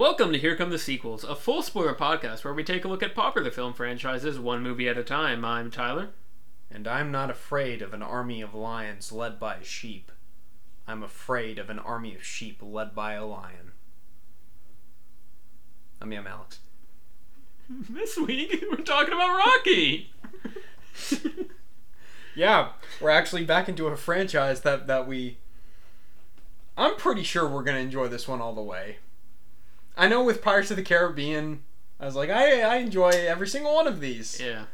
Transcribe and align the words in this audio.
Welcome 0.00 0.32
to 0.32 0.38
Here 0.38 0.56
Come 0.56 0.70
the 0.70 0.78
Sequels, 0.78 1.24
a 1.24 1.36
full 1.36 1.60
spoiler 1.60 1.94
podcast 1.94 2.42
where 2.42 2.54
we 2.54 2.64
take 2.64 2.86
a 2.86 2.88
look 2.88 3.02
at 3.02 3.14
popular 3.14 3.50
film 3.50 3.74
franchises 3.74 4.38
one 4.38 4.62
movie 4.62 4.88
at 4.88 4.96
a 4.96 5.04
time. 5.04 5.44
I'm 5.44 5.70
Tyler. 5.70 6.08
And 6.70 6.88
I'm 6.88 7.12
not 7.12 7.28
afraid 7.28 7.82
of 7.82 7.92
an 7.92 8.02
army 8.02 8.40
of 8.40 8.54
lions 8.54 9.12
led 9.12 9.38
by 9.38 9.56
a 9.56 9.62
sheep. 9.62 10.10
I'm 10.88 11.02
afraid 11.02 11.58
of 11.58 11.68
an 11.68 11.78
army 11.78 12.14
of 12.14 12.24
sheep 12.24 12.62
led 12.62 12.94
by 12.94 13.12
a 13.12 13.26
lion. 13.26 13.72
I 16.00 16.06
mean, 16.06 16.20
I'm 16.20 16.26
Alex. 16.26 16.60
This 17.90 18.16
week 18.16 18.64
we're 18.70 18.82
talking 18.82 19.12
about 19.12 19.36
Rocky. 19.36 20.14
Yeah, 22.34 22.70
we're 23.02 23.10
actually 23.10 23.44
back 23.44 23.68
into 23.68 23.86
a 23.86 23.96
franchise 23.98 24.62
that, 24.62 24.86
that 24.86 25.06
we. 25.06 25.36
I'm 26.74 26.96
pretty 26.96 27.22
sure 27.22 27.46
we're 27.46 27.64
going 27.64 27.76
to 27.76 27.82
enjoy 27.82 28.08
this 28.08 28.26
one 28.26 28.40
all 28.40 28.54
the 28.54 28.62
way. 28.62 28.96
I 30.00 30.08
know 30.08 30.24
with 30.24 30.42
Pirates 30.42 30.70
of 30.70 30.76
the 30.76 30.82
Caribbean, 30.82 31.62
I 32.00 32.06
was 32.06 32.16
like, 32.16 32.30
I, 32.30 32.62
I 32.62 32.76
enjoy 32.76 33.10
every 33.10 33.46
single 33.46 33.74
one 33.74 33.86
of 33.86 34.00
these. 34.00 34.40
Yeah, 34.40 34.64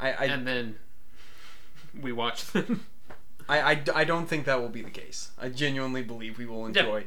I, 0.00 0.12
I, 0.12 0.24
and 0.24 0.46
then 0.46 0.76
we 2.00 2.12
watched 2.12 2.52
them. 2.52 2.86
I, 3.48 3.60
I, 3.72 3.82
I 3.94 4.04
don't 4.04 4.26
think 4.26 4.44
that 4.46 4.60
will 4.60 4.68
be 4.68 4.82
the 4.82 4.90
case. 4.90 5.30
I 5.40 5.48
genuinely 5.48 6.02
believe 6.02 6.38
we 6.38 6.46
will 6.46 6.62
Yeah. 6.62 6.66
enjoy 6.68 7.06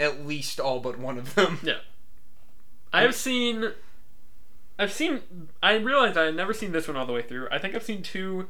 at 0.00 0.26
least 0.26 0.58
all 0.58 0.80
but 0.80 0.98
one 0.98 1.18
of 1.18 1.34
them. 1.34 1.58
yeah, 1.62 1.78
I've 2.92 3.14
seen. 3.14 3.72
I've 4.78 4.92
seen. 4.92 5.20
I 5.62 5.74
realized 5.76 6.16
I 6.16 6.24
had 6.24 6.34
never 6.36 6.52
seen 6.54 6.72
this 6.72 6.88
one 6.88 6.96
all 6.96 7.06
the 7.06 7.12
way 7.12 7.22
through. 7.22 7.48
I 7.50 7.58
think 7.58 7.74
I've 7.74 7.82
seen 7.84 8.02
two 8.02 8.48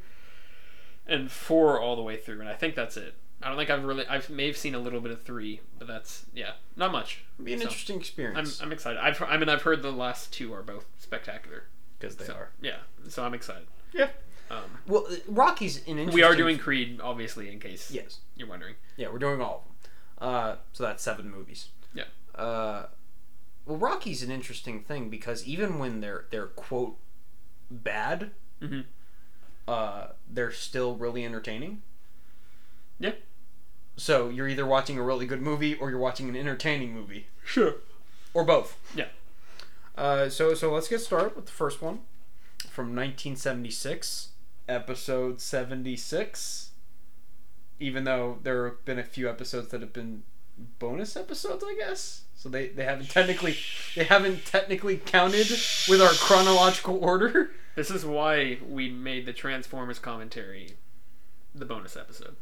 and 1.07 1.31
four 1.31 1.81
all 1.81 1.97
the 1.97 2.03
way 2.03 2.17
through, 2.17 2.41
and 2.41 2.49
I 2.49 2.55
think 2.55 2.75
that's 2.75 2.97
it. 2.97 3.15
I 3.43 3.49
don't 3.49 3.57
think 3.57 3.71
I've 3.71 3.85
really. 3.85 4.07
I've 4.07 4.29
may 4.31 4.47
have 4.47 4.57
seen 4.57 4.75
a 4.75 4.79
little 4.79 5.01
bit 5.01 5.11
of 5.13 5.23
three, 5.23 5.61
but 5.79 5.89
that's 5.89 6.27
yeah, 6.35 6.53
not 6.77 6.93
much. 6.93 7.25
It'll 7.35 7.45
be 7.47 7.53
an 7.55 7.59
So, 7.61 7.65
interesting 7.65 7.95
I'm, 7.97 8.01
experience 8.01 8.63
I'm 8.63 8.73
excited. 8.73 8.99
I've, 9.01 9.21
I 9.23 9.37
mean, 9.37 9.49
I've 9.49 9.63
heard 9.63 9.83
the 9.83 9.93
last 9.93 10.33
two 10.33 10.53
are 10.55 10.63
both 10.63 10.87
spectacular. 10.99 11.65
because 11.99 12.17
they 12.17 12.25
so, 12.27 12.35
are. 12.35 12.51
Yeah, 12.61 12.79
so 13.09 13.25
I'm 13.25 13.35
excited. 13.35 13.67
Yeah. 13.93 14.09
Um, 14.51 14.59
Well, 14.87 15.07
uh, 15.11 15.17
Rocky's 15.29 15.77
an 15.87 15.99
interesting. 15.99 16.15
we 16.15 16.23
are 16.23 16.35
doing 16.37 16.59
Creed, 16.59 17.01
obviously, 17.03 17.51
in 17.51 17.59
case 17.59 17.91
Yes. 17.91 18.19
you're 18.37 18.49
wondering. 18.49 18.75
Yeah, 18.97 19.09
we're 19.09 19.19
doing 19.19 19.41
all 19.41 19.59
of 19.59 19.65
them. 19.65 20.29
Uh, 20.29 20.57
so 20.73 20.85
that's 20.85 21.03
seven 21.03 21.31
movies. 21.31 21.69
Yeah. 21.95 22.05
Uh, 22.35 22.87
well, 23.67 23.77
Rocky's 23.79 24.23
an 24.23 24.31
interesting 24.31 24.83
thing 24.83 25.09
because 25.11 25.45
even 25.47 25.79
when 25.79 26.01
they're 26.01 26.27
they're 26.31 26.47
quote 26.49 26.97
bad, 27.71 28.33
Mhm. 28.61 28.85
uh, 29.69 30.09
they're 30.29 30.53
still 30.53 30.97
really 30.97 31.25
entertaining. 31.25 31.83
Yeah. 32.99 33.13
So 33.97 34.29
you're 34.29 34.49
either 34.49 34.67
watching 34.67 34.99
a 34.99 35.03
really 35.03 35.27
good 35.27 35.43
movie 35.43 35.75
or 35.75 35.91
you're 35.91 35.99
watching 35.99 36.29
an 36.29 36.37
entertaining 36.37 36.93
movie, 36.95 37.27
Sure. 37.45 37.77
or 38.35 38.45
both. 38.45 38.77
Yeah. 38.95 39.09
Uh, 39.97 40.29
so 40.29 40.55
so 40.55 40.73
let's 40.73 40.89
get 40.89 41.01
started 41.01 41.37
with 41.37 41.47
the 41.47 41.53
first 41.53 41.83
one 41.83 42.01
from 42.71 42.87
1976, 42.97 44.29
episode 44.69 45.41
76. 45.41 46.71
Even 47.79 48.05
though 48.05 48.39
there 48.43 48.67
have 48.67 48.85
been 48.85 48.99
a 48.99 49.05
few 49.05 49.29
episodes 49.29 49.69
that 49.69 49.81
have 49.81 49.93
been 49.93 50.23
bonus 50.79 51.17
episodes, 51.17 51.65
I 51.67 51.75
guess. 51.75 52.23
So 52.35 52.49
they, 52.49 52.69
they 52.69 52.85
haven't 52.85 53.11
technically 53.11 53.57
they 53.95 54.05
haven't 54.05 54.45
technically 54.47 54.97
counted 54.97 55.49
with 55.89 56.01
our 56.01 56.11
chronological 56.15 56.99
order. 57.03 57.51
This 57.75 57.91
is 57.91 58.05
why 58.05 58.59
we 58.69 58.91
made 58.91 59.25
the 59.25 59.33
Transformers 59.33 59.99
commentary 59.99 60.73
the 61.55 61.65
bonus 61.65 61.97
episode. 61.97 62.37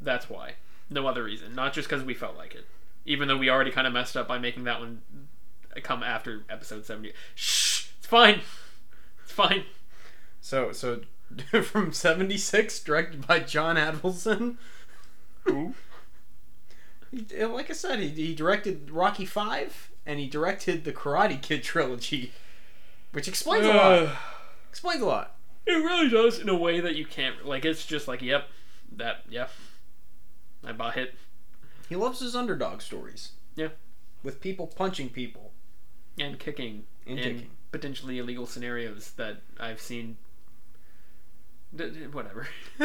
That's 0.00 0.28
why. 0.28 0.54
No 0.94 1.08
other 1.08 1.24
reason. 1.24 1.54
Not 1.56 1.72
just 1.72 1.88
because 1.88 2.04
we 2.04 2.14
felt 2.14 2.36
like 2.36 2.54
it. 2.54 2.66
Even 3.04 3.26
though 3.26 3.36
we 3.36 3.50
already 3.50 3.72
kind 3.72 3.86
of 3.86 3.92
messed 3.92 4.16
up 4.16 4.28
by 4.28 4.38
making 4.38 4.64
that 4.64 4.78
one 4.78 5.02
come 5.82 6.04
after 6.04 6.44
episode 6.48 6.86
70. 6.86 7.12
Shh! 7.34 7.88
It's 7.98 8.06
fine! 8.06 8.40
It's 9.24 9.32
fine. 9.32 9.64
So 10.40 10.70
so 10.70 11.00
from 11.62 11.92
76, 11.92 12.80
directed 12.80 13.26
by 13.26 13.40
John 13.40 13.76
Avildsen. 13.76 14.56
Who? 15.42 15.74
Like 17.12 17.70
I 17.70 17.74
said, 17.74 17.98
he, 17.98 18.08
he 18.08 18.34
directed 18.34 18.90
Rocky 18.90 19.24
Five 19.24 19.90
and 20.06 20.20
he 20.20 20.28
directed 20.28 20.84
the 20.84 20.92
Karate 20.92 21.40
Kid 21.42 21.64
trilogy, 21.64 22.32
which 23.12 23.26
explains 23.26 23.66
a 23.66 23.72
lot. 23.72 24.16
Explains 24.70 25.02
a 25.02 25.06
lot. 25.06 25.36
It 25.66 25.72
really 25.72 26.08
does 26.08 26.38
in 26.38 26.48
a 26.48 26.56
way 26.56 26.80
that 26.80 26.94
you 26.94 27.04
can't 27.04 27.46
like 27.46 27.64
it's 27.64 27.84
just 27.84 28.06
like 28.06 28.22
yep 28.22 28.48
that 28.96 29.22
yep 29.28 29.50
I 30.66 30.72
bought 30.72 30.96
it 30.96 31.14
He 31.88 31.96
loves 31.96 32.20
his 32.20 32.34
underdog 32.34 32.80
stories. 32.80 33.32
Yeah. 33.56 33.68
With 34.22 34.40
people 34.40 34.66
punching 34.66 35.10
people 35.10 35.52
and 36.18 36.38
kicking 36.38 36.84
and 37.06 37.18
in 37.18 37.34
kicking. 37.34 37.50
potentially 37.72 38.18
illegal 38.18 38.46
scenarios 38.46 39.12
that 39.12 39.38
I've 39.60 39.80
seen. 39.80 40.16
D- 41.74 41.90
d- 41.90 42.06
whatever. 42.06 42.46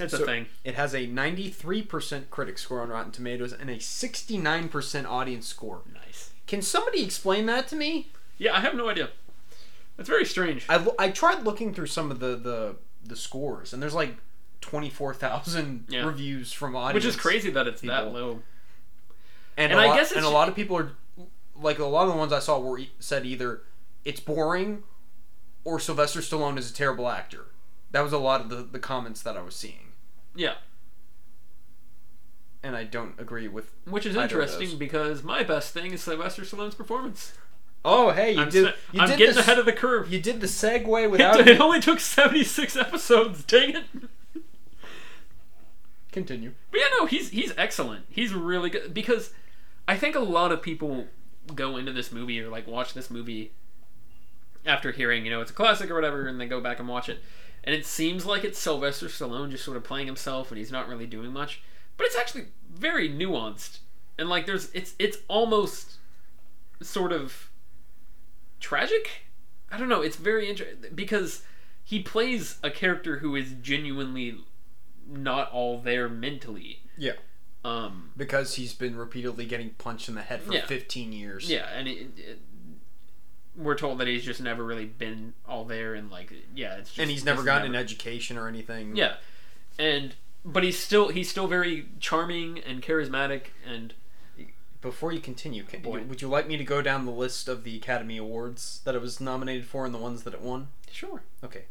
it's 0.00 0.12
a 0.12 0.18
thing. 0.26 0.46
It 0.64 0.74
has 0.74 0.92
a 0.94 1.06
93% 1.06 2.30
critic 2.30 2.58
score 2.58 2.80
on 2.82 2.88
Rotten 2.88 3.12
Tomatoes 3.12 3.52
and 3.52 3.70
a 3.70 3.76
69% 3.76 5.06
audience 5.06 5.46
score. 5.46 5.82
Nice. 5.92 6.32
Can 6.46 6.62
somebody 6.62 7.02
explain 7.04 7.46
that 7.46 7.68
to 7.68 7.76
me? 7.76 8.08
Yeah, 8.38 8.56
I 8.56 8.60
have 8.60 8.74
no 8.74 8.88
idea. 8.88 9.10
It's 9.96 10.08
very 10.08 10.24
strange. 10.26 10.66
I, 10.68 10.84
I 10.98 11.10
tried 11.10 11.44
looking 11.44 11.72
through 11.72 11.86
some 11.86 12.10
of 12.10 12.18
the, 12.18 12.34
the, 12.36 12.76
the 13.04 13.16
scores, 13.16 13.72
and 13.72 13.80
there's 13.80 13.94
like 13.94 14.16
24,000 14.64 15.84
Yeah. 15.88 16.04
reviews 16.04 16.52
from 16.52 16.74
audience. 16.74 16.94
Which 17.04 17.14
is 17.14 17.20
crazy 17.20 17.50
that 17.50 17.66
it's 17.66 17.82
that 17.82 18.12
low. 18.12 18.42
And, 19.56 19.70
And 19.70 19.80
a 19.80 19.84
I 19.84 19.86
lot, 19.88 19.96
guess 19.96 20.08
it's 20.08 20.16
and 20.16 20.24
a 20.26 20.30
lot 20.30 20.48
of 20.48 20.56
people 20.56 20.76
are 20.76 20.92
like 21.54 21.78
a 21.78 21.84
lot 21.84 22.06
of 22.06 22.12
the 22.12 22.18
ones 22.18 22.32
I 22.32 22.38
saw 22.40 22.58
were 22.58 22.80
said 22.98 23.24
either 23.26 23.62
it's 24.04 24.20
boring 24.20 24.82
or 25.64 25.78
Sylvester 25.78 26.20
Stallone 26.20 26.58
is 26.58 26.70
a 26.70 26.74
terrible 26.74 27.08
actor. 27.08 27.46
That 27.92 28.00
was 28.00 28.12
a 28.12 28.18
lot 28.18 28.40
of 28.40 28.48
the, 28.48 28.56
the 28.56 28.78
comments 28.80 29.22
that 29.22 29.36
I 29.36 29.42
was 29.42 29.54
seeing, 29.54 29.92
Yeah, 30.34 30.54
and 32.62 32.74
I 32.76 32.84
don't 32.84 33.14
agree 33.20 33.46
with. 33.48 33.70
which 33.84 34.06
is 34.06 34.16
interesting 34.16 34.76
because 34.78 35.22
my 35.22 35.42
best 35.44 35.72
thing 35.72 35.92
is 35.92 36.02
Sylvester 36.02 36.42
Stallone's 36.42 36.74
performance. 36.74 37.34
Oh, 37.84 38.10
hey, 38.10 38.32
you 38.32 38.40
I'm, 38.40 38.48
did. 38.48 38.64
se- 38.66 38.74
you 38.92 39.00
I'm 39.02 39.08
did 39.10 39.18
getting 39.18 39.34
this, 39.36 39.44
ahead 39.44 39.58
of 39.58 39.66
the 39.66 39.72
curve. 39.72 40.10
You 40.10 40.18
did 40.20 40.40
the 40.40 40.46
segue 40.46 41.10
without. 41.10 41.38
It, 41.40 41.48
it 41.48 41.60
only 41.60 41.80
took 41.80 42.00
76 42.00 42.76
episodes. 42.76 43.44
Dang 43.44 43.76
it. 43.76 43.84
Continue. 46.14 46.52
But 46.70 46.78
yeah, 46.78 46.86
no, 46.96 47.06
he's 47.06 47.30
he's 47.30 47.52
excellent. 47.58 48.04
He's 48.08 48.32
really 48.32 48.70
good 48.70 48.94
because 48.94 49.32
I 49.88 49.96
think 49.96 50.14
a 50.14 50.20
lot 50.20 50.52
of 50.52 50.62
people 50.62 51.08
go 51.52 51.76
into 51.76 51.92
this 51.92 52.12
movie 52.12 52.40
or 52.40 52.48
like 52.48 52.68
watch 52.68 52.94
this 52.94 53.10
movie 53.10 53.50
after 54.64 54.92
hearing 54.92 55.24
you 55.24 55.32
know 55.32 55.40
it's 55.40 55.50
a 55.50 55.54
classic 55.54 55.90
or 55.90 55.94
whatever, 55.96 56.28
and 56.28 56.40
they 56.40 56.46
go 56.46 56.60
back 56.60 56.78
and 56.78 56.86
watch 56.86 57.08
it, 57.08 57.18
and 57.64 57.74
it 57.74 57.84
seems 57.84 58.24
like 58.24 58.44
it's 58.44 58.60
Sylvester 58.60 59.06
Stallone 59.06 59.50
just 59.50 59.64
sort 59.64 59.76
of 59.76 59.82
playing 59.82 60.06
himself, 60.06 60.52
and 60.52 60.58
he's 60.58 60.70
not 60.70 60.86
really 60.86 61.06
doing 61.06 61.32
much. 61.32 61.60
But 61.96 62.06
it's 62.06 62.16
actually 62.16 62.46
very 62.72 63.10
nuanced, 63.10 63.80
and 64.16 64.28
like 64.28 64.46
there's 64.46 64.70
it's 64.72 64.94
it's 65.00 65.18
almost 65.26 65.94
sort 66.80 67.10
of 67.10 67.50
tragic. 68.60 69.24
I 69.68 69.78
don't 69.78 69.88
know. 69.88 70.00
It's 70.00 70.14
very 70.14 70.48
interesting 70.48 70.92
because 70.94 71.42
he 71.82 72.04
plays 72.04 72.60
a 72.62 72.70
character 72.70 73.18
who 73.18 73.34
is 73.34 73.56
genuinely 73.60 74.38
not 75.08 75.50
all 75.52 75.78
there 75.78 76.08
mentally. 76.08 76.80
Yeah. 76.96 77.12
Um, 77.64 78.10
Because 78.16 78.56
he's 78.56 78.74
been 78.74 78.94
repeatedly 78.96 79.46
getting 79.46 79.70
punched 79.70 80.08
in 80.08 80.14
the 80.14 80.22
head 80.22 80.42
for 80.42 80.52
Yeah. 80.52 80.66
15 80.66 81.12
years. 81.12 81.48
yeah, 81.48 81.66
and 81.74 81.88
it, 81.88 82.08
it, 82.18 82.38
we're 83.56 83.76
told 83.76 83.98
that 83.98 84.08
he's 84.08 84.24
just 84.24 84.40
never 84.40 84.64
really 84.64 84.84
been 84.84 85.32
all 85.48 85.64
there, 85.64 85.94
and 85.94 86.10
like, 86.10 86.32
yeah, 86.54 86.74
it's 86.76 86.90
just, 86.90 86.98
And 87.00 87.10
he's 87.10 87.24
never 87.24 87.42
gotten 87.42 87.68
an 87.68 87.74
education 87.76 88.36
or 88.36 88.48
anything. 88.48 88.96
Yeah, 88.96 89.14
and 89.78 90.14
but 90.44 90.62
he's 90.62 90.78
still 90.78 91.08
he's 91.08 91.30
still 91.30 91.46
very 91.46 91.86
charming 92.00 92.58
and 92.58 92.82
charismatic, 92.82 93.44
and 93.66 93.94
Before 94.82 95.12
you 95.12 95.20
continue, 95.20 95.62
can, 95.62 95.80
Boy. 95.80 96.02
would 96.02 96.20
you 96.20 96.28
like 96.28 96.46
me 96.46 96.58
to 96.58 96.64
go 96.64 96.82
down 96.82 97.06
the 97.06 97.12
list 97.12 97.48
of 97.48 97.64
the 97.64 97.76
Academy 97.76 98.18
Awards 98.18 98.80
that 98.84 98.94
it 98.94 99.00
was 99.00 99.20
nominated 99.20 99.64
for 99.64 99.86
and 99.86 99.94
the 99.94 99.98
ones 99.98 100.24
that 100.24 100.34
it 100.34 100.42
won? 100.42 100.68
sure, 100.90 101.22
Okay, 101.42 101.64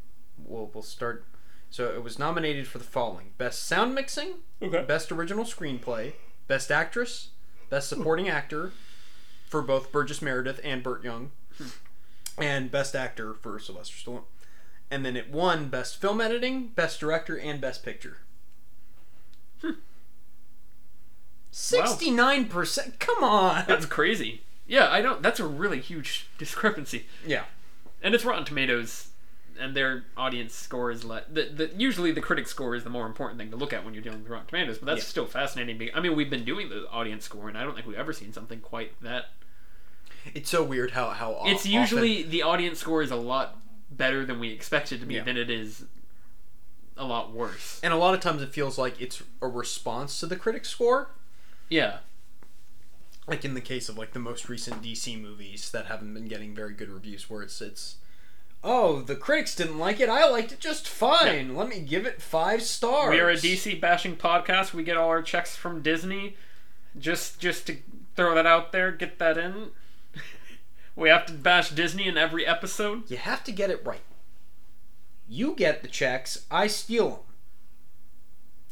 we'll 0.43 0.71
we'll 0.73 0.81
start. 0.83 1.25
So 1.73 1.87
it 1.87 2.03
was 2.03 2.19
nominated 2.19 2.67
for 2.67 2.77
the 2.77 2.83
following: 2.83 3.31
Best 3.39 3.63
Sound 3.63 3.95
Mixing, 3.95 4.35
okay, 4.61 4.83
Best 4.83 5.11
Original 5.11 5.43
Screenplay, 5.43 6.13
Best 6.47 6.69
Actress, 6.69 7.29
Best 7.71 7.89
Supporting 7.89 8.29
Actor 8.29 8.73
for 9.47 9.63
both 9.63 9.91
Burgess 9.91 10.21
Meredith 10.21 10.61
and 10.63 10.83
Burt 10.83 11.03
Young, 11.03 11.31
and 12.37 12.69
Best 12.69 12.95
Actor 12.95 13.33
for 13.33 13.57
Sylvester 13.57 13.95
Stallone. 13.95 14.21
And 14.91 15.03
then 15.03 15.17
it 15.17 15.31
won 15.31 15.69
Best 15.69 15.99
Film 15.99 16.21
Editing, 16.21 16.67
Best 16.67 16.99
Director, 16.99 17.39
and 17.39 17.59
Best 17.59 17.83
Picture. 17.83 18.17
Sixty-nine 21.49 22.49
percent. 22.49 22.99
Come 22.99 23.23
on. 23.23 23.65
that's 23.67 23.87
crazy. 23.87 24.43
Yeah, 24.67 24.91
I 24.91 25.01
don't. 25.01 25.23
That's 25.23 25.39
a 25.39 25.47
really 25.47 25.81
huge 25.81 26.27
discrepancy, 26.37 27.07
yeah. 27.25 27.45
and 28.03 28.13
it's 28.13 28.23
Rotten 28.23 28.45
Tomatoes. 28.45 29.07
And 29.59 29.75
their 29.75 30.05
audience 30.17 30.53
score 30.53 30.91
is 30.91 31.03
le- 31.03 31.23
the, 31.31 31.43
the 31.45 31.71
usually 31.77 32.11
the 32.11 32.21
critic 32.21 32.47
score 32.47 32.75
is 32.75 32.83
the 32.83 32.89
more 32.89 33.05
important 33.05 33.39
thing 33.39 33.51
to 33.51 33.55
look 33.57 33.73
at 33.73 33.83
when 33.85 33.93
you're 33.93 34.03
dealing 34.03 34.21
with 34.23 34.29
Rotten 34.29 34.47
Tomatoes. 34.47 34.77
But 34.79 34.87
that's 34.87 35.01
Yeah. 35.01 35.09
still 35.09 35.25
fascinating. 35.25 35.77
be- 35.77 35.93
I 35.93 35.99
mean, 35.99 36.15
we've 36.15 36.29
been 36.29 36.45
doing 36.45 36.69
the 36.69 36.87
audience 36.89 37.25
score, 37.25 37.49
and 37.49 37.57
I 37.57 37.63
don't 37.63 37.73
think 37.75 37.87
we've 37.87 37.97
ever 37.97 38.13
seen 38.13 38.33
something 38.33 38.59
quite 38.59 38.99
that. 39.01 39.27
It's 40.33 40.49
so 40.49 40.63
weird 40.63 40.91
how 40.91 41.09
how 41.09 41.41
It's 41.45 41.61
often- 41.61 41.71
usually 41.71 42.23
the 42.23 42.43
audience 42.43 42.79
score 42.79 43.01
is 43.01 43.11
a 43.11 43.15
lot 43.15 43.59
better 43.91 44.25
than 44.25 44.39
we 44.39 44.49
expect 44.49 44.91
it 44.91 44.99
to 44.99 45.05
be 45.05 45.15
Yeah. 45.15 45.23
than 45.23 45.37
it 45.37 45.49
is 45.49 45.85
a 46.95 47.05
lot 47.05 47.31
worse. 47.31 47.79
and 47.83 47.91
a 47.93 47.97
lot 47.97 48.13
of 48.13 48.19
times 48.21 48.41
it 48.41 48.53
feels 48.53 48.77
like 48.77 49.01
it's 49.01 49.23
a 49.41 49.47
response 49.47 50.19
to 50.19 50.25
the 50.27 50.35
critic 50.35 50.63
score. 50.65 51.09
Yeah, 51.69 51.99
like 53.27 53.43
in 53.45 53.53
the 53.53 53.61
case 53.61 53.89
of 53.89 53.97
like 53.97 54.13
the 54.13 54.19
most 54.19 54.47
recent 54.49 54.81
DC 54.81 55.19
movies 55.19 55.71
that 55.71 55.87
haven't 55.87 56.13
been 56.13 56.27
getting 56.27 56.53
very 56.53 56.73
good 56.73 56.89
reviews, 56.89 57.29
where 57.29 57.41
it's 57.41 57.61
it's 57.61 57.95
oh 58.63 59.01
the 59.01 59.15
critics 59.15 59.55
didn't 59.55 59.79
like 59.79 59.99
it, 59.99 60.09
I 60.09 60.27
liked 60.29 60.51
it 60.51 60.59
just 60.59 60.87
fine. 60.87 61.55
Let 61.55 61.67
me 61.67 61.79
give 61.79 62.05
it 62.05 62.21
five 62.21 62.61
stars. 62.61 63.11
we 63.11 63.19
are 63.19 63.29
a 63.29 63.35
DC 63.35 63.79
bashing 63.79 64.15
podcast. 64.15 64.73
We 64.73 64.83
get 64.83 64.97
all 64.97 65.09
our 65.09 65.21
checks 65.21 65.55
from 65.55 65.81
Disney. 65.81 66.37
Just 66.97 67.39
just 67.39 67.67
to 67.67 67.77
throw 68.15 68.35
that 68.35 68.45
out 68.45 68.71
there, 68.71 68.91
get 68.91 69.19
that 69.19 69.37
in. 69.37 69.71
we 70.95 71.09
have 71.09 71.25
to 71.27 71.33
bash 71.33 71.71
Disney 71.71 72.07
in 72.07 72.17
every 72.17 72.45
episode. 72.45 73.09
You 73.09 73.17
have 73.17 73.43
to 73.45 73.51
get 73.51 73.69
it 73.69 73.85
right. 73.85 74.01
You 75.27 75.55
get 75.55 75.81
the 75.81 75.87
checks, 75.87 76.45
I 76.51 76.67
steal 76.67 77.09
them. 77.09 77.19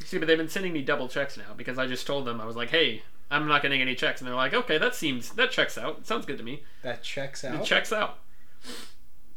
See, 0.06 0.18
but 0.18 0.28
they've 0.28 0.38
been 0.38 0.50
sending 0.50 0.74
me 0.74 0.82
double 0.82 1.08
checks 1.08 1.38
now 1.38 1.54
because 1.56 1.78
I 1.78 1.88
just 1.88 2.06
told 2.08 2.26
them 2.26 2.42
I 2.42 2.46
was 2.46 2.56
like, 2.56 2.70
"Hey, 2.70 3.04
I'm 3.30 3.48
not 3.48 3.62
getting 3.62 3.82
any 3.82 3.96
checks," 3.96 4.20
and 4.20 4.28
they're 4.28 4.36
like, 4.36 4.54
"Okay, 4.54 4.78
that 4.78 4.96
seems 4.96 5.30
that 5.32 5.52
checks 5.52 5.78
out. 5.78 6.00
It 6.00 6.08
sounds 6.08 6.26
good 6.26 6.38
to 6.38 6.44
me. 6.44 6.64
That 6.82 7.04
checks 7.04 7.44
out. 7.44 7.62
It 7.62 7.66
checks 7.66 7.94
out." 7.94 8.20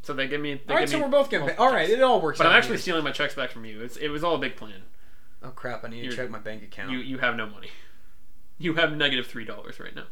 So 0.04 0.12
they 0.14 0.28
give 0.28 0.40
me. 0.40 0.54
They 0.54 0.60
all 0.72 0.76
right, 0.76 0.82
give 0.82 0.90
so 0.90 0.96
me 0.98 1.02
we're 1.04 1.10
both 1.10 1.30
getting 1.30 1.46
paid. 1.48 1.56
multiple 1.58 1.66
All 1.66 1.72
right, 1.72 1.88
it 1.90 2.02
all 2.02 2.20
works 2.20 2.38
But 2.38 2.46
out. 2.46 2.52
I'm 2.52 2.58
actually 2.58 2.76
here. 2.76 2.82
stealing 2.82 3.04
my 3.04 3.10
checks 3.10 3.34
back 3.34 3.50
from 3.50 3.64
you. 3.64 3.80
It's, 3.82 3.96
it 3.96 4.08
was 4.08 4.22
all 4.22 4.34
a 4.36 4.38
big 4.38 4.56
plan. 4.56 4.82
Oh 5.42 5.50
crap! 5.50 5.84
I 5.84 5.88
need 5.88 5.98
to 6.00 6.04
You're- 6.04 6.16
check 6.16 6.30
my 6.30 6.38
bank 6.38 6.62
account. 6.62 6.90
You 6.92 6.98
you 6.98 7.18
have 7.18 7.36
no 7.36 7.46
money. 7.46 7.68
You 8.56 8.74
have 8.74 8.96
negative 8.96 9.26
three 9.26 9.44
dollars 9.44 9.80
right 9.80 9.94
now. 9.96 10.04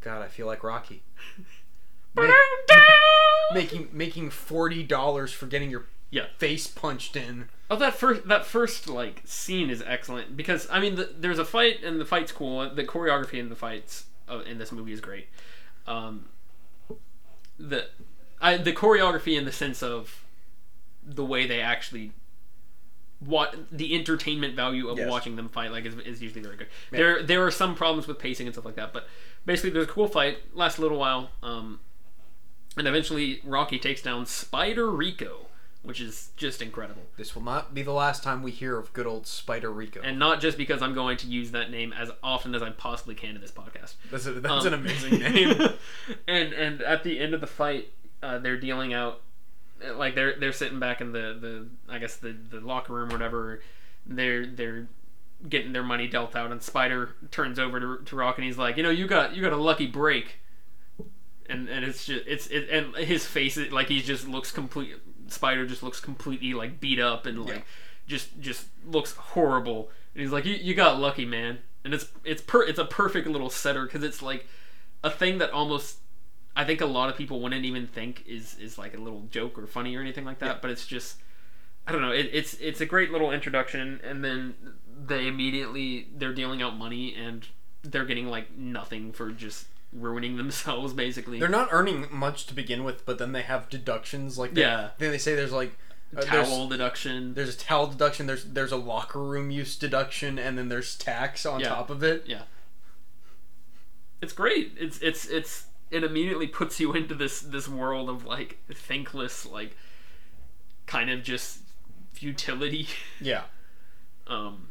God, 0.00 0.22
I 0.22 0.28
feel 0.28 0.46
like 0.46 0.62
Rocky. 0.62 1.02
Ba-dum-dum! 2.14 3.54
Making 3.54 3.88
making 3.92 4.30
forty 4.30 4.82
dollars 4.82 5.32
for 5.32 5.46
getting 5.46 5.70
your 5.70 5.86
Yeah. 6.10 6.26
face 6.38 6.66
punched 6.66 7.16
in. 7.16 7.48
Oh, 7.70 7.76
that 7.76 7.94
first 7.94 8.28
that 8.28 8.44
first 8.46 8.88
like 8.88 9.22
scene 9.24 9.68
is 9.68 9.82
excellent 9.86 10.36
because 10.36 10.68
I 10.70 10.78
mean 10.80 10.94
the, 10.94 11.10
there's 11.18 11.38
a 11.40 11.44
fight 11.44 11.82
and 11.82 12.00
the 12.00 12.04
fight's 12.04 12.32
cool. 12.32 12.70
The 12.72 12.84
choreography 12.84 13.38
in 13.40 13.48
the 13.48 13.56
fights 13.56 14.06
uh, 14.28 14.40
in 14.40 14.58
this 14.58 14.70
movie 14.72 14.92
is 14.92 15.00
great. 15.00 15.26
Um, 15.86 16.26
the 17.58 17.86
I, 18.40 18.56
the 18.56 18.72
choreography 18.72 19.36
in 19.36 19.44
the 19.44 19.52
sense 19.52 19.82
of 19.82 20.24
the 21.04 21.24
way 21.24 21.46
they 21.46 21.60
actually 21.60 22.12
what 23.20 23.56
the 23.72 23.96
entertainment 23.96 24.54
value 24.54 24.88
of 24.88 24.96
Yes. 24.98 25.10
watching 25.10 25.34
them 25.34 25.48
fight 25.48 25.72
like 25.72 25.84
is, 25.84 25.94
is 25.96 26.22
usually 26.22 26.42
very 26.42 26.56
good. 26.56 26.68
There 26.92 27.22
there 27.22 27.44
are 27.44 27.50
some 27.50 27.74
problems 27.74 28.06
with 28.06 28.18
pacing 28.18 28.46
and 28.46 28.54
stuff 28.54 28.64
like 28.64 28.76
that, 28.76 28.92
but 28.92 29.08
basically 29.44 29.70
there's 29.70 29.86
a 29.86 29.90
cool 29.90 30.06
fight 30.06 30.38
lasts 30.54 30.78
a 30.78 30.82
little 30.82 30.98
while, 30.98 31.30
um, 31.42 31.80
and 32.76 32.86
eventually 32.86 33.40
Rocky 33.44 33.78
takes 33.80 34.02
down 34.02 34.24
Spider 34.26 34.88
Rico, 34.90 35.47
which 35.82 36.00
is 36.00 36.30
just 36.36 36.60
incredible. 36.60 37.02
This 37.16 37.34
will 37.34 37.42
not 37.42 37.72
be 37.74 37.82
the 37.82 37.92
last 37.92 38.22
time 38.22 38.42
we 38.42 38.50
hear 38.50 38.76
of 38.78 38.92
good 38.92 39.06
old 39.06 39.26
Spider 39.26 39.70
Rico. 39.70 40.00
and 40.02 40.18
not 40.18 40.40
just 40.40 40.58
because 40.58 40.82
I'm 40.82 40.94
going 40.94 41.16
to 41.18 41.26
use 41.26 41.52
that 41.52 41.70
name 41.70 41.92
as 41.92 42.10
often 42.22 42.54
as 42.54 42.62
I 42.62 42.70
possibly 42.70 43.14
can 43.14 43.36
in 43.36 43.40
this 43.40 43.50
podcast. 43.52 43.94
that's 44.10 44.26
a, 44.26 44.32
that's 44.32 44.66
Um, 44.66 44.72
an 44.72 44.80
amazing 44.80 45.18
name. 45.20 45.60
and 46.28 46.52
and 46.52 46.82
at 46.82 47.04
the 47.04 47.18
end 47.20 47.32
of 47.34 47.40
the 47.40 47.46
fight, 47.46 47.92
uh, 48.22 48.38
they're 48.38 48.58
dealing 48.58 48.92
out, 48.92 49.20
like 49.94 50.14
they're 50.14 50.38
they're 50.38 50.52
sitting 50.52 50.80
back 50.80 51.00
in 51.00 51.12
the, 51.12 51.36
the 51.40 51.66
I 51.88 51.98
guess 51.98 52.16
the, 52.16 52.32
the 52.32 52.60
locker 52.60 52.92
room 52.92 53.10
or 53.10 53.12
whatever. 53.12 53.62
They're 54.06 54.46
they're 54.46 54.88
getting 55.48 55.72
their 55.72 55.84
money 55.84 56.08
dealt 56.08 56.34
out, 56.34 56.50
and 56.50 56.60
Spider 56.60 57.10
turns 57.30 57.60
over 57.60 57.78
to, 57.78 58.04
to 58.04 58.16
Rock 58.16 58.38
and 58.38 58.44
he's 58.44 58.58
like, 58.58 58.76
you 58.76 58.82
know, 58.82 58.90
you 58.90 59.06
got 59.06 59.36
you 59.36 59.42
got 59.42 59.52
a 59.52 59.56
lucky 59.56 59.86
break. 59.86 60.40
And 61.48 61.68
and 61.68 61.84
it's 61.84 62.04
just 62.04 62.26
it's 62.26 62.46
it, 62.48 62.68
and 62.68 62.94
his 62.96 63.24
face 63.24 63.56
like 63.70 63.88
he 63.88 64.02
just 64.02 64.26
looks 64.28 64.50
complete. 64.52 64.96
Spider 65.30 65.66
just 65.66 65.82
looks 65.82 66.00
completely 66.00 66.54
like 66.54 66.80
beat 66.80 66.98
up 66.98 67.26
and 67.26 67.44
like 67.44 67.54
Yeah. 67.56 67.62
just 68.06 68.40
just 68.40 68.66
looks 68.86 69.12
horrible. 69.12 69.90
And 70.14 70.22
he's 70.22 70.32
like, 70.32 70.44
you, 70.44 70.54
you 70.54 70.74
got 70.74 70.98
lucky, 70.98 71.24
man. 71.24 71.58
And 71.84 71.94
it's 71.94 72.06
it's 72.24 72.42
per 72.42 72.62
it's 72.62 72.78
a 72.78 72.84
perfect 72.84 73.26
little 73.26 73.50
setter 73.50 73.84
because 73.84 74.02
it's 74.02 74.22
like 74.22 74.46
a 75.04 75.10
thing 75.10 75.38
that 75.38 75.50
almost 75.50 75.98
I 76.56 76.64
think 76.64 76.80
a 76.80 76.86
lot 76.86 77.08
of 77.08 77.16
people 77.16 77.40
wouldn't 77.40 77.64
even 77.64 77.86
think 77.86 78.24
is 78.26 78.56
is 78.58 78.78
like 78.78 78.94
a 78.96 79.00
little 79.00 79.22
joke 79.30 79.58
or 79.58 79.66
funny 79.66 79.94
or 79.96 80.00
anything 80.00 80.24
like 80.24 80.38
that. 80.40 80.46
Yeah. 80.46 80.58
But 80.60 80.70
it's 80.70 80.86
just 80.86 81.18
I 81.86 81.92
don't 81.92 82.02
know. 82.02 82.12
It, 82.12 82.28
it's 82.32 82.54
it's 82.54 82.80
a 82.80 82.86
great 82.86 83.10
little 83.12 83.30
introduction, 83.30 84.00
and 84.04 84.22
then 84.24 84.54
they 85.06 85.26
immediately 85.28 86.08
they're 86.16 86.34
dealing 86.34 86.60
out 86.60 86.76
money 86.76 87.14
and 87.14 87.46
they're 87.82 88.04
getting 88.04 88.26
like 88.26 88.56
nothing 88.58 89.12
for 89.12 89.30
just 89.30 89.66
ruining 89.92 90.36
themselves 90.36 90.92
basically. 91.04 91.38
They're 91.40 91.48
not 91.48 91.68
earning 91.70 92.06
much 92.10 92.46
to 92.46 92.54
begin 92.54 92.84
with, 92.84 93.04
but 93.06 93.18
then 93.18 93.32
they 93.32 93.42
have 93.42 93.68
deductions. 93.68 94.38
Like 94.38 94.54
they, 94.54 94.60
Yeah. 94.62 94.90
then 94.98 95.10
they 95.10 95.18
say 95.18 95.34
there's 95.34 95.52
like 95.52 95.76
uh, 96.16 96.22
there's, 96.22 96.48
Towel 96.48 96.68
deduction. 96.68 97.34
there's 97.34 97.54
a 97.54 97.58
towel 97.58 97.86
deduction. 97.86 98.26
There's 98.26 98.44
there's 98.44 98.72
a 98.72 98.76
locker 98.76 99.22
room 99.22 99.50
use 99.50 99.76
deduction, 99.76 100.38
and 100.38 100.56
then 100.56 100.68
there's 100.68 100.96
tax 100.96 101.44
on 101.44 101.60
Yeah. 101.60 101.68
top 101.68 101.90
of 101.90 102.02
it. 102.02 102.24
Yeah. 102.26 102.42
It's 104.22 104.32
great. 104.32 104.72
It's 104.78 104.98
it's 105.00 105.26
it's 105.26 105.66
it 105.90 106.02
immediately 106.04 106.46
puts 106.46 106.80
you 106.80 106.92
into 106.92 107.14
this 107.14 107.40
this 107.40 107.68
world 107.68 108.08
of 108.10 108.24
like 108.24 108.58
thankless 108.72 109.46
like 109.46 109.76
kind 110.86 111.10
of 111.10 111.22
just 111.22 111.58
futility. 112.12 112.88
Yeah. 113.20 113.42
Um 114.26 114.68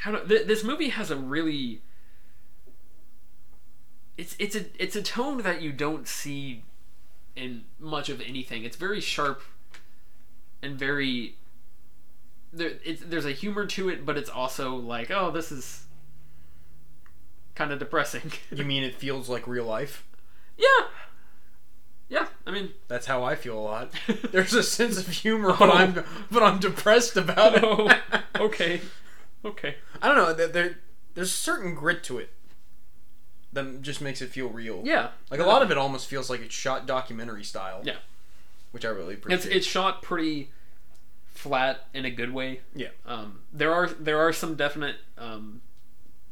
how 0.00 0.10
do, 0.10 0.26
th- 0.26 0.48
this 0.48 0.64
movie 0.64 0.88
has 0.88 1.12
a 1.12 1.16
really 1.16 1.82
it's 4.16 4.36
it's 4.38 4.54
a 4.54 4.64
it's 4.78 4.96
a 4.96 5.02
tone 5.02 5.38
that 5.42 5.60
you 5.62 5.72
don't 5.72 6.06
see 6.06 6.62
in 7.36 7.64
much 7.78 8.08
of 8.08 8.20
anything. 8.20 8.64
It's 8.64 8.76
very 8.76 9.00
sharp 9.00 9.42
and 10.62 10.78
very 10.78 11.36
there 12.52 12.72
it's 12.84 13.02
there's 13.02 13.26
a 13.26 13.32
humor 13.32 13.66
to 13.66 13.88
it, 13.88 14.06
but 14.06 14.16
it's 14.16 14.30
also 14.30 14.74
like, 14.74 15.10
oh, 15.10 15.30
this 15.30 15.50
is 15.50 15.86
kind 17.54 17.72
of 17.72 17.78
depressing. 17.78 18.32
You 18.52 18.64
mean 18.64 18.84
it 18.84 18.94
feels 18.94 19.28
like 19.28 19.46
real 19.46 19.64
life? 19.64 20.04
yeah. 20.56 20.66
Yeah, 22.06 22.26
I 22.46 22.50
mean, 22.50 22.74
That's 22.86 23.06
how 23.06 23.24
I 23.24 23.34
feel 23.34 23.58
a 23.58 23.60
lot. 23.60 23.90
There's 24.30 24.52
a 24.52 24.62
sense 24.62 24.98
of 24.98 25.08
humor, 25.08 25.56
but 25.58 25.70
oh. 25.70 25.72
I'm 25.72 26.04
but 26.30 26.42
I'm 26.42 26.60
depressed 26.60 27.16
about 27.16 27.56
it. 27.56 27.64
oh, 27.64 27.90
okay. 28.44 28.82
Okay. 29.44 29.76
I 30.02 30.08
don't 30.08 30.16
know. 30.16 30.46
There 30.46 30.78
there's 31.14 31.30
a 31.30 31.32
certain 31.32 31.74
grit 31.74 32.04
to 32.04 32.18
it 32.18 32.30
that 33.54 33.82
just 33.82 34.00
makes 34.00 34.20
it 34.20 34.30
feel 34.30 34.48
real. 34.48 34.82
Yeah. 34.84 35.08
Like 35.30 35.40
a 35.40 35.44
lot 35.44 35.62
of 35.62 35.70
it 35.70 35.78
almost 35.78 36.06
feels 36.06 36.28
like 36.28 36.40
it's 36.40 36.54
shot 36.54 36.86
documentary 36.86 37.44
style. 37.44 37.80
Yeah. 37.84 37.96
Which 38.72 38.84
I 38.84 38.88
really 38.88 39.14
appreciate. 39.14 39.56
it's 39.56 39.66
shot 39.66 40.02
pretty 40.02 40.50
flat 41.28 41.86
in 41.94 42.04
a 42.04 42.10
good 42.10 42.32
way. 42.32 42.60
Yeah. 42.74 42.88
Um, 43.06 43.40
there 43.52 43.72
are 43.72 43.88
there 43.88 44.18
are 44.18 44.32
some 44.32 44.54
definite 44.56 44.96
um, 45.16 45.60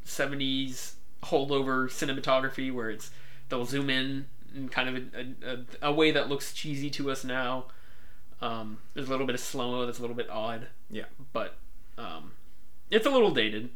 70s 0.07 0.93
holdover 1.25 1.87
cinematography 1.89 2.73
where 2.73 2.91
it's 2.91 3.11
they'll 3.49 3.65
zoom 3.65 3.89
in 3.89 4.27
in 4.55 4.69
kind 4.69 4.89
of 4.89 5.03
a, 5.15 5.51
a, 5.85 5.89
a 5.91 5.93
way 5.93 6.11
that 6.11 6.29
looks 6.29 6.53
cheesy 6.53 6.91
to 6.91 7.11
us 7.11 7.25
now. 7.25 7.67
Um, 8.41 8.79
there's 8.95 9.07
a 9.07 9.11
little 9.11 9.27
bit 9.27 9.35
of 9.35 9.41
slow 9.41 9.71
mo 9.71 9.87
that's 9.87 9.99
a 9.99 10.01
little 10.01 10.17
bit 10.17 10.29
odd. 10.29 10.67
Yeah. 10.91 11.05
But 11.33 11.55
um, 11.97 12.33
it's 12.91 13.07
a 13.07 13.11
little 13.11 13.31
dated, 13.31 13.71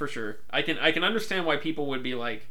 for 0.00 0.08
sure. 0.08 0.38
I 0.50 0.62
can 0.62 0.78
I 0.78 0.92
can 0.92 1.04
understand 1.04 1.44
why 1.44 1.58
people 1.58 1.84
would 1.88 2.02
be 2.02 2.14
like. 2.14 2.46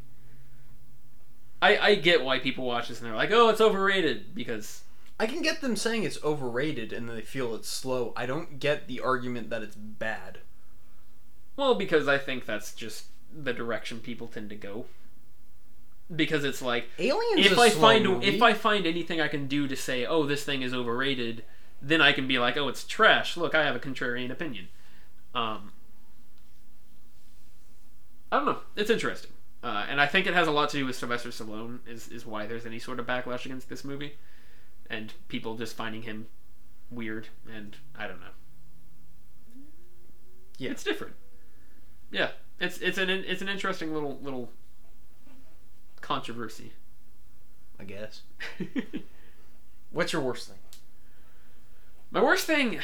I 1.63 1.77
I 1.79 1.95
get 1.95 2.23
why 2.23 2.37
people 2.37 2.63
watch 2.63 2.89
this 2.89 2.99
and 2.99 3.07
they're 3.07 3.17
like, 3.17 3.31
oh, 3.31 3.49
it's 3.49 3.59
overrated 3.59 4.35
because 4.35 4.83
I 5.19 5.25
can 5.25 5.41
get 5.41 5.59
them 5.59 5.75
saying 5.75 6.03
it's 6.03 6.23
overrated 6.23 6.93
and 6.93 7.09
they 7.09 7.23
feel 7.23 7.55
it's 7.55 7.67
slow. 7.67 8.13
I 8.15 8.27
don't 8.27 8.59
get 8.59 8.87
the 8.87 8.99
argument 8.99 9.49
that 9.49 9.63
it's 9.63 9.75
bad. 9.75 10.41
Well, 11.57 11.73
because 11.73 12.07
I 12.07 12.19
think 12.19 12.45
that's 12.45 12.75
just 12.75 13.05
the 13.35 13.51
direction 13.51 13.99
people 13.99 14.27
tend 14.27 14.51
to 14.51 14.55
go. 14.55 14.85
Because 16.15 16.43
it's 16.43 16.61
like 16.61 16.87
Aliens. 16.99 17.47
if 17.47 17.57
I 17.57 17.69
slow 17.69 17.81
find 17.81 18.05
movie. 18.05 18.27
if 18.27 18.43
I 18.43 18.53
find 18.53 18.85
anything 18.85 19.19
I 19.19 19.27
can 19.27 19.47
do 19.47 19.67
to 19.67 19.75
say, 19.75 20.05
"Oh, 20.05 20.23
this 20.23 20.43
thing 20.43 20.61
is 20.61 20.71
overrated," 20.71 21.43
then 21.81 21.99
I 21.99 22.11
can 22.11 22.27
be 22.27 22.37
like, 22.37 22.57
"Oh, 22.57 22.67
it's 22.67 22.83
trash." 22.85 23.35
Look, 23.37 23.55
I 23.55 23.63
have 23.63 23.75
a 23.75 23.79
contrarian 23.79 24.29
opinion. 24.29 24.67
Um, 25.33 25.71
I 28.31 28.37
don't 28.37 28.45
know. 28.45 28.59
It's 28.75 28.89
interesting, 28.89 29.31
uh, 29.63 29.85
and 29.89 29.99
I 29.99 30.05
think 30.05 30.27
it 30.27 30.33
has 30.33 30.47
a 30.47 30.51
lot 30.51 30.69
to 30.69 30.77
do 30.77 30.85
with 30.85 30.95
Sylvester 30.95 31.29
Stallone. 31.29 31.79
Is 31.87 32.07
is 32.09 32.25
why 32.25 32.45
there's 32.45 32.65
any 32.65 32.79
sort 32.79 32.99
of 32.99 33.05
backlash 33.07 33.45
against 33.45 33.69
this 33.69 33.83
movie, 33.83 34.13
and 34.89 35.13
people 35.27 35.55
just 35.55 35.75
finding 35.75 36.03
him 36.03 36.27
weird. 36.91 37.27
And 37.51 37.75
I 37.97 38.07
don't 38.07 38.19
know. 38.19 38.27
Yeah. 40.57 40.71
it's 40.71 40.83
different. 40.83 41.13
Yeah, 42.11 42.31
it's 42.59 42.77
it's 42.79 42.97
an 42.97 43.09
it's 43.09 43.41
an 43.41 43.49
interesting 43.49 43.93
little 43.93 44.19
little 44.21 44.51
controversy. 46.01 46.73
I 47.79 47.85
guess. 47.85 48.23
What's 49.91 50.11
your 50.13 50.21
worst 50.21 50.49
thing? 50.49 50.57
My 52.11 52.21
worst 52.21 52.45
thing. 52.45 52.79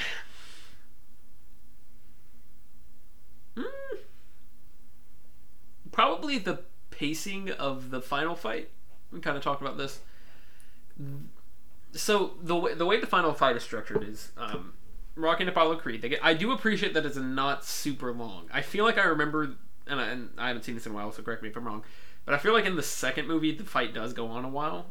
Hmm. 3.57 3.95
Probably 5.95 6.37
the 6.37 6.59
pacing 6.91 7.49
of 7.51 7.89
the 7.89 8.01
final 8.01 8.35
fight. 8.35 8.69
We 9.11 9.21
kind 9.21 9.37
of 9.37 9.43
talked 9.43 9.61
about 9.61 9.77
this. 9.77 10.01
So 11.93 12.33
the 12.41 12.55
way 12.55 12.73
the 12.73 12.85
way 12.85 12.99
the 12.99 13.07
final 13.07 13.33
fight 13.33 13.55
is 13.55 13.63
structured 13.63 14.03
is 14.03 14.33
um, 14.37 14.73
Rocky 15.15 15.43
and 15.43 15.49
Apollo 15.49 15.77
Creed. 15.77 16.01
They 16.01 16.09
get, 16.09 16.19
I 16.21 16.33
do 16.33 16.51
appreciate 16.51 16.93
that 16.93 17.05
it's 17.05 17.15
not 17.15 17.63
super 17.63 18.11
long. 18.11 18.49
I 18.53 18.61
feel 18.61 18.83
like 18.83 18.97
I 18.97 19.05
remember, 19.05 19.55
and 19.87 20.01
I, 20.01 20.07
and 20.07 20.29
I 20.37 20.49
haven't 20.49 20.63
seen 20.63 20.75
this 20.75 20.85
in 20.85 20.91
a 20.91 20.95
while, 20.95 21.13
so 21.13 21.23
correct 21.23 21.41
me 21.41 21.47
if 21.47 21.55
I'm 21.55 21.65
wrong. 21.65 21.83
But 22.25 22.35
I 22.35 22.39
feel 22.39 22.51
like 22.51 22.65
in 22.65 22.75
the 22.75 22.83
second 22.83 23.27
movie, 23.27 23.55
the 23.55 23.63
fight 23.63 23.93
does 23.93 24.11
go 24.11 24.27
on 24.27 24.43
a 24.43 24.49
while. 24.49 24.87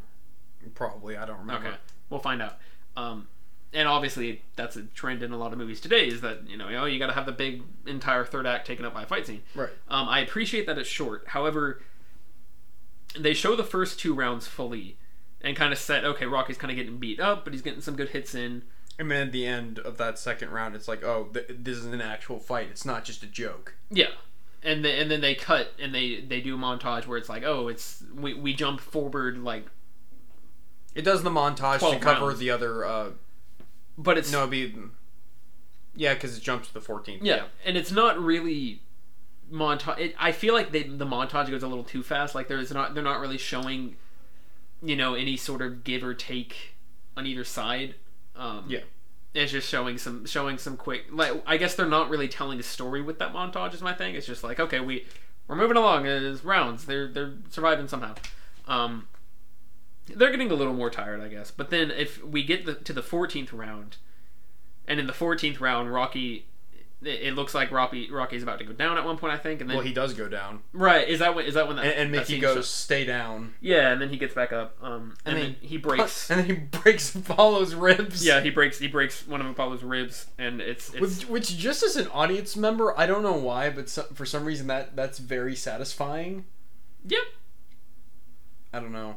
Probably, 0.74 1.18
I 1.18 1.26
don't 1.26 1.40
remember. 1.40 1.68
Okay, 1.68 1.76
we'll 2.08 2.20
find 2.20 2.40
out. 2.40 2.56
Um, 2.96 3.28
and 3.74 3.86
obviously, 3.88 4.42
that's 4.56 4.76
a 4.76 4.82
trend 4.82 5.22
in 5.22 5.32
a 5.32 5.36
lot 5.36 5.52
of 5.52 5.58
movies 5.58 5.80
today. 5.80 6.06
Is 6.08 6.20
that 6.22 6.48
you 6.48 6.56
know, 6.56 6.68
oh, 6.68 6.84
you 6.86 6.98
got 6.98 7.08
to 7.08 7.12
have 7.12 7.26
the 7.26 7.32
big 7.32 7.62
entire 7.86 8.24
third 8.24 8.46
act 8.46 8.66
taken 8.66 8.84
up 8.84 8.94
by 8.94 9.02
a 9.02 9.06
fight 9.06 9.26
scene. 9.26 9.42
Right. 9.54 9.70
Um, 9.88 10.08
I 10.08 10.20
appreciate 10.20 10.66
that 10.66 10.78
it's 10.78 10.88
short. 10.88 11.24
However, 11.28 11.82
they 13.18 13.34
show 13.34 13.54
the 13.56 13.64
first 13.64 13.98
two 14.00 14.14
rounds 14.14 14.46
fully, 14.46 14.96
and 15.40 15.56
kind 15.56 15.72
of 15.72 15.78
set. 15.78 16.04
Okay, 16.04 16.26
Rocky's 16.26 16.56
kind 16.58 16.70
of 16.70 16.76
getting 16.76 16.98
beat 16.98 17.20
up, 17.20 17.44
but 17.44 17.52
he's 17.52 17.62
getting 17.62 17.80
some 17.80 17.96
good 17.96 18.10
hits 18.10 18.34
in. 18.34 18.62
And 18.98 19.10
then 19.10 19.26
at 19.26 19.32
the 19.32 19.44
end 19.44 19.80
of 19.80 19.98
that 19.98 20.18
second 20.20 20.50
round, 20.50 20.76
it's 20.76 20.86
like, 20.86 21.02
oh, 21.02 21.24
th- 21.34 21.46
this 21.50 21.76
is 21.78 21.86
an 21.86 22.00
actual 22.00 22.38
fight. 22.38 22.68
It's 22.70 22.84
not 22.84 23.04
just 23.04 23.24
a 23.24 23.26
joke. 23.26 23.74
Yeah. 23.90 24.10
And 24.62 24.84
then, 24.84 24.98
and 25.00 25.10
then 25.10 25.20
they 25.20 25.34
cut 25.34 25.72
and 25.80 25.92
they, 25.94 26.20
they 26.20 26.40
do 26.40 26.54
a 26.54 26.58
montage 26.58 27.06
where 27.06 27.18
it's 27.18 27.28
like 27.28 27.42
oh 27.42 27.68
it's 27.68 28.02
we, 28.14 28.32
we 28.32 28.54
jump 28.54 28.80
forward 28.80 29.36
like 29.36 29.66
It 30.94 31.02
does 31.02 31.22
the 31.22 31.28
montage 31.30 31.80
to 31.80 31.98
cover 31.98 32.28
rounds. 32.28 32.38
the 32.38 32.50
other. 32.50 32.84
Uh, 32.84 33.10
but 33.98 34.18
it's 34.18 34.30
no, 34.32 34.38
it'd 34.40 34.50
be. 34.50 34.74
Yeah, 35.96 36.14
because 36.14 36.36
it 36.36 36.42
jumps 36.42 36.68
to 36.68 36.74
the 36.74 36.80
14th. 36.80 37.18
Yeah, 37.22 37.44
and 37.64 37.76
it's 37.76 37.92
not 37.92 38.18
really 38.22 38.80
montage. 39.52 39.98
It, 39.98 40.14
I 40.18 40.32
feel 40.32 40.52
like 40.54 40.72
they, 40.72 40.82
the 40.82 41.06
montage 41.06 41.50
goes 41.50 41.62
a 41.62 41.68
little 41.68 41.84
too 41.84 42.02
fast. 42.02 42.34
Like 42.34 42.48
there's 42.48 42.72
not 42.72 42.94
they're 42.94 43.02
not 43.04 43.20
really 43.20 43.38
showing, 43.38 43.96
you 44.82 44.96
know, 44.96 45.14
any 45.14 45.36
sort 45.36 45.62
of 45.62 45.84
give 45.84 46.02
or 46.02 46.14
take 46.14 46.74
on 47.16 47.26
either 47.26 47.44
side. 47.44 47.94
Um, 48.34 48.64
Yeah. 48.68 48.80
it's 49.34 49.52
just 49.52 49.68
showing 49.68 49.98
some 49.98 50.26
showing 50.26 50.58
some 50.58 50.76
quick. 50.76 51.06
Like 51.12 51.42
I 51.46 51.56
guess 51.58 51.76
they're 51.76 51.86
not 51.86 52.10
really 52.10 52.26
telling 52.28 52.58
a 52.58 52.64
story 52.64 53.00
with 53.00 53.20
that 53.20 53.32
montage. 53.32 53.72
Is 53.74 53.82
my 53.82 53.94
thing. 53.94 54.16
It's 54.16 54.26
just 54.26 54.42
like 54.42 54.58
okay, 54.58 54.80
we 54.80 55.06
we're 55.46 55.54
moving 55.56 55.76
along. 55.76 56.06
It's 56.06 56.42
rounds. 56.44 56.86
They're 56.86 57.06
they're 57.06 57.34
surviving 57.50 57.86
somehow. 57.86 58.14
Um, 58.66 59.06
they're 60.06 60.30
getting 60.30 60.50
a 60.50 60.54
little 60.54 60.74
more 60.74 60.90
tired, 60.90 61.20
I 61.20 61.28
guess. 61.28 61.50
But 61.50 61.70
then 61.70 61.90
if 61.90 62.22
we 62.24 62.42
get 62.42 62.66
the, 62.66 62.74
to 62.74 62.92
the 62.92 63.02
14th 63.02 63.52
round, 63.52 63.96
and 64.86 65.00
in 65.00 65.06
the 65.06 65.12
14th 65.12 65.60
round, 65.60 65.92
Rocky, 65.92 66.46
it, 67.02 67.08
it 67.28 67.34
looks 67.34 67.54
like 67.54 67.70
Rocky 67.70 68.10
Rocky's 68.10 68.42
about 68.42 68.58
to 68.58 68.64
go 68.66 68.72
down 68.74 68.98
at 68.98 69.04
one 69.04 69.16
point, 69.16 69.32
I 69.32 69.38
think. 69.38 69.60
And 69.62 69.68
then 69.70 69.76
Well, 69.78 69.86
he 69.86 69.92
does 69.94 70.12
go 70.14 70.28
down, 70.28 70.60
right 70.72 71.06
is 71.08 71.18
that 71.20 71.34
when 71.34 71.44
is 71.46 71.54
that 71.54 71.66
when 71.66 71.76
that 71.76 71.84
and, 71.86 71.94
and 71.94 72.12
Mickey 72.12 72.38
goes, 72.38 72.54
shows- 72.56 72.68
"Stay 72.70 73.04
down," 73.04 73.54
yeah, 73.60 73.90
and 73.92 74.00
then 74.00 74.08
he 74.10 74.16
gets 74.18 74.34
back 74.34 74.52
up. 74.52 74.76
Um, 74.82 75.14
and, 75.24 75.34
And 75.34 75.36
then 75.36 75.56
then- 75.60 75.68
he 75.68 75.76
breaks. 75.78 76.30
and 76.30 76.40
then 76.40 76.46
he 76.46 76.52
breaks 76.52 77.14
Apollo's 77.14 77.74
ribs. 77.74 78.24
yeah, 78.24 78.40
he 78.40 78.50
breaks 78.50 78.78
he 78.78 78.88
breaks 78.88 79.26
one 79.26 79.40
of 79.40 79.46
Apollo's 79.46 79.82
ribs, 79.82 80.26
and 80.38 80.60
it's 80.60 80.92
it's 80.94 81.00
Which, 81.20 81.28
which, 81.28 81.56
just 81.58 81.82
as 81.82 81.96
an 81.96 82.08
audience 82.08 82.56
member, 82.56 82.98
I 82.98 83.06
don't 83.06 83.22
know 83.22 83.32
why, 83.36 83.70
but 83.70 83.88
so, 83.88 84.02
for 84.14 84.24
some 84.26 84.44
reason 84.44 84.66
that 84.68 84.96
that's 84.96 85.18
very 85.18 85.56
satisfying. 85.56 86.44
yeah, 87.06 87.18
I 88.72 88.80
don't 88.80 88.92
know. 88.92 89.16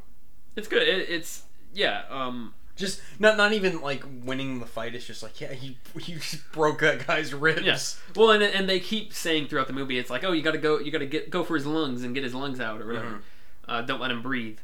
It's 0.58 0.68
good. 0.68 0.82
It, 0.84 1.10
it's 1.10 1.44
yeah. 1.74 2.04
Um, 2.10 2.54
Just 2.76 3.02
not 3.20 3.38
not 3.38 3.54
even 3.54 3.82
like 3.82 4.04
winning 4.24 4.60
the 4.60 4.66
fight. 4.66 4.94
It's 4.94 5.06
just 5.06 5.24
like 5.24 5.40
yeah, 5.40 5.54
he 5.54 5.78
just 5.98 6.52
broke 6.52 6.80
that 6.82 7.08
guy's 7.08 7.34
ribs. 7.34 7.62
Yes. 7.64 8.00
Well, 8.16 8.32
and 8.32 8.44
and 8.44 8.68
they 8.70 8.80
keep 8.80 9.14
saying 9.14 9.48
throughout 9.48 9.68
the 9.68 9.74
movie, 9.74 9.98
it's 9.98 10.10
like, 10.10 10.24
oh, 10.24 10.32
you 10.34 10.42
got 10.42 10.52
to 10.52 10.58
go, 10.58 10.78
you 10.80 10.92
got 10.92 11.00
to 11.00 11.08
get 11.08 11.30
go 11.30 11.44
for 11.44 11.56
his 11.56 11.66
lungs 11.66 12.04
and 12.04 12.14
get 12.14 12.24
his 12.24 12.34
lungs 12.36 12.60
out 12.60 12.82
or 12.82 12.88
whatever. 12.88 13.08
Mhm. 13.08 13.22
Uh, 13.68 13.82
don't 13.82 14.00
let 14.02 14.12
him 14.12 14.22
breathe. 14.22 14.60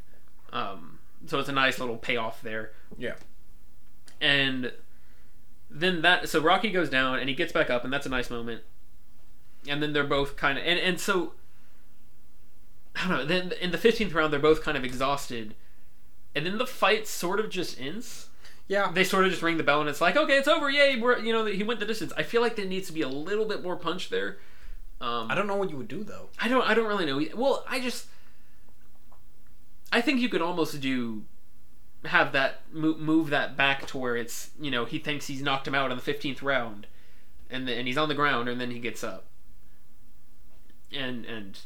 Um, 0.51 0.99
so 1.25 1.39
it's 1.39 1.49
a 1.49 1.53
nice 1.53 1.79
little 1.79 1.97
payoff 1.97 2.41
there. 2.41 2.71
Yeah. 2.97 3.15
And 4.21 4.71
then 5.69 6.01
that, 6.03 6.29
so 6.29 6.39
Rocky 6.39 6.69
goes 6.69 6.89
down 6.89 7.17
and 7.19 7.27
he 7.27 7.35
gets 7.35 7.51
back 7.51 7.69
up, 7.71 7.83
and 7.83 7.91
that's 7.91 8.05
a 8.05 8.09
nice 8.09 8.29
moment. 8.29 8.61
And 9.67 9.81
then 9.81 9.91
they're 9.93 10.03
both 10.03 10.35
kind 10.37 10.57
of, 10.59 10.63
and 10.65 10.79
and 10.79 10.99
so 10.99 11.33
I 12.95 13.07
don't 13.07 13.17
know. 13.17 13.25
Then 13.25 13.53
in 13.59 13.71
the 13.71 13.77
fifteenth 13.77 14.13
round, 14.13 14.31
they're 14.31 14.39
both 14.39 14.61
kind 14.61 14.77
of 14.77 14.83
exhausted, 14.85 15.55
and 16.35 16.45
then 16.45 16.57
the 16.57 16.65
fight 16.67 17.07
sort 17.07 17.39
of 17.39 17.49
just 17.49 17.79
ends. 17.79 18.29
Yeah. 18.67 18.91
they 18.91 19.03
sort 19.03 19.25
of 19.25 19.31
just 19.31 19.43
ring 19.43 19.57
the 19.57 19.63
bell 19.63 19.81
and 19.81 19.89
it's 19.89 20.01
like 20.01 20.15
okay 20.15 20.37
it's 20.37 20.47
over. 20.47 20.69
Yay 20.69 20.99
we're 20.99 21.19
you 21.19 21.33
know 21.33 21.45
he 21.45 21.63
went 21.63 21.79
the 21.79 21.85
distance. 21.85 22.13
I 22.17 22.23
feel 22.23 22.41
like 22.41 22.55
there 22.55 22.65
needs 22.65 22.87
to 22.87 22.93
be 22.93 23.01
a 23.01 23.07
little 23.07 23.45
bit 23.45 23.61
more 23.61 23.75
punch 23.75 24.09
there. 24.09 24.37
Um 25.01 25.29
I 25.29 25.35
don't 25.35 25.47
know 25.47 25.55
what 25.55 25.69
you 25.69 25.77
would 25.77 25.87
do 25.89 26.03
though. 26.03 26.29
i 26.39 26.47
don't 26.47 26.67
i 26.67 26.73
don't 26.73 26.87
really 26.87 27.05
know. 27.05 27.21
Well 27.35 27.63
i 27.67 27.79
just 27.79 28.07
i 29.91 30.01
think 30.01 30.21
you 30.21 30.29
could 30.29 30.41
almost 30.41 30.79
do 30.79 31.25
have 32.05 32.31
that 32.33 32.61
move, 32.71 32.99
move 32.99 33.29
that 33.29 33.55
back 33.55 33.85
to 33.87 33.97
where 33.97 34.15
it's 34.17 34.51
you 34.59 34.71
know 34.71 34.85
he 34.85 34.97
thinks 34.99 35.27
he's 35.27 35.41
knocked 35.41 35.67
him 35.67 35.75
out 35.75 35.91
in 35.91 35.97
the 35.97 36.03
15th 36.03 36.41
round. 36.41 36.87
And 37.49 37.67
then 37.67 37.77
and 37.79 37.87
he's 37.87 37.97
on 37.97 38.09
the 38.09 38.15
ground 38.15 38.49
and 38.49 38.59
then 38.59 38.71
he 38.71 38.79
gets 38.79 39.03
up. 39.03 39.25
And 40.91 41.25
and 41.25 41.59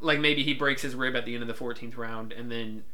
like 0.00 0.20
maybe 0.20 0.42
he 0.42 0.54
breaks 0.54 0.82
his 0.82 0.94
rib 0.94 1.16
at 1.16 1.24
the 1.26 1.34
end 1.34 1.42
of 1.42 1.48
the 1.48 1.54
14th 1.64 1.96
round 1.96 2.32
and 2.32 2.50
then 2.50 2.84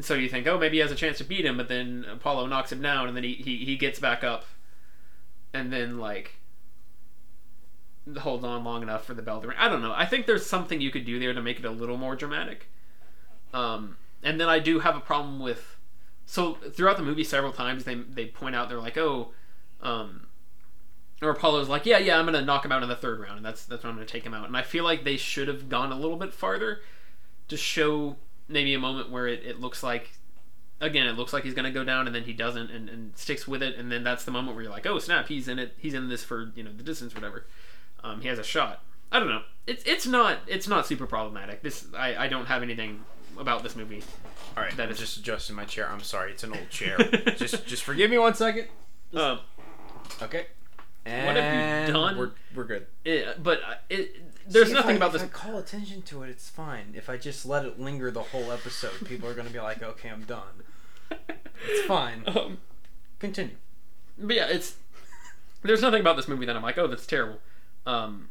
so 0.00 0.14
you 0.14 0.28
think 0.28 0.46
oh 0.46 0.58
maybe 0.58 0.76
he 0.76 0.80
has 0.80 0.92
a 0.92 0.96
chance 0.96 1.18
to 1.18 1.24
beat 1.24 1.44
him 1.44 1.56
but 1.56 1.68
then 1.68 2.06
apollo 2.10 2.46
knocks 2.46 2.70
him 2.70 2.80
down 2.80 3.08
and 3.08 3.16
then 3.16 3.24
he, 3.24 3.34
he, 3.34 3.64
he 3.64 3.76
gets 3.76 3.98
back 3.98 4.22
up. 4.22 4.44
And 5.52 5.72
then 5.72 5.98
like 5.98 6.36
holds 8.18 8.44
on 8.44 8.62
long 8.64 8.82
enough 8.82 9.04
for 9.04 9.14
the 9.14 9.22
bell 9.22 9.40
to 9.40 9.48
ring 9.48 9.56
i 9.58 9.68
don't 9.68 9.82
know. 9.82 9.92
I 9.92 10.06
think 10.06 10.26
there's 10.26 10.46
something 10.46 10.80
you 10.80 10.90
could 10.90 11.04
do 11.04 11.18
there 11.18 11.34
to 11.34 11.42
make 11.42 11.58
it 11.58 11.64
a 11.64 11.70
little 11.70 11.96
more 11.96 12.14
dramatic. 12.16 12.68
Um, 13.52 13.96
and 14.22 14.40
then 14.40 14.48
i 14.48 14.60
do 14.60 14.78
have 14.80 14.96
a 14.96 15.00
problem 15.00 15.40
with 15.40 15.76
so 16.24 16.54
throughout 16.54 16.96
the 16.96 17.02
movie 17.02 17.24
several 17.24 17.52
times 17.52 17.84
they, 17.84 17.96
they 17.96 18.26
point 18.26 18.54
out 18.54 18.68
they're 18.68 18.78
like 18.78 18.96
oh 18.96 19.32
um, 19.82 20.26
or 21.22 21.30
Apollo's 21.30 21.68
like, 21.68 21.86
yeah, 21.86 21.98
yeah, 21.98 22.18
I'm 22.18 22.24
gonna 22.24 22.42
knock 22.42 22.64
him 22.64 22.72
out 22.72 22.82
in 22.82 22.88
the 22.88 22.96
third 22.96 23.20
round, 23.20 23.36
and 23.36 23.44
that's 23.44 23.64
that's 23.64 23.82
when 23.82 23.90
I'm 23.90 23.96
gonna 23.96 24.06
take 24.06 24.24
him 24.24 24.34
out. 24.34 24.46
And 24.46 24.56
I 24.56 24.62
feel 24.62 24.84
like 24.84 25.04
they 25.04 25.16
should 25.16 25.48
have 25.48 25.68
gone 25.68 25.92
a 25.92 25.96
little 25.96 26.16
bit 26.16 26.32
farther 26.32 26.80
to 27.48 27.56
show 27.56 28.16
maybe 28.50 28.74
a 28.74 28.78
moment 28.78 29.10
where 29.10 29.26
it, 29.26 29.42
it 29.44 29.60
looks 29.60 29.82
like, 29.82 30.10
again, 30.80 31.06
it 31.06 31.12
looks 31.16 31.32
like 31.32 31.44
he's 31.44 31.54
gonna 31.54 31.70
go 31.70 31.84
down, 31.84 32.06
and 32.06 32.14
then 32.14 32.24
he 32.24 32.32
doesn't, 32.32 32.70
and, 32.70 32.88
and 32.88 33.16
sticks 33.16 33.46
with 33.48 33.62
it, 33.62 33.76
and 33.76 33.90
then 33.90 34.02
that's 34.04 34.24
the 34.24 34.30
moment 34.30 34.54
where 34.56 34.64
you're 34.64 34.72
like, 34.72 34.86
oh 34.86 34.98
snap, 34.98 35.28
he's 35.28 35.48
in 35.48 35.58
it, 35.58 35.74
he's 35.78 35.94
in 35.94 36.08
this 36.08 36.22
for 36.24 36.50
you 36.54 36.62
know 36.62 36.70
the 36.76 36.82
distance, 36.82 37.14
whatever. 37.14 37.46
Um, 38.04 38.20
he 38.20 38.28
has 38.28 38.38
a 38.38 38.44
shot. 38.44 38.82
I 39.12 39.18
don't 39.18 39.28
know. 39.28 39.42
It's 39.66 39.82
it's 39.84 40.06
not 40.06 40.38
it's 40.46 40.68
not 40.68 40.86
super 40.86 41.06
problematic. 41.06 41.62
This 41.62 41.86
I, 41.96 42.16
I 42.24 42.28
don't 42.28 42.46
have 42.46 42.62
anything 42.62 43.04
about 43.38 43.62
this 43.62 43.74
movie. 43.76 44.02
All 44.56 44.62
right, 44.62 44.70
That 44.76 44.88
that 44.88 44.90
is- 44.92 44.98
just 44.98 45.16
adjusting 45.18 45.56
my 45.56 45.64
chair. 45.64 45.88
I'm 45.90 46.00
sorry, 46.00 46.32
it's 46.32 46.44
an 46.44 46.52
old 46.52 46.70
chair. 46.70 46.96
just 47.36 47.66
just 47.66 47.82
forgive 47.82 48.10
me 48.10 48.18
one 48.18 48.34
second. 48.34 48.68
Um, 49.14 49.40
Okay. 50.22 50.46
What 51.04 51.36
have 51.36 51.86
you 51.88 51.92
done? 51.94 52.18
We're, 52.18 52.30
we're 52.54 52.64
good. 52.64 52.86
it, 53.04 53.42
but 53.42 53.60
uh, 53.66 53.74
it 53.88 54.29
there's 54.46 54.68
See, 54.68 54.74
nothing 54.74 54.92
I- 54.92 54.96
about 54.96 55.06
if 55.08 55.12
this. 55.14 55.22
I 55.22 55.26
call 55.28 55.58
attention 55.58 56.02
to 56.02 56.22
it, 56.22 56.30
it's 56.30 56.48
fine. 56.48 56.92
If 56.94 57.08
I 57.10 57.16
just 57.16 57.44
let 57.46 57.64
it 57.64 57.78
linger 57.80 58.10
the 58.10 58.22
whole 58.22 58.50
episode, 58.52 59.06
people 59.06 59.28
are 59.28 59.34
gonna 59.34 59.50
be 59.50 59.60
like, 59.60 59.82
"Okay, 59.82 60.08
I'm 60.08 60.24
done." 60.24 60.62
It's 61.68 61.86
fine. 61.86 62.24
Um, 62.26 62.58
Continue. 63.18 63.56
but 64.18 64.34
yeah, 64.36 64.46
it's 64.48 64.76
there's 65.62 65.82
nothing 65.82 66.00
about 66.00 66.16
this 66.16 66.26
movie 66.28 66.46
that 66.46 66.56
I'm 66.56 66.62
like, 66.62 66.78
oh, 66.78 66.86
that's 66.86 67.06
terrible. 67.06 67.38
Um, 67.86 68.28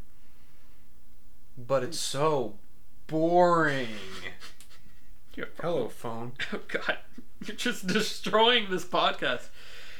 But 1.57 1.83
it's 1.83 1.99
so 1.99 2.55
boring. 3.07 3.89
Hello, 5.61 5.87
phone. 5.89 6.33
Oh 6.53 6.59
God, 6.67 6.97
you're 7.45 7.55
just 7.55 7.85
destroying 7.87 8.69
this 8.69 8.83
podcast. 8.83 9.49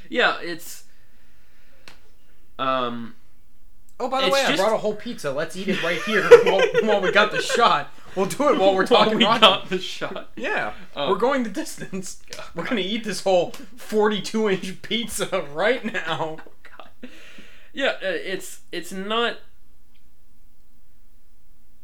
Yeah, 0.10 0.39
it's. 0.42 0.84
Um, 2.58 3.16
Oh, 4.01 4.08
by 4.10 4.22
the 4.22 4.27
It's 4.27 4.34
way, 4.34 4.41
just- 4.48 4.53
I 4.53 4.56
brought 4.65 4.74
a 4.74 4.77
whole 4.77 4.96
pizza. 4.96 5.32
Let's 5.32 5.56
eat 5.58 5.68
it 5.68 5.84
right 5.84 6.01
here 6.03 6.24
while, 6.44 6.62
while 6.84 7.01
we 7.01 7.12
got 7.12 7.32
the 7.32 7.41
shot. 7.41 7.91
We'll 8.15 8.25
do 8.25 8.50
it 8.53 8.58
while 8.60 8.74
we're 8.74 8.88
talking. 8.88 9.13
while 9.13 9.18
we 9.20 9.25
Rocky. 9.25 9.41
got 9.41 9.70
the 9.70 9.77
shot. 9.79 10.29
Yeah, 10.36 10.74
Oh. 10.96 11.10
we're 11.12 11.18
going 11.18 11.44
the 11.44 11.50
distance. 11.50 12.22
We're 12.56 12.63
gonna 12.65 12.82
eat 12.82 13.03
this 13.03 13.22
whole 13.24 13.51
42 13.51 14.50
inch 14.50 14.82
pizza 14.82 15.46
right 15.53 15.84
now. 15.86 16.38
God. 16.77 17.10
Yeah, 17.74 17.89
uh, 18.01 18.08
it's 18.08 18.62
it's 18.72 18.91
not. 18.91 19.38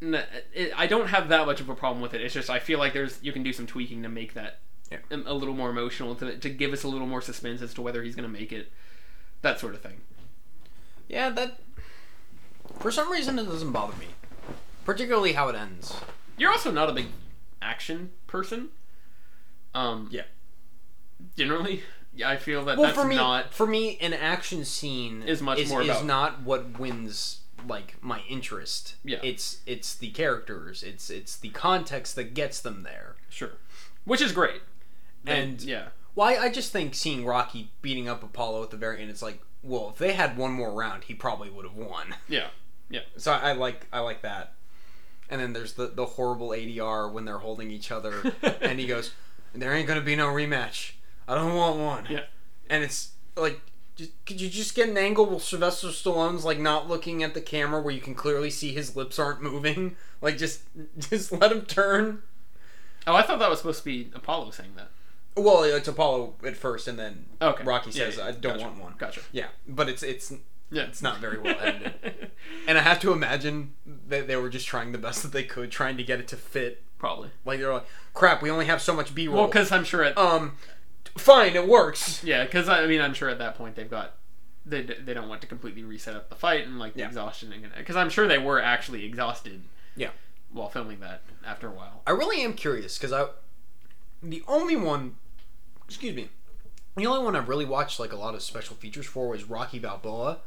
It, 0.00 0.72
I 0.76 0.86
don't 0.86 1.08
have 1.08 1.28
that 1.28 1.46
much 1.46 1.60
of 1.60 1.68
a 1.68 1.74
problem 1.74 2.02
with 2.02 2.12
it. 2.14 2.20
It's 2.20 2.34
just 2.34 2.50
I 2.50 2.58
feel 2.58 2.78
like 2.78 2.92
there's 2.92 3.18
you 3.22 3.32
can 3.32 3.42
do 3.42 3.52
some 3.52 3.66
tweaking 3.66 4.02
to 4.02 4.08
make 4.08 4.34
that 4.34 4.58
Yeah. 4.90 4.98
a, 5.10 5.16
a 5.32 5.34
little 5.34 5.54
more 5.54 5.70
emotional 5.70 6.14
to 6.16 6.36
to 6.36 6.50
give 6.50 6.72
us 6.72 6.82
a 6.82 6.88
little 6.88 7.06
more 7.06 7.22
suspense 7.22 7.62
as 7.62 7.72
to 7.74 7.82
whether 7.82 8.02
he's 8.02 8.14
going 8.16 8.30
to 8.30 8.38
make 8.40 8.52
it, 8.52 8.70
that 9.42 9.58
sort 9.60 9.74
of 9.74 9.80
thing. 9.80 10.00
Yeah, 11.08 11.30
that. 11.30 11.60
For 12.80 12.90
some 12.90 13.10
reason, 13.10 13.38
it 13.38 13.44
doesn't 13.44 13.72
bother 13.72 13.96
me, 13.96 14.06
particularly 14.84 15.32
how 15.32 15.48
it 15.48 15.56
ends. 15.56 15.94
You're 16.36 16.52
also 16.52 16.70
not 16.70 16.88
a 16.90 16.92
big 16.92 17.06
action 17.62 18.10
person. 18.26 18.68
Um, 19.74 20.08
Yeah. 20.10 20.24
generally. 21.36 21.82
Yeah, 22.14 22.30
I 22.30 22.36
feel 22.38 22.64
that 22.64 22.78
Well, 22.78 22.86
that's 22.86 22.98
for 22.98 23.06
me, 23.06 23.16
not. 23.16 23.52
for 23.52 23.66
me, 23.66 23.98
an 23.98 24.14
action 24.14 24.64
scene 24.64 25.22
Is 25.22 25.42
much 25.42 25.58
is, 25.58 25.68
more 25.68 25.82
is 25.82 25.88
about- 25.88 26.04
not 26.06 26.40
what 26.42 26.78
wins 26.78 27.40
like 27.66 28.00
my 28.02 28.20
interest. 28.28 28.94
Yeah. 29.04 29.18
it's 29.22 29.58
it's 29.66 29.94
the 29.94 30.10
characters. 30.10 30.82
It's 30.82 31.10
it's 31.10 31.36
the 31.36 31.48
context 31.50 32.14
that 32.16 32.32
gets 32.34 32.60
them 32.60 32.84
there. 32.84 33.16
Sure. 33.28 33.52
Which 34.04 34.20
is 34.22 34.32
great. 34.32 34.62
And- 35.26 35.60
yeah. 35.60 35.88
Why 36.14 36.36
I 36.38 36.48
just 36.48 36.72
think 36.72 36.94
seeing 36.94 37.26
Rocky 37.26 37.70
beating 37.82 38.08
up 38.08 38.22
Apollo 38.22 38.62
at 38.62 38.70
the 38.70 38.76
very 38.78 39.02
end, 39.02 39.10
it's 39.10 39.20
like, 39.20 39.42
well, 39.62 39.90
if 39.90 39.98
they 39.98 40.12
had 40.14 40.38
one 40.38 40.52
more 40.52 40.72
round, 40.72 41.04
he 41.04 41.14
probably 41.14 41.50
would 41.50 41.64
have 41.66 41.74
won. 41.74 42.14
Yeah. 42.28 42.48
So 43.16 43.32
I, 43.32 43.50
I 43.50 43.52
like 43.52 43.86
I 43.92 44.00
like 44.00 44.22
that. 44.22 44.52
And 45.28 45.40
then 45.40 45.52
there's 45.52 45.72
the 45.74 45.88
the 45.88 46.06
horrible 46.06 46.50
ADR 46.50 47.10
when 47.12 47.24
they're 47.24 47.38
holding 47.38 47.70
each 47.70 47.90
other, 47.90 48.32
and 48.60 48.78
he 48.78 48.86
goes, 48.86 49.12
"There 49.54 49.74
ain't 49.74 49.88
gonna 49.88 50.00
be 50.00 50.14
no 50.16 50.28
rematch. 50.28 50.92
I 51.26 51.34
don't 51.34 51.54
want 51.54 51.78
one." 51.78 52.06
Yeah. 52.08 52.24
And 52.70 52.84
it's 52.84 53.10
like, 53.36 53.60
could 54.24 54.40
you 54.40 54.48
just 54.48 54.74
get 54.74 54.88
an 54.88 54.96
angle 54.96 55.26
where 55.26 55.40
Sylvester 55.40 55.88
Stallone's 55.88 56.44
like 56.44 56.58
not 56.60 56.88
looking 56.88 57.22
at 57.24 57.34
the 57.34 57.40
camera, 57.40 57.80
where 57.82 57.92
you 57.94 58.00
can 58.00 58.14
clearly 58.14 58.50
see 58.50 58.72
his 58.72 58.94
lips 58.96 59.18
aren't 59.18 59.42
moving? 59.42 59.96
Like 60.22 60.38
just 60.38 60.62
just 60.98 61.30
let 61.30 61.52
him 61.52 61.62
turn. 61.66 62.22
Oh, 63.06 63.14
I 63.14 63.20
thought 63.22 63.38
that 63.38 63.50
was 63.50 63.58
supposed 63.58 63.80
to 63.80 63.84
be 63.84 64.10
Apollo 64.14 64.52
saying 64.52 64.72
that. 64.76 64.88
Well, 65.36 65.62
it's 65.64 65.86
Apollo 65.86 66.36
at 66.42 66.56
first, 66.56 66.88
and 66.88 66.98
then 66.98 67.26
Okay. 67.42 67.62
Rocky 67.64 67.90
Yeah, 67.90 68.04
says, 68.06 68.16
yeah, 68.16 68.24
"I 68.24 68.30
don't 68.32 68.54
gotcha. 68.54 68.64
want 68.64 68.80
one." 68.80 68.94
Gotcha. 68.96 69.20
Yeah, 69.30 69.48
but 69.68 69.90
it's 69.90 70.02
it's 70.02 70.32
Yeah. 70.70 70.82
it's 70.84 71.00
not 71.02 71.18
very 71.18 71.38
well 71.38 71.56
edited. 71.60 72.30
And 72.68 72.76
I 72.76 72.80
have 72.82 72.98
to 73.00 73.12
imagine 73.12 73.74
that 74.08 74.26
they 74.26 74.34
were 74.36 74.48
just 74.48 74.66
trying 74.66 74.90
the 74.92 74.98
best 74.98 75.22
that 75.22 75.32
they 75.32 75.44
could, 75.44 75.70
trying 75.70 75.96
to 75.98 76.02
get 76.02 76.18
it 76.20 76.26
to 76.28 76.36
fit. 76.36 76.82
Probably. 76.98 77.30
Like 77.44 77.60
they're 77.60 77.72
like, 77.72 77.86
"Crap, 78.14 78.42
we 78.42 78.50
only 78.50 78.64
have 78.66 78.82
so 78.82 78.92
much 78.94 79.14
B 79.14 79.28
roll." 79.28 79.36
Well, 79.38 79.46
because 79.46 79.70
I'm 79.70 79.84
sure 79.84 80.02
at 80.02 80.16
um, 80.18 80.56
fine, 81.16 81.54
it 81.54 81.68
works. 81.68 82.22
yeah, 82.24 82.44
because 82.44 82.68
I 82.68 82.86
mean 82.86 83.00
I'm 83.00 83.14
sure 83.14 83.28
at 83.28 83.38
that 83.38 83.54
point 83.56 83.76
they've 83.76 83.90
got 83.90 84.14
they 84.64 84.82
they 84.82 85.14
don't 85.14 85.28
want 85.28 85.40
to 85.42 85.46
completely 85.46 85.84
reset 85.84 86.16
up 86.16 86.28
the 86.28 86.34
fight 86.34 86.66
and 86.66 86.78
like 86.78 86.94
the 86.94 87.00
Yeah. 87.00 87.06
exhaustion 87.08 87.52
because 87.76 87.94
I'm 87.96 88.10
sure 88.10 88.26
they 88.26 88.38
were 88.38 88.60
actually 88.60 89.04
exhausted. 89.04 89.62
Yeah. 89.96 90.10
While 90.52 90.68
filming 90.68 91.00
that 91.00 91.22
after 91.46 91.68
a 91.68 91.72
while. 91.72 92.02
I 92.06 92.10
really 92.12 92.42
am 92.42 92.54
curious 92.54 92.96
because 92.98 93.12
I, 93.12 93.28
the 94.22 94.42
only 94.48 94.74
one, 94.76 95.16
excuse 95.86 96.14
me, 96.16 96.30
the 96.96 97.06
only 97.06 97.22
one 97.24 97.36
I've 97.36 97.48
really 97.48 97.64
watched 97.66 98.00
like 98.00 98.12
a 98.12 98.16
lot 98.16 98.34
of 98.34 98.42
special 98.42 98.74
features 98.76 99.06
for 99.06 99.28
was 99.28 99.44
Rocky 99.44 99.78
Balboa, 99.78 100.38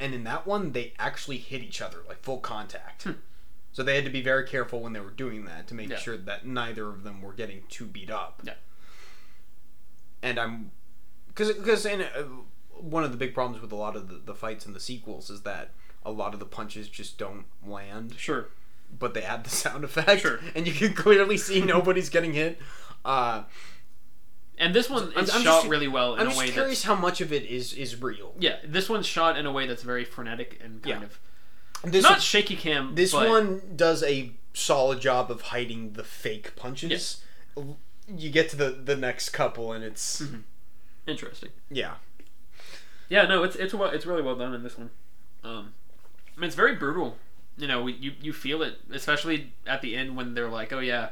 and 0.00 0.14
in 0.14 0.24
that 0.24 0.46
one 0.46 0.72
they 0.72 0.92
actually 0.98 1.38
hit 1.38 1.62
each 1.62 1.80
other 1.80 1.98
like 2.08 2.22
full 2.22 2.38
contact. 2.38 3.06
So 3.72 3.82
they 3.82 3.96
had 3.96 4.04
to 4.04 4.10
be 4.10 4.22
very 4.22 4.46
careful 4.46 4.80
when 4.80 4.92
they 4.92 5.00
were 5.00 5.10
doing 5.10 5.46
that 5.46 5.66
to 5.68 5.74
make 5.74 5.88
Yeah. 5.90 5.96
sure 5.96 6.16
that 6.16 6.46
neither 6.46 6.88
of 6.88 7.02
them 7.02 7.20
were 7.20 7.32
getting 7.32 7.64
too 7.68 7.86
beat 7.86 8.10
up. 8.10 8.40
Yeah. 8.44 8.54
And 10.22 10.38
I'm, 10.38 10.70
because 11.28 11.52
because 11.52 11.84
in 11.84 12.00
uh, 12.02 12.22
one 12.78 13.04
of 13.04 13.10
the 13.10 13.16
big 13.18 13.34
problems 13.34 13.60
with 13.60 13.72
a 13.72 13.76
lot 13.76 13.96
of 13.96 14.08
the, 14.08 14.14
the 14.24 14.34
fights 14.34 14.64
in 14.66 14.72
the 14.72 14.80
sequels 14.80 15.28
is 15.30 15.42
that 15.42 15.70
a 16.04 16.10
lot 16.10 16.34
of 16.34 16.40
the 16.40 16.46
punches 16.46 16.88
just 16.88 17.18
don't 17.18 17.44
land 17.66 18.14
Sure. 18.18 18.48
but 18.98 19.14
they 19.14 19.22
add 19.22 19.44
the 19.44 19.50
sound 19.50 19.84
effect, 19.84 20.22
Sure. 20.22 20.38
and 20.54 20.66
you 20.66 20.72
can 20.72 20.94
clearly 20.94 21.36
see 21.36 21.60
nobody's 21.60 22.08
getting 22.10 22.32
hit. 22.34 22.58
Uh, 23.04 23.42
And 24.58 24.74
this 24.74 24.88
one 24.88 25.12
I'm- 25.14 25.24
is 25.24 25.30
I'm 25.30 25.42
shot 25.42 25.60
just- 25.62 25.68
really 25.68 25.88
well 25.88 26.14
in 26.14 26.20
I'm 26.20 26.26
a 26.26 26.30
just 26.30 26.38
way 26.38 26.50
curious 26.50 26.68
that's 26.78 26.82
how 26.84 26.94
much 26.94 27.20
of 27.20 27.32
it 27.32 27.44
is 27.44 27.72
is 27.72 28.00
real. 28.00 28.34
yeah. 28.38 28.58
This 28.64 28.88
one's 28.88 29.06
shot 29.06 29.36
in 29.36 29.46
a 29.46 29.52
way 29.52 29.66
that's 29.66 29.82
very 29.82 30.04
frenetic 30.04 30.60
and 30.62 30.82
kind 30.82 31.00
Yeah. 31.00 31.06
of 31.06 31.92
This 31.92 32.02
not 32.04 32.22
shaky 32.22 32.56
cam. 32.56 32.94
this 32.94 33.12
one 33.12 33.60
does 33.76 34.02
a 34.04 34.32
solid 34.54 35.00
job 35.00 35.30
of 35.30 35.42
hiding 35.42 35.94
the 35.94 36.04
fake 36.04 36.54
punches. 36.56 37.22
You 38.08 38.30
get 38.30 38.48
to 38.50 38.56
the 38.56 38.70
the 38.70 38.96
next 38.96 39.30
couple, 39.30 39.72
and 39.72 39.82
it's 39.82 40.20
Mhm. 40.22 40.42
interesting. 41.06 41.50
yeah, 41.70 41.94
Yeah, 43.08 43.26
no, 43.26 43.42
it's 43.44 43.56
it's 43.56 43.74
well, 43.74 43.90
it's 43.90 44.06
really 44.06 44.22
well 44.22 44.36
done 44.36 44.54
in 44.54 44.62
this 44.62 44.78
one. 44.78 44.90
Um, 45.42 45.74
I 46.36 46.40
mean, 46.40 46.46
it's 46.46 46.56
very 46.56 46.74
brutal. 46.74 47.18
You 47.56 47.66
know, 47.68 47.82
we, 47.82 47.92
you 47.92 48.12
you 48.20 48.32
feel 48.32 48.62
it, 48.62 48.80
especially 48.90 49.52
at 49.66 49.82
the 49.82 49.94
end 49.96 50.16
when 50.16 50.34
they're 50.34 50.48
like, 50.48 50.72
"Oh 50.72 50.80
yeah, 50.80 51.10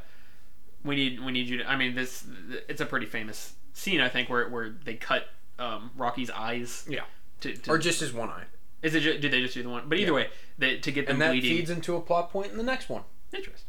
we 0.84 0.94
need 0.96 1.20
we 1.24 1.32
need 1.32 1.48
you 1.48 1.58
to." 1.58 1.70
I 1.70 1.76
mean, 1.76 1.94
this 1.94 2.24
it's 2.68 2.80
a 2.80 2.86
pretty 2.86 3.06
famous 3.06 3.54
scene, 3.72 4.00
I 4.00 4.08
think, 4.08 4.28
where 4.28 4.48
where 4.48 4.70
they 4.84 4.94
cut 4.94 5.28
um, 5.58 5.90
Rocky's 5.96 6.30
eyes. 6.30 6.84
Yeah. 6.88 7.02
To, 7.40 7.56
to, 7.56 7.70
or 7.72 7.78
just 7.78 8.00
his 8.00 8.12
one 8.12 8.28
eye, 8.30 8.44
is 8.82 8.94
it? 8.94 9.00
ju- 9.00 9.18
Did 9.18 9.32
they 9.32 9.40
just 9.42 9.54
do 9.54 9.62
the 9.64 9.68
one? 9.68 9.88
But 9.88 9.98
either 9.98 10.10
Yeah. 10.12 10.16
way, 10.16 10.30
they, 10.58 10.76
to 10.78 10.92
get 10.92 11.06
them 11.06 11.14
and 11.16 11.22
that 11.22 11.30
bleeding. 11.32 11.56
feeds 11.56 11.70
into 11.70 11.96
a 11.96 12.00
plot 12.00 12.30
point 12.30 12.52
in 12.52 12.56
the 12.56 12.62
next 12.62 12.88
one. 12.88 13.02
Interesting. 13.32 13.66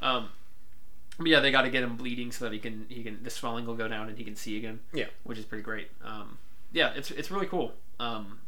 Um, 0.00 0.30
but 1.18 1.26
yeah, 1.26 1.40
they 1.40 1.50
got 1.50 1.62
to 1.62 1.70
get 1.70 1.82
him 1.82 1.96
bleeding 1.96 2.32
so 2.32 2.44
that 2.46 2.52
he 2.54 2.58
can 2.58 2.86
he 2.88 3.02
can 3.02 3.22
the 3.22 3.28
swelling 3.30 3.66
will 3.66 3.74
go 3.74 3.86
down 3.88 4.08
and 4.08 4.16
he 4.16 4.24
can 4.24 4.34
see 4.36 4.56
again. 4.56 4.80
Yeah. 4.94 5.06
which 5.24 5.36
is 5.38 5.44
pretty 5.44 5.62
great. 5.62 5.88
Um, 6.04 6.38
yeah, 6.72 6.92
it's 6.96 7.10
it's 7.10 7.30
really 7.30 7.46
cool. 7.46 7.72
Um, 8.00 8.38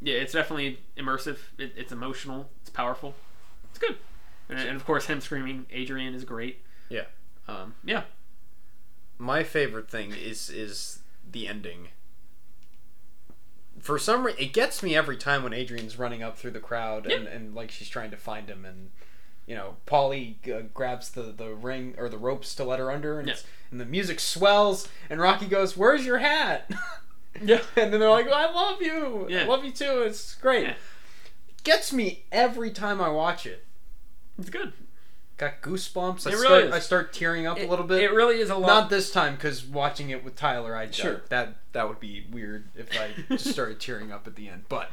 yeah, 0.00 0.14
it's 0.16 0.32
definitely 0.32 0.78
immersive. 0.96 1.36
It, 1.58 1.72
it's 1.76 1.92
emotional. 1.92 2.48
It's 2.62 2.70
powerful. 2.70 3.14
It's 3.70 3.78
good. 3.78 3.96
And, 4.48 4.58
and 4.58 4.76
of 4.76 4.84
course, 4.84 5.06
him 5.06 5.20
screaming 5.20 5.66
Adrian 5.70 6.14
is 6.14 6.24
great. 6.24 6.62
Yeah. 6.88 7.04
Um, 7.48 7.74
yeah. 7.84 8.02
My 9.18 9.42
favorite 9.44 9.88
thing 9.90 10.12
is 10.12 10.50
is 10.50 11.00
the 11.30 11.46
ending. 11.48 11.88
For 13.80 13.98
some 13.98 14.24
reason, 14.24 14.40
it 14.42 14.52
gets 14.52 14.82
me 14.82 14.94
every 14.94 15.16
time 15.16 15.42
when 15.42 15.52
Adrian's 15.52 15.98
running 15.98 16.22
up 16.22 16.36
through 16.36 16.52
the 16.52 16.60
crowd 16.60 17.06
and, 17.10 17.26
and 17.26 17.54
like 17.54 17.70
she's 17.70 17.88
trying 17.88 18.10
to 18.10 18.16
find 18.16 18.48
him, 18.48 18.64
and 18.64 18.90
you 19.46 19.54
know, 19.56 19.76
Paulie 19.86 20.36
uh, 20.52 20.62
grabs 20.74 21.10
the, 21.10 21.22
the 21.22 21.48
ring 21.54 21.94
or 21.98 22.08
the 22.08 22.18
ropes 22.18 22.54
to 22.56 22.64
let 22.64 22.78
her 22.78 22.90
under, 22.92 23.18
and, 23.18 23.26
Yeah. 23.28 23.34
it's, 23.34 23.44
and 23.70 23.80
the 23.80 23.84
music 23.86 24.20
swells, 24.20 24.88
and 25.10 25.20
Rocky 25.20 25.46
goes, 25.46 25.76
"Where's 25.76 26.04
your 26.06 26.18
hat?" 26.18 26.70
Yeah. 27.42 27.60
and 27.76 27.92
then 27.92 27.98
they're 28.00 28.10
like, 28.10 28.28
"I 28.28 28.52
love 28.52 28.80
you, 28.82 29.26
I 29.26 29.32
Yeah. 29.32 29.44
love 29.46 29.64
you 29.64 29.72
too. 29.72 30.02
It's 30.02 30.34
great." 30.36 30.64
Yeah. 30.64 30.74
Gets 31.64 31.92
me 31.92 32.24
every 32.30 32.70
time 32.70 33.00
I 33.00 33.08
watch 33.08 33.46
it. 33.46 33.64
It's 34.38 34.50
good. 34.50 34.72
Got 35.38 35.60
goosebumps. 35.62 36.26
I 36.26 36.30
It 36.30 36.34
really 36.34 36.44
start 36.46 36.64
is. 36.64 36.72
I 36.72 36.78
start 36.78 37.12
tearing 37.12 37.46
up 37.46 37.58
It, 37.58 37.66
a 37.66 37.70
little 37.70 37.86
bit. 37.86 38.02
It 38.02 38.12
really 38.12 38.38
is 38.38 38.50
a 38.50 38.54
lot. 38.56 38.66
Not 38.66 38.90
this 38.90 39.10
time, 39.10 39.34
because 39.34 39.64
watching 39.64 40.10
it 40.10 40.22
with 40.24 40.36
Tyler, 40.36 40.76
I 40.76 40.90
Sure. 40.90 41.22
that 41.30 41.56
that 41.72 41.88
would 41.88 42.00
be 42.00 42.26
weird 42.30 42.68
if 42.76 42.88
I 42.98 43.10
just 43.34 43.46
started 43.52 43.80
tearing 43.80 44.12
up 44.12 44.26
at 44.26 44.36
the 44.36 44.48
end. 44.48 44.64
But 44.68 44.90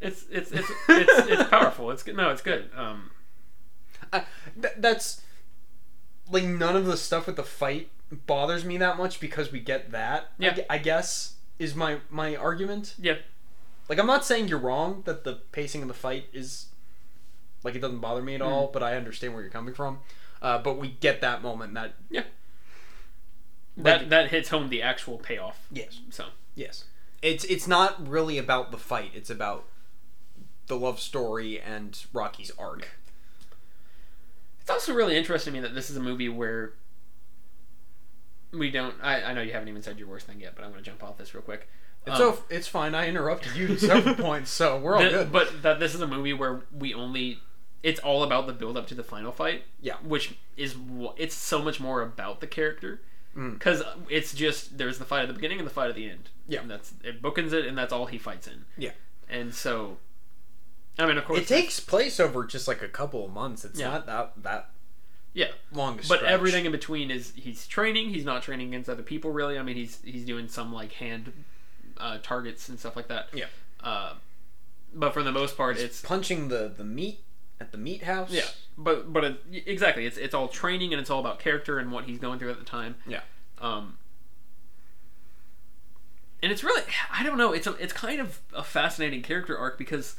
it's 0.00 0.24
it's 0.30 0.50
it's 0.52 0.70
it's, 0.88 1.28
it's 1.28 1.50
powerful. 1.50 1.90
It's 1.90 2.02
good. 2.02 2.16
No, 2.16 2.30
it's 2.30 2.40
good. 2.42 2.70
Um, 2.74 3.10
I, 4.12 4.24
th- 4.60 4.74
that's 4.78 5.20
like 6.30 6.44
none 6.44 6.76
of 6.76 6.86
the 6.86 6.96
stuff 6.96 7.26
with 7.26 7.36
the 7.36 7.42
fight 7.42 7.90
bothers 8.26 8.64
me 8.64 8.76
that 8.78 8.96
much 8.96 9.20
because 9.20 9.52
we 9.52 9.60
get 9.60 9.90
that. 9.92 10.30
I 10.38 10.44
Yeah. 10.44 10.54
gue- 10.54 10.64
I, 10.70 10.78
guess 10.78 11.34
is 11.58 11.74
my 11.74 11.98
my 12.08 12.34
argument. 12.36 12.94
yeah. 12.98 13.16
Like 13.88 13.98
I'm 13.98 14.06
not 14.06 14.24
saying 14.24 14.48
you're 14.48 14.58
wrong 14.58 15.02
that 15.04 15.24
the 15.24 15.34
pacing 15.52 15.82
of 15.82 15.88
the 15.88 15.94
fight 15.94 16.26
is 16.32 16.66
like 17.64 17.74
it 17.74 17.80
doesn't 17.80 17.98
bother 18.00 18.22
me 18.22 18.34
at 18.34 18.42
all, 18.42 18.68
Mm. 18.68 18.72
but 18.72 18.82
I 18.82 18.96
understand 18.96 19.32
where 19.34 19.42
you're 19.42 19.50
coming 19.50 19.74
from. 19.74 19.98
Uh, 20.42 20.58
but 20.58 20.78
we 20.78 20.88
get 20.88 21.20
that 21.20 21.42
moment 21.42 21.74
that 21.74 21.94
yeah. 22.10 22.22
That 23.76 24.10
that 24.10 24.30
hits 24.30 24.48
home 24.48 24.68
the 24.68 24.82
actual 24.82 25.18
payoff. 25.18 25.66
yes, 25.70 26.00
So 26.10 26.26
yes, 26.54 26.84
it's 27.22 27.44
it's 27.44 27.66
not 27.68 28.06
really 28.08 28.36
about 28.38 28.70
the 28.72 28.78
fight. 28.78 29.12
It's 29.14 29.30
about 29.30 29.64
the 30.66 30.76
love 30.76 31.00
story 31.00 31.60
and 31.60 31.98
Rocky's 32.12 32.50
arc. 32.58 32.88
It's 34.60 34.70
also 34.70 34.92
really 34.94 35.16
interesting 35.16 35.52
to 35.54 35.60
me 35.60 35.66
that 35.66 35.74
this 35.74 35.88
is 35.90 35.96
a 35.96 36.00
movie 36.00 36.28
where 36.28 36.74
we 38.52 38.70
don't. 38.70 38.94
I, 39.02 39.22
I 39.22 39.32
know 39.34 39.42
you 39.42 39.52
haven't 39.52 39.68
even 39.68 39.82
said 39.82 39.98
your 39.98 40.08
worst 40.08 40.26
thing 40.26 40.40
yet, 40.40 40.54
but 40.56 40.64
I'm 40.64 40.70
going 40.72 40.82
to 40.82 40.88
jump 40.90 41.02
off 41.02 41.16
this 41.18 41.34
real 41.34 41.42
quick. 41.42 41.68
It's 42.06 42.18
Um, 42.20 42.34
so 42.34 42.44
it's 42.50 42.66
fine. 42.66 42.94
I 42.94 43.06
interrupted 43.08 43.54
you 43.56 43.72
at 43.74 43.80
several 43.80 44.14
points, 44.26 44.50
so 44.50 44.78
we're 44.78 44.96
all 44.96 45.02
good. 45.08 45.32
But 45.32 45.62
that 45.62 45.78
this 45.80 45.94
is 45.94 46.00
a 46.00 46.06
movie 46.06 46.32
where 46.32 46.62
we 46.76 46.92
only. 46.94 47.38
It's 47.82 48.00
all 48.00 48.22
about 48.22 48.46
the 48.46 48.52
build 48.52 48.76
up 48.76 48.86
to 48.88 48.94
the 48.94 49.02
final 49.02 49.32
fight. 49.32 49.64
Yeah. 49.80 49.96
Which 50.02 50.34
is 50.56 50.76
it's 51.16 51.34
so 51.34 51.62
much 51.62 51.80
more 51.80 52.02
about 52.02 52.40
the 52.40 52.46
character 52.46 53.00
Mm. 53.36 53.52
because 53.54 53.80
it's 54.08 54.34
just 54.34 54.76
there's 54.76 54.98
the 54.98 55.04
fight 55.04 55.22
at 55.22 55.28
the 55.28 55.34
beginning 55.34 55.58
and 55.58 55.66
the 55.66 55.72
fight 55.72 55.88
at 55.88 55.94
the 55.94 56.10
end. 56.10 56.30
Yeah. 56.48 56.62
And 56.62 56.70
that's 56.70 56.92
it 57.04 57.22
bookends 57.22 57.52
it 57.52 57.64
and 57.64 57.78
that's 57.78 57.92
all 57.92 58.06
he 58.06 58.18
fights 58.18 58.48
in. 58.48 58.64
Yeah. 58.76 58.90
And 59.28 59.54
so, 59.54 59.98
I 60.98 61.06
mean, 61.06 61.16
of 61.16 61.24
course, 61.24 61.38
it 61.38 61.46
takes 61.46 61.78
place 61.78 62.18
over 62.18 62.44
just 62.44 62.66
like 62.66 62.82
a 62.82 62.88
couple 62.88 63.24
of 63.24 63.30
months. 63.32 63.64
It's 63.64 63.78
Yeah. 63.78 63.88
not 63.90 64.06
that 64.06 64.32
that 64.42 64.70
Yeah. 65.32 65.52
long. 65.70 65.94
a 65.94 65.96
But 65.98 66.04
stretch. 66.04 66.22
everything 66.24 66.66
in 66.66 66.72
between 66.72 67.08
is 67.12 67.32
he's 67.36 67.68
training. 67.68 68.10
He's 68.12 68.24
not 68.24 68.42
training 68.42 68.66
against 68.68 68.90
other 68.90 69.04
people 69.04 69.30
really. 69.30 69.56
I 69.58 69.62
mean, 69.62 69.76
he's 69.76 70.00
he's 70.04 70.24
doing 70.24 70.48
some 70.48 70.72
like 70.72 70.92
hand 70.94 71.32
uh, 71.98 72.18
targets 72.22 72.68
and 72.68 72.80
stuff 72.80 72.96
like 72.96 73.06
that. 73.08 73.28
Yeah. 73.32 73.46
Uh, 73.78 74.14
but 74.92 75.12
for 75.14 75.22
the 75.22 75.30
most 75.32 75.56
part, 75.56 75.76
He's 75.76 75.84
it's 75.84 76.00
punching 76.02 76.48
the 76.48 76.72
the 76.76 76.84
meat 76.84 77.20
at 77.60 77.72
the 77.72 77.78
meat 77.78 78.02
house. 78.02 78.30
yeah. 78.30 78.46
But 78.78 79.12
but 79.12 79.24
it, 79.24 79.42
exactly, 79.66 80.06
it's 80.06 80.16
it's 80.16 80.34
all 80.34 80.48
training 80.48 80.92
and 80.92 81.00
it's 81.00 81.10
all 81.10 81.20
about 81.20 81.38
character 81.38 81.78
and 81.78 81.92
what 81.92 82.04
he's 82.04 82.18
going 82.18 82.38
through 82.38 82.50
at 82.50 82.58
the 82.58 82.64
time. 82.64 82.94
Yeah. 83.06 83.20
Um. 83.60 83.98
And 86.42 86.50
it's 86.50 86.64
really 86.64 86.82
I 87.12 87.22
don't 87.22 87.36
know. 87.36 87.52
It's 87.52 87.66
a 87.66 87.72
it's 87.74 87.92
kind 87.92 88.20
of 88.20 88.40
a 88.54 88.62
fascinating 88.64 89.20
character 89.22 89.56
arc 89.58 89.76
because 89.76 90.16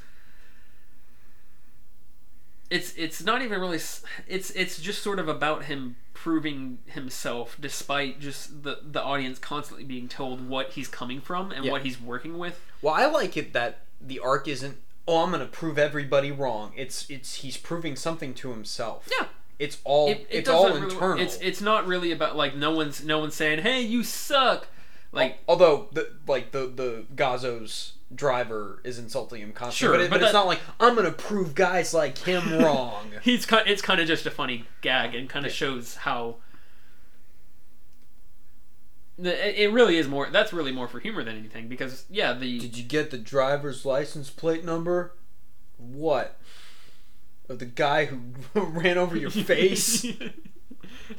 it's 2.70 2.94
it's 2.96 3.24
not 3.24 3.42
even 3.42 3.60
really 3.60 3.80
it's 4.28 4.52
it's 4.52 4.80
just 4.80 5.02
sort 5.04 5.20
of 5.20 5.28
about 5.28 5.66
him 5.66 5.98
proving 6.14 6.78
himself 6.86 7.58
despite 7.60 8.20
just 8.20 8.64
the 8.64 8.80
the 8.84 9.02
audience 9.04 9.40
constantly 9.40 9.84
being 9.84 10.08
told 10.08 10.48
what 10.48 10.70
he's 10.72 10.88
coming 10.88 11.20
from 11.20 11.52
and 11.52 11.66
Yeah. 11.66 11.72
what 11.72 11.82
he's 11.82 12.00
working 12.00 12.38
with 12.38 12.60
Well, 12.82 12.94
I 12.94 13.08
like 13.08 13.36
it 13.36 13.54
that 13.54 13.80
the 14.00 14.20
arc 14.20 14.48
isn't. 14.48 14.78
Oh, 15.12 15.24
I'm 15.24 15.32
gonna 15.32 15.46
prove 15.46 15.78
everybody 15.78 16.32
wrong. 16.32 16.72
It's 16.76 17.10
it's 17.10 17.36
he's 17.36 17.58
proving 17.58 17.96
something 17.96 18.34
to 18.36 18.52
himself. 18.52 19.08
Yeah. 19.12 19.28
It's 19.60 19.78
all 19.84 20.08
it, 20.10 20.26
it 20.30 20.40
it's 20.40 20.50
all 20.50 20.68
really- 20.70 20.84
internal. 20.94 21.20
it's 21.22 21.38
it's 21.38 21.62
not 21.62 21.86
really 21.86 22.12
about 22.12 22.36
like 22.36 22.56
no 22.56 22.72
one's 22.72 23.04
no 23.04 23.20
one's 23.20 23.36
saying 23.36 23.60
hey 23.60 23.82
you 23.82 24.04
suck 24.04 24.68
like 25.12 25.38
although 25.48 25.88
the 25.92 26.14
like 26.28 26.52
the 26.52 26.60
the 26.74 27.06
Gazzo's 27.16 27.94
driver 28.16 28.82
is 28.84 28.98
insulting 29.00 29.42
him 29.42 29.54
constantly, 29.54 29.98
Sure, 29.98 29.98
but, 29.98 30.06
it, 30.06 30.10
but 30.10 30.16
but 30.20 30.24
it's 30.24 30.32
that- 30.32 30.38
not 30.40 30.48
like 30.48 30.60
I'm 30.80 30.96
gonna 30.96 31.12
prove 31.12 31.54
guys 31.56 31.94
like 31.94 32.18
him 32.20 32.58
wrong. 32.60 33.12
he's 33.22 33.46
kind 33.46 33.68
it's 33.68 33.82
kind 33.82 34.00
of 34.02 34.08
just 34.08 34.26
a 34.26 34.32
funny 34.32 34.66
gag 34.82 35.14
and 35.14 35.30
kind 35.30 35.46
of 35.46 35.52
shows 35.52 35.96
how 35.96 36.38
it 39.24 39.72
really 39.72 39.98
is 39.98 40.08
more 40.08 40.30
that's 40.32 40.52
really 40.54 40.72
more 40.72 40.88
for 40.88 41.00
humor 41.00 41.24
than 41.24 41.38
anything 41.38 41.68
because 41.68 42.06
yeah 42.10 42.34
the 42.34 42.60
Did 42.60 42.78
you 42.78 42.84
get 42.84 43.12
the 43.12 43.18
driver's 43.18 43.86
license 43.86 44.30
plate 44.30 44.64
number? 44.66 45.14
What? 45.78 46.40
Of 47.50 47.60
the 47.60 47.66
guy 47.66 48.06
who 48.06 48.20
ran 48.56 48.98
over 48.98 49.16
your 49.18 49.30
face? 49.32 50.06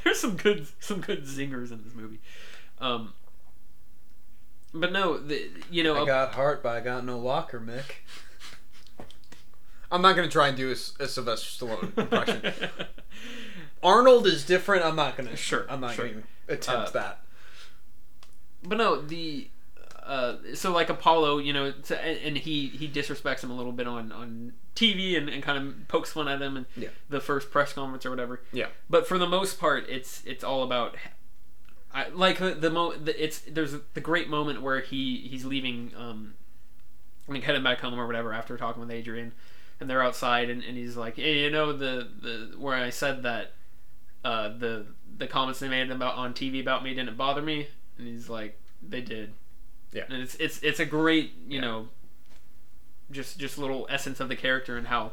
There's 0.04 0.18
some 0.20 0.36
good 0.36 0.66
some 0.80 1.00
good 1.00 1.24
zingers 1.24 1.70
in 1.72 1.82
this 1.84 1.94
movie. 1.94 2.20
Um 2.80 3.12
but 4.74 4.90
no, 4.90 5.18
the, 5.18 5.50
you 5.70 5.82
know, 5.82 6.02
I 6.02 6.06
got 6.06 6.32
heart, 6.32 6.62
but 6.62 6.70
I 6.74 6.80
got 6.80 7.04
no 7.04 7.18
locker, 7.18 7.60
Mick. 7.60 7.84
I'm 9.90 10.00
not 10.00 10.16
gonna 10.16 10.28
try 10.28 10.48
and 10.48 10.56
do 10.56 10.70
a 10.70 10.74
Sylvester 11.06 11.66
Stallone 11.66 11.98
impression. 11.98 12.52
Arnold 13.82 14.26
is 14.26 14.46
different. 14.46 14.82
I'm 14.84 14.96
not 14.96 15.16
gonna. 15.16 15.36
Sure, 15.36 15.66
I'm 15.68 15.80
not 15.80 15.94
sure. 15.94 16.08
gonna 16.08 16.22
attempt 16.48 16.88
Uh, 16.88 16.92
that. 16.92 17.20
But 18.62 18.78
no, 18.78 19.00
the 19.00 19.48
uh, 20.04 20.36
so 20.54 20.72
like 20.72 20.88
Apollo, 20.88 21.38
you 21.38 21.52
know, 21.52 21.70
to, 21.72 22.00
and, 22.04 22.36
he 22.36 22.68
he 22.68 22.88
disrespects 22.88 23.42
him 23.42 23.50
a 23.50 23.54
little 23.56 23.72
bit 23.72 23.86
on 23.86 24.10
on 24.12 24.52
TV 24.74 25.16
and, 25.16 25.28
and 25.28 25.42
kind 25.42 25.58
of 25.58 25.88
pokes 25.88 26.12
fun 26.12 26.26
at 26.28 26.40
him 26.42 26.56
and 26.56 26.66
Yeah. 26.76 26.88
the 27.08 27.20
first 27.20 27.50
press 27.50 27.72
conference 27.72 28.04
or 28.06 28.10
whatever. 28.10 28.40
Yeah. 28.52 28.66
But 28.90 29.06
for 29.06 29.18
the 29.18 29.28
most 29.28 29.60
part, 29.60 29.88
it's 29.88 30.22
it's 30.26 30.42
all 30.42 30.62
about. 30.62 30.96
I 31.94 32.08
like 32.08 32.38
the, 32.38 32.54
the 32.54 32.70
mo. 32.70 32.92
The, 32.96 33.22
it's 33.22 33.40
there's 33.40 33.74
the 33.94 34.00
great 34.00 34.28
moment 34.28 34.62
where 34.62 34.80
he 34.80 35.18
he's 35.28 35.44
leaving, 35.44 35.92
um, 35.96 36.34
like 37.28 37.42
heading 37.44 37.62
back 37.62 37.80
home 37.80 37.98
or 37.98 38.06
whatever 38.06 38.32
after 38.32 38.56
talking 38.56 38.80
with 38.80 38.90
Adrian, 38.90 39.32
and 39.78 39.88
they're 39.90 40.02
outside 40.02 40.48
and, 40.50 40.64
and 40.64 40.76
he's 40.76 40.96
like, 40.96 41.16
hey, 41.16 41.40
you 41.44 41.50
know 41.50 41.72
the 41.72 42.08
the 42.20 42.54
where 42.58 42.74
I 42.76 42.88
said 42.90 43.22
that, 43.24 43.52
uh, 44.24 44.48
the 44.56 44.86
the 45.18 45.26
comments 45.26 45.60
they 45.60 45.68
made 45.68 45.90
about 45.90 46.14
on 46.14 46.32
TV 46.32 46.60
about 46.62 46.82
me 46.82 46.94
didn't 46.94 47.16
bother 47.18 47.42
me, 47.42 47.68
and 48.02 48.10
he's 48.12 48.28
like, 48.28 48.60
they 48.86 49.00
did. 49.00 49.32
Yeah. 49.92 50.04
And 50.08 50.22
it's 50.22 50.34
it's 50.36 50.58
it's 50.62 50.80
a 50.80 50.84
great 50.86 51.32
you 51.46 51.56
Yeah. 51.56 51.60
know. 51.60 51.88
Just 53.10 53.38
just 53.38 53.58
little 53.58 53.86
essence 53.90 54.20
of 54.20 54.28
the 54.28 54.36
character 54.36 54.76
and 54.76 54.86
how. 54.86 55.12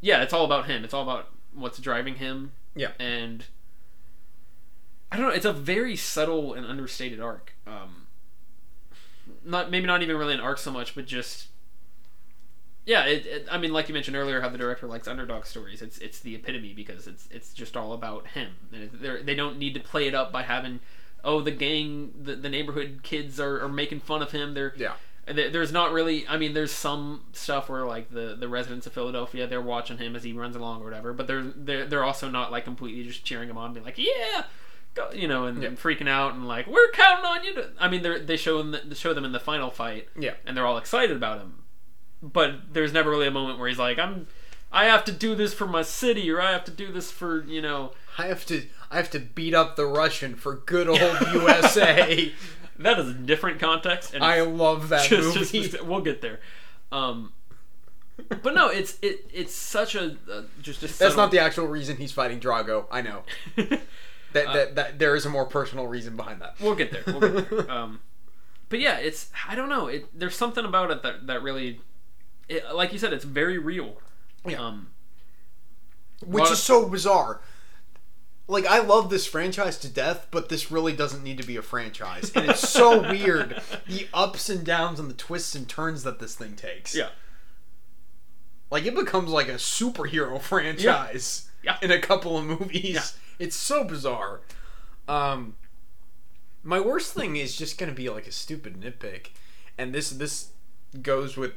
Yeah, 0.00 0.22
it's 0.22 0.32
all 0.32 0.44
about 0.44 0.66
him. 0.66 0.82
It's 0.84 0.92
all 0.94 1.02
about 1.02 1.28
what's 1.54 1.78
driving 1.78 2.16
him. 2.16 2.52
Yeah. 2.74 2.92
And 2.98 3.44
I 5.12 5.16
don't 5.16 5.26
know. 5.28 5.32
It's 5.34 5.44
a 5.44 5.52
very 5.52 5.94
subtle 5.96 6.52
and 6.54 6.64
understated 6.66 7.20
arc. 7.20 7.54
Um, 7.66 8.06
not 9.44 9.70
maybe 9.70 9.86
not 9.86 10.02
even 10.02 10.16
really 10.16 10.34
an 10.34 10.40
arc 10.40 10.58
so 10.58 10.70
much, 10.72 10.94
but 10.94 11.06
just 11.06 11.46
yeah. 12.86 13.04
It, 13.04 13.26
it, 13.26 13.48
I 13.50 13.58
mean, 13.58 13.72
like 13.72 13.88
you 13.88 13.94
mentioned 13.94 14.16
earlier, 14.16 14.40
how 14.40 14.48
the 14.48 14.58
director 14.58 14.86
likes 14.86 15.06
underdog 15.06 15.44
stories. 15.44 15.82
It's 15.82 15.98
it's 15.98 16.18
the 16.20 16.34
epitome 16.34 16.72
because 16.74 17.06
it's 17.06 17.28
it's 17.30 17.52
just 17.52 17.76
all 17.76 17.92
about 17.92 18.26
him. 18.28 18.52
And 18.72 18.90
they 19.24 19.34
don't 19.34 19.58
need 19.58 19.74
to 19.74 19.80
play 19.80 20.08
it 20.08 20.14
up 20.14 20.32
by 20.32 20.42
having 20.42 20.80
oh 21.24 21.40
the 21.40 21.50
gang 21.50 22.12
the, 22.20 22.34
the 22.36 22.48
neighborhood 22.48 23.00
kids 23.02 23.38
are, 23.40 23.60
are 23.62 23.68
making 23.68 24.00
fun 24.00 24.22
of 24.22 24.30
him. 24.32 24.54
They're 24.54 24.72
Yeah. 24.76 24.94
there's 25.26 25.70
not 25.70 25.92
really 25.92 26.26
i 26.28 26.36
mean 26.36 26.54
there's 26.54 26.72
some 26.72 27.22
stuff 27.32 27.68
where 27.68 27.84
like 27.86 28.10
the 28.10 28.34
the 28.38 28.48
residents 28.48 28.86
of 28.86 28.92
philadelphia 28.92 29.46
they're 29.46 29.60
watching 29.60 29.98
him 29.98 30.16
as 30.16 30.24
he 30.24 30.32
runs 30.32 30.56
along 30.56 30.80
or 30.80 30.84
whatever 30.84 31.12
but 31.12 31.26
they're 31.28 31.42
they're, 31.54 31.86
they're 31.86 32.02
also 32.02 32.28
not 32.28 32.50
like 32.50 32.64
completely 32.64 33.04
just 33.04 33.24
cheering 33.24 33.48
him 33.48 33.56
on 33.56 33.72
being 33.72 33.84
like 33.84 33.96
yeah 33.98 34.42
go, 34.94 35.08
you 35.12 35.28
know 35.28 35.44
and, 35.46 35.62
Yeah. 35.62 35.68
and 35.68 35.78
freaking 35.78 36.08
out 36.08 36.34
and 36.34 36.48
like 36.48 36.66
we're 36.66 36.90
counting 36.92 37.24
on 37.26 37.44
you 37.44 37.54
to, 37.54 37.70
i 37.78 37.86
mean 37.88 38.02
they 38.02 38.18
they 38.20 38.36
show 38.36 38.58
them 38.58 38.74
they 38.84 38.94
show 38.96 39.14
them 39.14 39.24
in 39.24 39.30
the 39.30 39.38
final 39.38 39.70
fight 39.70 40.08
Yeah. 40.18 40.34
and 40.46 40.56
they're 40.56 40.66
all 40.66 40.78
excited 40.78 41.16
about 41.16 41.38
him 41.40 41.62
but 42.22 42.72
there's 42.72 42.92
never 42.92 43.10
really 43.10 43.28
a 43.28 43.30
moment 43.30 43.58
where 43.60 43.68
he's 43.68 43.78
like 43.78 43.98
i'm 44.00 44.26
i 44.72 44.86
have 44.86 45.04
to 45.04 45.12
do 45.12 45.36
this 45.36 45.54
for 45.54 45.66
my 45.66 45.82
city 45.82 46.28
or 46.30 46.40
i 46.40 46.50
have 46.50 46.64
to 46.64 46.72
do 46.72 46.90
this 46.90 47.12
for 47.12 47.44
you 47.44 47.62
know 47.62 47.92
I 48.18 48.26
have 48.26 48.44
to. 48.46 48.66
I 48.90 48.96
have 48.96 49.10
to 49.10 49.20
beat 49.20 49.54
up 49.54 49.76
the 49.76 49.86
Russian 49.86 50.34
for 50.34 50.56
good 50.56 50.88
old 50.88 50.98
USA. 51.00 52.32
that 52.78 52.98
is 52.98 53.08
a 53.08 53.14
different 53.14 53.60
context 53.60 54.14
and 54.14 54.24
I 54.24 54.40
love 54.42 54.88
that 54.88 55.08
just, 55.08 55.36
movie. 55.36 55.68
just- 55.68 55.84
we'll 55.84 56.00
get 56.00 56.20
there. 56.22 56.40
Um, 56.90 57.32
but 58.42 58.54
no, 58.54 58.68
it's 58.68 58.98
it 59.00 59.30
it's 59.32 59.54
such 59.54 59.94
a 59.94 60.16
uh, 60.30 60.42
just 60.60 60.82
a 60.82 60.86
That's 60.98 61.16
not 61.16 61.30
the 61.30 61.38
actual 61.38 61.66
reason 61.66 61.96
he's 61.96 62.12
fighting 62.12 62.40
Drago. 62.40 62.86
I 62.90 63.00
know 63.02 63.22
the. 63.56 63.80
that, 64.32 64.46
Uh, 64.46 64.52
that, 64.52 64.74
that 64.74 64.98
there 64.98 65.16
is 65.16 65.24
a 65.26 65.30
more 65.30 65.46
personal 65.46 65.86
reason 65.86 66.16
behind 66.16 66.40
that. 66.42 66.54
we'll 66.60 66.74
get 66.74 66.90
there. 66.92 67.02
We'll 67.06 67.20
get 67.40 67.50
there. 67.50 67.70
Um, 67.70 68.00
but 68.68 68.78
yeah, 68.78 68.98
it's 68.98 69.30
I 69.48 69.54
don't 69.54 69.68
know. 69.68 69.86
It 69.86 70.06
there's 70.18 70.36
something 70.36 70.64
about 70.64 70.90
it 70.90 71.02
that 71.02 71.26
that 71.26 71.42
really, 71.42 71.80
it, 72.48 72.64
like 72.74 72.92
you 72.92 72.98
said, 72.98 73.12
it's 73.12 73.24
very 73.24 73.58
real. 73.58 73.96
Yeah. 74.46 74.60
Um, 74.64 74.88
which 76.24 76.44
is 76.44 76.50
of- 76.52 76.58
so 76.58 76.88
bizarre. 76.88 77.40
Like 78.50 78.66
I 78.66 78.80
love 78.80 79.10
this 79.10 79.26
franchise 79.26 79.78
to 79.78 79.88
death, 79.88 80.26
but 80.32 80.48
this 80.48 80.70
really 80.72 80.92
doesn't 80.92 81.22
need 81.22 81.38
to 81.38 81.46
be 81.46 81.56
a 81.56 81.62
franchise, 81.62 82.32
and 82.34 82.50
it's 82.50 82.68
so 82.68 83.00
weird 83.10 83.62
the 83.86 84.08
ups 84.12 84.50
and 84.50 84.64
downs 84.64 84.98
and 84.98 85.08
the 85.08 85.14
twists 85.14 85.54
and 85.54 85.68
turns 85.68 86.02
that 86.02 86.18
this 86.18 86.34
thing 86.34 86.56
takes. 86.56 86.94
yeah. 86.96 87.10
like 88.70 88.84
it 88.86 88.94
becomes 88.94 89.30
like 89.30 89.48
a 89.48 89.54
superhero 89.54 90.40
franchise 90.50 91.48
Yeah. 91.62 91.76
in 91.80 91.90
a 91.92 92.00
couple 92.00 92.36
of 92.36 92.44
movies. 92.44 92.84
Yeah. 92.94 93.04
It's 93.38 93.56
so 93.56 93.84
bizarre. 93.84 94.40
Um, 95.06 95.54
my 96.64 96.80
worst 96.80 97.14
thing 97.14 97.36
is 97.36 97.56
just 97.56 97.78
gonna 97.78 97.92
be 97.92 98.10
like 98.10 98.26
a 98.26 98.32
stupid 98.32 98.80
nitpick, 98.80 99.28
and 99.78 99.94
this 99.94 100.10
this 100.10 100.50
goes 101.02 101.36
with 101.36 101.52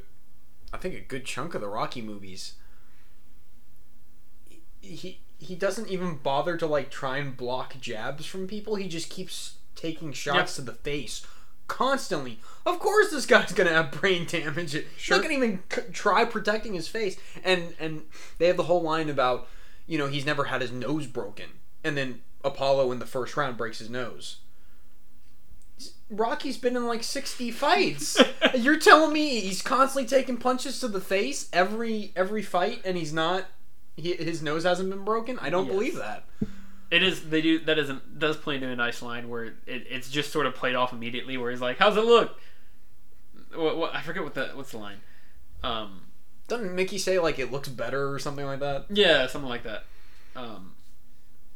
I 0.72 0.76
think 0.76 0.94
a 0.94 1.00
good 1.00 1.24
chunk 1.24 1.54
of 1.54 1.60
the 1.60 1.68
Rocky 1.68 2.02
movies. 2.02 2.54
He 4.80 5.20
he 5.38 5.54
doesn't 5.54 5.88
even 5.88 6.16
bother 6.16 6.56
to 6.56 6.66
like 6.66 6.90
try 6.90 7.18
and 7.18 7.36
block 7.36 7.76
jabs 7.80 8.26
from 8.26 8.46
people. 8.46 8.76
He 8.76 8.88
just 8.88 9.10
keeps 9.10 9.54
taking 9.74 10.12
shots 10.12 10.56
to 10.56 10.62
the 10.62 10.72
face 10.72 11.26
constantly. 11.66 12.38
Of 12.66 12.78
course, 12.78 13.10
this 13.10 13.26
guy's 13.26 13.52
gonna 13.52 13.70
have 13.70 13.90
brain 13.92 14.26
damage. 14.28 14.72
He's 14.72 14.84
Sure. 14.96 15.16
not 15.16 15.22
gonna 15.22 15.34
even 15.36 15.62
c- 15.72 15.82
try 15.92 16.24
protecting 16.24 16.74
his 16.74 16.88
face. 16.88 17.16
And 17.42 17.74
and 17.78 18.02
they 18.38 18.46
have 18.46 18.56
the 18.56 18.64
whole 18.64 18.82
line 18.82 19.08
about 19.10 19.48
you 19.86 19.98
know 19.98 20.06
he's 20.06 20.24
never 20.26 20.44
had 20.44 20.60
his 20.62 20.72
nose 20.72 21.06
broken, 21.06 21.46
and 21.82 21.96
then 21.96 22.20
Apollo 22.44 22.92
in 22.92 22.98
the 22.98 23.06
first 23.06 23.36
round 23.36 23.56
breaks 23.56 23.78
his 23.80 23.90
nose. 23.90 24.38
Rocky's 26.10 26.58
been 26.58 26.76
in 26.76 26.86
like 26.86 27.02
60 27.02 27.50
fights. 27.50 28.20
You're 28.54 28.78
telling 28.78 29.12
me 29.12 29.40
he's 29.40 29.62
constantly 29.62 30.06
taking 30.08 30.36
punches 30.36 30.78
to 30.80 30.88
the 30.88 31.00
face 31.00 31.48
every 31.52 32.12
every 32.14 32.42
fight 32.42 32.82
and 32.84 32.96
he's 32.96 33.12
not 33.12 33.46
he, 33.96 34.12
his 34.14 34.42
nose 34.42 34.64
hasn't 34.64 34.90
been 34.90 35.04
broken? 35.04 35.38
I 35.40 35.50
don't 35.50 35.66
Yes. 35.66 35.72
believe 35.74 35.94
that. 35.96 36.24
It 36.90 37.02
is 37.02 37.28
they 37.30 37.40
do 37.42 37.58
that 37.60 37.78
isn't 37.78 38.18
does 38.18 38.36
play 38.36 38.56
into 38.56 38.68
a 38.68 38.76
nice 38.76 39.02
line 39.02 39.28
where 39.28 39.44
it, 39.44 39.54
it's 39.66 40.08
just 40.10 40.30
sort 40.32 40.46
of 40.46 40.54
played 40.54 40.74
off 40.74 40.92
immediately 40.92 41.36
where 41.36 41.50
he's 41.50 41.60
like, 41.60 41.78
"How's 41.78 41.96
it 41.96 42.04
look?" 42.04 42.38
What, 43.54 43.76
what 43.78 43.94
I 43.94 44.02
forget 44.02 44.22
what 44.22 44.34
the 44.34 44.46
what's 44.54 44.70
the 44.72 44.78
line. 44.78 44.98
Um, 45.62 46.02
Doesn't 46.46 46.74
Mickey 46.74 46.98
say 46.98 47.18
like 47.18 47.38
it 47.38 47.50
looks 47.50 47.68
better 47.68 48.12
or 48.12 48.18
something 48.18 48.44
like 48.44 48.60
that? 48.60 48.86
Yeah, 48.90 49.26
something 49.26 49.48
like 49.48 49.62
that. 49.64 49.84
Um, 50.36 50.74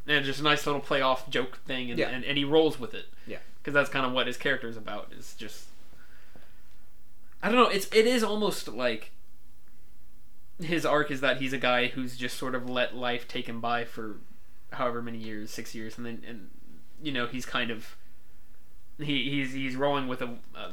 and 0.07 0.25
just 0.25 0.41
a 0.41 0.43
nice 0.43 0.65
little 0.67 0.81
play 0.81 1.03
off 1.03 1.29
joke 1.29 1.59
thing, 1.67 1.91
and, 1.91 1.99
Yeah. 1.99 2.09
and, 2.09 2.25
and 2.25 2.39
he 2.39 2.45
rolls 2.45 2.79
with 2.81 2.95
it. 2.95 3.07
Yeah. 3.27 3.39
because 3.59 3.75
that's 3.75 3.91
kind 3.91 4.07
of 4.07 4.13
what 4.13 4.27
his 4.27 4.37
character 4.39 4.69
is 4.69 4.77
about. 4.79 5.13
Is 5.17 5.35
just 5.35 5.67
I 7.43 7.49
don't 7.51 7.57
know. 7.57 7.69
It's 7.69 7.87
it 7.95 8.07
is 8.07 8.25
almost 8.25 8.67
like 8.69 9.11
his 10.61 10.85
arc 10.85 11.11
is 11.11 11.21
that 11.21 11.39
he's 11.39 11.53
a 11.53 11.59
guy 11.59 11.89
who's 11.89 12.17
just 12.17 12.37
sort 12.37 12.55
of 12.55 12.69
let 12.69 12.97
life 12.97 13.29
take 13.29 13.49
him 13.49 13.61
by 13.61 13.85
for 13.85 14.17
however 14.73 15.01
many 15.01 15.19
years, 15.19 15.51
six 15.51 15.75
years, 15.75 15.97
and 15.97 16.07
then 16.07 16.23
and 16.27 16.51
you 17.03 17.13
know 17.13 17.27
he's 17.27 17.47
kind 17.47 17.71
of 17.71 17.97
he 18.99 19.31
he's 19.31 19.53
he's 19.53 19.77
rolling 19.77 20.09
with 20.09 20.23
a. 20.23 20.37
a 20.55 20.73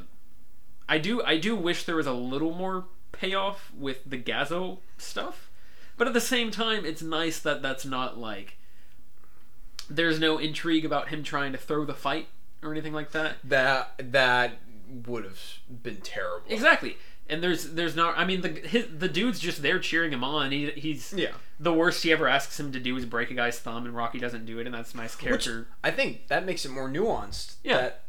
I 0.88 0.98
do 0.98 1.22
I 1.22 1.36
do 1.38 1.56
wish 1.56 1.84
there 1.84 1.96
was 1.96 2.06
a 2.06 2.12
little 2.12 2.54
more 2.54 2.84
payoff 3.12 3.72
with 3.76 4.02
the 4.06 4.18
Gazzo 4.18 4.78
stuff, 4.98 5.50
but 5.96 6.06
at 6.06 6.14
the 6.14 6.20
same 6.20 6.50
time, 6.50 6.84
it's 6.84 7.02
nice 7.02 7.38
that 7.40 7.62
that's 7.62 7.84
not 7.84 8.18
like 8.18 8.56
there's 9.88 10.18
no 10.18 10.38
intrigue 10.38 10.84
about 10.84 11.08
him 11.08 11.22
trying 11.22 11.52
to 11.52 11.58
throw 11.58 11.84
the 11.84 11.94
fight 11.94 12.28
or 12.62 12.72
anything 12.72 12.92
like 12.92 13.12
that. 13.12 13.36
That 13.44 13.94
that 13.98 14.58
would 15.06 15.24
have 15.24 15.40
been 15.82 16.00
terrible. 16.00 16.46
Exactly. 16.48 16.96
And 17.28 17.42
there's 17.42 17.72
there's 17.72 17.96
not. 17.96 18.16
I 18.16 18.24
mean, 18.24 18.40
the 18.42 18.48
his, 18.48 18.86
the 18.98 19.08
dude's 19.08 19.40
just 19.40 19.60
there 19.62 19.78
cheering 19.78 20.12
him 20.12 20.22
on. 20.22 20.52
He 20.52 20.70
he's 20.70 21.12
Yeah. 21.12 21.32
the 21.58 21.72
worst 21.72 22.02
he 22.04 22.12
ever 22.12 22.28
asks 22.28 22.58
him 22.60 22.70
to 22.72 22.78
do 22.78 22.96
is 22.96 23.04
break 23.04 23.30
a 23.30 23.34
guy's 23.34 23.58
thumb, 23.58 23.84
and 23.84 23.96
Rocky 23.96 24.18
doesn't 24.18 24.46
do 24.46 24.58
it, 24.60 24.66
and 24.66 24.74
that's 24.74 24.94
a 24.94 24.96
nice 24.96 25.16
Which 25.16 25.24
character. 25.24 25.66
I 25.82 25.90
think 25.90 26.28
that 26.28 26.46
makes 26.46 26.64
it 26.64 26.70
more 26.70 26.88
nuanced. 26.88 27.56
Yeah. 27.64 27.78
That 27.78 28.02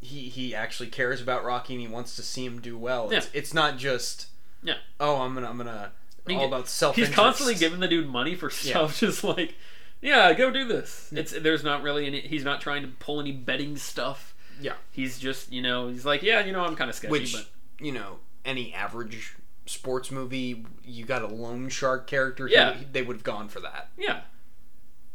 he 0.00 0.28
he 0.28 0.54
actually 0.54 0.88
cares 0.88 1.20
about 1.20 1.44
Rocky 1.44 1.74
and 1.74 1.82
he 1.82 1.88
wants 1.88 2.16
to 2.16 2.22
see 2.22 2.44
him 2.44 2.60
do 2.60 2.78
well. 2.78 3.10
It's, 3.10 3.28
it's 3.32 3.52
not 3.52 3.76
just 3.76 4.26
Yeah. 4.62 4.74
Oh, 4.98 5.16
I'm 5.22 5.34
gonna 5.34 5.48
I'm 5.48 5.56
gonna 5.58 5.92
mean, 6.26 6.38
all 6.38 6.46
about 6.46 6.68
self. 6.68 6.96
He's 6.96 7.10
constantly 7.10 7.54
giving 7.54 7.80
the 7.80 7.88
dude 7.88 8.08
money 8.08 8.34
for 8.34 8.48
stuff, 8.50 8.98
just 9.00 9.24
like, 9.24 9.54
yeah, 10.00 10.32
go 10.32 10.50
do 10.50 10.66
this. 10.66 11.10
It's 11.12 11.32
there's 11.32 11.64
not 11.64 11.82
really 11.82 12.06
any. 12.06 12.20
He's 12.20 12.44
not 12.44 12.60
trying 12.60 12.82
to 12.82 12.88
pull 12.88 13.20
any 13.20 13.32
betting 13.32 13.76
stuff. 13.76 14.34
Yeah. 14.60 14.74
He's 14.90 15.18
just 15.18 15.52
you 15.52 15.62
know 15.62 15.88
he's 15.88 16.04
like 16.06 16.22
yeah 16.22 16.44
you 16.44 16.52
know 16.52 16.64
I'm 16.64 16.76
kind 16.76 16.88
of 16.88 16.96
sketchy, 16.96 17.10
which 17.12 17.32
but 17.34 17.46
you 17.80 17.92
know 17.92 18.18
any 18.44 18.72
average 18.72 19.34
sports 19.66 20.10
movie 20.10 20.64
you 20.84 21.04
got 21.04 21.22
a 21.22 21.26
loan 21.26 21.68
shark 21.68 22.06
character. 22.06 22.46
he- 22.48 22.54
Yeah. 22.54 22.76
they 22.92 23.02
would 23.02 23.16
have 23.16 23.22
gone 23.24 23.48
for 23.48 23.60
that. 23.60 23.90
yeah. 23.96 24.22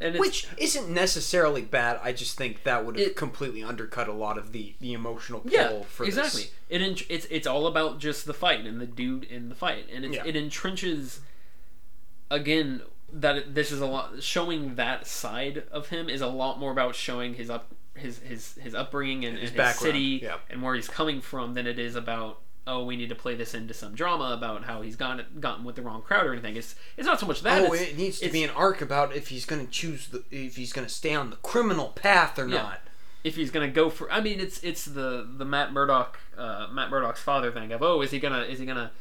And 0.02 0.14
it's, 0.16 0.20
Which 0.20 0.48
isn't 0.58 0.90
necessarily 0.90 1.62
bad. 1.62 2.02
I 2.04 2.12
just 2.12 2.38
think 2.38 2.64
that 2.64 2.86
would 2.86 2.98
have 3.00 3.08
It- 3.08 3.16
completely 3.16 3.64
undercut 3.64 4.10
a 4.10 4.14
lot 4.14 4.38
of 4.38 4.52
the 4.52 4.76
the 4.82 4.92
emotional 4.94 5.40
pull 5.40 5.52
yeah 5.52 5.82
for 5.84 6.06
exactly 6.06 6.44
this. 6.44 6.52
it 6.70 7.06
it's 7.10 7.26
it's 7.32 7.48
all 7.48 7.66
about 7.66 8.00
just 8.00 8.26
the 8.26 8.34
fight 8.34 8.66
and 8.66 8.80
the 8.82 8.86
dude 8.86 9.24
in 9.24 9.48
the 9.50 9.56
fight 9.56 9.88
and 9.92 10.04
it's, 10.06 10.16
Yeah. 10.16 10.26
it 10.26 10.36
entrenches 10.36 11.20
again 12.30 12.82
that 13.12 13.38
it- 13.38 13.56
this 13.56 13.72
is 13.72 13.80
a 13.82 13.86
lot 13.86 14.22
showing 14.22 14.76
that 14.76 15.08
side 15.08 15.64
of 15.72 15.90
him 15.90 16.10
is 16.10 16.22
a 16.22 16.28
lot 16.28 16.60
more 16.60 16.72
about 16.72 16.96
showing 16.96 17.36
his 17.36 17.50
up 17.50 17.74
his 17.96 18.20
his 18.20 18.56
his 18.56 18.76
upbringing 18.76 19.24
and, 19.24 19.38
His 19.38 19.52
and 19.52 19.60
his 19.62 19.76
city 19.78 20.20
yeah. 20.22 20.38
and 20.50 20.62
where 20.62 20.76
he's 20.76 20.88
coming 20.90 21.22
from 21.22 21.54
than 21.54 21.66
it 21.68 21.80
is 21.80 21.96
about 21.96 22.42
oh 22.68 22.84
we 22.84 22.96
need 22.96 23.10
to 23.10 23.16
play 23.16 23.36
this 23.36 23.54
into 23.54 23.74
some 23.74 23.94
drama 23.94 24.34
about 24.34 24.64
how 24.64 24.82
he's 24.82 24.96
gotten 24.96 25.24
gotten 25.40 25.64
with 25.64 25.76
the 25.76 25.82
wrong 25.82 26.02
crowd 26.02 26.26
or 26.26 26.34
anything 26.34 26.56
it's 26.56 26.76
it's 26.98 27.06
not 27.06 27.20
so 27.20 27.26
much 27.28 27.42
that 27.42 27.62
Oh, 27.62 27.74
it's, 27.74 27.82
it 27.84 27.98
needs 27.98 28.20
to 28.22 28.30
be 28.30 28.44
an 28.44 28.50
arc 28.52 28.82
about 28.82 29.16
if 29.16 29.28
he's 29.28 29.46
going 29.46 29.64
to 29.66 29.72
choose 29.72 30.08
the 30.08 30.24
if 30.32 30.56
he's 30.56 30.74
going 30.74 30.88
to 30.88 30.94
stay 30.94 31.14
on 31.14 31.30
the 31.30 31.36
criminal 31.38 31.90
path 31.90 32.40
or 32.40 32.48
Yeah. 32.48 32.62
not. 32.64 32.82
if 33.24 33.36
he's 33.36 33.50
gonna 33.52 33.68
go 33.68 33.90
for. 33.90 34.12
I 34.12 34.22
mean, 34.22 34.40
it's 34.40 34.60
it's 34.64 34.86
the 34.86 35.28
the 35.38 35.46
Matt 35.46 35.74
Murdock 35.74 36.20
uh, 36.38 36.68
Matt 36.72 36.90
Murdock's 36.92 37.22
father 37.22 37.52
thing 37.52 37.72
of 37.72 37.82
oh, 37.82 38.02
is 38.02 38.12
he 38.12 38.20
gonna 38.20 38.42
is 38.44 38.60
he 38.60 38.66
gonna 38.68 38.92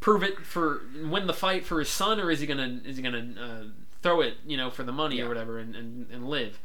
prove 0.00 0.22
it 0.22 0.38
for 0.40 0.82
win 1.04 1.26
the 1.26 1.32
fight 1.34 1.64
for 1.64 1.80
his 1.80 1.88
son 1.88 2.20
or 2.20 2.30
is 2.30 2.38
he 2.40 2.46
gonna 2.46 2.80
is 2.84 2.96
he 2.98 3.02
gonna 3.02 3.34
uh, 3.40 3.64
throw 4.00 4.20
it 4.20 4.34
you 4.46 4.56
know 4.56 4.70
for 4.70 4.84
the 4.84 4.92
money 4.92 5.16
Yeah. 5.16 5.24
or 5.24 5.28
whatever 5.28 5.58
and, 5.58 5.74
and 5.74 6.08
and 6.10 6.28
live? 6.28 6.60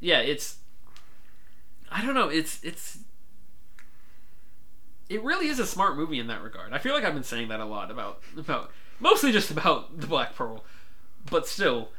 Yeah, 0.00 0.18
it's 0.18 0.56
I 1.90 2.04
don't 2.04 2.14
know. 2.14 2.28
It's 2.28 2.58
it's 2.64 2.98
it 5.08 5.22
really 5.22 5.48
is 5.48 5.58
a 5.58 5.66
smart 5.66 5.96
movie 5.96 6.18
in 6.18 6.26
that 6.28 6.42
regard. 6.42 6.72
I 6.72 6.78
feel 6.78 6.94
like 6.94 7.04
I've 7.04 7.14
been 7.14 7.22
saying 7.22 7.48
that 7.48 7.60
a 7.60 7.64
lot 7.64 7.90
about 7.90 8.20
about 8.36 8.70
mostly 9.00 9.32
just 9.32 9.50
about 9.50 10.00
the 10.00 10.06
Black 10.06 10.34
Pearl, 10.34 10.64
but 11.30 11.46
still. 11.46 11.90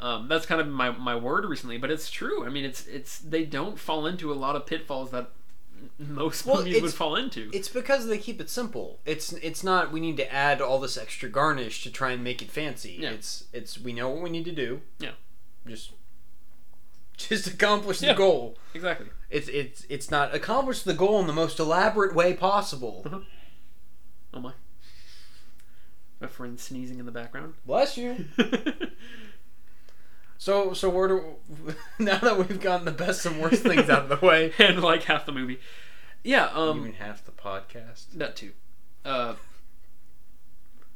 Um, 0.00 0.28
that's 0.28 0.46
kind 0.46 0.60
of 0.60 0.68
my, 0.68 0.90
my 0.92 1.16
word 1.16 1.44
recently, 1.44 1.76
but 1.76 1.90
it's 1.90 2.08
true. 2.08 2.46
I 2.46 2.50
mean, 2.50 2.64
it's 2.64 2.86
it's 2.86 3.18
they 3.18 3.44
don't 3.44 3.80
fall 3.80 4.06
into 4.06 4.32
a 4.32 4.34
lot 4.34 4.54
of 4.54 4.64
pitfalls 4.64 5.10
that 5.10 5.30
most 5.98 6.46
Well, 6.46 6.58
movies 6.58 6.80
would 6.82 6.94
fall 6.94 7.16
into. 7.16 7.50
It's 7.52 7.68
because 7.68 8.06
they 8.06 8.18
keep 8.18 8.40
it 8.40 8.48
simple. 8.48 9.00
It's 9.04 9.32
it's 9.32 9.64
not 9.64 9.90
we 9.90 9.98
need 9.98 10.16
to 10.18 10.32
add 10.32 10.60
all 10.60 10.78
this 10.78 10.96
extra 10.96 11.28
garnish 11.28 11.82
to 11.82 11.90
try 11.90 12.12
and 12.12 12.22
make 12.22 12.42
it 12.42 12.50
fancy. 12.50 12.98
Yeah. 13.00 13.10
It's 13.10 13.44
it's 13.52 13.76
we 13.80 13.92
know 13.92 14.08
what 14.08 14.22
we 14.22 14.30
need 14.30 14.44
to 14.44 14.52
do. 14.52 14.82
Yeah. 15.00 15.12
Just 15.66 15.90
just 17.18 17.46
accomplish 17.46 17.98
the 18.00 18.06
Yeah. 18.06 18.14
goal. 18.14 18.56
exactly. 18.74 19.08
It's 19.30 19.48
it's 19.48 19.84
it's 19.90 20.10
not 20.10 20.34
accomplish 20.34 20.82
the 20.82 20.94
goal 20.94 21.20
in 21.20 21.26
the 21.26 21.32
most 21.34 21.58
elaborate 21.58 22.14
way 22.14 22.32
possible. 22.34 23.24
Oh 24.32 24.40
my. 24.40 24.52
My 26.20 26.26
friend 26.28 26.58
sneezing 26.58 26.98
in 26.98 27.06
the 27.06 27.12
background. 27.12 27.54
Bless 27.66 27.96
you. 27.98 28.24
So 30.40 30.72
so 30.72 30.88
where 30.88 31.08
do 31.08 31.24
now 31.98 32.18
that 32.18 32.38
we've 32.38 32.60
gotten 32.60 32.84
the 32.84 32.92
best 32.92 33.26
and 33.26 33.40
worst 33.40 33.62
things 33.64 33.90
out 33.90 34.08
of 34.10 34.20
the 34.20 34.24
way, 34.24 34.52
and 34.58 34.80
like 34.80 35.02
half 35.04 35.26
the 35.26 35.32
movie. 35.32 35.58
Yeah, 36.22 36.46
um, 36.54 36.80
even 36.80 36.92
half 36.92 37.24
the 37.24 37.32
podcast. 37.32 38.12
that 38.14 38.36
too. 38.36 38.52
Uh, 39.04 39.34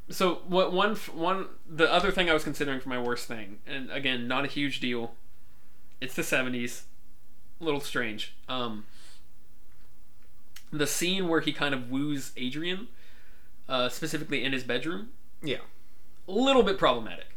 so 0.09 0.35
what 0.47 0.71
one 0.71 0.95
one 1.13 1.47
the 1.69 1.91
other 1.91 2.09
thing 2.11 2.29
I 2.29 2.33
was 2.33 2.43
considering 2.45 2.79
for 2.79 2.87
my 2.89 3.01
worst 3.01 3.27
thing, 3.27 3.59
and 3.67 3.91
again, 3.91 4.27
not 4.29 4.45
a 4.45 4.47
huge 4.47 4.79
deal. 4.79 5.15
It's 6.01 6.15
the 6.15 6.23
seventies, 6.23 6.83
a 7.61 7.63
little 7.63 7.79
strange. 7.79 8.33
Um, 8.49 8.85
the 10.71 10.87
scene 10.87 11.27
where 11.27 11.39
he 11.41 11.53
kind 11.53 11.73
of 11.73 11.89
woos 11.89 12.31
Adrian, 12.35 12.87
uh, 13.69 13.89
specifically 13.89 14.43
in 14.43 14.53
his 14.53 14.63
bedroom, 14.63 15.09
Yeah. 15.41 15.57
a 16.27 16.31
little 16.31 16.63
bit 16.63 16.77
problematic. 16.77 17.27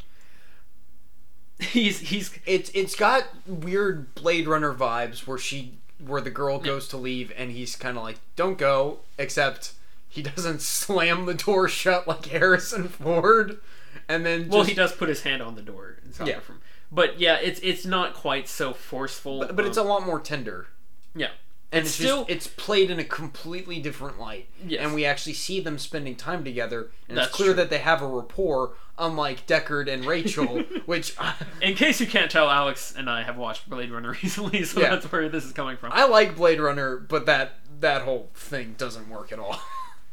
He's 1.59 2.01
he's 2.01 2.39
It's 2.45 2.71
it's 2.75 2.95
got 2.95 3.25
weird 3.47 4.15
Blade 4.15 4.47
Runner 4.47 4.75
vibes 4.75 5.27
where 5.27 5.39
she 5.39 5.79
where 6.05 6.21
the 6.21 6.31
girl 6.31 6.59
goes 6.59 6.87
to 6.89 6.99
leave 6.99 7.33
and 7.35 7.51
he's 7.51 7.77
kind 7.77 7.97
of 7.97 8.03
like 8.05 8.19
don't 8.37 8.59
go 8.59 8.99
except 9.17 9.73
he 10.07 10.21
doesn't 10.23 10.61
slam 10.61 11.25
the 11.25 11.33
door 11.33 11.67
shut 11.67 12.07
like 12.07 12.27
Harrison 12.27 12.89
Ford 12.89 13.59
and 14.07 14.27
then 14.27 14.51
well, 14.51 14.65
he 14.65 14.75
does 14.75 14.93
put 14.93 15.09
his 15.09 15.23
hand 15.23 15.41
on 15.41 15.55
the 15.55 15.63
door 15.63 15.97
and 16.05 16.15
stop 16.15 16.29
Yeah. 16.29 16.35
her 16.35 16.41
from. 16.43 16.61
But 16.93 17.19
yeah, 17.21 17.37
it's 17.37 17.61
it's 17.61 17.85
not 17.85 18.15
quite 18.15 18.49
so 18.49 18.73
forceful. 18.73 19.41
but, 19.41 19.57
but 19.57 19.65
it's 19.67 19.77
a 19.77 19.81
um, 19.83 19.89
lot 19.89 20.07
more 20.07 20.21
tender 20.21 20.67
yeah. 21.15 21.31
and 21.73 21.81
It's 21.81 21.89
it's, 21.91 21.95
still- 21.97 22.19
just, 22.25 22.31
it's 22.31 22.47
played 22.47 22.91
in 22.91 22.99
a 22.99 23.05
completely 23.05 23.81
different 23.81 24.21
light 24.21 24.49
Yes. 24.67 24.81
and 24.85 24.95
we 24.95 25.05
actually 25.05 25.33
see 25.33 25.61
them 25.61 25.79
spending 25.79 26.15
time 26.15 26.45
together 26.45 26.91
and 27.09 27.17
That's 27.17 27.29
it's 27.29 27.37
clear 27.37 27.49
true. 27.49 27.55
that 27.57 27.71
they 27.71 27.79
have 27.79 28.03
a 28.03 28.07
rapport 28.07 28.75
unlike 28.99 29.47
Deckard 29.47 29.89
and 29.93 30.05
Rachael 30.05 30.61
which 30.87 31.17
In 31.61 31.75
case 31.75 32.01
you 32.01 32.07
can't 32.07 32.31
tell, 32.31 32.49
Alex 32.51 32.95
and 32.97 33.11
I 33.11 33.23
have 33.25 33.37
watched 33.37 33.69
Blade 33.69 33.91
Runner 33.91 34.11
recently, 34.23 34.63
so 34.65 34.81
Yeah. 34.81 34.91
that's 34.91 35.11
where 35.11 35.29
this 35.29 35.45
is 35.45 35.53
coming 35.53 35.77
from. 35.77 35.93
I 35.93 36.05
like 36.07 36.37
Blade 36.37 36.61
Runner 36.61 36.97
but 36.99 37.27
that 37.27 37.59
that 37.81 38.03
whole 38.03 38.31
thing 38.35 38.75
doesn't 38.79 39.09
work 39.11 39.33
at 39.33 39.39
all 39.39 39.61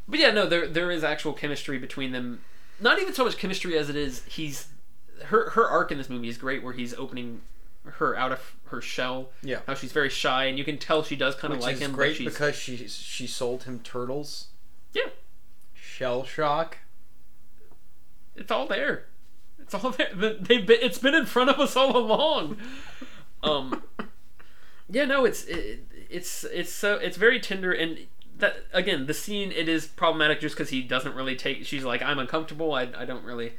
But 0.08 0.18
yeah, 0.18 0.32
no, 0.32 0.46
there 0.46 0.66
there 0.66 0.90
is 0.90 1.02
actual 1.04 1.32
chemistry 1.32 1.78
between 1.78 2.12
them. 2.12 2.40
Not 2.80 2.98
even 2.98 3.14
so 3.14 3.24
much 3.24 3.38
chemistry 3.38 3.78
as 3.78 3.88
it 3.88 3.96
is 3.96 4.22
he's 4.24 4.68
her 5.26 5.50
her 5.50 5.66
arc 5.66 5.92
in 5.92 5.98
this 5.98 6.10
movie 6.10 6.28
is 6.28 6.38
great, 6.38 6.62
where 6.62 6.72
he's 6.72 6.94
opening 6.94 7.42
her 7.84 8.16
out 8.16 8.32
of 8.32 8.56
her 8.66 8.80
shell. 8.80 9.30
Yeah. 9.42 9.60
how 9.66 9.74
she's 9.74 9.92
very 9.92 10.10
shy, 10.10 10.44
and 10.44 10.58
you 10.58 10.64
can 10.64 10.78
tell 10.78 11.02
she 11.02 11.16
does 11.16 11.34
kind 11.34 11.52
of 11.52 11.60
like 11.60 11.78
him. 11.78 11.92
but 11.92 11.96
great 11.96 12.16
she's, 12.16 12.32
because 12.32 12.54
she 12.54 12.88
she 12.88 13.26
sold 13.26 13.64
him 13.64 13.80
turtles 13.80 14.48
yeah, 14.92 15.08
shell 15.74 16.24
shock 16.24 16.78
it's 18.36 18.50
all 18.50 18.66
there. 18.66 19.06
It's 19.58 19.74
all 19.74 19.90
there. 19.90 20.10
They've 20.14 20.66
been, 20.66 20.78
it's 20.80 20.98
been 20.98 21.14
in 21.14 21.26
front 21.26 21.50
of 21.50 21.60
us 21.60 21.76
all 21.76 21.96
along. 21.96 22.56
Um, 23.42 23.82
yeah, 24.90 25.04
no, 25.04 25.24
it's 25.24 25.44
it, 25.44 25.86
it's 26.10 26.44
it's 26.44 26.72
so 26.72 26.96
it's 26.96 27.16
very 27.16 27.40
tender 27.40 27.72
and 27.72 27.98
that 28.36 28.56
again 28.72 29.06
the 29.06 29.14
scene 29.14 29.52
it 29.52 29.68
is 29.68 29.86
problematic 29.86 30.40
just 30.40 30.56
because 30.56 30.70
he 30.70 30.82
doesn't 30.82 31.14
really 31.14 31.36
take. 31.36 31.64
She's 31.64 31.84
like 31.84 32.02
I'm 32.02 32.18
uncomfortable. 32.18 32.74
I, 32.74 32.88
I 32.96 33.04
don't 33.04 33.24
really. 33.24 33.54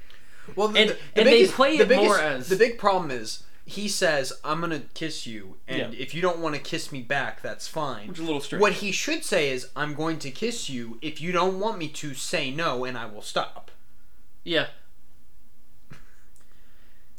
Well, 0.56 0.68
the, 0.70 0.80
And- 0.80 0.90
the, 0.92 0.98
and 1.16 1.28
they 1.28 1.48
play 1.48 1.78
the 1.78 1.84
it 1.84 1.88
biggest, 1.90 2.06
more 2.06 2.20
as- 2.20 2.48
the 2.50 2.56
big 2.56 2.78
problem 2.78 3.12
is 3.12 3.44
he 3.66 3.88
says, 3.88 4.32
"I'm 4.44 4.62
gonna 4.62 4.82
kiss 4.94 5.26
you, 5.26 5.58
and 5.68 5.94
Yeah. 5.94 6.00
if 6.00 6.14
you 6.14 6.22
don't 6.22 6.38
want 6.40 6.54
to 6.56 6.62
kiss 6.62 6.92
me 6.92 7.02
back, 7.02 7.42
that's 7.42 7.68
fine." 7.68 8.08
Which 8.10 8.18
is 8.20 8.24
a 8.24 8.26
little 8.28 8.42
strange. 8.42 8.62
What 8.62 8.74
he 8.74 8.92
should 8.92 9.24
say 9.26 9.50
is, 9.50 9.70
"I'm 9.76 9.96
going 9.96 10.20
to 10.20 10.30
kiss 10.32 10.70
you. 10.70 11.00
If 11.02 11.20
you 11.20 11.32
don't 11.32 11.60
want 11.60 11.78
me 11.80 11.88
to, 11.90 12.14
say 12.14 12.52
no, 12.52 12.84
and 12.86 12.96
I 12.98 13.06
will 13.08 13.24
stop." 13.24 13.72
Yeah. 14.44 14.68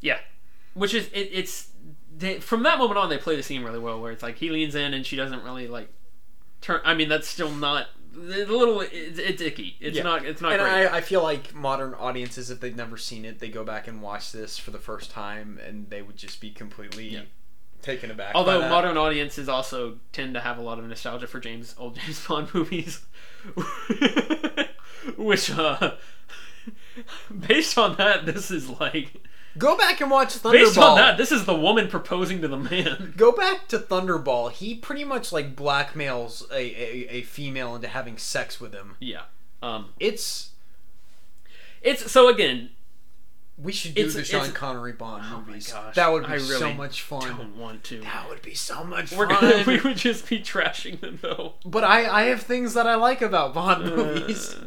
Yeah, 0.01 0.19
which 0.75 0.95
is 0.95 1.07
it, 1.13 1.31
it's 1.33 1.69
they, 2.17 2.39
from 2.39 2.63
that 2.63 2.79
moment 2.79 2.99
on 2.99 3.09
they 3.09 3.19
play 3.19 3.35
the 3.37 3.43
scene 3.43 3.63
really 3.65 3.79
well 3.79 4.01
where 4.01 4.13
it's 4.13 4.23
like 4.23 4.37
he 4.39 4.51
leans 4.51 4.75
in 4.75 4.95
and 4.95 5.05
she 5.05 5.17
doesn't 5.17 5.43
really 5.43 5.67
like 5.69 5.89
turn. 6.61 6.81
I 6.85 6.95
mean 6.95 7.09
that's 7.09 7.27
still 7.27 7.51
not 7.51 7.89
a 8.17 8.47
little. 8.47 8.81
It's, 8.81 9.19
it's 9.19 9.43
icky. 9.43 9.77
It's 9.81 9.97
Yeah. 9.97 10.03
not. 10.03 10.25
It's 10.25 10.41
not 10.41 10.53
and 10.53 10.61
great. 10.63 10.87
I, 10.87 10.99
I 10.99 11.01
feel 11.01 11.23
like 11.23 11.55
modern 11.55 11.95
audiences, 11.95 12.51
if 12.51 12.61
they've 12.61 12.75
never 12.77 12.97
seen 12.97 13.25
it, 13.25 13.39
they 13.39 13.49
go 13.49 13.65
back 13.65 13.87
and 13.89 14.01
watch 14.03 14.33
this 14.33 14.59
for 14.59 14.71
the 14.71 14.79
first 14.79 15.11
time, 15.11 15.59
and 15.67 15.89
they 15.91 16.03
would 16.03 16.17
just 16.17 16.41
be 16.41 16.51
completely 16.51 17.09
Yeah. 17.09 17.23
taken 17.83 18.11
aback. 18.11 18.33
by 18.35 18.39
Although 18.39 18.69
modern 18.69 18.97
audiences 18.97 19.49
also 19.49 19.99
tend 20.13 20.35
to 20.35 20.41
have 20.41 20.59
a 20.59 20.63
lot 20.63 20.79
of 20.79 20.85
nostalgia 20.87 21.27
for 21.27 21.41
James 21.41 21.75
old 21.79 21.97
James 21.97 22.25
Bond 22.29 22.53
movies, 22.55 23.05
which 25.17 25.51
uh, 25.51 25.93
based 27.47 27.79
on 27.79 27.97
that, 27.97 28.27
this 28.27 28.51
is 28.51 28.69
like 28.81 29.23
go 29.59 29.77
back 29.77 30.01
and 30.01 30.11
watch 30.11 30.35
Thunderball. 30.35 30.53
based 30.53 30.79
on 30.79 30.97
that, 30.97 31.17
this 31.19 31.33
is 31.33 31.45
the 31.45 31.55
woman 31.55 31.89
proposing 31.89 32.41
to 32.43 32.49
the 32.49 32.57
man. 32.57 33.15
Go 33.17 33.33
back 33.33 33.69
to 33.69 33.79
Thunderball. 33.79 34.51
He 34.53 34.75
pretty 34.75 35.05
much 35.05 35.33
like 35.33 35.55
blackmails 35.57 36.51
a, 36.51 36.55
a, 36.57 37.17
a 37.19 37.23
female 37.23 37.75
into 37.75 37.89
having 37.89 38.19
sex 38.19 38.61
with 38.61 38.73
him. 38.73 38.97
Yeah. 39.01 39.23
Um, 39.63 39.91
It's 39.99 40.51
it's 41.83 42.11
so 42.11 42.29
again, 42.29 42.71
We 43.57 43.73
should 43.73 43.95
do 43.95 44.11
the 44.11 44.25
Sean 44.25 44.53
Connery 44.53 44.93
Bond 44.93 45.25
Oh 45.33 45.43
movies. 45.47 45.73
gosh, 45.73 45.95
that 45.95 46.13
would 46.13 46.27
be 46.27 46.33
I 46.35 46.39
so 46.39 46.73
much 46.75 47.03
fun. 47.03 47.23
don't 47.37 47.57
want 47.57 47.85
to. 47.85 48.01
That 48.01 48.29
would 48.29 48.43
be 48.43 48.55
so 48.55 48.85
much 48.85 49.13
We're 49.13 49.29
fun. 49.29 49.41
gonna, 49.41 49.65
we 49.67 49.81
would 49.81 49.97
just 49.97 50.29
be 50.29 50.41
trashing 50.41 51.01
them 51.01 51.19
though. 51.23 51.55
But 51.65 51.85
I, 51.85 52.07
I 52.07 52.23
have 52.25 52.43
things 52.43 52.75
that 52.75 52.87
I 52.87 52.97
like 52.97 53.23
about 53.23 53.55
Bond 53.55 53.85
movies. 53.85 54.55
Uh, 54.55 54.59
uh, 54.59 54.65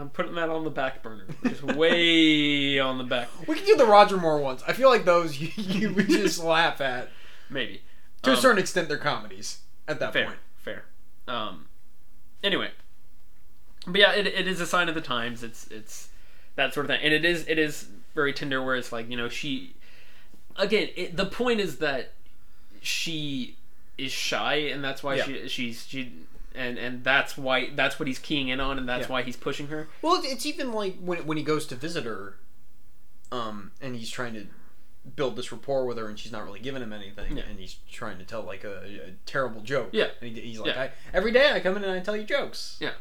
I'm 0.00 0.10
putting 0.10 0.34
that 0.36 0.48
on 0.48 0.64
the 0.64 0.70
back 0.70 1.02
burner. 1.02 1.24
Just 1.44 1.62
way 1.62 2.78
on 2.88 2.98
the 2.98 3.04
back. 3.04 3.28
We 3.46 3.56
can 3.56 3.64
do 3.66 3.76
the 3.76 3.86
Roger 3.86 4.16
Moore 4.16 4.38
ones. 4.38 4.62
I 4.66 4.72
feel 4.72 4.88
like 4.88 5.04
those 5.04 5.38
you, 5.40 5.50
you 5.56 5.92
would 5.94 6.08
just 6.08 6.42
laugh 6.42 6.80
at. 6.80 7.10
Maybe. 7.50 7.82
To 8.22 8.30
a 8.30 8.34
Um, 8.34 8.40
certain 8.40 8.58
extent, 8.58 8.88
they're 8.88 8.98
comedies 8.98 9.60
at 9.86 10.00
that 10.00 10.12
fair, 10.12 10.26
point. 10.26 10.38
fair. 10.56 10.84
Um, 11.26 11.66
anyway, 12.42 12.70
but 13.86 14.00
yeah, 14.00 14.12
it, 14.12 14.26
it 14.26 14.46
is 14.48 14.60
a 14.60 14.66
sign 14.66 14.88
of 14.88 14.94
the 14.94 15.00
times. 15.00 15.42
It's 15.42 15.66
it's 15.68 16.08
that 16.56 16.74
sort 16.74 16.86
of 16.86 16.90
thing, 16.90 17.00
and 17.02 17.12
it 17.14 17.24
is 17.24 17.44
it 17.48 17.58
is 17.58 17.88
very 18.14 18.32
tender. 18.32 18.62
Where 18.62 18.76
it's 18.76 18.92
like 18.92 19.08
you 19.10 19.16
know 19.16 19.28
she, 19.28 19.74
again, 20.56 20.88
it, 20.96 21.16
the 21.16 21.26
point 21.26 21.60
is 21.60 21.78
that 21.78 22.12
she 22.82 23.56
is 23.96 24.12
shy, 24.12 24.54
and 24.54 24.82
that's 24.84 25.02
why 25.02 25.16
Yeah. 25.16 25.24
she 25.24 25.48
she's 25.48 25.86
she. 25.86 26.12
And, 26.58 26.76
and 26.78 27.04
that's 27.04 27.38
why 27.38 27.70
that's 27.74 27.98
what 28.00 28.06
he's 28.08 28.18
keying 28.18 28.48
in 28.48 28.58
on, 28.60 28.78
and 28.78 28.88
that's 28.88 29.06
Yeah. 29.06 29.12
why 29.12 29.22
he's 29.22 29.36
pushing 29.36 29.68
her. 29.68 29.88
Well, 30.02 30.16
it's- 30.16 30.44
even 30.44 30.72
like 30.72 30.96
when 30.98 31.24
when 31.26 31.36
he 31.38 31.44
goes 31.44 31.64
to 31.66 31.74
visit 31.76 32.04
her, 32.04 32.38
um, 33.30 33.72
and 33.80 33.94
he's 33.96 34.10
trying 34.10 34.34
to 34.34 34.46
build 35.16 35.36
this 35.36 35.52
rapport 35.52 35.86
with 35.86 35.96
her, 35.98 36.08
and 36.08 36.18
she's 36.18 36.32
not 36.32 36.44
really 36.44 36.60
giving 36.60 36.82
him 36.82 36.92
anything, 36.92 37.36
Yeah. 37.36 37.44
and 37.48 37.58
he's 37.58 37.76
trying 37.90 38.18
to 38.18 38.24
tell 38.24 38.42
like 38.42 38.64
a, 38.64 38.82
a 39.08 39.12
terrible 39.26 39.60
joke. 39.62 39.90
Yeah. 39.92 40.08
and 40.20 40.36
he, 40.36 40.40
he's 40.40 40.58
like, 40.58 40.74
Yeah. 40.74 40.82
I, 40.82 40.90
every 41.14 41.32
day 41.32 41.52
I 41.52 41.60
come 41.60 41.76
in 41.76 41.84
and 41.84 41.92
I 41.92 42.00
tell 42.00 42.16
you 42.16 42.24
jokes. 42.24 42.76
Yeah. 42.80 42.92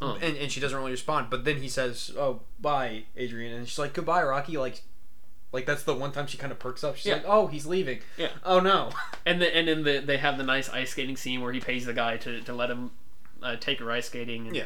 Um, 0.00 0.18
and, 0.22 0.36
and 0.36 0.50
she 0.52 0.60
doesn't 0.60 0.76
really 0.76 0.90
respond. 0.90 1.28
But 1.30 1.44
then 1.44 1.56
he 1.62 1.68
says, 1.68 2.12
"Oh, 2.18 2.42
bye, 2.60 3.04
Adrian," 3.16 3.54
and 3.54 3.66
she's 3.66 3.78
like, 3.78 3.94
"Goodbye, 3.94 4.22
Rocky." 4.24 4.58
Like, 4.58 4.82
like 5.52 5.66
that's 5.66 5.82
the 5.84 5.94
one 5.94 6.12
time 6.12 6.26
she 6.26 6.36
kind 6.38 6.52
of 6.52 6.58
perks 6.58 6.82
up. 6.84 6.96
She's 6.96 7.06
Yeah. 7.06 7.14
like, 7.14 7.24
"Oh, 7.26 7.46
he's 7.46 7.66
leaving." 7.66 8.00
Yeah. 8.16 8.28
Oh 8.44 8.60
no. 8.60 8.90
And 9.26 9.42
the, 9.42 9.56
and 9.56 9.66
then 9.66 9.82
the, 9.82 9.98
they 9.98 10.18
have 10.18 10.38
the 10.38 10.44
nice 10.44 10.68
ice 10.68 10.90
skating 10.90 11.16
scene 11.16 11.40
where 11.40 11.52
he 11.52 11.58
pays 11.58 11.84
the 11.84 11.92
guy 11.92 12.16
to, 12.18 12.40
to 12.42 12.52
let 12.52 12.70
him 12.70 12.92
uh, 13.42 13.56
take 13.56 13.80
her 13.80 13.90
ice 13.90 14.06
skating. 14.06 14.46
And, 14.46 14.54
Yeah. 14.56 14.64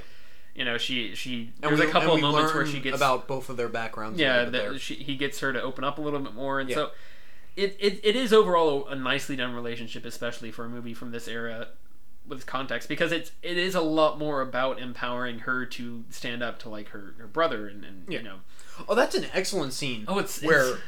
You 0.55 0.65
know, 0.67 0.77
she 0.79 1.15
she 1.15 1.53
And 1.63 1.71
there's 1.71 1.81
we, 1.81 1.87
a 1.87 1.91
couple 1.91 2.13
of 2.15 2.21
moments 2.21 2.53
where 2.53 2.67
she 2.67 2.81
gets 2.81 2.97
about 2.97 3.27
both 3.29 3.49
of 3.49 3.57
their 3.57 3.69
backgrounds. 3.69 4.19
yeah 4.21 4.37
little 4.39 4.53
bit 4.53 4.63
there. 4.63 4.73
that 4.73 4.81
she, 4.81 4.95
he 4.97 5.17
gets 5.17 5.39
her 5.41 5.53
to 5.53 5.63
open 5.63 5.85
up 5.85 5.97
a 5.99 6.01
little 6.03 6.19
bit 6.21 6.35
more, 6.35 6.61
and 6.61 6.69
Yeah. 6.69 6.75
so 6.77 6.91
it, 7.57 7.77
it 7.81 8.01
it 8.03 8.17
is 8.17 8.33
overall 8.33 8.87
a, 8.89 8.93
a 8.93 8.95
nicely 8.97 9.37
done 9.37 9.55
relationship, 9.55 10.05
especially 10.05 10.51
for 10.51 10.65
a 10.65 10.69
movie 10.69 10.93
from 10.95 11.11
this 11.13 11.27
era 11.29 11.69
with 12.27 12.45
context 12.47 12.89
because 12.89 13.11
it's 13.13 13.33
it 13.43 13.57
is 13.57 13.75
a 13.75 13.81
lot 13.81 14.19
more 14.19 14.41
about 14.43 14.79
empowering 14.81 15.41
her 15.41 15.65
to 15.67 16.05
stand 16.11 16.43
up 16.43 16.59
to 16.61 16.69
like 16.69 16.89
her, 16.91 17.15
her 17.19 17.27
brother 17.27 17.67
and, 17.67 17.85
and 17.85 18.05
Yeah. 18.09 18.19
you 18.19 18.25
know 18.25 18.37
Oh, 18.89 18.95
that's 18.95 19.15
an 19.15 19.27
excellent 19.33 19.73
scene. 19.73 20.05
oh 20.09 20.19
it's 20.19 20.43
where 20.43 20.61
it's- 20.67 20.79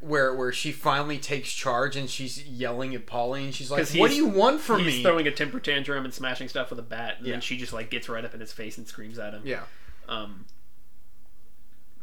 where 0.00 0.32
where 0.32 0.52
she 0.52 0.70
finally 0.70 1.18
takes 1.18 1.52
charge 1.52 1.96
and 1.96 2.08
she's 2.08 2.44
yelling 2.46 2.94
at 2.94 3.04
Paulie. 3.04 3.52
She's 3.52 3.68
like, 3.70 3.88
"What 3.96 4.10
do 4.10 4.16
you 4.16 4.26
want 4.28 4.60
from 4.60 4.84
he's 4.84 4.98
me?" 4.98 5.02
throwing 5.02 5.26
a 5.26 5.32
temper 5.32 5.58
tantrum 5.58 6.04
and 6.04 6.14
smashing 6.14 6.48
stuff 6.48 6.70
with 6.70 6.78
a 6.78 6.82
bat, 6.82 7.16
and 7.18 7.26
Yeah. 7.26 7.32
then 7.32 7.40
she 7.40 7.56
just 7.56 7.72
like 7.72 7.90
gets 7.90 8.08
right 8.08 8.24
up 8.24 8.32
in 8.32 8.38
his 8.38 8.52
face 8.52 8.78
and 8.78 8.86
screams 8.86 9.18
at 9.18 9.34
him. 9.34 9.42
yeah, 9.44 9.62
Um, 10.08 10.44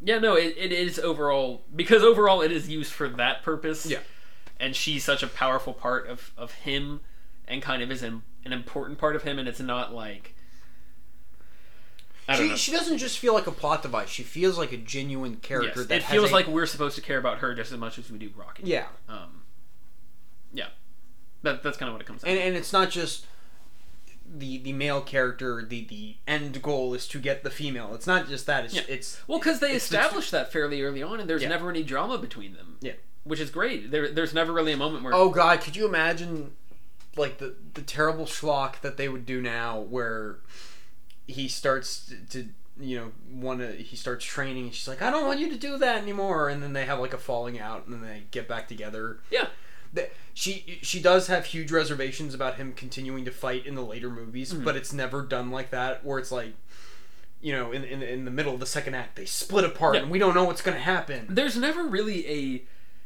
yeah, 0.03 0.19
no, 0.19 0.35
it, 0.35 0.55
it 0.57 0.71
is 0.73 0.99
overall 0.99 1.63
because 1.73 2.03
overall 2.03 2.41
it 2.41 2.51
is 2.51 2.67
used 2.67 2.91
for 2.91 3.07
that 3.07 3.43
purpose. 3.43 3.85
Yeah. 3.85 3.99
and 4.59 4.75
she's 4.75 5.03
such 5.03 5.23
a 5.23 5.27
powerful 5.27 5.73
part 5.73 6.07
of 6.07 6.31
of 6.37 6.51
him, 6.51 6.99
and 7.47 7.61
kind 7.61 7.81
of 7.81 7.89
is 7.91 8.03
an, 8.03 8.23
an 8.43 8.51
important 8.53 8.97
part 8.99 9.15
of 9.15 9.23
him, 9.23 9.39
and 9.39 9.47
it's 9.47 9.61
not 9.61 9.93
like 9.93 10.34
she 12.33 12.55
she 12.57 12.71
doesn't 12.71 12.97
just 12.97 13.19
feel 13.19 13.33
like 13.33 13.45
a 13.47 13.51
plot 13.51 13.81
device. 13.83 14.09
She 14.09 14.23
feels 14.23 14.57
like 14.57 14.71
a 14.71 14.77
genuine 14.77 15.35
character 15.37 15.81
Yes, 15.81 15.87
that 15.89 15.95
it 15.97 16.03
has 16.03 16.11
feels 16.11 16.31
a- 16.31 16.33
like 16.33 16.47
we're 16.47 16.65
supposed 16.65 16.95
to 16.95 17.01
care 17.01 17.17
about 17.19 17.39
her 17.39 17.53
just 17.53 17.71
as 17.71 17.77
much 17.77 17.97
as 17.99 18.09
we 18.09 18.17
do 18.17 18.31
Rocky. 18.35 18.63
yeah, 18.65 18.85
Um, 19.07 19.43
yeah, 20.53 20.67
that 21.43 21.61
that's 21.63 21.77
kind 21.77 21.89
of 21.89 21.93
what 21.93 22.01
it 22.01 22.05
comes. 22.07 22.21
down 22.23 22.31
and 22.31 22.39
to. 22.39 22.45
and 22.47 22.55
it's 22.55 22.73
not 22.73 22.89
just 22.89 23.25
the 24.27 24.57
the 24.57 24.73
male 24.73 25.01
character. 25.01 25.63
The 25.63 25.85
the 25.85 26.15
end 26.27 26.61
goal 26.63 26.93
is 26.95 27.07
to 27.09 27.19
get 27.19 27.43
the 27.43 27.51
female. 27.51 27.93
It's 27.93 28.07
not 28.07 28.27
just 28.27 28.45
that. 28.47 28.65
It's 28.65 28.73
Yeah. 28.73 28.81
it's 28.87 29.19
Well, 29.27 29.37
because 29.39 29.59
they 29.59 29.73
established 29.73 30.31
that 30.31 30.51
fairly 30.51 30.81
early 30.81 31.03
on, 31.03 31.19
and 31.19 31.29
there's 31.29 31.43
Yeah. 31.43 31.49
never 31.49 31.69
any 31.69 31.83
drama 31.83 32.17
between 32.17 32.53
them. 32.55 32.77
Yeah. 32.81 32.93
which 33.23 33.39
is 33.39 33.49
great. 33.49 33.89
There, 33.89 34.07
there's 34.09 34.35
never 34.35 34.53
really 34.53 34.71
a 34.71 34.77
moment 34.77 35.03
where 35.03 35.11
Oh 35.13 35.29
god, 35.29 35.59
could 35.61 35.75
you 35.75 35.87
imagine 35.87 36.53
like 37.17 37.37
the 37.39 37.55
the 37.75 37.81
terrible 37.81 38.25
schlock 38.25 38.81
that 38.81 38.97
they 38.97 39.09
would 39.09 39.25
do 39.25 39.41
now 39.41 39.79
where 39.79 40.37
he 41.27 41.47
starts 41.47 42.05
to, 42.07 42.15
to 42.43 42.49
you 42.79 42.97
know 42.97 43.11
want 43.31 43.59
to 43.61 43.71
he 43.71 43.95
starts 43.95 44.25
training 44.25 44.65
and 44.65 44.73
she's 44.73 44.87
like 44.87 45.01
I 45.01 45.09
don't 45.09 45.25
want 45.25 45.39
you 45.39 45.49
to 45.49 45.57
do 45.57 45.77
that 45.77 46.01
anymore 46.01 46.49
and 46.49 46.61
then 46.61 46.73
they 46.73 46.85
have 46.85 46.99
like 46.99 47.13
a 47.13 47.17
falling 47.17 47.59
out 47.59 47.85
and 47.85 47.93
then 47.93 48.01
they 48.01 48.23
get 48.31 48.47
back 48.47 48.67
together. 48.67 49.19
Yeah. 49.31 49.47
The- 49.93 50.09
She 50.33 50.79
she 50.81 50.99
does 51.01 51.27
have 51.27 51.45
huge 51.45 51.71
reservations 51.71 52.33
about 52.33 52.55
him 52.55 52.73
continuing 52.73 53.23
to 53.25 53.31
fight 53.31 53.65
in 53.65 53.75
the 53.75 53.81
later 53.83 54.09
movies, 54.09 54.53
Mhm. 54.53 54.65
but 54.65 54.75
it's 54.75 54.91
never 54.91 55.21
done 55.21 55.51
like 55.51 55.71
that 55.71 56.03
where 56.05 56.19
it's 56.19 56.31
like 56.31 56.53
you 57.41 57.53
know, 57.53 57.71
in, 57.71 57.83
in 57.83 58.01
in 58.01 58.25
the 58.25 58.31
middle 58.31 58.53
of 58.55 58.59
the 58.59 58.65
second 58.65 58.95
act, 58.95 59.15
they 59.15 59.25
split 59.25 59.63
apart 59.63 59.95
Yeah. 59.95 60.01
and 60.01 60.11
we 60.11 60.19
don't 60.19 60.33
know 60.33 60.43
what's 60.45 60.61
going 60.61 60.75
to 60.77 60.83
happen. 60.83 61.27
there's 61.29 61.55
never 61.55 61.83
really 61.83 62.27
a 62.27 62.63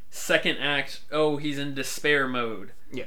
second 0.10 0.58
act. 0.58 1.02
Oh, 1.12 1.38
he's 1.38 1.60
in 1.60 1.76
despair 1.76 2.28
mode. 2.28 2.72
Yeah. 2.92 3.06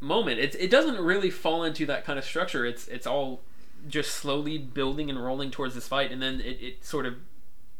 Moment. 0.00 0.38
It 0.38 0.54
it 0.58 0.70
doesn't 0.70 0.98
really 0.98 1.30
fall 1.30 1.64
into 1.64 1.84
that 1.86 2.04
kind 2.04 2.18
of 2.18 2.24
structure. 2.24 2.64
It's 2.64 2.86
it's 2.88 3.06
all 3.06 3.42
just 3.88 4.12
slowly 4.14 4.58
building 4.58 5.08
and 5.10 5.22
rolling 5.22 5.50
towards 5.50 5.74
this 5.74 5.88
fight, 5.88 6.10
and 6.12 6.20
then 6.22 6.40
it, 6.40 6.58
it 6.60 6.84
sort 6.84 7.06
of 7.06 7.14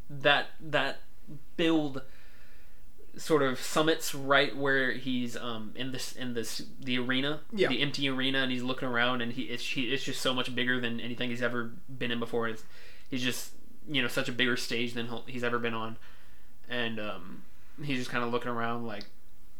that 0.08 0.48
that 0.60 1.00
build 1.56 2.02
sort 3.16 3.42
of 3.42 3.60
summits 3.60 4.14
right 4.14 4.56
where 4.56 4.92
he's 4.92 5.36
um 5.36 5.72
in 5.74 5.92
this 5.92 6.12
in 6.12 6.32
this 6.34 6.62
the 6.80 6.98
arena 6.98 7.40
Yeah. 7.52 7.68
the 7.68 7.80
empty 7.82 8.08
arena 8.08 8.38
and 8.42 8.50
he's 8.52 8.62
looking 8.62 8.88
around 8.88 9.20
and 9.20 9.32
he 9.32 9.42
it's 9.42 9.64
he, 9.64 9.82
it's 9.92 10.04
just 10.04 10.20
so 10.20 10.32
much 10.32 10.54
bigger 10.54 10.80
than 10.80 11.00
anything 11.00 11.28
he's 11.30 11.42
ever 11.42 11.72
been 11.88 12.10
in 12.12 12.18
before 12.20 12.48
it's 12.48 12.62
he's 13.10 13.22
just 13.22 13.50
you 13.88 14.00
know 14.00 14.08
such 14.08 14.28
a 14.28 14.32
bigger 14.32 14.56
stage 14.56 14.94
than 14.94 15.08
he's 15.26 15.42
ever 15.44 15.58
been 15.58 15.74
on 15.74 15.96
and 16.68 16.98
um 17.00 17.42
he's 17.82 17.98
just 17.98 18.10
kind 18.10 18.24
of 18.24 18.30
looking 18.32 18.50
around 18.50 18.86
like 18.86 19.04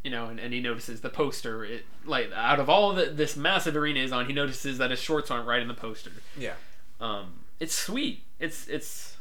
you 0.03 0.09
know 0.11 0.27
and, 0.27 0.39
and 0.39 0.53
he 0.53 0.59
notices 0.59 1.01
the 1.01 1.09
poster 1.09 1.63
it 1.63 1.85
like 2.05 2.31
out 2.35 2.59
of 2.59 2.69
all 2.69 2.93
that 2.93 3.17
this 3.17 3.35
massive 3.37 3.75
arena 3.75 3.99
is 3.99 4.11
on 4.11 4.25
he 4.25 4.33
notices 4.33 4.77
that 4.79 4.89
his 4.91 4.99
shorts 4.99 5.29
aren't 5.29 5.47
right 5.47 5.61
in 5.61 5.67
the 5.67 5.73
poster 5.73 6.11
Yeah. 6.37 6.53
um 6.99 7.41
it's 7.59 7.75
sweet 7.75 8.23
it's 8.39 8.67
it's 8.67 9.17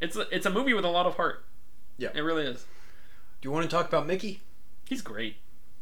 it's 0.00 0.16
a, 0.16 0.22
it's 0.34 0.44
a 0.46 0.50
movie 0.50 0.74
with 0.74 0.84
a 0.84 0.88
lot 0.90 1.06
of 1.06 1.16
heart 1.16 1.44
Yeah. 1.98 2.08
it 2.14 2.20
really 2.20 2.44
is 2.44 2.62
Do 3.40 3.48
you 3.48 3.52
want 3.52 3.68
to 3.68 3.74
talk 3.76 3.86
about 3.88 4.06
Mickey? 4.06 4.40
He's 4.88 5.02
great. 5.02 5.36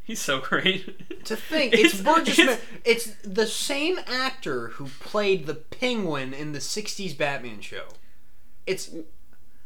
He's 0.04 0.20
so 0.20 0.40
great. 0.40 1.24
To 1.24 1.36
think, 1.36 1.72
it's, 1.74 2.00
Burgess. 2.02 2.38
it's- 2.38 2.58
Ma- 2.58 2.78
It's 2.84 3.06
the 3.24 3.46
same 3.46 3.98
actor 4.08 4.68
who 4.68 4.86
played 5.00 5.46
the 5.46 5.54
Penguin 5.54 6.34
in 6.34 6.50
the 6.52 6.58
'60s 6.58 7.16
Batman 7.16 7.60
show. 7.60 7.84
It's 8.66 8.90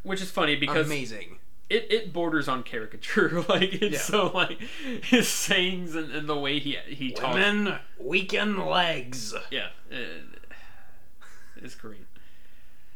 which 0.02 0.20
is 0.20 0.30
funny 0.30 0.54
because 0.54 0.86
amazing. 0.86 1.38
It, 1.68 1.86
it 1.90 2.12
borders 2.12 2.48
on 2.48 2.62
caricature. 2.62 3.44
Like 3.48 3.74
it's 3.74 3.94
Yeah. 3.94 3.98
so 4.00 4.26
like 4.28 4.60
his 4.60 5.28
sayings 5.28 5.94
and, 5.94 6.10
and 6.12 6.28
the 6.28 6.36
way 6.38 6.58
he 6.58 6.76
he 6.88 7.12
talks. 7.12 7.34
Women, 7.34 7.78
weaken 7.98 8.64
legs. 8.66 9.34
Yeah, 9.50 9.68
it, 9.90 10.24
it's 11.56 11.74
great. 11.74 12.06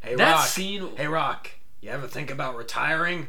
Hey 0.01 0.15
That 0.15 0.33
Rock. 0.33 0.47
scene- 0.47 0.97
Hey 0.97 1.07
Rock. 1.09 1.51
You 1.81 1.91
ever 1.91 2.07
think 2.07 2.31
about 2.31 2.57
retiring? 2.57 3.29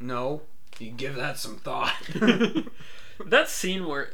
No. 0.00 0.42
You 0.78 0.90
give 0.90 1.14
that 1.16 1.38
some 1.38 1.56
thought. 1.56 1.92
that 3.26 3.48
scene 3.48 3.86
where 3.86 4.10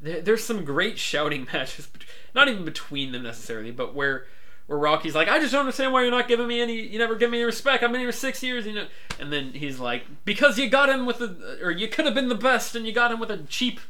there, 0.00 0.20
there's 0.20 0.44
some 0.44 0.64
great 0.64 0.98
shouting 0.98 1.46
matches, 1.52 1.88
not 2.34 2.48
even 2.48 2.64
between 2.64 3.12
them 3.12 3.22
necessarily, 3.22 3.70
but 3.70 3.94
where 3.94 4.26
where 4.66 4.78
Rocky's 4.78 5.14
like, 5.14 5.28
I 5.28 5.38
just 5.38 5.52
don't 5.52 5.60
understand 5.60 5.92
why 5.92 6.02
you're 6.02 6.10
not 6.10 6.28
giving 6.28 6.46
me 6.48 6.60
any, 6.60 6.74
you 6.74 6.98
never 6.98 7.14
give 7.14 7.30
me 7.30 7.38
any 7.38 7.44
respect. 7.44 7.82
I've 7.82 7.92
been 7.92 8.00
here 8.00 8.12
six 8.12 8.42
years, 8.42 8.66
you 8.66 8.74
know. 8.74 8.86
And 9.20 9.32
then 9.32 9.52
he's 9.52 9.78
like, 9.78 10.04
because 10.24 10.58
you 10.58 10.68
got 10.68 10.88
him 10.88 11.06
with 11.06 11.18
the, 11.18 11.58
or 11.62 11.70
you 11.70 11.88
could 11.88 12.04
have 12.04 12.14
been 12.14 12.28
the 12.28 12.34
best, 12.34 12.74
and 12.74 12.86
you 12.86 12.92
got 12.92 13.12
him 13.12 13.20
with 13.20 13.30
a 13.30 13.38
cheap 13.38 13.80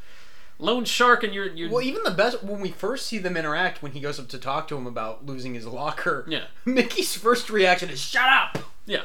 loan 0.59 0.85
shark, 0.85 1.23
and 1.23 1.35
you're 1.35 1.49
you're 1.49 1.71
well, 1.71 1.83
even 1.83 2.03
the 2.05 2.11
best 2.11 2.43
when 2.43 2.61
we 2.61 2.71
first 2.71 3.07
see 3.07 3.19
them 3.19 3.37
interact 3.37 3.83
when 3.83 3.93
he 3.93 4.01
goes 4.01 4.19
up 4.21 4.29
to 4.29 4.39
talk 4.39 4.69
to 4.69 4.77
him 4.77 4.87
about 4.87 5.25
losing 5.27 5.55
his 5.55 5.67
locker. 5.67 6.25
Yeah. 6.29 6.45
Mickey's 6.65 7.15
first 7.17 7.51
reaction 7.51 7.91
is 7.91 8.01
"Shut 8.01 8.29
up." 8.29 8.59
yeah, 8.87 9.03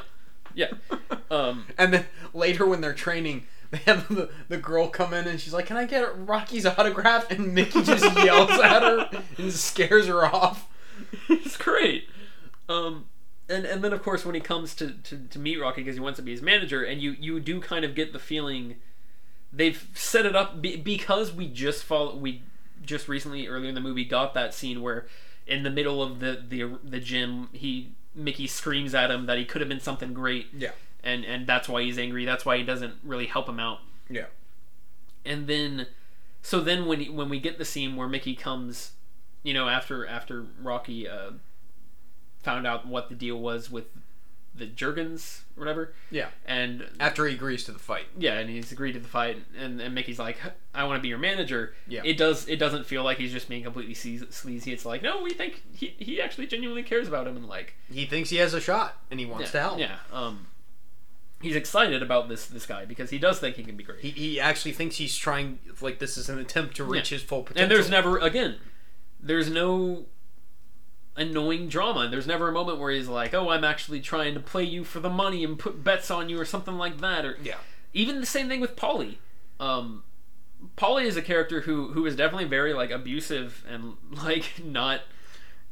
yeah. 0.54 0.68
Um, 1.30 1.64
And 1.78 1.94
then 1.94 2.04
later 2.34 2.66
when 2.66 2.82
they're 2.82 2.92
training, 2.92 3.46
they 3.70 3.78
have 3.78 4.06
the, 4.08 4.28
the 4.50 4.58
girl 4.58 4.88
come 4.88 5.14
in 5.14 5.26
and 5.26 5.40
she's 5.40 5.54
like, 5.54 5.64
Can 5.64 5.78
I 5.78 5.86
get 5.86 6.26
Rocky's 6.28 6.66
autograph? 6.66 7.30
And 7.30 7.54
Mickey 7.54 7.82
just 7.82 8.04
yells 8.22 8.50
at 8.50 8.82
her 8.82 9.08
and 9.38 9.50
scares 9.50 10.06
her 10.08 10.26
off. 10.26 10.68
it's 11.28 11.56
great. 11.56 12.08
Um, 12.68 13.06
and 13.48 13.64
and 13.64 13.82
then 13.82 13.92
of 13.92 14.02
course 14.02 14.24
when 14.24 14.34
he 14.34 14.40
comes 14.40 14.74
to, 14.76 14.90
to, 14.92 15.18
to 15.30 15.38
meet 15.38 15.60
Rocky 15.60 15.82
because 15.82 15.96
he 15.96 16.00
wants 16.00 16.16
to 16.18 16.22
be 16.22 16.30
his 16.32 16.42
manager, 16.42 16.82
and 16.82 17.00
you 17.02 17.12
you 17.18 17.40
do 17.40 17.60
kind 17.60 17.84
of 17.84 17.94
get 17.94 18.12
the 18.12 18.18
feeling 18.18 18.76
they've 19.52 19.86
set 19.94 20.24
it 20.24 20.34
up 20.34 20.62
be, 20.62 20.76
because 20.76 21.32
we 21.32 21.46
just 21.46 21.82
follow 21.84 22.16
we 22.16 22.42
just 22.84 23.08
recently 23.08 23.46
earlier 23.46 23.68
in 23.68 23.74
the 23.74 23.80
movie 23.80 24.04
got 24.04 24.34
that 24.34 24.54
scene 24.54 24.80
where 24.82 25.06
in 25.46 25.62
the 25.62 25.70
middle 25.70 26.02
of 26.02 26.20
the 26.20 26.42
the 26.48 26.78
the 26.82 27.00
gym 27.00 27.48
he 27.52 27.92
Mickey 28.14 28.46
screams 28.46 28.94
at 28.94 29.10
him 29.10 29.26
that 29.26 29.38
he 29.38 29.44
could 29.44 29.60
have 29.60 29.68
been 29.68 29.80
something 29.80 30.12
great, 30.14 30.46
Yeah. 30.56 30.70
and 31.02 31.24
and 31.24 31.46
that's 31.46 31.68
why 31.68 31.82
he's 31.82 31.98
angry. 31.98 32.24
That's 32.24 32.44
why 32.46 32.56
he 32.58 32.62
doesn't 32.64 32.94
really 33.04 33.26
help 33.26 33.48
him 33.48 33.58
out. 33.60 33.80
Yeah. 34.08 34.26
and 35.24 35.46
then 35.46 35.86
so 36.42 36.60
then 36.60 36.86
when 36.86 37.00
he, 37.00 37.08
when 37.08 37.28
we 37.28 37.38
get 37.40 37.56
the 37.58 37.64
scene 37.64 37.94
where 37.96 38.08
Mickey 38.08 38.34
comes, 38.34 38.92
you 39.42 39.54
know, 39.54 39.68
after 39.68 40.06
after 40.06 40.46
Rocky 40.60 41.08
uh, 41.08 41.32
found 42.42 42.66
out 42.66 42.86
what 42.86 43.08
the 43.08 43.14
deal 43.14 43.38
was 43.38 43.70
with 43.70 43.84
the 44.54 44.66
Jergens 44.66 45.44
or 45.56 45.60
whatever, 45.60 45.94
Yeah. 46.10 46.28
and 46.44 46.86
After 47.00 47.26
he 47.26 47.34
agrees 47.34 47.64
to 47.64 47.72
the 47.72 47.78
fight. 47.78 48.04
yeah, 48.18 48.34
and 48.38 48.50
he's 48.50 48.70
agreed 48.70 48.92
to 48.92 48.98
the 49.00 49.08
fight, 49.08 49.38
and, 49.58 49.80
and 49.80 49.94
Mickey's 49.94 50.18
like, 50.18 50.36
I 50.74 50.84
want 50.84 50.98
to 50.98 51.02
be 51.02 51.08
your 51.08 51.16
manager. 51.16 51.74
Yeah. 51.88 52.02
It 52.04 52.18
does. 52.18 52.46
It 52.48 52.56
doesn't 52.56 52.84
feel 52.84 53.02
like 53.02 53.16
he's 53.16 53.32
just 53.32 53.48
being 53.48 53.62
completely 53.62 53.94
sleazy. 53.94 54.72
It's 54.72 54.84
like, 54.84 55.02
no, 55.02 55.22
we 55.22 55.30
think 55.30 55.62
he, 55.74 55.94
he 55.98 56.20
actually 56.20 56.48
genuinely 56.48 56.82
cares 56.82 57.08
about 57.08 57.26
him, 57.26 57.36
and 57.36 57.46
like, 57.48 57.76
He 57.90 58.04
thinks 58.04 58.28
he 58.28 58.36
has 58.36 58.52
a 58.52 58.60
shot 58.60 58.96
and 59.10 59.18
he 59.18 59.24
wants 59.24 59.46
yeah, 59.46 59.52
to 59.52 59.60
help. 59.60 59.78
Yeah. 59.78 59.96
Um, 60.12 60.48
he's 61.40 61.56
excited 61.56 62.02
about 62.02 62.28
this 62.28 62.46
this 62.46 62.66
guy 62.66 62.84
because 62.84 63.08
he 63.08 63.18
does 63.18 63.38
think 63.40 63.56
he 63.56 63.64
can 63.64 63.76
be 63.76 63.84
great. 63.84 64.00
He, 64.00 64.10
he 64.10 64.38
actually 64.38 64.72
thinks 64.72 64.96
he's 64.96 65.16
trying 65.16 65.60
like 65.80 65.98
this 65.98 66.18
is 66.18 66.28
an 66.28 66.38
attempt 66.38 66.76
to 66.76 66.84
reach 66.84 67.08
his 67.08 67.22
full 67.22 67.42
potential. 67.42 67.62
and 67.62 67.72
there's 67.72 67.88
never 67.90 68.18
again 68.18 68.56
there's 69.22 69.48
no 69.50 70.06
annoying 71.14 71.68
drama 71.68 72.08
there's 72.08 72.26
never 72.26 72.48
a 72.48 72.52
moment 72.52 72.78
where 72.78 72.90
he's 72.90 73.06
like 73.08 73.34
oh 73.34 73.50
i'm 73.50 73.64
actually 73.64 74.00
trying 74.00 74.32
to 74.32 74.40
play 74.40 74.64
you 74.64 74.82
for 74.82 74.98
the 74.98 75.10
money 75.10 75.44
and 75.44 75.58
put 75.58 75.84
bets 75.84 76.10
on 76.10 76.28
you 76.30 76.40
or 76.40 76.44
something 76.44 76.78
like 76.78 76.98
that 77.02 77.24
or 77.26 77.36
Yeah. 77.42 77.56
even 77.92 78.18
the 78.20 78.26
same 78.26 78.48
thing 78.48 78.60
with 78.60 78.76
Paulie 78.76 79.16
um 79.60 80.04
Paulie 80.76 81.04
is 81.04 81.16
a 81.16 81.22
character 81.22 81.60
who 81.62 81.88
who 81.88 82.06
is 82.06 82.16
definitely 82.16 82.46
very 82.48 82.72
like 82.72 82.90
abusive 82.90 83.62
and 83.68 83.94
like 84.24 84.62
not 84.64 85.02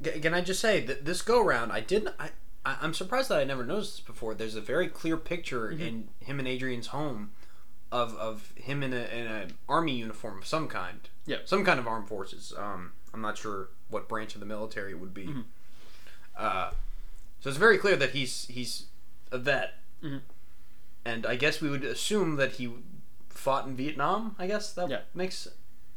Can 0.03 0.35
I 0.35 0.41
just 0.43 0.61
say 0.61 0.81
that 0.87 1.05
this 1.05 1.23
go 1.23 1.43
round, 1.45 1.71
I 1.73 1.81
didn't. 1.81 2.15
I, 2.19 2.31
I'm 2.65 2.95
surprised 2.95 3.29
that 3.29 3.39
I 3.39 3.45
never 3.45 3.65
noticed 3.67 3.93
this 3.99 4.01
before. 4.01 4.35
There's 4.35 4.55
a 4.57 4.61
very 4.63 4.89
clear 4.89 5.17
picture 5.19 5.69
Mm-hmm. 5.69 5.83
in 5.83 6.09
him 6.21 6.39
and 6.39 6.49
Adrian's 6.49 6.89
home 6.89 7.31
of 7.93 8.15
of 8.17 8.53
him 8.57 8.83
in 8.83 8.93
a 8.93 9.05
in 9.19 9.27
an 9.27 9.53
army 9.69 9.93
uniform 9.97 10.39
of 10.39 10.47
some 10.47 10.69
kind. 10.69 11.09
Yeah. 11.27 11.39
Some 11.45 11.65
kind 11.65 11.79
of 11.79 11.87
armed 11.87 12.09
forces. 12.09 12.53
Um, 12.57 12.93
I'm 13.15 13.21
not 13.21 13.37
sure 13.39 13.69
what 13.89 14.09
branch 14.09 14.35
of 14.35 14.41
the 14.41 14.47
military 14.47 14.93
it 14.93 15.01
would 15.01 15.15
be. 15.15 15.27
Mm-hmm. 15.27 15.41
Uh, 16.37 16.71
so 17.41 17.49
it's 17.49 17.59
very 17.59 17.79
clear 17.79 17.97
that 17.97 18.11
he's 18.11 18.47
he's 18.47 18.87
a 19.33 19.39
vet, 19.39 19.75
Mhm. 20.03 20.21
and 21.05 21.27
I 21.27 21.37
guess 21.37 21.61
we 21.61 21.69
would 21.71 21.85
assume 21.85 22.37
that 22.37 22.53
he 22.53 22.71
fought 23.29 23.67
in 23.67 23.77
Vietnam. 23.77 24.37
I 24.39 24.47
guess 24.47 24.73
that 24.73 24.89
Yeah. 24.91 25.01
makes 25.15 25.49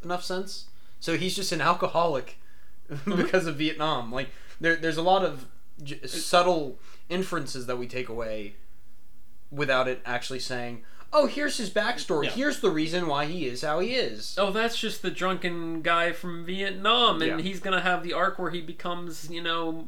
enough 0.04 0.24
sense. 0.24 0.66
So 1.00 1.18
he's 1.18 1.36
just 1.36 1.52
an 1.52 1.62
alcoholic 1.62 2.38
Mm-hmm. 2.90 3.16
because 3.22 3.46
of 3.46 3.56
Vietnam. 3.58 4.12
Like 4.12 4.30
there, 4.60 4.76
there's 4.76 4.98
a 4.98 5.02
lot 5.02 5.24
of 5.24 5.46
j- 5.82 6.06
subtle 6.08 6.78
inferences 7.10 7.66
that 7.68 7.78
we 7.78 7.88
take 7.88 8.10
away 8.10 8.56
without 9.52 9.88
it 9.88 10.02
actually 10.06 10.40
saying, 10.40 10.84
"Oh, 11.14 11.28
here's 11.28 11.58
his 11.58 11.70
backstory. 11.70 12.26
Yeah. 12.26 12.32
Here's 12.32 12.60
the 12.60 12.72
reason 12.72 13.08
why 13.08 13.26
he 13.26 13.46
is 13.46 13.62
how 13.62 13.80
he 13.80 13.94
is." 13.96 14.36
oh 14.38 14.52
that's 14.52 14.78
just 14.78 15.02
the 15.02 15.12
drunken 15.12 15.82
guy 15.82 16.12
from 16.12 16.46
vietnam 16.46 17.22
and 17.22 17.40
Yeah. 17.40 17.42
he's 17.42 17.60
gonna 17.60 17.82
have 17.82 18.04
the 18.04 18.14
arc 18.14 18.40
where 18.40 18.52
he 18.52 18.62
becomes 18.62 19.30
you 19.30 19.42
know 19.42 19.88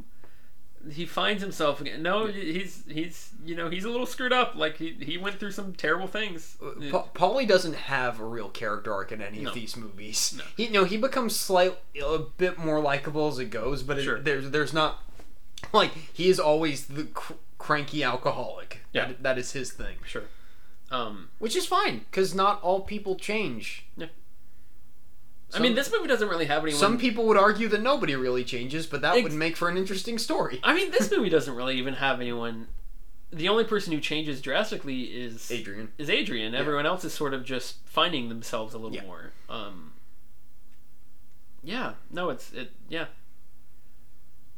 he 0.91 1.03
finds 1.05 1.41
himself 1.41 1.81
again 1.81 2.03
no 2.03 2.27
he's 2.27 2.83
he's 2.87 3.31
you 3.43 3.55
know 3.55 3.69
he's 3.71 3.85
a 3.85 3.89
little 3.89 4.05
screwed 4.05 4.31
up 4.31 4.53
like 4.55 4.77
he, 4.77 4.91
he 5.01 5.17
went 5.17 5.39
through 5.39 5.49
some 5.51 5.73
terrible 5.73 6.05
things 6.05 6.57
uh, 6.63 6.69
Pa- 6.91 7.07
Paulie 7.15 7.47
doesn't 7.47 7.73
have 7.75 8.19
a 8.19 8.25
real 8.25 8.49
character 8.49 8.93
arc 8.93 9.11
in 9.11 9.19
any 9.19 9.39
No. 9.39 9.49
of 9.49 9.55
these 9.55 9.75
movies. 9.75 10.35
No. 10.37 10.43
He, 10.55 10.65
you 10.65 10.71
know, 10.71 10.83
he 10.83 10.97
becomes 10.97 11.35
slightly 11.35 11.77
a 12.05 12.19
bit 12.19 12.59
more 12.59 12.79
likable 12.79 13.27
as 13.29 13.39
it 13.39 13.49
goes, 13.49 13.81
but 13.81 13.97
it, 13.97 14.23
there's 14.23 14.51
there's 14.51 14.73
not 14.73 15.01
like 15.73 15.91
he 16.13 16.29
is 16.29 16.39
always 16.39 16.85
the 16.85 17.05
cr- 17.05 17.33
cranky 17.57 18.03
alcoholic. 18.03 18.81
Yeah. 18.93 19.07
That- 19.07 19.23
that 19.23 19.37
is 19.39 19.53
his 19.53 19.71
thing, 19.71 19.95
sure 20.05 20.23
um 20.91 21.29
which 21.39 21.55
is 21.55 21.65
fine 21.65 21.99
because 22.09 22.33
not 22.35 22.61
all 22.61 22.81
people 22.81 23.15
change. 23.15 23.85
I 25.53 25.59
mean, 25.59 25.75
this 25.75 25.89
movie 25.91 26.07
doesn't 26.07 26.27
really 26.27 26.47
have 26.47 26.63
anyone. 26.63 26.79
Some 26.79 26.97
people 26.97 27.25
would 27.27 27.37
argue 27.37 27.69
that 27.69 27.81
nobody 27.81 28.13
really 28.15 28.43
changes, 28.43 28.85
but 28.85 29.01
that 29.01 29.15
Ex- 29.15 29.23
would 29.23 29.31
make 29.31 29.55
for 29.55 29.69
an 29.69 29.77
interesting 29.77 30.17
story. 30.17 30.59
I 30.63 30.73
mean, 30.75 30.91
this 30.91 31.09
movie 31.15 31.29
doesn't 31.29 31.55
really 31.55 31.77
even 31.77 31.93
have 31.93 32.19
anyone. 32.19 32.67
The 33.31 33.47
only 33.47 33.63
person 33.63 33.93
who 33.93 34.01
changes 34.01 34.41
drastically 34.41 35.03
is 35.03 35.49
Adrian. 35.49 35.93
is 35.97 36.09
Adrian. 36.09 36.53
Everyone 36.55 36.85
else 36.85 37.05
is 37.05 37.13
sort 37.13 37.33
of 37.33 37.45
just 37.45 37.77
finding 37.85 38.27
themselves 38.27 38.73
a 38.73 38.77
little 38.77 38.95
Yeah. 38.95 39.03
more. 39.03 39.31
Um, 39.47 39.93
yeah, 41.63 41.93
no, 42.11 42.29
it's 42.31 42.51
it. 42.51 42.71
Yeah. 42.89 43.05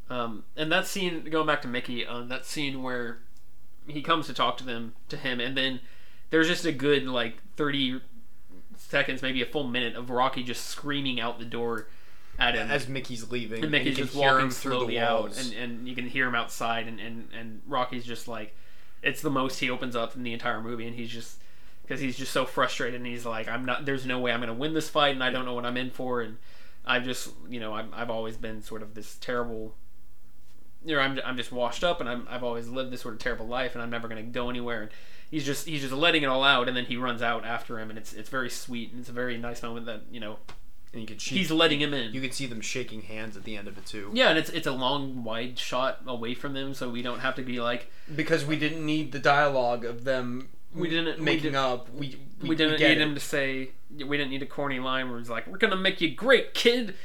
Um, 0.10 0.46
and 0.56 0.72
that 0.72 0.88
scene, 0.88 1.26
going 1.30 1.46
back 1.48 1.62
to 1.64 1.68
Mickey, 1.68 2.06
um, 2.08 2.30
that 2.30 2.46
scene 2.46 2.82
where 2.82 3.20
he 3.88 4.02
comes 4.02 4.26
to 4.28 4.34
talk 4.34 4.58
to 4.58 4.64
them, 4.64 4.94
to 5.10 5.18
him, 5.18 5.40
and 5.40 5.56
then 5.56 5.82
there's 6.30 6.48
just 6.48 6.66
a 6.66 6.72
good 6.72 7.06
like 7.06 7.42
thirty 7.56 8.02
seconds, 8.78 9.22
maybe 9.22 9.42
a 9.42 9.46
full 9.46 9.66
minute 9.66 9.96
of 9.96 10.10
Rocky 10.10 10.44
just 10.44 10.66
screaming 10.66 11.20
out 11.20 11.40
the 11.40 11.46
door 11.46 11.88
at 12.40 12.56
him. 12.56 12.70
As 12.70 12.88
Mickey's 12.88 13.32
leaving, 13.32 13.64
and 13.64 13.72
Mickey's 13.72 13.98
you 13.98 14.06
just 14.06 14.16
walking 14.16 14.46
him 14.46 14.52
through 14.52 14.72
the 14.72 14.78
slowly 14.78 15.00
out, 15.00 15.38
and, 15.38 15.54
and 15.54 15.88
you 15.88 15.96
can 15.96 16.08
hear 16.08 16.28
him 16.28 16.36
outside, 16.36 16.88
and, 16.88 17.00
and, 17.00 17.30
and 17.38 17.62
Rocky's 17.68 18.06
just 18.06 18.28
like, 18.28 18.56
it's 19.02 19.22
the 19.22 19.30
most 19.30 19.60
he 19.60 19.70
opens 19.70 19.96
up 19.96 20.16
in 20.16 20.24
the 20.24 20.34
entire 20.34 20.62
movie, 20.62 20.86
and 20.86 20.96
he's 20.96 21.10
just 21.10 21.42
because 21.82 22.00
he's 22.00 22.18
just 22.18 22.32
so 22.32 22.46
frustrated, 22.46 23.00
and 23.00 23.08
he's 23.08 23.26
like, 23.26 23.48
I'm 23.48 23.66
not, 23.66 23.86
there's 23.86 24.06
no 24.06 24.20
way 24.20 24.32
I'm 24.32 24.40
gonna 24.40 24.54
win 24.54 24.74
this 24.74 24.90
fight, 24.90 25.16
and 25.16 25.24
I 25.24 25.30
don't 25.30 25.46
know 25.46 25.54
what 25.54 25.66
I'm 25.66 25.78
in 25.78 25.90
for, 25.90 26.22
and 26.22 26.38
I've 26.86 27.04
just, 27.04 27.30
you 27.50 27.60
know, 27.60 27.74
I've, 27.74 27.92
I've 27.94 28.10
always 28.10 28.38
been 28.38 28.62
sort 28.62 28.82
of 28.82 28.94
this 28.94 29.16
terrible, 29.16 29.74
you 30.86 30.96
know, 30.96 31.02
I'm, 31.02 31.20
I'm 31.26 31.38
just 31.38 31.52
washed 31.52 31.84
up, 31.84 32.00
and 32.00 32.10
I'm, 32.10 32.28
I've 32.30 32.44
always 32.44 32.68
lived 32.68 32.92
this 32.92 33.02
sort 33.02 33.14
of 33.14 33.20
terrible 33.20 33.48
life, 33.48 33.74
and 33.74 33.82
I'm 33.82 33.90
never 33.90 34.08
gonna 34.08 34.24
go 34.24 34.50
anywhere, 34.50 34.84
and 34.84 34.92
he's 35.32 35.46
just, 35.46 35.68
he's 35.68 35.82
just 35.82 35.94
letting 35.94 36.24
it 36.24 36.28
all 36.28 36.44
out, 36.44 36.68
and 36.68 36.76
then 36.78 36.86
he 36.86 36.98
runs 36.98 37.22
out 37.22 37.46
after 37.46 37.80
him, 37.80 37.90
and 37.90 37.98
it's, 37.98 38.14
it's 38.14 38.30
very 38.30 38.50
sweet, 38.50 38.92
and 38.92 39.00
it's 39.02 39.10
a 39.10 39.14
very 39.14 39.38
nice 39.38 39.62
moment 39.64 39.86
that, 39.86 40.02
you 40.12 40.20
know, 40.20 40.38
and 40.94 41.02
you 41.02 41.08
can 41.08 41.20
see, 41.20 41.38
he's 41.38 41.52
letting 41.52 41.82
him 41.82 41.94
in. 41.94 42.14
you 42.14 42.22
can 42.22 42.32
see 42.32 42.46
them 42.46 42.62
shaking 42.62 43.02
hands 43.02 43.36
at 43.36 43.44
the 43.44 43.58
end 43.58 43.68
of 43.68 43.78
it 43.78 43.86
too. 43.86 44.10
Yeah, 44.14 44.30
and 44.30 44.40
it's 44.40 44.50
it's 44.50 44.66
a 44.68 44.72
long, 44.72 45.24
wide 45.24 45.60
shot 45.60 46.00
away 46.08 46.34
from 46.34 46.54
them, 46.54 46.74
so 46.74 46.90
we 46.90 47.02
don't 47.02 47.20
have 47.20 47.36
to 47.36 47.42
be 47.44 47.60
like 47.60 47.92
because 48.16 48.46
we 48.46 48.56
didn't 48.56 48.86
need 48.86 49.12
the 49.12 49.20
dialogue 49.20 49.84
of 49.84 50.06
them 50.06 50.48
We 50.74 50.90
didn't- 50.90 51.20
we 51.20 51.26
making 51.26 51.44
didn't- 51.44 51.56
up 51.58 51.90
we 51.94 52.18
we, 52.42 52.56
didn't 52.56 52.78
get 52.80 52.88
need 52.90 52.98
it. 53.00 53.02
him 53.02 53.14
to 53.16 53.20
say 53.20 53.72
we 53.94 54.16
didn't 54.16 54.30
need 54.30 54.42
a 54.44 54.46
corny 54.48 54.80
line 54.80 55.10
where 55.10 55.20
he's 55.20 55.30
like, 55.30 55.46
"We're 55.46 55.58
gonna 55.58 55.76
make 55.76 56.00
you 56.00 56.16
great, 56.16 56.54
kid." 56.54 56.96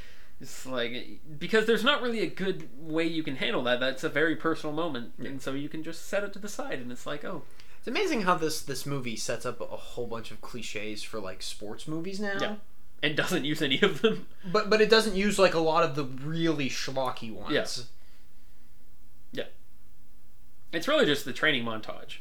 It's 0.41 0.65
like 0.65 1.21
because 1.39 1.67
there's 1.67 1.85
not 1.85 2.03
really 2.03 2.21
a 2.21 2.27
good 2.29 2.69
way 2.79 3.05
you 3.07 3.23
can 3.25 3.37
handle 3.37 3.65
that. 3.65 3.81
That's 3.81 4.05
a 4.05 4.09
very 4.09 4.37
personal 4.37 4.75
moment, 4.75 5.13
and 5.19 5.43
so 5.43 5.53
you 5.55 5.69
can 5.69 5.83
just 5.83 6.07
set 6.07 6.23
it 6.23 6.33
to 6.35 6.39
the 6.39 6.49
side, 6.49 6.79
and 6.81 6.91
it's 6.93 7.05
like, 7.07 7.25
oh, 7.25 7.43
it's 7.83 7.89
amazing 7.89 8.23
how 8.23 8.37
this 8.37 8.63
this 8.63 8.87
movie 8.87 9.17
sets 9.17 9.45
up 9.45 9.61
a 9.61 9.65
whole 9.67 10.07
bunch 10.07 10.31
of 10.31 10.41
cliches 10.41 11.03
for 11.03 11.19
like 11.19 11.43
sports 11.43 11.89
movies 11.89 12.21
now 12.21 12.39
Yeah. 12.41 12.55
and 13.03 13.17
doesn't 13.17 13.45
use 13.45 13.61
any 13.61 13.81
of 13.83 14.01
them. 14.03 14.27
but 14.53 14.71
but 14.71 14.81
it 14.81 14.89
doesn't 14.89 15.17
use 15.17 15.37
like 15.39 15.55
a 15.55 15.59
lot 15.59 15.83
of 15.83 15.97
the 15.97 16.05
really 16.05 16.69
schlocky 16.71 17.33
ones 17.33 17.53
Yeah. 19.33 19.45
It's 20.73 20.89
really 20.89 21.05
just 21.05 21.25
the 21.27 21.33
training 21.35 21.65
montage. 21.65 22.19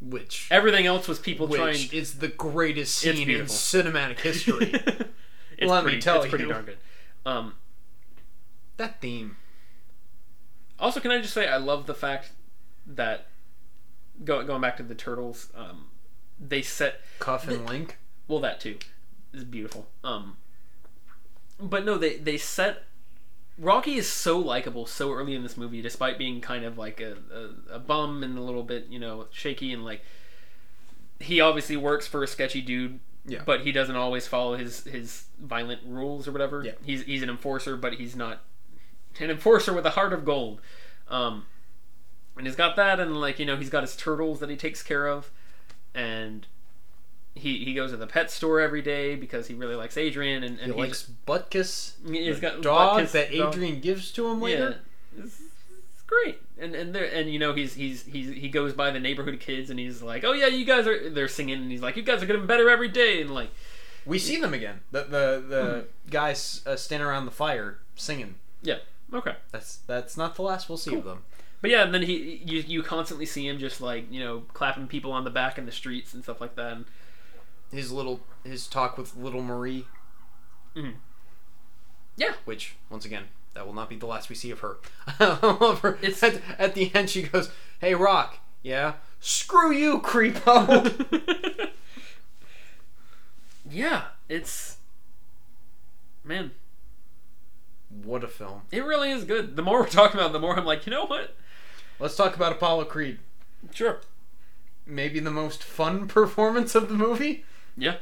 which 0.00 0.48
Everything 0.50 0.86
else 0.86 1.06
was 1.06 1.18
people 1.20 1.46
which 1.46 1.60
trying. 1.60 1.88
is 1.92 2.14
the 2.18 2.28
greatest 2.28 2.96
scene 2.98 3.30
in 3.30 3.42
cinematic 3.46 4.18
history 4.20 4.72
it's 5.58 5.70
Let 5.70 5.84
me 5.84 5.90
pretty, 5.90 6.00
tell 6.00 6.22
it's 6.22 6.30
pretty 6.30 6.46
darn 6.46 6.64
good. 6.64 6.78
Um, 7.26 7.54
that 8.78 9.00
theme 9.00 9.36
Also, 10.78 10.98
can 11.00 11.10
I 11.10 11.20
just 11.20 11.34
say 11.34 11.46
I 11.48 11.56
love 11.58 11.86
the 11.86 11.94
fact 11.94 12.30
that 12.86 13.26
go, 14.24 14.44
going 14.44 14.60
back 14.60 14.76
to 14.78 14.82
the 14.82 14.94
turtles, 14.94 15.50
um, 15.54 15.86
they 16.40 16.62
set 16.62 17.00
cuff 17.18 17.48
and 17.48 17.66
link 17.66 17.98
well 18.28 18.40
that 18.40 18.60
too 18.60 18.76
is 19.32 19.44
beautiful. 19.44 19.88
Um, 20.04 20.36
but 21.60 21.84
no, 21.84 21.98
they 21.98 22.16
they 22.16 22.38
set 22.38 22.84
Rocky 23.58 23.94
is 23.96 24.08
so 24.08 24.38
likable 24.38 24.86
so 24.86 25.12
early 25.12 25.34
in 25.34 25.42
this 25.42 25.56
movie, 25.56 25.82
despite 25.82 26.18
being 26.18 26.40
kind 26.40 26.64
of 26.64 26.78
like 26.78 27.00
a, 27.00 27.16
a, 27.32 27.76
a 27.76 27.78
bum 27.78 28.22
and 28.22 28.38
a 28.38 28.42
little 28.42 28.62
bit 28.62 28.86
you 28.88 28.98
know 28.98 29.26
shaky 29.32 29.72
and 29.72 29.84
like 29.84 30.02
he 31.20 31.40
obviously 31.40 31.76
works 31.76 32.06
for 32.06 32.22
a 32.22 32.26
sketchy 32.26 32.60
dude. 32.60 33.00
Yeah. 33.26 33.42
But 33.44 33.62
he 33.62 33.72
doesn't 33.72 33.96
always 33.96 34.26
follow 34.26 34.56
his 34.56 34.84
his 34.84 35.24
violent 35.40 35.80
rules 35.84 36.28
or 36.28 36.32
whatever. 36.32 36.62
Yeah. 36.64 36.72
He's 36.84 37.02
he's 37.02 37.22
an 37.22 37.28
enforcer, 37.28 37.76
but 37.76 37.94
he's 37.94 38.14
not 38.14 38.42
an 39.20 39.30
enforcer 39.30 39.72
with 39.72 39.84
a 39.84 39.90
heart 39.90 40.12
of 40.12 40.24
gold. 40.24 40.60
Um, 41.08 41.46
and 42.38 42.46
he's 42.46 42.56
got 42.56 42.76
that, 42.76 42.98
and 43.00 43.20
like 43.20 43.38
you 43.38 43.46
know, 43.46 43.56
he's 43.56 43.70
got 43.70 43.82
his 43.82 43.94
turtles 43.96 44.40
that 44.40 44.48
he 44.48 44.56
takes 44.56 44.82
care 44.82 45.06
of, 45.06 45.30
and 45.94 46.46
he 47.34 47.64
he 47.64 47.74
goes 47.74 47.90
to 47.90 47.96
the 47.96 48.06
pet 48.06 48.30
store 48.30 48.60
every 48.60 48.82
day 48.82 49.14
because 49.14 49.46
he 49.48 49.54
really 49.54 49.74
likes 49.76 49.96
Adrian, 49.96 50.42
and, 50.42 50.58
and 50.58 50.72
he 50.74 50.78
likes 50.80 51.10
Butkus 51.26 51.92
he's 52.10 52.40
got 52.40 52.62
dog 52.62 53.00
Butkus 53.02 53.12
that 53.12 53.32
dog. 53.32 53.54
Adrian 53.54 53.80
gives 53.80 54.10
to 54.12 54.26
him 54.28 54.40
yeah, 54.42 54.72
it's, 55.16 55.40
it's 55.40 56.02
great, 56.06 56.40
and 56.58 56.74
and 56.74 56.94
there 56.94 57.04
and 57.04 57.30
you 57.30 57.38
know 57.38 57.52
he's 57.54 57.74
he's 57.74 58.02
he's 58.04 58.28
he 58.30 58.48
goes 58.48 58.72
by 58.72 58.90
the 58.90 58.98
neighborhood 59.00 59.38
kids, 59.40 59.70
and 59.70 59.78
he's 59.78 60.02
like, 60.02 60.24
oh 60.24 60.32
yeah, 60.32 60.46
you 60.46 60.64
guys 60.64 60.86
are 60.86 61.10
they're 61.10 61.28
singing, 61.28 61.60
and 61.62 61.70
he's 61.70 61.82
like, 61.82 61.96
you 61.96 62.02
guys 62.02 62.22
are 62.22 62.26
getting 62.26 62.46
better 62.46 62.68
every 62.70 62.88
day, 62.88 63.20
and 63.20 63.32
like 63.32 63.50
we 64.06 64.18
see 64.18 64.40
them 64.40 64.54
again 64.54 64.80
the 64.90 65.02
the, 65.04 65.44
the 65.48 65.62
Hmm. 65.80 66.10
guys 66.10 66.62
uh, 66.66 66.76
standing 66.76 67.06
around 67.06 67.26
the 67.26 67.30
fire 67.30 67.78
singing 67.94 68.36
yeah, 68.62 68.78
okay. 69.14 69.36
That's 69.52 69.76
that's 69.86 70.16
not 70.16 70.34
the 70.34 70.42
last 70.42 70.68
we'll 70.68 70.78
see 70.78 70.96
of 70.96 71.04
them. 71.04 71.22
But 71.60 71.70
yeah, 71.70 71.82
and 71.84 71.92
then 71.92 72.02
he 72.02 72.40
you 72.44 72.60
you 72.66 72.82
constantly 72.82 73.26
see 73.26 73.46
him 73.48 73.58
just 73.58 73.80
like 73.80 74.10
you 74.12 74.20
know 74.20 74.44
clapping 74.54 74.86
people 74.86 75.12
on 75.12 75.24
the 75.24 75.30
back 75.30 75.58
in 75.58 75.66
the 75.66 75.72
streets 75.72 76.14
and 76.14 76.22
stuff 76.22 76.40
like 76.40 76.54
that. 76.56 76.72
And 76.72 76.84
His 77.72 77.90
little 77.92 78.20
his 78.44 78.66
talk 78.68 78.96
with 78.96 79.16
little 79.16 79.42
Marie. 79.42 79.86
Mhm. 80.76 80.94
Yeah. 82.16 82.34
Which 82.44 82.76
once 82.90 83.04
again, 83.04 83.24
that 83.54 83.66
will 83.66 83.74
not 83.74 83.88
be 83.88 83.96
the 83.96 84.06
last 84.06 84.28
we 84.28 84.34
see 84.36 84.50
of 84.52 84.60
her. 84.60 84.76
I 85.20 85.56
love 85.60 85.80
her. 85.80 85.98
It's- 86.02 86.22
at, 86.22 86.40
at 86.58 86.74
the 86.74 86.94
end 86.94 87.10
she 87.10 87.22
goes, 87.22 87.50
"Hey 87.80 87.94
Rock, 87.94 88.38
yeah, 88.62 88.94
screw 89.20 89.72
you, 89.72 90.00
creepo." 90.00 91.70
yeah, 93.70 94.02
it's 94.28 94.76
man, 96.24 96.52
what 98.04 98.22
a 98.24 98.28
film. 98.28 98.62
it 98.70 98.84
really 98.84 99.10
is 99.10 99.24
good. 99.24 99.56
The 99.56 99.62
more 99.62 99.80
we're 99.80 99.88
talking 99.88 100.18
about, 100.20 100.30
it, 100.30 100.32
the 100.34 100.38
more 100.40 100.56
I'm 100.56 100.64
like, 100.64 100.86
you 100.86 100.90
know 100.92 101.06
what? 101.06 101.34
Let's 101.98 102.16
talk 102.16 102.36
about 102.36 102.52
Apollo 102.52 102.84
Creed. 102.86 103.18
Sure. 103.72 104.00
Maybe 104.86 105.20
the 105.20 105.30
most 105.30 105.62
fun 105.62 106.06
performance 106.08 106.74
of 106.74 106.88
the 106.88 106.94
movie. 106.94 107.44
Yeah. 107.76 107.96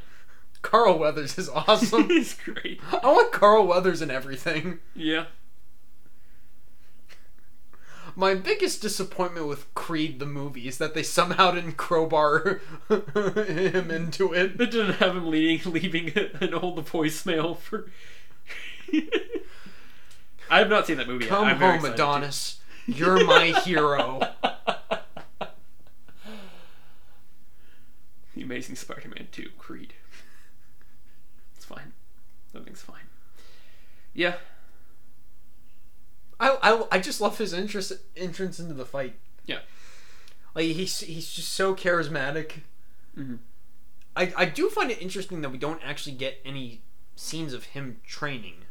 Carl 0.62 0.98
Weathers 0.98 1.38
is 1.38 1.48
awesome. 1.48 2.04
He's 2.08 2.34
great. 2.34 2.80
I 2.92 3.06
want 3.06 3.32
Carl 3.32 3.66
Weathers 3.66 4.02
in 4.02 4.10
everything. 4.10 4.78
Yeah. 4.94 5.26
My 8.18 8.34
biggest 8.34 8.80
disappointment 8.80 9.46
with 9.46 9.72
Creed 9.74 10.18
the 10.20 10.26
movie 10.26 10.66
is 10.66 10.78
that 10.78 10.94
they 10.94 11.02
somehow 11.02 11.50
didn't 11.50 11.76
crowbar 11.76 12.60
him 12.88 13.90
into 13.90 14.32
it. 14.32 14.58
It 14.58 14.70
didn't 14.70 14.94
have 14.94 15.14
him 15.16 15.26
leading, 15.30 15.70
leaving 15.72 16.12
an 16.40 16.54
old 16.54 16.82
voicemail 16.86 17.58
for. 17.58 17.90
I 20.50 20.58
have 20.58 20.70
not 20.70 20.86
seen 20.86 20.96
that 20.96 21.08
movie. 21.08 21.24
yet. 21.24 21.30
Come 21.30 21.44
I'm 21.44 21.58
very 21.58 21.76
home. 21.78 21.92
Adonis. 21.92 22.60
You're 22.86 23.24
my 23.24 23.46
hero. 23.64 24.20
the 28.34 28.42
Amazing 28.42 28.76
Spider-Man 28.76 29.28
2, 29.32 29.50
Creed. 29.58 29.94
It's 31.56 31.64
fine. 31.64 31.92
Everything's 32.54 32.82
fine. 32.82 33.04
Yeah. 34.14 34.36
I, 36.38 36.56
I, 36.62 36.84
I 36.92 36.98
just 36.98 37.20
love 37.20 37.38
his 37.38 37.52
interest 37.52 37.92
entrance 38.16 38.58
into 38.60 38.74
the 38.74 38.84
fight. 38.84 39.16
Yeah. 39.46 39.60
Like 40.54 40.66
he's 40.66 41.00
he's 41.00 41.30
just 41.32 41.52
so 41.52 41.74
charismatic. 41.74 42.60
Mhm. 43.16 43.38
I 44.14 44.32
I 44.36 44.44
do 44.46 44.68
find 44.70 44.90
it 44.90 45.00
interesting 45.00 45.40
that 45.42 45.50
we 45.50 45.58
don't 45.58 45.80
actually 45.84 46.14
get 46.16 46.40
any 46.44 46.80
scenes 47.14 47.52
of 47.52 47.64
him 47.64 48.00
training. 48.06 48.64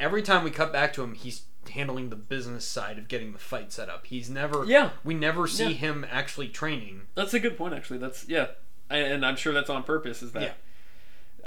Every 0.00 0.22
time 0.22 0.44
we 0.44 0.50
cut 0.50 0.72
back 0.72 0.92
to 0.94 1.02
him, 1.02 1.14
he's 1.14 1.42
handling 1.70 2.10
the 2.10 2.16
business 2.16 2.64
side 2.64 2.98
of 2.98 3.08
getting 3.08 3.32
the 3.32 3.38
fight 3.38 3.72
set 3.72 3.88
up. 3.88 4.06
He's 4.06 4.28
never 4.30 4.64
Yeah. 4.64 4.90
we 5.04 5.14
never 5.14 5.46
see 5.46 5.64
Yeah. 5.64 5.70
him 5.70 6.06
actually 6.10 6.48
training. 6.48 7.02
That's 7.14 7.34
a 7.34 7.40
good 7.40 7.56
point, 7.56 7.74
actually. 7.74 7.98
That's 7.98 8.28
yeah, 8.28 8.48
I, 8.90 8.98
and 8.98 9.24
I'm 9.24 9.36
sure 9.36 9.52
that's 9.52 9.70
on 9.70 9.82
purpose. 9.82 10.22
Is 10.22 10.32
that? 10.32 10.42
Yeah. 10.42 10.52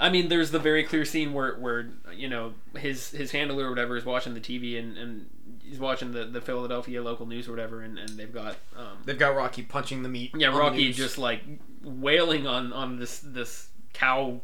I 0.00 0.08
mean, 0.10 0.28
there's 0.28 0.50
the 0.50 0.58
very 0.58 0.82
clear 0.84 1.04
scene 1.04 1.32
where, 1.32 1.54
where 1.56 1.90
you 2.14 2.28
know 2.28 2.54
his 2.76 3.10
his 3.10 3.30
handler 3.30 3.66
or 3.66 3.70
whatever 3.70 3.96
is 3.96 4.04
watching 4.04 4.34
the 4.34 4.40
TV 4.40 4.78
and, 4.78 4.96
and 4.96 5.30
he's 5.62 5.78
watching 5.78 6.12
the, 6.12 6.24
the 6.24 6.40
Philadelphia 6.40 7.02
local 7.02 7.26
news 7.26 7.46
or 7.46 7.52
whatever, 7.52 7.82
and, 7.82 7.98
and 7.98 8.08
they've 8.10 8.32
got 8.32 8.56
um, 8.76 8.98
They've 9.04 9.18
got 9.18 9.36
Rocky 9.36 9.62
punching 9.62 10.02
the 10.02 10.08
meat. 10.08 10.32
yeah 10.36 10.48
Rocky 10.56 10.92
just 10.92 11.18
like 11.18 11.42
wailing 11.84 12.46
on 12.46 12.72
on 12.72 12.98
this 12.98 13.20
this 13.20 13.68
cow 13.92 14.40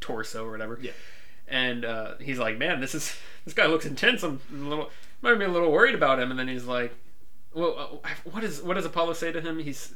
torso 0.00 0.44
or 0.44 0.50
whatever. 0.50 0.78
Yeah. 0.82 0.90
And 1.52 1.84
uh, 1.84 2.14
he's 2.18 2.38
like, 2.38 2.56
man, 2.56 2.80
this 2.80 2.94
is 2.94 3.14
this 3.44 3.52
guy 3.52 3.66
looks 3.66 3.84
intense. 3.84 4.22
I'm 4.22 4.40
a 4.50 4.56
little 4.56 4.90
might 5.20 5.34
be 5.34 5.44
a 5.44 5.48
little 5.48 5.70
worried 5.70 5.94
about 5.94 6.18
him. 6.18 6.30
And 6.30 6.40
then 6.40 6.48
he's 6.48 6.64
like, 6.64 6.94
well, 7.52 8.00
uh, 8.02 8.08
what 8.24 8.42
is 8.42 8.62
what 8.62 8.74
does 8.74 8.86
Apollo 8.86 9.12
say 9.12 9.30
to 9.32 9.40
him? 9.40 9.58
He's 9.58 9.92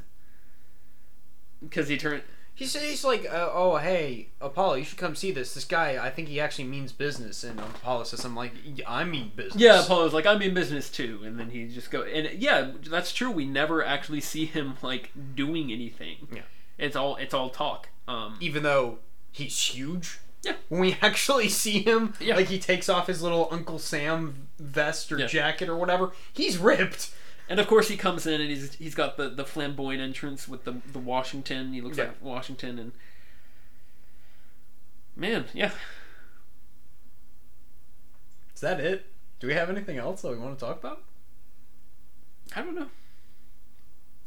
because 1.63 1.89
he 1.89 1.97
turned. 1.97 2.23
He 2.55 2.65
said 2.67 2.83
he's 2.83 3.05
like, 3.05 3.27
uh, 3.27 3.51
oh 3.53 3.77
hey, 3.77 4.29
Apollo, 4.41 4.75
you 4.75 4.85
should 4.85 4.99
come 4.99 5.15
see 5.15 5.31
this. 5.31 5.55
This 5.55 5.65
guy, 5.65 5.99
I 6.03 6.11
think 6.11 6.29
he 6.29 6.41
actually 6.41 6.65
means 6.65 6.93
business. 6.93 7.43
And 7.43 7.59
Apollo 7.59 8.05
says, 8.05 8.25
I'm 8.25 8.37
like, 8.37 8.53
"Yeah, 8.65 8.85
I 8.87 9.05
mean 9.05 9.33
business. 9.35 9.63
Yeah, 9.63 9.83
Apollo's 9.83 10.13
like, 10.15 10.27
"I 10.27 10.37
mean 10.37 10.53
business 10.53 10.91
too, 10.91 11.21
and 11.25 11.39
then 11.39 11.51
he 11.51 11.69
just 11.69 11.91
go 11.91 12.03
and 12.03 12.31
yeah, 12.39 12.73
that's 12.89 13.13
true. 13.13 13.31
We 13.31 13.47
never 13.47 13.85
actually 13.85 14.21
see 14.21 14.45
him 14.45 14.75
like 14.83 15.11
doing 15.35 15.73
anything. 15.73 16.29
Yeah. 16.33 16.43
it's 16.77 16.97
all 16.97 17.17
it's 17.17 17.33
all 17.33 17.49
talk. 17.49 17.89
Um, 18.09 18.37
Even 18.41 18.63
though 18.63 18.99
he's 19.33 19.59
huge. 19.59 20.19
Yeah. 20.47 20.55
When 20.69 20.81
we 20.81 20.97
actually 21.03 21.49
see 21.49 21.83
him, 21.83 22.15
Yeah. 22.21 22.37
like 22.37 22.47
he 22.49 22.59
takes 22.59 22.89
off 22.89 23.07
his 23.07 23.23
little 23.23 23.49
Uncle 23.51 23.79
Sam 23.79 24.49
vest 24.59 25.11
or 25.13 25.19
Yeah. 25.19 25.27
jacket 25.27 25.69
or 25.69 25.77
whatever, 25.77 26.13
he's 26.33 26.57
ripped. 26.59 27.11
and 27.49 27.61
of 27.61 27.67
course 27.69 27.89
he 27.89 27.97
comes 27.97 28.27
in 28.27 28.41
and 28.41 28.51
he's 28.51 28.75
he's 28.75 28.95
got 28.95 29.17
the 29.17 29.29
the 29.29 29.45
flamboyant 29.45 30.01
entrance 30.03 30.49
with 30.49 30.65
the 30.65 30.81
the 30.93 30.99
Washington. 30.99 31.73
He 31.73 31.81
looks 31.81 31.99
Yeah. 31.99 32.05
like 32.05 32.23
Washington 32.23 32.79
and 32.79 32.93
man, 35.15 35.47
yeah. 35.55 35.71
Is 38.55 38.61
that 38.63 38.81
it? 38.81 39.07
Do 39.41 39.47
we 39.47 39.55
have 39.55 39.69
anything 39.71 39.99
else 39.99 40.23
that 40.23 40.31
we 40.31 40.39
want 40.39 40.59
to 40.59 40.65
talk 40.65 40.79
about? 40.79 41.03
I 42.55 42.63
don't 42.63 42.75
know. 42.75 42.89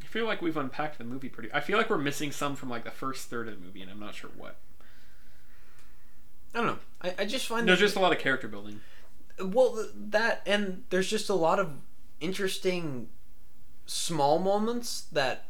I 0.02 0.06
feel 0.06 0.26
like 0.26 0.42
we've 0.42 0.58
unpacked 0.58 0.98
the 0.98 1.04
movie 1.04 1.30
pretty. 1.30 1.50
I 1.54 1.60
feel 1.62 1.78
like 1.78 1.90
we're 1.90 1.98
missing 1.98 2.32
some 2.32 2.56
from 2.56 2.70
like 2.70 2.84
the 2.84 2.92
first 2.92 3.30
third 3.30 3.48
of 3.48 3.60
the 3.60 3.66
movie, 3.66 3.82
and 3.82 3.90
I'm 3.92 4.00
not 4.00 4.16
sure 4.16 4.30
what. 4.38 4.58
I 6.54 6.58
don't 6.60 6.68
know. 6.68 6.80
I, 7.02 7.14
I 7.20 7.26
just 7.26 7.48
find 7.48 7.68
There's 7.68 7.80
just 7.80 7.96
a 7.96 8.00
lot 8.00 8.12
of 8.12 8.20
character 8.20 8.48
building. 8.48 8.82
well 9.42 9.86
that 9.96 10.42
and 10.46 10.84
there's 10.90 11.10
just 11.10 11.30
a 11.30 11.34
lot 11.36 11.60
of 11.60 11.70
interesting 12.20 13.08
small 13.86 14.40
moments 14.40 15.02
that 15.12 15.46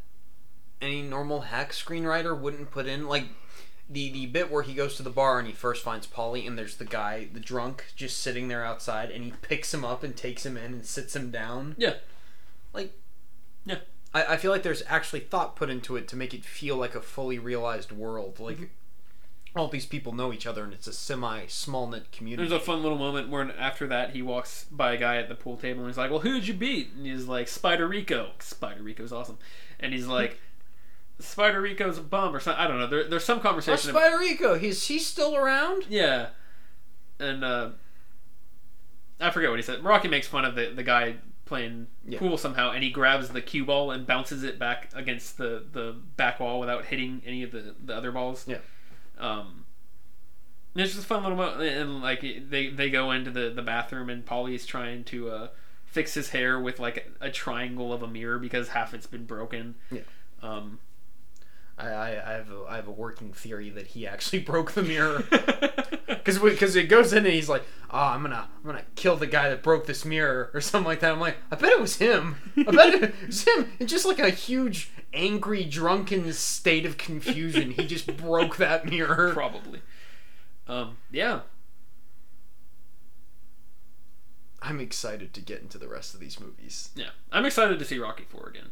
any 0.80 1.02
normal 1.02 1.42
hack 1.42 1.72
screenwriter 1.72 2.38
wouldn't 2.38 2.70
put 2.70 2.86
in 2.86 3.06
like 3.06 3.24
the 3.88 4.10
the 4.12 4.26
bit 4.26 4.50
where 4.50 4.62
he 4.62 4.72
goes 4.72 4.94
to 4.96 5.02
the 5.02 5.10
bar 5.10 5.38
and 5.38 5.46
he 5.48 5.52
first 5.52 5.82
finds 5.82 6.06
Paulie 6.06 6.46
and 6.46 6.56
there's 6.56 6.76
the 6.76 6.84
guy 6.84 7.28
the 7.32 7.40
drunk 7.40 7.86
just 7.96 8.20
sitting 8.20 8.48
there 8.48 8.64
outside 8.64 9.10
and 9.10 9.24
he 9.24 9.32
picks 9.42 9.74
him 9.74 9.84
up 9.84 10.02
and 10.04 10.16
takes 10.16 10.46
him 10.46 10.56
in 10.56 10.72
and 10.72 10.86
sits 10.86 11.14
him 11.16 11.30
down 11.30 11.74
Yeah. 11.76 11.94
like 12.72 12.92
Yeah. 13.66 13.78
I, 14.14 14.24
I 14.24 14.36
feel 14.36 14.50
like 14.52 14.62
there's 14.62 14.82
actually 14.86 15.20
thought 15.20 15.56
put 15.56 15.70
into 15.70 15.96
it 15.96 16.06
to 16.08 16.16
make 16.16 16.32
it 16.32 16.44
feel 16.44 16.76
like 16.76 16.94
a 16.94 17.00
fully 17.02 17.38
realized 17.38 17.90
world 17.92 18.38
like 18.38 18.70
all 19.56 19.66
these 19.68 19.86
people 19.86 20.12
know 20.12 20.32
each 20.32 20.46
other 20.46 20.62
and 20.62 20.72
it's 20.72 20.86
a 20.86 20.92
semi 20.92 21.46
small 21.46 21.88
knit 21.88 22.12
community 22.12 22.48
There's 22.48 22.62
a 22.62 22.64
fun 22.64 22.82
little 22.82 22.98
moment 22.98 23.28
where 23.28 23.50
after 23.58 23.86
that 23.88 24.10
he 24.10 24.22
walks 24.22 24.64
by 24.70 24.92
a 24.92 24.96
guy 24.96 25.16
at 25.16 25.28
the 25.28 25.34
pool 25.34 25.56
table 25.56 25.80
and 25.80 25.88
he's 25.88 25.98
like, 25.98 26.10
"Well, 26.10 26.20
who'd 26.20 26.46
you 26.46 26.54
beat?" 26.54 26.92
And 26.96 27.04
he's 27.06 27.26
like, 27.26 27.48
"Spider 27.48 27.88
Rico." 27.88 28.30
Spider 28.38 28.82
Rico's 28.82 29.12
awesome, 29.12 29.38
and 29.80 29.92
he's 29.92 30.06
like, 30.06 30.38
"Spider 31.18 31.60
Rico's 31.60 31.98
a 31.98 32.02
bum" 32.02 32.34
or 32.34 32.38
something. 32.40 32.62
I 32.62 32.68
don't 32.68 32.78
know. 32.78 32.86
There, 32.86 33.08
there's 33.08 33.24
some 33.24 33.40
conversation. 33.40 33.90
Spider 33.90 34.18
Rico 34.18 34.56
he's 34.58 34.86
he's 34.86 35.04
still 35.06 35.34
around 35.36 35.84
yeah, 35.88 36.28
and 37.18 37.42
uh, 37.44 37.70
I 39.20 39.30
forget 39.30 39.50
what 39.50 39.58
he 39.58 39.62
said. 39.64 39.82
Rocky 39.84 40.08
makes 40.08 40.26
fun 40.28 40.44
of 40.44 40.54
the 40.54 40.70
the 40.74 40.82
guy 40.84 41.16
playing 41.44 41.88
Yeah. 42.06 42.20
pool 42.20 42.38
somehow, 42.38 42.70
and 42.70 42.84
he 42.84 42.90
grabs 42.90 43.30
the 43.30 43.42
cue 43.42 43.64
ball 43.64 43.90
and 43.90 44.06
bounces 44.06 44.44
it 44.44 44.58
back 44.60 44.90
against 44.94 45.36
the 45.38 45.64
the 45.72 45.96
back 46.16 46.38
wall 46.38 46.60
without 46.60 46.84
hitting 46.86 47.20
any 47.26 47.42
of 47.42 47.50
the 47.50 47.74
the 47.84 47.94
other 47.96 48.12
balls. 48.12 48.44
Yeah. 48.46 48.58
Um, 49.20 49.64
it's 50.74 50.92
just 50.92 51.04
a 51.04 51.06
fun 51.06 51.22
little 51.22 51.36
moment, 51.36 51.62
and 51.62 52.00
like 52.00 52.20
they 52.20 52.68
they 52.68 52.90
go 52.90 53.10
into 53.10 53.30
the 53.30 53.50
the 53.50 53.62
bathroom, 53.62 54.08
and 54.08 54.24
Paulie's 54.24 54.66
trying 54.66 55.04
to 55.04 55.30
uh, 55.30 55.48
fix 55.84 56.14
his 56.14 56.30
hair 56.30 56.60
with 56.60 56.78
like 56.78 57.12
a, 57.20 57.26
a 57.26 57.30
triangle 57.30 57.92
of 57.92 58.02
a 58.02 58.08
mirror 58.08 58.38
because 58.38 58.68
half 58.68 58.94
it's 58.94 59.06
been 59.06 59.24
broken. 59.24 59.74
Yeah. 59.90 60.02
Um, 60.42 60.78
I, 61.76 61.88
I, 61.88 62.08
I 62.08 62.32
have 62.34 62.50
a, 62.50 62.64
I 62.68 62.76
have 62.76 62.88
a 62.88 62.92
working 62.92 63.32
theory 63.32 63.70
that 63.70 63.88
he 63.88 64.06
actually 64.06 64.38
broke 64.40 64.72
the 64.72 64.82
mirror 64.82 65.24
because 66.06 66.38
because 66.38 66.76
it 66.76 66.84
goes 66.84 67.12
in 67.12 67.24
and 67.24 67.34
he's 67.34 67.48
like 67.48 67.64
oh 67.90 67.98
I'm 67.98 68.22
gonna 68.22 68.48
I'm 68.56 68.64
gonna 68.64 68.84
kill 68.94 69.16
the 69.16 69.26
guy 69.26 69.48
that 69.48 69.62
broke 69.62 69.86
this 69.86 70.04
mirror 70.04 70.50
or 70.54 70.60
something 70.60 70.86
like 70.86 71.00
that 71.00 71.12
I'm 71.12 71.20
like 71.20 71.36
I 71.50 71.56
bet 71.56 71.72
it 71.72 71.80
was 71.80 71.96
him 71.96 72.36
I 72.56 72.70
bet 72.70 72.94
it 72.94 73.14
was 73.26 73.44
him 73.44 73.72
in 73.78 73.86
just 73.86 74.06
like 74.06 74.18
a 74.18 74.30
huge 74.30 74.90
angry 75.12 75.64
drunken 75.64 76.32
state 76.32 76.86
of 76.86 76.96
confusion 76.96 77.72
he 77.72 77.86
just 77.86 78.16
broke 78.18 78.56
that 78.56 78.86
mirror 78.86 79.32
probably. 79.32 79.80
Um, 80.68 80.98
yeah. 81.10 81.40
I'm 84.62 84.78
excited 84.80 85.32
to 85.34 85.40
get 85.40 85.62
into 85.62 85.78
the 85.78 85.88
rest 85.88 86.14
of 86.14 86.20
these 86.20 86.38
movies 86.38 86.90
Yeah. 86.94 87.10
I'm 87.32 87.44
excited 87.46 87.78
to 87.78 87.84
see 87.84 87.98
Rocky 87.98 88.24
Four 88.24 88.48
again. 88.48 88.70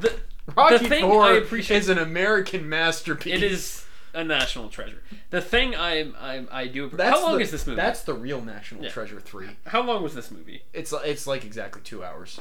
The, 0.00 0.20
Rocky 0.56 0.78
the 0.78 0.88
thing 0.88 1.02
Four 1.04 1.22
I 1.24 1.32
appreciate 1.34 1.76
is 1.78 1.88
an 1.88 1.98
American 1.98 2.68
masterpiece 2.68 3.34
it 3.34 3.42
is 3.42 3.84
a 4.14 4.22
national 4.24 4.68
treasure. 4.68 5.02
The 5.30 5.40
thing 5.40 5.74
I 5.74 6.10
I, 6.18 6.44
I 6.50 6.66
do. 6.66 6.88
that's 6.88 7.10
how 7.18 7.22
long 7.26 7.36
the, 7.38 7.42
is 7.42 7.50
this 7.50 7.66
movie? 7.66 7.76
that's 7.76 8.02
the 8.02 8.14
real 8.14 8.40
National 8.42 8.84
Yeah. 8.84 8.90
Treasure 8.90 9.20
three 9.20 9.48
how 9.66 9.82
long 9.82 10.02
was 10.02 10.14
this 10.14 10.30
movie? 10.30 10.62
it's 10.72 10.92
it's 11.04 11.26
like 11.26 11.44
exactly 11.44 11.82
two 11.82 12.04
hours 12.04 12.40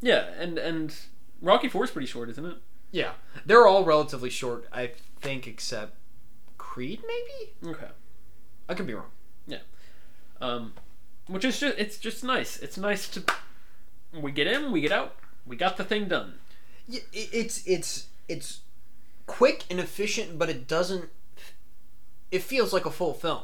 Yeah, 0.00 0.30
and 0.38 0.58
and 0.58 0.94
Rocky 1.40 1.68
Four 1.68 1.84
is 1.84 1.90
pretty 1.90 2.06
short, 2.06 2.28
isn't 2.30 2.44
it? 2.44 2.56
Yeah, 2.92 3.12
they're 3.46 3.66
all 3.66 3.84
relatively 3.84 4.30
short, 4.30 4.66
I 4.72 4.92
think, 5.20 5.46
except 5.46 5.94
Creed. 6.58 7.00
Maybe 7.06 7.72
Okay. 7.74 7.88
I 8.68 8.74
could 8.74 8.86
be 8.86 8.94
wrong. 8.94 9.10
Yeah, 9.46 9.58
um, 10.40 10.74
which 11.26 11.44
is 11.44 11.58
just 11.60 11.78
it's 11.78 11.98
just 11.98 12.22
nice. 12.24 12.58
It's 12.58 12.76
nice 12.76 13.08
to 13.10 13.22
we 14.12 14.32
get 14.32 14.46
in, 14.46 14.72
we 14.72 14.80
get 14.80 14.92
out, 14.92 15.16
we 15.46 15.56
got 15.56 15.76
the 15.76 15.84
thing 15.84 16.08
done. 16.08 16.34
Yeah, 16.88 17.00
it's 17.12 17.64
it's 17.66 18.06
it's 18.28 18.60
quick 19.26 19.64
and 19.70 19.78
efficient, 19.80 20.38
but 20.38 20.48
it 20.50 20.66
doesn't. 20.66 21.08
It 22.30 22.42
feels 22.42 22.72
like 22.72 22.86
a 22.86 22.90
full 22.90 23.14
film, 23.14 23.42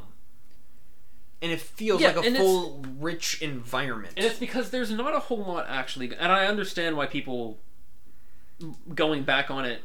and 1.43 1.51
it 1.53 1.61
feels 1.61 2.01
Yeah, 2.01 2.13
like 2.13 2.27
a 2.27 2.35
full, 2.37 2.85
rich 2.99 3.41
environment. 3.43 4.15
And 4.17 4.25
it's 4.27 4.39
because 4.39 4.71
there's 4.71 4.91
not 4.91 5.15
a 5.15 5.19
whole 5.21 5.45
lot 5.45 5.67
actually, 5.69 6.15
and 6.15 6.31
I 6.33 6.47
understand 6.47 6.97
why 6.97 7.07
people 7.07 7.59
going 8.95 9.23
back 9.25 9.51
on 9.51 9.65
it. 9.65 9.83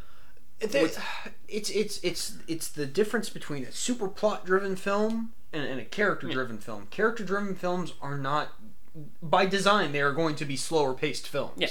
There- 0.59 0.83
What's- 0.83 0.99
it's 1.47 1.69
it's 1.69 1.99
it's 2.03 2.37
it's 2.47 2.67
the 2.69 2.85
difference 2.85 3.29
between 3.29 3.63
a 3.63 3.71
super 3.71 4.07
plot 4.07 4.45
driven 4.45 4.75
film 4.75 5.33
and, 5.53 5.63
and 5.63 5.79
a 5.79 5.85
character 5.85 6.27
driven 6.27 6.57
film. 6.57 6.87
Character 6.91 7.23
driven 7.23 7.55
films 7.55 7.93
are 8.01 8.17
not 8.17 8.49
by 9.21 9.45
design 9.45 9.91
they 9.93 10.01
are 10.01 10.11
going 10.13 10.35
to 10.35 10.45
be 10.45 10.55
slower 10.57 10.93
paced 10.93 11.27
films. 11.27 11.53
Yeah. 11.57 11.69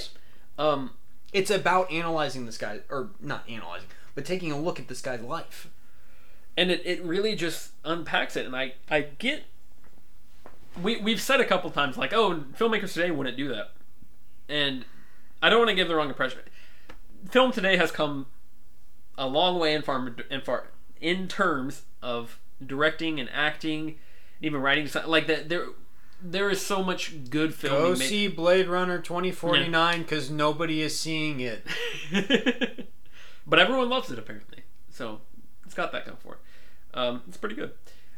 Um, 0.59 0.91
It's 1.33 1.51
about 1.51 1.91
analyzing 1.93 2.47
this 2.47 2.59
guy 2.59 2.81
or 2.91 3.11
not 3.21 3.49
analyzing, 3.49 3.89
but 4.15 4.25
taking 4.25 4.51
a 4.53 4.59
look 4.59 4.81
at 4.81 4.89
this 4.89 5.01
guy's 5.01 5.21
life. 5.23 5.69
and 6.57 6.71
it, 6.71 6.83
it 6.85 7.03
really 7.05 7.35
just 7.37 7.71
unpacks 7.85 8.37
it 8.37 8.45
and 8.45 8.57
i 8.57 8.75
i 8.91 9.01
get 9.03 9.45
we, 10.83 10.97
we've 11.01 11.21
said 11.21 11.41
a 11.41 11.45
couple 11.45 11.71
times 11.71 11.97
like 11.97 12.13
oh 12.13 12.45
filmmakers 12.59 12.93
today 12.93 13.11
wouldn't 13.11 13.37
do 13.37 13.49
that 13.49 13.71
and 14.49 14.85
i 15.43 15.49
don't 15.49 15.59
want 15.61 15.69
to 15.71 15.75
give 15.75 15.89
the 15.89 15.95
wrong 15.95 16.09
impression 16.09 16.41
film 17.29 17.53
today 17.53 17.77
has 17.77 17.91
come 17.91 18.27
a 19.19 19.27
long 19.27 19.59
way 19.59 19.75
in 19.75 19.83
far 19.83 20.15
in 20.31 20.41
far 20.41 20.69
in 21.01 21.29
terms 21.29 21.83
of 22.03 22.39
directing 22.65 23.21
and 23.21 23.29
acting 23.33 23.89
and 23.89 23.97
even 24.43 24.61
writing 24.61 24.89
like 25.07 25.27
that 25.27 25.49
there 25.49 25.67
there 26.23 26.51
is 26.51 26.65
so 26.65 26.83
much 26.83 27.31
good 27.31 27.55
film 27.55 27.75
Go 27.75 27.91
made- 27.97 28.09
see 28.09 28.29
Blade 28.29 28.69
Runner 28.69 28.99
2049 28.99 30.03
because 30.03 30.31
nobody 30.31 30.83
is 30.83 30.99
seeing 30.99 31.41
it. 31.41 31.67
but 33.47 33.59
everyone 33.59 33.89
loves 33.89 34.11
it 34.11 34.19
apparently, 34.19 34.65
so 34.91 35.21
it's 35.65 35.75
got 35.75 35.93
that 35.93 36.05
going 36.05 36.19
for 36.19 36.35
it. 36.35 36.41
Um, 36.93 37.23
it's 37.29 37.37
pretty 37.37 37.55
good. 37.55 37.73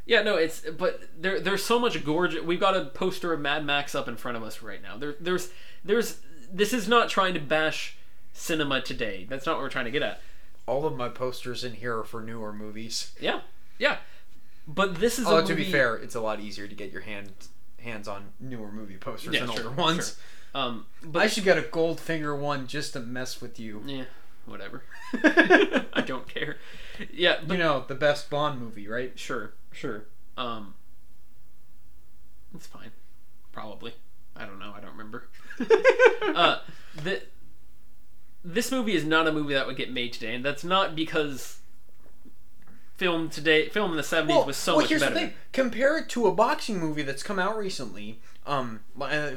Yeah, 0.05 0.23
no, 0.23 0.37
it's 0.37 0.63
but 0.77 1.01
there 1.17 1.39
there's 1.39 1.65
so 1.65 1.79
much 1.79 2.05
gorgeous. 2.05 2.43
We've 2.43 2.59
got 2.59 2.77
a 2.77 2.87
poster 2.87 3.33
of 3.33 3.41
Mad 3.41 3.65
Max 3.65 3.95
up 3.95 4.09
in 4.09 4.17
front 4.17 4.37
of 4.37 4.43
us 4.43 4.63
right 4.63 4.83
now. 4.83 4.97
There 4.97 5.15
there's 5.21 5.51
there's 5.85 6.19
this 6.53 6.73
is 6.73 6.89
not 6.89 7.09
trying 7.09 7.35
to 7.35 7.41
bash 7.41 7.97
cinema 8.33 8.81
today. 8.81 9.27
That's 9.29 9.47
not 9.47 9.57
what 9.57 9.63
we're 9.63 9.69
trying 9.71 9.85
to 9.87 9.91
get 9.91 10.03
at. 10.03 10.21
All 10.67 10.87
of 10.87 10.97
my 10.97 11.09
posters 11.09 11.65
in 11.65 11.75
here 11.75 11.99
are 11.99 12.05
for 12.05 12.21
newer 12.23 12.53
movies. 12.53 13.13
Yeah, 13.21 13.41
yeah. 13.79 13.99
But 14.67 14.97
this 14.97 15.19
is 15.19 15.27
a 15.27 15.29
Although 15.29 15.47
to 15.47 15.53
movie, 15.55 15.65
be 15.65 15.73
fair, 15.73 15.97
it's 15.97 16.15
a 16.15 16.21
lot 16.21 16.39
easier 16.41 16.69
to 16.69 16.75
get 16.75 16.93
your 16.93 17.03
hand 17.03 17.31
hands 17.81 18.07
on 18.07 18.27
newer 18.39 18.71
movie 18.71 18.97
posters 18.97 19.35
Yeah, 19.35 19.45
than 19.47 19.57
sure, 19.57 19.65
older 19.67 19.77
ones. 19.81 20.17
sure. 20.55 20.61
Um, 20.63 20.87
but 21.03 21.23
I 21.23 21.27
should 21.27 21.45
get 21.45 21.59
a 21.59 21.63
Goldfinger 21.63 22.39
one 22.39 22.67
just 22.69 22.93
to 22.93 23.01
mess 23.01 23.41
with 23.41 23.59
you. 23.59 23.83
yeah, 23.87 24.05
whatever. 24.47 24.83
I 25.15 26.03
don't 26.07 26.29
care. 26.29 26.59
Yeah, 27.13 27.39
but 27.47 27.55
you 27.55 27.59
know, 27.59 27.85
the 27.89 27.95
best 27.97 28.31
Bond 28.31 28.61
movie, 28.61 28.87
right? 28.87 29.19
Sure, 29.19 29.55
sure. 29.73 30.05
Um, 30.37 30.75
it's 32.55 32.67
fine. 32.67 32.91
Probably. 33.51 33.95
I 34.37 34.45
don't 34.45 34.59
know. 34.59 34.73
I 34.77 34.81
don't 34.81 34.93
remember. 34.93 35.29
uh, 36.35 36.59
the, 37.03 37.23
this 38.45 38.71
movie 38.73 38.95
is 38.95 39.05
not 39.05 39.27
a 39.29 39.33
movie 39.33 39.55
that 39.55 39.67
would 39.67 39.77
get 39.77 39.91
made 39.93 40.13
today, 40.13 40.35
and 40.35 40.45
that's 40.45 40.65
not 40.65 40.95
because 40.97 41.59
film 42.97 43.29
today, 43.29 43.69
film 43.69 43.91
in 43.93 43.97
the 43.97 44.03
seventies 44.03 44.45
was 44.47 44.57
so 44.57 44.73
well, 44.75 44.81
much 44.83 44.89
here's 44.91 45.01
better. 45.03 45.15
the 45.15 45.21
thing. 45.21 45.33
Compare 45.53 45.99
it 45.99 46.09
to 46.11 46.27
a 46.27 46.33
boxing 46.33 46.79
movie 46.79 47.03
that's 47.03 47.23
come 47.23 47.39
out 47.39 47.57
recently. 47.57 48.21
Um, 48.47 48.81
uh, 49.01 49.31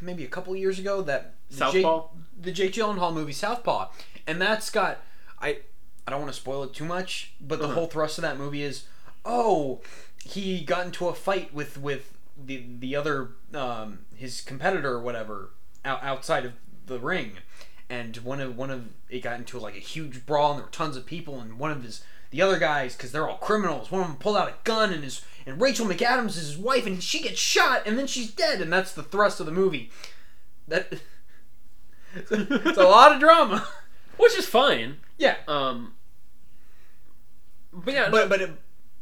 maybe 0.00 0.24
a 0.24 0.28
couple 0.28 0.54
years 0.56 0.78
ago 0.78 1.02
that 1.02 1.34
the 1.50 1.56
Southpaw? 1.56 2.00
Jake, 2.02 2.10
the 2.40 2.52
Jake 2.52 2.72
Gyllenhaal 2.72 3.12
movie 3.12 3.32
Southpaw, 3.32 3.88
and 4.26 4.40
that's 4.40 4.70
got 4.70 5.00
I 5.40 5.58
I 6.06 6.10
don't 6.10 6.20
want 6.20 6.32
to 6.32 6.38
spoil 6.40 6.62
it 6.64 6.72
too 6.74 6.84
much, 6.84 7.32
but 7.40 7.58
the 7.58 7.66
Uh-huh. 7.66 7.74
whole 7.74 7.86
thrust 7.86 8.18
of 8.18 8.22
that 8.22 8.38
movie 8.38 8.62
is 8.62 8.84
oh 9.24 9.80
he 10.24 10.60
got 10.62 10.86
into 10.86 11.08
a 11.08 11.14
fight 11.14 11.52
with 11.52 11.78
with 11.78 12.16
the 12.42 12.64
the 12.78 12.94
other 12.96 13.30
um, 13.54 14.00
his 14.14 14.40
competitor 14.40 14.92
or 14.92 15.00
whatever 15.02 15.50
out, 15.84 16.02
outside 16.02 16.44
of 16.44 16.52
the 16.86 16.98
ring, 16.98 17.32
and 17.92 18.16
one 18.18 18.40
of 18.40 18.56
one 18.56 18.70
of 18.70 18.88
it 19.10 19.20
got 19.20 19.38
into 19.38 19.58
like 19.58 19.76
a 19.76 19.80
huge 19.80 20.24
brawl 20.24 20.52
and 20.52 20.58
there 20.58 20.64
were 20.64 20.72
tons 20.72 20.96
of 20.96 21.04
people 21.04 21.38
and 21.40 21.58
one 21.58 21.70
of 21.70 21.82
his 21.82 22.02
the 22.30 22.40
other 22.40 22.58
guys 22.58 22.96
because 22.96 23.12
they're 23.12 23.28
all 23.28 23.36
criminals. 23.36 23.90
One 23.90 24.00
of 24.00 24.08
them 24.08 24.16
pulled 24.16 24.38
out 24.38 24.48
a 24.48 24.54
gun 24.64 24.94
and 24.94 25.04
his 25.04 25.20
and 25.44 25.60
Rachel 25.60 25.86
McAdams 25.86 26.28
is 26.28 26.36
his 26.36 26.56
wife 26.56 26.86
and 26.86 27.02
she 27.02 27.22
gets 27.22 27.38
shot 27.38 27.82
and 27.84 27.98
then 27.98 28.06
she's 28.06 28.30
dead 28.32 28.62
and 28.62 28.72
that's 28.72 28.92
the 28.92 29.02
thrust 29.02 29.40
of 29.40 29.46
the 29.46 29.52
movie. 29.52 29.90
That 30.68 31.00
it's 32.14 32.78
a 32.78 32.84
lot 32.84 33.12
of 33.12 33.20
drama. 33.20 33.68
which 34.16 34.38
is 34.38 34.46
fine. 34.46 34.96
Yeah, 35.18 35.36
Um, 35.46 35.94
but 37.72 37.92
yeah, 37.92 38.08
but 38.08 38.30
but 38.30 38.40
it, 38.40 38.50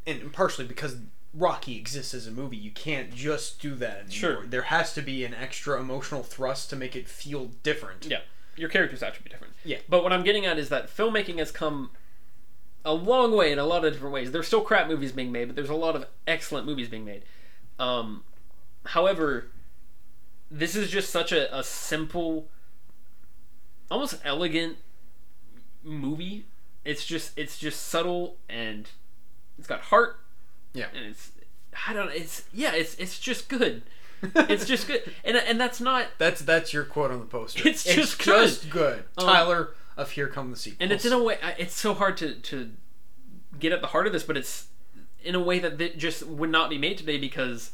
and 0.07 0.33
partially 0.33 0.67
because 0.67 0.97
Rocky 1.33 1.77
exists 1.79 2.13
as 2.13 2.27
a 2.27 2.31
movie, 2.33 2.57
you 2.57 2.73
can't 2.73 3.15
just 3.15 3.61
do 3.61 3.77
that. 3.77 3.91
Anymore. 3.93 4.11
Sure. 4.11 4.47
there 4.47 4.63
has 4.63 4.93
to 4.95 5.03
be 5.03 5.25
an 5.25 5.33
extra 5.33 5.79
emotional 5.81 6.23
thrust 6.25 6.71
to 6.71 6.77
make 6.77 6.97
it 6.97 7.09
feel 7.09 7.47
different. 7.63 8.07
Yeah, 8.11 8.21
your 8.61 8.69
characters 8.69 9.01
be 9.01 9.31
different. 9.31 9.55
Yeah. 9.65 9.79
But 9.89 10.03
what 10.03 10.13
I'm 10.13 10.23
getting 10.23 10.47
at 10.47 10.59
is 10.59 10.69
that 10.69 10.95
filmmaking 10.95 11.39
has 11.39 11.51
come 11.51 11.91
a 12.85 12.93
long 12.93 13.33
way 13.35 13.53
in 13.53 13.59
a 13.59 13.65
lot 13.65 13.85
of 13.85 13.93
different 13.93 14.15
ways. 14.15 14.33
There's 14.33 14.47
still 14.47 14.61
crap 14.63 14.89
movies 14.89 15.13
being 15.13 15.33
made, 15.33 15.47
but 15.47 15.57
there's 15.57 15.71
a 15.71 15.75
lot 15.75 15.97
of 15.97 16.07
excellent 16.27 16.67
movies 16.67 16.89
being 16.89 17.05
made. 17.05 17.23
Um, 17.79 18.25
however, 18.87 19.47
this 20.51 20.75
is 20.75 20.91
just 20.91 21.11
such 21.11 21.33
a, 21.33 21.57
a 21.57 21.63
simple, 21.63 22.49
almost 23.91 24.21
elegant 24.25 24.77
movie. 25.83 26.47
It's 26.85 27.05
just 27.05 27.37
it's 27.37 27.59
just 27.59 27.83
subtle 27.83 28.37
and 28.49 28.89
it's 29.59 29.67
got 29.67 29.81
heart. 29.83 30.21
Yeah. 30.73 30.87
And 30.95 31.07
it's 31.07 31.33
I 31.87 31.93
don't 31.93 32.07
know. 32.07 32.13
It's 32.13 32.45
yeah. 32.53 32.73
It's 32.73 32.95
it's 32.95 33.19
just 33.19 33.49
good. 33.49 33.83
It's 34.23 34.67
just 34.67 34.87
good. 34.87 35.03
And 35.25 35.37
and 35.37 35.61
that's 35.61 35.81
not 35.81 36.07
That's 36.19 36.41
that's 36.43 36.73
your 36.73 36.85
quote 36.85 37.11
on 37.11 37.21
the 37.21 37.27
poster. 37.27 37.67
It's 37.69 37.85
just 37.85 38.19
good. 38.19 38.49
just 38.49 38.71
good. 38.71 39.05
Um, 39.17 39.27
Tyler 39.27 39.75
of 39.97 40.11
Here 40.13 40.29
Come 40.29 40.51
the 40.51 40.57
Sequels. 40.57 40.79
and 40.81 40.93
it's 40.93 41.05
in 41.05 41.13
a 41.13 41.23
way 41.23 41.39
it's 41.59 41.75
so 41.75 41.95
hard 41.95 42.17
to 42.19 42.35
to 42.35 42.71
get 43.59 43.73
at 43.73 43.81
the 43.81 43.89
heart 43.89 44.07
of 44.07 44.13
this 44.13 44.23
but 44.23 44.37
it's 44.37 44.69
in 45.23 45.35
a 45.35 45.41
way 45.41 45.59
that 45.59 45.79
th- 45.79 45.97
just 45.99 46.27
would 46.27 46.49
not 46.51 46.71
be 46.71 46.79
made 46.79 46.97
today 46.97 47.19
because 47.19 47.73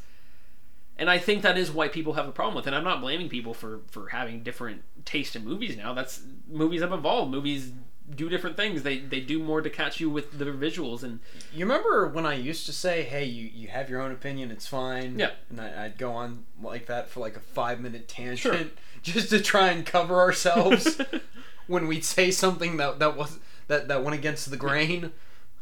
and 0.97 1.09
i 1.09 1.17
think 1.17 1.41
that 1.43 1.57
is 1.57 1.71
why 1.71 1.87
people 1.87 2.13
have 2.13 2.27
a 2.27 2.31
problem 2.31 2.55
with 2.55 2.65
it 2.65 2.69
And 2.69 2.75
i'm 2.75 2.83
not 2.83 2.99
blaming 2.99 3.29
people 3.29 3.53
for 3.53 3.79
for 3.89 4.09
having 4.09 4.43
different 4.43 4.81
taste 5.05 5.35
in 5.37 5.45
movies 5.45 5.77
now 5.77 5.93
that's 5.93 6.21
movies 6.49 6.81
have 6.81 6.91
evolved 6.91 7.31
movies 7.31 7.71
do 8.15 8.29
different 8.29 8.55
things 8.55 8.83
they 8.83 8.99
they 8.99 9.19
do 9.19 9.37
more 9.39 9.61
to 9.61 9.69
catch 9.69 9.99
you 9.99 10.09
with 10.09 10.37
the 10.39 10.45
visuals 10.45 11.03
and 11.03 11.19
You 11.53 11.65
remember 11.65 12.07
when 12.07 12.25
I 12.25 12.35
used 12.35 12.65
to 12.67 12.71
say, 12.73 13.03
"Hey, 13.03 13.25
you, 13.25 13.49
you 13.53 13.67
have 13.67 13.89
your 13.89 14.01
own 14.01 14.11
opinion, 14.11 14.49
it's 14.51 14.67
fine." 14.67 15.19
Yeah. 15.19 15.31
And 15.49 15.59
I, 15.59 15.85
I'd 15.85 15.97
go 15.97 16.11
on 16.13 16.45
like 16.61 16.85
that 16.87 17.09
for 17.09 17.19
like 17.19 17.35
a 17.35 17.41
five 17.41 17.79
minute 17.81 18.07
tangent, 18.07 18.55
Sure. 18.55 18.67
just 19.03 19.29
to 19.31 19.39
try 19.41 19.69
and 19.69 19.85
cover 19.85 20.15
ourselves 20.19 21.01
when 21.67 21.87
we'd 21.87 22.05
say 22.05 22.31
something 22.31 22.77
that 22.77 22.99
that 22.99 23.17
was 23.17 23.39
that 23.67 23.87
that 23.89 24.03
went 24.03 24.15
against 24.15 24.49
the 24.49 24.57
grain. 24.57 25.11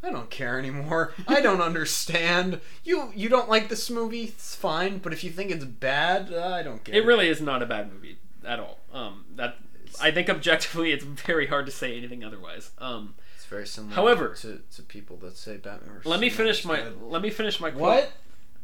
I 0.02 0.10
don't 0.10 0.30
care 0.30 0.56
anymore. 0.58 1.14
I 1.26 1.40
don't 1.40 1.60
understand. 1.60 2.60
You 2.84 3.10
you 3.16 3.28
don't 3.28 3.48
like 3.48 3.68
this 3.68 3.90
movie, 3.90 4.24
it's 4.24 4.54
fine. 4.54 4.98
But 4.98 5.12
if 5.12 5.24
you 5.24 5.30
think 5.30 5.50
it's 5.50 5.64
bad, 5.64 6.32
uh, 6.32 6.46
I 6.54 6.62
don't 6.62 6.84
care. 6.84 6.94
it 6.94 7.04
really 7.04 7.28
is 7.28 7.40
not 7.40 7.60
a 7.62 7.66
bad 7.66 7.92
movie 7.92 8.18
at 8.46 8.60
all 8.60 8.78
um 8.92 9.24
that 9.34 9.56
i 10.02 10.10
think 10.10 10.28
objectively 10.30 10.92
it's 10.92 11.04
very 11.04 11.46
hard 11.46 11.66
to 11.66 11.72
say 11.72 11.96
anything 11.96 12.24
otherwise 12.24 12.70
um 12.78 13.14
It's 13.36 13.44
very 13.46 13.66
similar. 13.66 13.94
However- 13.94 14.34
to, 14.40 14.60
to 14.76 14.82
people 14.82 15.16
that 15.18 15.36
say 15.36 15.56
Batman. 15.56 16.00
let 16.04 16.20
me 16.20 16.28
finish 16.30 16.64
my 16.64 16.76
Superman 16.78 17.02
is 17.06 17.12
let 17.12 17.22
me 17.22 17.30
finish 17.30 17.60
my 17.60 17.70
good. 17.70 17.78
quote. 17.78 18.08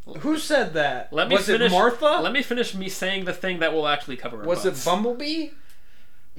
What? 0.05 0.17
Who 0.23 0.37
said 0.37 0.75
that? 0.75 1.13
Let 1.13 1.29
me 1.29 1.37
was 1.37 1.47
finish. 1.47 1.71
it 1.71 1.75
Martha? 1.75 2.19
Let 2.21 2.33
me 2.33 2.43
finish 2.43 2.75
me 2.75 2.89
saying 2.89 3.25
the 3.25 3.33
thing 3.33 3.61
that 3.61 3.73
will 3.73 3.87
actually 3.87 4.17
cover. 4.17 4.39
Our 4.41 4.47
Was 4.49 4.67
it. 4.67 4.83
Bumblebee? 4.85 5.51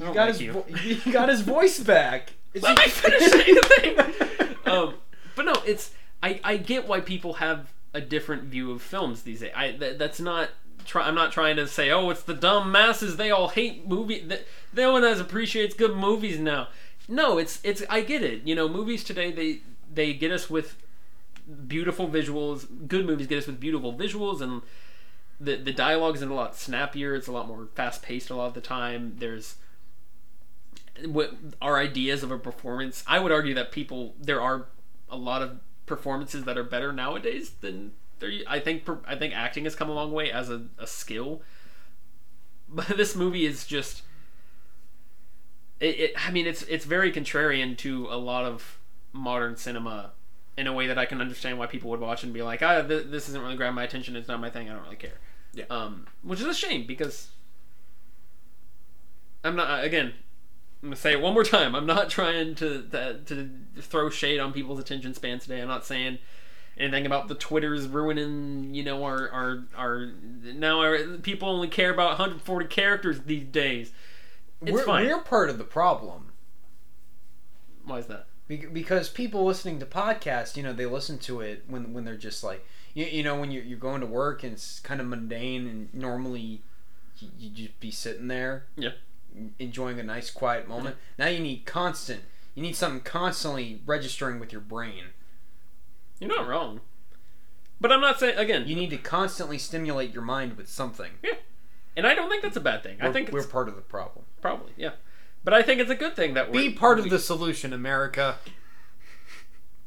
I 0.01 0.05
You 0.07 0.13
got 0.13 0.15
like 0.15 0.27
his 0.29 0.41
you. 0.41 0.51
vo- 0.51 0.63
he 0.73 1.11
got 1.11 1.29
his 1.29 1.39
voice 1.41 1.79
back. 1.79 2.33
Is 2.53 2.61
Let 2.61 2.77
he- 2.77 2.85
me 2.85 2.91
finish 2.91 3.31
saying 3.31 3.55
the 3.55 3.61
thing. 3.61 4.55
Um, 4.65 4.95
but 5.35 5.45
no, 5.45 5.53
it's 5.65 5.91
I, 6.21 6.39
I 6.43 6.57
get 6.57 6.87
why 6.87 6.99
people 6.99 7.33
have 7.35 7.71
a 7.93 8.01
different 8.01 8.43
view 8.43 8.71
of 8.71 8.81
films 8.81 9.21
these 9.23 9.39
days. 9.41 9.51
I 9.55 9.71
that, 9.77 9.97
that's 9.99 10.19
not. 10.19 10.49
Try, 10.85 11.07
I'm 11.07 11.15
not 11.15 11.31
trying 11.31 11.55
to 11.57 11.67
say, 11.67 11.91
oh, 11.91 12.09
it's 12.09 12.23
the 12.23 12.33
dumb 12.33 12.71
masses. 12.71 13.17
They 13.17 13.31
all 13.31 13.49
hate 13.49 13.87
movie. 13.87 14.29
No 14.73 14.91
one 14.91 15.03
has 15.03 15.19
appreciates 15.19 15.75
good 15.75 15.95
movies 15.95 16.39
now. 16.39 16.67
No, 17.07 17.37
it's 17.37 17.59
it's. 17.63 17.83
I 17.89 18.01
get 18.01 18.23
it. 18.23 18.43
You 18.43 18.55
know, 18.55 18.67
movies 18.69 19.03
today 19.03 19.31
they 19.31 19.59
they 19.93 20.13
get 20.13 20.31
us 20.31 20.49
with 20.49 20.77
beautiful 21.67 22.07
visuals. 22.07 22.65
Good 22.87 23.05
movies 23.05 23.27
get 23.27 23.39
us 23.39 23.47
with 23.47 23.59
beautiful 23.59 23.93
visuals 23.93 24.41
and 24.41 24.61
the 25.39 25.55
the 25.55 25.73
dialogue 25.73 26.15
is 26.15 26.21
a 26.21 26.27
lot 26.27 26.55
snappier. 26.55 27.15
It's 27.15 27.27
a 27.27 27.31
lot 27.31 27.47
more 27.47 27.67
fast 27.75 28.01
paced 28.01 28.29
a 28.29 28.35
lot 28.35 28.47
of 28.47 28.53
the 28.53 28.61
time. 28.61 29.15
There's 29.17 29.55
what 31.05 31.33
our 31.61 31.77
ideas 31.77 32.23
of 32.23 32.31
a 32.31 32.37
performance. 32.37 33.03
I 33.07 33.19
would 33.19 33.31
argue 33.31 33.53
that 33.55 33.71
people 33.71 34.15
there 34.19 34.41
are 34.41 34.67
a 35.09 35.17
lot 35.17 35.41
of 35.41 35.59
performances 35.85 36.45
that 36.45 36.57
are 36.57 36.63
better 36.63 36.93
nowadays 36.93 37.51
than 37.61 37.91
I 38.47 38.59
think 38.59 38.87
I 39.05 39.15
think 39.15 39.33
acting 39.33 39.63
has 39.65 39.75
come 39.75 39.89
a 39.89 39.93
long 39.93 40.11
way 40.11 40.31
as 40.31 40.49
a, 40.49 40.65
a 40.77 40.87
skill, 40.87 41.41
but 42.69 42.87
this 42.87 43.15
movie 43.15 43.45
is 43.45 43.65
just. 43.65 44.03
It, 45.79 45.99
it, 45.99 46.13
I 46.15 46.31
mean, 46.31 46.47
it's 46.47 46.63
it's 46.63 46.85
very 46.85 47.11
contrarian 47.11 47.77
to 47.79 48.07
a 48.09 48.17
lot 48.17 48.45
of 48.45 48.79
modern 49.11 49.57
cinema, 49.57 50.11
in 50.57 50.67
a 50.67 50.73
way 50.73 50.87
that 50.87 50.97
I 50.97 51.05
can 51.05 51.19
understand 51.19 51.57
why 51.57 51.65
people 51.65 51.89
would 51.91 51.99
watch 51.99 52.23
and 52.23 52.33
be 52.33 52.41
like, 52.41 52.61
ah, 52.61 52.81
th- 52.81 53.07
this 53.07 53.27
isn't 53.29 53.41
really 53.41 53.55
grabbing 53.55 53.75
my 53.75 53.83
attention. 53.83 54.15
It's 54.15 54.27
not 54.27 54.39
my 54.39 54.49
thing. 54.49 54.69
I 54.69 54.73
don't 54.73 54.83
really 54.83 54.95
care. 54.95 55.17
Yeah. 55.53 55.65
Um, 55.69 56.07
which 56.21 56.39
is 56.39 56.45
a 56.45 56.53
shame 56.53 56.85
because 56.87 57.29
I'm 59.43 59.55
not 59.55 59.83
again. 59.83 60.13
I'm 60.81 60.89
gonna 60.89 60.95
say 60.95 61.13
it 61.13 61.21
one 61.21 61.33
more 61.33 61.43
time. 61.43 61.75
I'm 61.75 61.85
not 61.85 62.09
trying 62.09 62.55
to 62.55 62.83
to, 62.91 63.19
to 63.25 63.49
throw 63.81 64.09
shade 64.09 64.39
on 64.39 64.53
people's 64.53 64.79
attention 64.79 65.13
span 65.13 65.39
today. 65.39 65.61
I'm 65.61 65.67
not 65.67 65.85
saying 65.85 66.19
anything 66.77 67.05
about 67.05 67.27
the 67.27 67.35
Twitters 67.35 67.87
ruining, 67.87 68.73
you 68.73 68.83
know, 68.83 69.03
our 69.03 69.29
our 69.31 69.63
our 69.75 70.07
now 70.43 70.79
our, 70.81 70.97
people 71.21 71.49
only 71.49 71.67
care 71.67 71.91
about 71.93 72.09
140 72.19 72.65
characters 72.67 73.21
these 73.21 73.45
days. 73.45 73.91
It's 74.61 74.71
we're, 74.71 74.83
fine. 74.83 75.07
we're 75.07 75.19
part 75.21 75.49
of 75.49 75.57
the 75.57 75.63
problem 75.65 76.31
Why 77.85 77.97
is 77.99 78.07
that? 78.07 78.27
Be- 78.47 78.65
because 78.65 79.09
people 79.09 79.45
listening 79.45 79.79
to 79.79 79.85
podcasts, 79.85 80.55
you 80.57 80.63
know, 80.63 80.73
they 80.73 80.85
listen 80.85 81.17
to 81.19 81.41
it 81.41 81.63
when 81.67 81.93
when 81.93 82.05
they're 82.05 82.17
just 82.17 82.43
like, 82.43 82.65
you, 82.93 83.05
you 83.05 83.23
know, 83.23 83.39
when 83.39 83.51
you're 83.51 83.63
you're 83.63 83.77
going 83.79 84.01
to 84.01 84.07
work 84.07 84.43
and 84.43 84.53
it's 84.53 84.79
kind 84.79 84.99
of 85.01 85.07
mundane 85.07 85.67
and 85.67 85.93
normally 85.93 86.61
you, 87.19 87.29
you 87.37 87.49
just 87.49 87.79
be 87.79 87.91
sitting 87.91 88.27
there, 88.27 88.65
Yeah. 88.77 88.91
enjoying 89.59 89.99
a 89.99 90.03
nice 90.03 90.29
quiet 90.29 90.67
moment. 90.67 90.95
Now 91.17 91.27
you 91.27 91.39
need 91.39 91.65
constant. 91.65 92.21
You 92.55 92.61
need 92.63 92.75
something 92.75 93.01
constantly 93.01 93.81
registering 93.85 94.39
with 94.39 94.51
your 94.51 94.61
brain. 94.61 95.05
You're 96.27 96.37
not 96.37 96.47
wrong. 96.47 96.81
But 97.81 97.91
I'm 97.91 98.01
not 98.01 98.19
saying 98.19 98.37
again, 98.37 98.67
You 98.67 98.75
need 98.75 98.89
to 98.91 98.97
constantly 98.97 99.57
stimulate 99.57 100.13
your 100.13 100.23
mind 100.23 100.55
with 100.57 100.69
something. 100.69 101.11
Yeah. 101.23 101.31
and 101.97 102.07
I 102.07 102.15
don't 102.15 102.29
think 102.29 102.41
that's 102.43 102.57
a 102.57 102.61
bad 102.61 102.81
thing. 102.83 102.97
I 103.01 103.05
We're- 103.05 103.13
think 103.13 103.31
we're 103.31 103.45
part 103.45 103.67
of 103.67 103.75
the 103.75 103.81
problem. 103.81 104.25
probably 104.41 104.71
yeah, 104.77 104.91
but 105.43 105.53
I 105.53 105.61
think 105.61 105.79
it's 105.81 105.91
a 105.91 105.95
good 105.95 106.15
thing 106.15 106.33
that 106.35 106.47
we're 106.51 106.61
Be 106.61 106.69
part 106.71 106.99
of 106.99 107.09
the 107.09 107.19
solution, 107.19 107.73
America. 107.73 108.37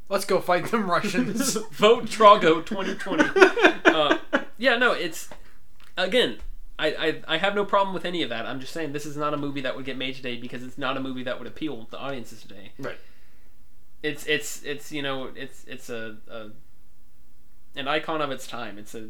Let's 0.09 0.24
go 0.24 0.41
fight 0.41 0.66
them 0.70 0.89
Russians. 0.97 1.55
Vote 1.72 2.05
Drago 2.07 2.64
2020. 2.64 3.24
uh, 3.87 4.18
yeah, 4.59 4.76
no, 4.76 4.93
it's 4.93 5.28
again. 5.97 6.39
I, 6.78 6.89
I, 7.26 7.37
I 7.37 7.37
have 7.39 7.55
no 7.55 7.64
problem 7.64 7.95
with 7.95 8.05
any 8.05 8.22
of 8.22 8.28
that. 8.28 8.45
I'm 8.45 8.61
just 8.61 8.74
saying 8.74 8.93
this 8.93 9.07
is 9.07 9.16
not 9.16 9.32
a 9.32 9.39
movie 9.39 9.62
that 9.62 9.74
would 9.74 9.87
get 9.87 9.97
made 9.97 10.14
today 10.14 10.37
because 10.37 10.62
it's 10.62 10.76
not 10.76 10.99
a 10.99 11.01
movie 11.01 11.22
that 11.22 11.39
would 11.39 11.49
appeal 11.49 11.87
to 11.87 11.97
audiences 11.99 12.43
today. 12.43 12.72
Right. 12.78 12.99
It's 14.07 14.24
it's 14.26 14.62
it's 14.62 14.92
you 14.92 15.02
know 15.02 15.30
it's 15.34 15.64
it's 15.64 15.88
a, 15.90 16.16
a 16.30 16.50
an 17.78 17.88
icon 17.88 18.20
of 18.20 18.30
its 18.30 18.46
time. 18.46 18.78
It's 18.78 18.94
a 18.94 19.09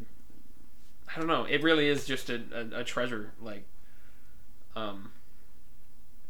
I 1.15 1.19
don't 1.19 1.29
know. 1.29 1.45
It 1.45 1.63
really 1.63 1.89
is 1.89 2.05
just 2.05 2.31
a, 2.31 2.43
a, 2.53 2.81
a 2.81 2.85
treasure. 2.85 3.33
Like, 3.41 3.65
um, 4.75 5.13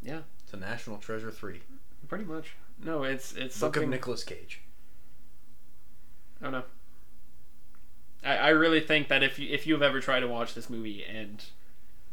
yeah, 0.02 0.20
it's 0.42 0.52
a 0.52 0.56
national 0.56 0.98
treasure 0.98 1.30
three. 1.30 1.60
pretty 2.08 2.24
much. 2.24 2.54
No, 2.82 3.04
it's 3.04 3.32
it's 3.32 3.58
Book 3.58 3.74
something. 3.74 3.84
of 3.84 3.88
Nicolas 3.88 4.24
Cage. 4.24 4.60
I 6.40 6.44
don't 6.44 6.52
know. 6.52 6.64
I, 8.24 8.36
I 8.36 8.48
really 8.50 8.80
think 8.80 9.08
that 9.08 9.22
if 9.22 9.38
you 9.38 9.48
if 9.52 9.66
you've 9.66 9.82
ever 9.82 10.00
tried 10.00 10.20
to 10.20 10.28
watch 10.28 10.54
this 10.54 10.68
movie 10.68 11.04
and 11.04 11.42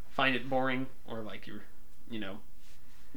find 0.10 0.36
it 0.36 0.50
boring 0.50 0.88
or 1.06 1.22
like 1.22 1.48
you're, 1.48 1.64
you 2.10 2.20
know, 2.20 2.38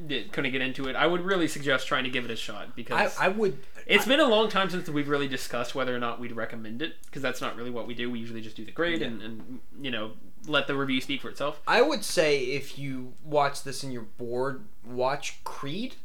di- 0.06 0.24
couldn't 0.24 0.52
get 0.52 0.60
into 0.60 0.88
it, 0.88 0.96
I 0.96 1.06
would 1.06 1.22
really 1.22 1.48
suggest 1.48 1.86
trying 1.86 2.04
to 2.04 2.10
give 2.10 2.24
it 2.24 2.30
a 2.30 2.36
shot 2.36 2.74
because 2.76 3.16
I 3.18 3.28
would. 3.28 3.58
it's 3.86 4.06
been 4.06 4.20
a 4.20 4.24
long 4.28 4.48
time 4.48 4.70
since 4.70 4.88
we've 4.88 5.08
really 5.08 5.28
discussed 5.28 5.74
whether 5.74 5.94
or 5.94 5.98
not 5.98 6.18
we'd 6.20 6.32
recommend 6.32 6.82
it 6.82 6.94
because 7.06 7.22
that's 7.22 7.40
not 7.40 7.56
really 7.56 7.70
what 7.70 7.86
we 7.86 7.94
do. 7.94 8.10
We 8.10 8.18
usually 8.18 8.40
just 8.40 8.56
do 8.56 8.64
the 8.64 8.72
grade 8.72 9.02
and, 9.02 9.22
and 9.22 9.60
you 9.80 9.90
know 9.90 10.12
let 10.46 10.66
the 10.66 10.74
review 10.76 11.00
speak 11.00 11.22
for 11.22 11.28
itself. 11.28 11.60
I 11.66 11.82
would 11.82 12.04
say 12.04 12.38
if 12.44 12.78
you 12.78 13.14
watch 13.24 13.62
this 13.64 13.82
and 13.82 13.92
you're 13.92 14.02
bored, 14.02 14.64
watch 14.84 15.42
Creed. 15.44 15.96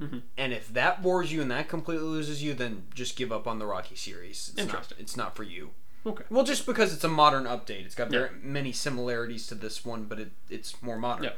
Mhm. 0.00 0.22
And 0.38 0.52
if 0.54 0.72
that 0.72 1.02
bores 1.02 1.30
you 1.30 1.42
and 1.42 1.50
that 1.50 1.68
completely 1.68 2.06
loses 2.06 2.42
you, 2.42 2.54
then 2.54 2.84
just 2.94 3.16
give 3.16 3.30
up 3.30 3.46
on 3.46 3.58
the 3.58 3.66
Rocky 3.66 3.94
series. 3.96 4.48
It's 4.48 4.56
not, 4.56 4.62
Interesting. 4.64 4.96
it's 4.98 5.16
not 5.16 5.36
for 5.36 5.42
you. 5.42 5.70
Okay. 6.06 6.24
Well, 6.30 6.44
just 6.44 6.64
because 6.64 6.94
it's 6.94 7.04
a 7.04 7.08
modern 7.08 7.44
update, 7.44 7.84
it's 7.84 7.94
got 7.94 8.10
Yeah. 8.10 8.20
very 8.20 8.30
many 8.42 8.72
similarities 8.72 9.46
to 9.48 9.54
this 9.54 9.84
one, 9.84 10.04
but 10.04 10.18
it, 10.18 10.30
it's 10.48 10.80
more 10.82 10.96
modern. 10.98 11.24
Yeah. 11.24 11.32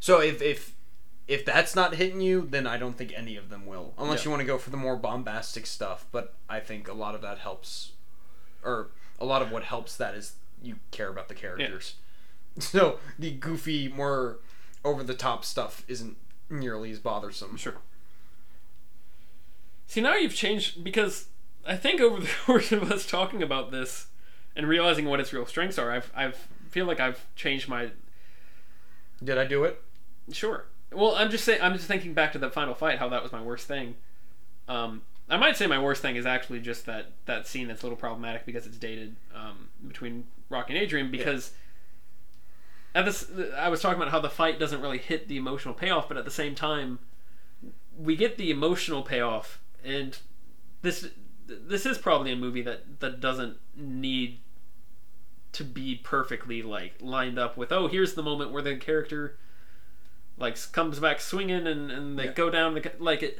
So 0.00 0.20
if 0.20 0.42
if 0.42 0.74
if 1.28 1.44
that's 1.44 1.76
not 1.76 1.94
hitting 1.94 2.20
you, 2.20 2.46
then 2.48 2.66
I 2.66 2.76
don't 2.78 2.96
think 2.96 3.12
any 3.14 3.36
of 3.36 3.50
them 3.50 3.66
will, 3.66 3.94
unless 3.98 4.20
Yeah. 4.20 4.24
you 4.24 4.30
want 4.30 4.40
to 4.40 4.46
go 4.46 4.58
for 4.58 4.70
the 4.70 4.76
more 4.76 4.96
bombastic 4.96 5.66
stuff. 5.66 6.06
But 6.10 6.34
I 6.48 6.58
think 6.60 6.88
a 6.88 6.92
lot 6.94 7.14
of 7.14 7.20
that 7.22 7.38
helps, 7.38 7.92
or 8.64 8.88
a 9.20 9.24
lot 9.24 9.42
of 9.42 9.50
what 9.52 9.62
helps 9.64 9.96
that 9.96 10.14
is 10.14 10.34
you 10.62 10.76
care 10.90 11.08
about 11.10 11.28
the 11.28 11.34
characters. 11.34 11.94
So 12.60 12.98
the 13.16 13.30
goofy, 13.30 13.86
more 13.86 14.38
over 14.84 15.04
the 15.04 15.14
top 15.14 15.44
stuff 15.44 15.84
isn't 15.86 16.16
nearly 16.50 16.90
as 16.90 16.98
bothersome. 16.98 17.56
Sure. 17.56 17.76
See, 19.86 20.00
now 20.00 20.16
you've 20.16 20.34
changed 20.34 20.82
because 20.82 21.26
I 21.66 21.76
think 21.76 22.00
over 22.00 22.20
the 22.20 22.28
course 22.46 22.72
of 22.72 22.90
us 22.90 23.06
talking 23.06 23.42
about 23.44 23.70
this 23.70 24.06
and 24.56 24.66
realizing 24.68 25.04
what 25.06 25.20
its 25.20 25.32
real 25.32 25.46
strengths 25.46 25.78
are, 25.78 25.92
I've 25.92 26.10
I've 26.16 26.48
feel 26.68 26.84
like 26.86 26.98
I've 26.98 27.24
changed 27.36 27.68
my 27.68 27.90
Did 29.22 29.38
I 29.38 29.44
do 29.46 29.62
it? 29.64 29.82
sure. 30.32 30.66
Well, 30.92 31.14
I'm 31.14 31.30
just 31.30 31.44
saying 31.44 31.60
I'm 31.62 31.74
just 31.74 31.86
thinking 31.86 32.14
back 32.14 32.32
to 32.32 32.38
the 32.38 32.50
final 32.50 32.74
fight, 32.74 32.98
how 32.98 33.08
that 33.08 33.22
was 33.22 33.32
my 33.32 33.42
worst 33.42 33.66
thing. 33.66 33.96
Um, 34.68 35.02
I 35.28 35.36
might 35.36 35.56
say 35.56 35.66
my 35.66 35.78
worst 35.78 36.02
thing 36.02 36.16
is 36.16 36.26
actually 36.26 36.60
just 36.60 36.86
that 36.86 37.12
that 37.26 37.46
scene 37.46 37.68
that's 37.68 37.82
a 37.82 37.86
little 37.86 37.98
problematic 37.98 38.46
because 38.46 38.66
it's 38.66 38.78
dated 38.78 39.16
um, 39.34 39.68
between 39.86 40.24
Rock 40.48 40.70
and 40.70 40.78
Adrian 40.78 41.10
because. 41.10 41.52
At 42.94 43.04
this, 43.04 43.30
I 43.56 43.68
was 43.68 43.82
talking 43.82 44.00
about 44.00 44.10
how 44.10 44.18
the 44.18 44.30
fight 44.30 44.58
doesn't 44.58 44.80
really 44.80 44.98
hit 44.98 45.28
the 45.28 45.36
emotional 45.36 45.74
payoff, 45.74 46.08
but 46.08 46.16
at 46.16 46.24
the 46.24 46.30
same 46.30 46.54
time, 46.54 46.98
we 47.96 48.16
get 48.16 48.38
the 48.38 48.50
emotional 48.50 49.02
payoff, 49.02 49.60
and 49.84 50.18
this 50.82 51.08
this 51.46 51.86
is 51.86 51.98
probably 51.98 52.32
a 52.32 52.36
movie 52.36 52.62
that 52.62 53.00
that 53.00 53.20
doesn't 53.20 53.58
need 53.76 54.38
to 55.52 55.64
be 55.64 55.96
perfectly 55.96 56.62
like 56.62 56.94
lined 57.00 57.38
up 57.38 57.56
with 57.56 57.72
oh 57.72 57.88
here's 57.88 58.14
the 58.14 58.22
moment 58.22 58.52
where 58.52 58.62
the 58.62 58.76
character 58.76 59.38
like 60.38 60.56
comes 60.72 60.98
back 61.00 61.20
swinging 61.20 61.66
and, 61.66 61.90
and 61.90 62.18
they 62.18 62.26
Yeah. 62.26 62.32
go 62.32 62.50
down 62.50 62.74
the, 62.74 62.92
like 62.98 63.22
it 63.22 63.38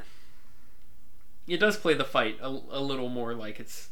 it 1.47 1.57
does 1.57 1.77
play 1.77 1.93
the 1.93 2.03
fight 2.05 2.37
a, 2.41 2.47
a 2.47 2.79
little 2.81 3.09
more 3.09 3.33
like 3.33 3.59
it's 3.59 3.89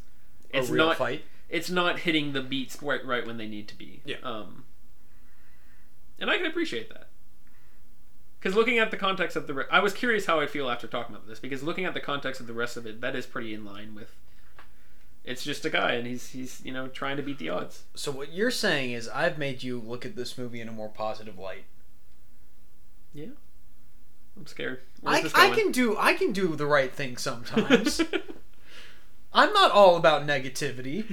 it's 0.50 0.70
not 0.70 0.96
fight. 0.96 1.24
it's 1.48 1.68
not 1.70 2.00
hitting 2.00 2.32
the 2.32 2.40
beats 2.42 2.80
right 2.82 3.04
right 3.04 3.26
when 3.26 3.36
they 3.38 3.48
need 3.48 3.68
to 3.68 3.76
be 3.76 4.00
Yeah. 4.04 4.16
um 4.22 4.64
and 6.18 6.30
i 6.30 6.36
can 6.36 6.46
appreciate 6.46 6.88
that 6.90 7.08
because 8.38 8.54
looking 8.54 8.78
at 8.78 8.90
the 8.90 8.96
context 8.96 9.36
of 9.36 9.46
the 9.46 9.54
re- 9.54 9.64
i 9.70 9.80
was 9.80 9.92
curious 9.92 10.26
how 10.26 10.40
i'd 10.40 10.50
feel 10.50 10.70
after 10.70 10.86
talking 10.86 11.14
about 11.14 11.26
this 11.26 11.40
because 11.40 11.62
looking 11.62 11.84
at 11.84 11.94
the 11.94 12.00
context 12.00 12.40
of 12.40 12.46
the 12.46 12.52
rest 12.52 12.76
of 12.76 12.86
it 12.86 13.00
that 13.00 13.16
is 13.16 13.26
pretty 13.26 13.52
in 13.54 13.64
line 13.64 13.94
with 13.94 14.14
it's 15.24 15.44
just 15.44 15.64
a 15.66 15.70
guy 15.70 15.92
and 15.92 16.06
he's 16.06 16.28
he's 16.30 16.62
you 16.64 16.72
know 16.72 16.86
trying 16.88 17.16
to 17.16 17.22
beat 17.22 17.38
the 17.38 17.48
odds 17.50 17.82
So 17.94 18.10
what 18.10 18.32
you're 18.32 18.50
saying 18.50 18.92
is 18.92 19.08
I've 19.08 19.36
made 19.36 19.62
you 19.62 19.78
look 19.78 20.06
at 20.06 20.16
this 20.16 20.38
movie 20.38 20.60
in 20.60 20.68
a 20.68 20.72
more 20.72 20.88
positive 20.88 21.38
light. 21.38 21.64
I'm 23.16 24.46
scared 24.46 24.80
Where's 25.00 25.32
I, 25.34 25.48
I 25.48 25.50
can 25.50 25.72
do 25.72 25.96
I 25.98 26.14
can 26.14 26.32
do 26.32 26.56
the 26.56 26.66
right 26.66 26.92
thing 26.92 27.16
sometimes. 27.16 28.00
I'm 29.32 29.52
not 29.52 29.70
all 29.70 29.96
about 29.96 30.26
negativity. 30.26 31.04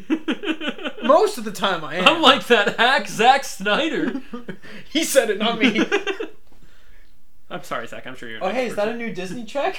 Most 1.03 1.37
of 1.37 1.43
the 1.43 1.51
time 1.51 1.83
I 1.83 1.97
am. 1.97 2.07
I'm 2.07 2.21
like 2.21 2.47
that 2.47 2.77
hack 2.77 3.07
Zack 3.07 3.43
Snyder. 3.43 4.21
he 4.89 5.03
said 5.03 5.29
it, 5.29 5.37
not 5.37 5.59
me. 5.59 5.85
I'm 7.49 7.61
sorry, 7.63 7.87
Zach. 7.87 8.07
I'm 8.07 8.15
sure 8.15 8.29
you're. 8.29 8.43
oh 8.43 8.49
hey, 8.49 8.67
is 8.67 8.75
that 8.75 8.87
a 8.87 8.95
new 8.95 9.13
Disney 9.13 9.45
check? 9.45 9.77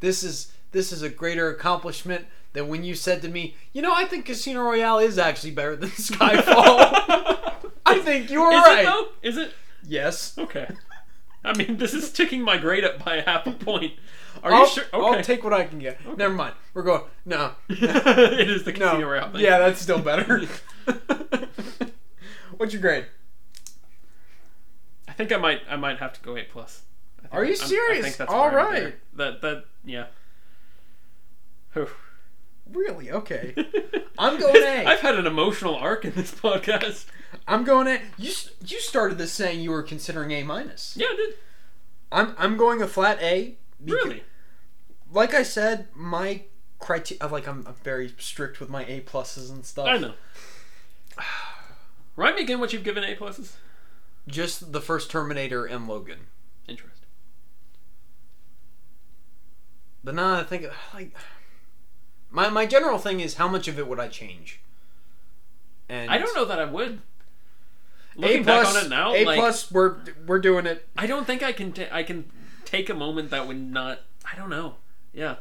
this 0.00 0.24
is 0.24 0.52
this 0.72 0.90
is 0.92 1.02
a 1.02 1.08
greater 1.08 1.50
accomplishment 1.50 2.26
than 2.54 2.68
when 2.68 2.82
you 2.82 2.94
said 2.94 3.22
to 3.22 3.28
me, 3.28 3.54
you 3.72 3.82
know, 3.82 3.94
I 3.94 4.04
think 4.04 4.24
Casino 4.26 4.62
Royale 4.62 4.98
is 4.98 5.18
actually 5.18 5.52
better 5.52 5.76
than 5.76 5.90
Skyfall. 5.90 7.54
I 7.86 8.00
think 8.00 8.30
you 8.30 8.40
were 8.40 8.50
Is 8.52 8.60
right. 8.62 8.80
it 8.80 8.86
though? 8.86 9.08
Is 9.22 9.36
it? 9.36 9.52
Yes. 9.86 10.36
Okay. 10.38 10.68
I 11.44 11.56
mean, 11.56 11.76
this 11.78 11.94
is 11.94 12.10
ticking 12.12 12.42
my 12.42 12.58
grade 12.58 12.84
up 12.84 13.04
by 13.04 13.20
half 13.20 13.46
a 13.46 13.52
point. 13.52 13.94
Are 14.42 14.52
I'll, 14.52 14.62
you 14.62 14.68
sure? 14.68 14.84
Okay. 14.84 14.96
I'll 14.96 15.12
Okay. 15.14 15.22
take 15.22 15.44
what 15.44 15.52
I 15.52 15.64
can 15.64 15.78
get. 15.78 15.98
Never 16.16 16.34
mind. 16.34 16.54
We're 16.74 16.82
going. 16.82 17.02
No. 17.24 17.52
it 17.68 18.48
is 18.48 18.64
the 18.64 18.72
No. 18.72 18.90
Casino 18.90 19.08
Royale 19.08 19.30
thing. 19.32 19.40
Yeah, 19.40 19.58
that's 19.58 19.80
still 19.80 20.00
better. 20.00 20.42
What's 22.56 22.72
your 22.72 22.82
grade? 22.82 23.06
I 25.08 25.12
think 25.12 25.32
I 25.32 25.36
might. 25.36 25.62
I 25.68 25.76
might 25.76 25.98
have 25.98 26.12
to 26.14 26.20
go 26.20 26.36
eight 26.36 26.50
plus. 26.50 26.82
Are 27.32 27.44
you 27.44 27.52
I'm- 27.54 27.62
I 27.62 27.66
serious? 27.66 28.04
think 28.04 28.16
that's 28.16 28.32
All 28.32 28.50
right. 28.50 28.94
That 29.14 29.40
that 29.42 29.64
yeah. 29.84 30.06
Whew. 31.72 31.88
Really? 32.72 33.10
Okay. 33.10 33.54
I'm 34.18 34.38
going 34.38 34.56
A. 34.62 34.84
I've 34.84 35.00
had 35.00 35.14
an 35.16 35.26
emotional 35.26 35.74
arc 35.74 36.04
in 36.04 36.12
this 36.12 36.32
podcast. 36.34 37.06
I'm 37.48 37.64
going 37.64 37.86
A. 37.88 38.00
You 38.18 38.30
you 38.64 38.78
started 38.78 39.16
this 39.16 39.32
saying 39.32 39.60
you 39.60 39.70
were 39.70 39.82
considering 39.82 40.30
A 40.32 40.42
minus. 40.42 40.94
Yeah, 40.96 41.08
dude. 41.16 41.34
I'm 42.12 42.34
I'm 42.38 42.56
going 42.58 42.82
a 42.82 42.86
flat 42.86 43.20
A. 43.22 43.56
Really? 43.82 44.22
Like 45.10 45.32
I 45.32 45.42
said, 45.42 45.88
my 45.94 46.42
criteria. 46.78 47.24
Uh, 47.24 47.30
like 47.30 47.48
I'm, 47.48 47.66
I'm 47.66 47.74
very 47.82 48.12
strict 48.18 48.60
with 48.60 48.68
my 48.68 48.84
A 48.84 49.00
pluses 49.00 49.50
and 49.50 49.64
stuff. 49.64 49.86
I 49.86 49.96
know. 49.96 50.12
Remind 52.16 52.36
me 52.36 52.42
again 52.42 52.60
what 52.60 52.72
you've 52.72 52.84
given 52.84 53.02
A 53.02 53.16
pluses. 53.16 53.54
Just 54.26 54.72
the 54.72 54.82
first 54.82 55.10
Terminator 55.10 55.64
and 55.64 55.88
Logan. 55.88 56.26
Interesting. 56.68 57.08
But 60.04 60.14
now 60.14 60.34
I 60.34 60.44
think 60.44 60.66
uh, 60.66 60.70
like 60.92 61.16
my 62.30 62.50
my 62.50 62.66
general 62.66 62.98
thing 62.98 63.20
is 63.20 63.34
how 63.34 63.48
much 63.48 63.68
of 63.68 63.78
it 63.78 63.88
would 63.88 63.98
I 63.98 64.08
change? 64.08 64.60
And 65.88 66.10
I 66.10 66.18
don't 66.18 66.34
know 66.34 66.44
that 66.44 66.58
I 66.58 66.66
would. 66.66 67.00
A 68.22 68.42
plus, 68.42 68.46
back 68.46 68.66
on 68.66 68.84
it 68.84 68.88
now, 68.88 69.14
A 69.14 69.24
like, 69.24 69.38
plus, 69.38 69.70
we're 69.70 69.96
we're 70.26 70.40
doing 70.40 70.66
it. 70.66 70.88
I 70.96 71.06
don't 71.06 71.26
think 71.26 71.42
I 71.42 71.52
can. 71.52 71.72
Ta- 71.72 71.88
I 71.92 72.02
can 72.02 72.30
take 72.64 72.88
a 72.90 72.94
moment 72.94 73.30
that 73.30 73.46
would 73.46 73.56
not. 73.60 74.00
I 74.30 74.36
don't 74.36 74.50
know. 74.50 74.76
Yeah. 75.12 75.36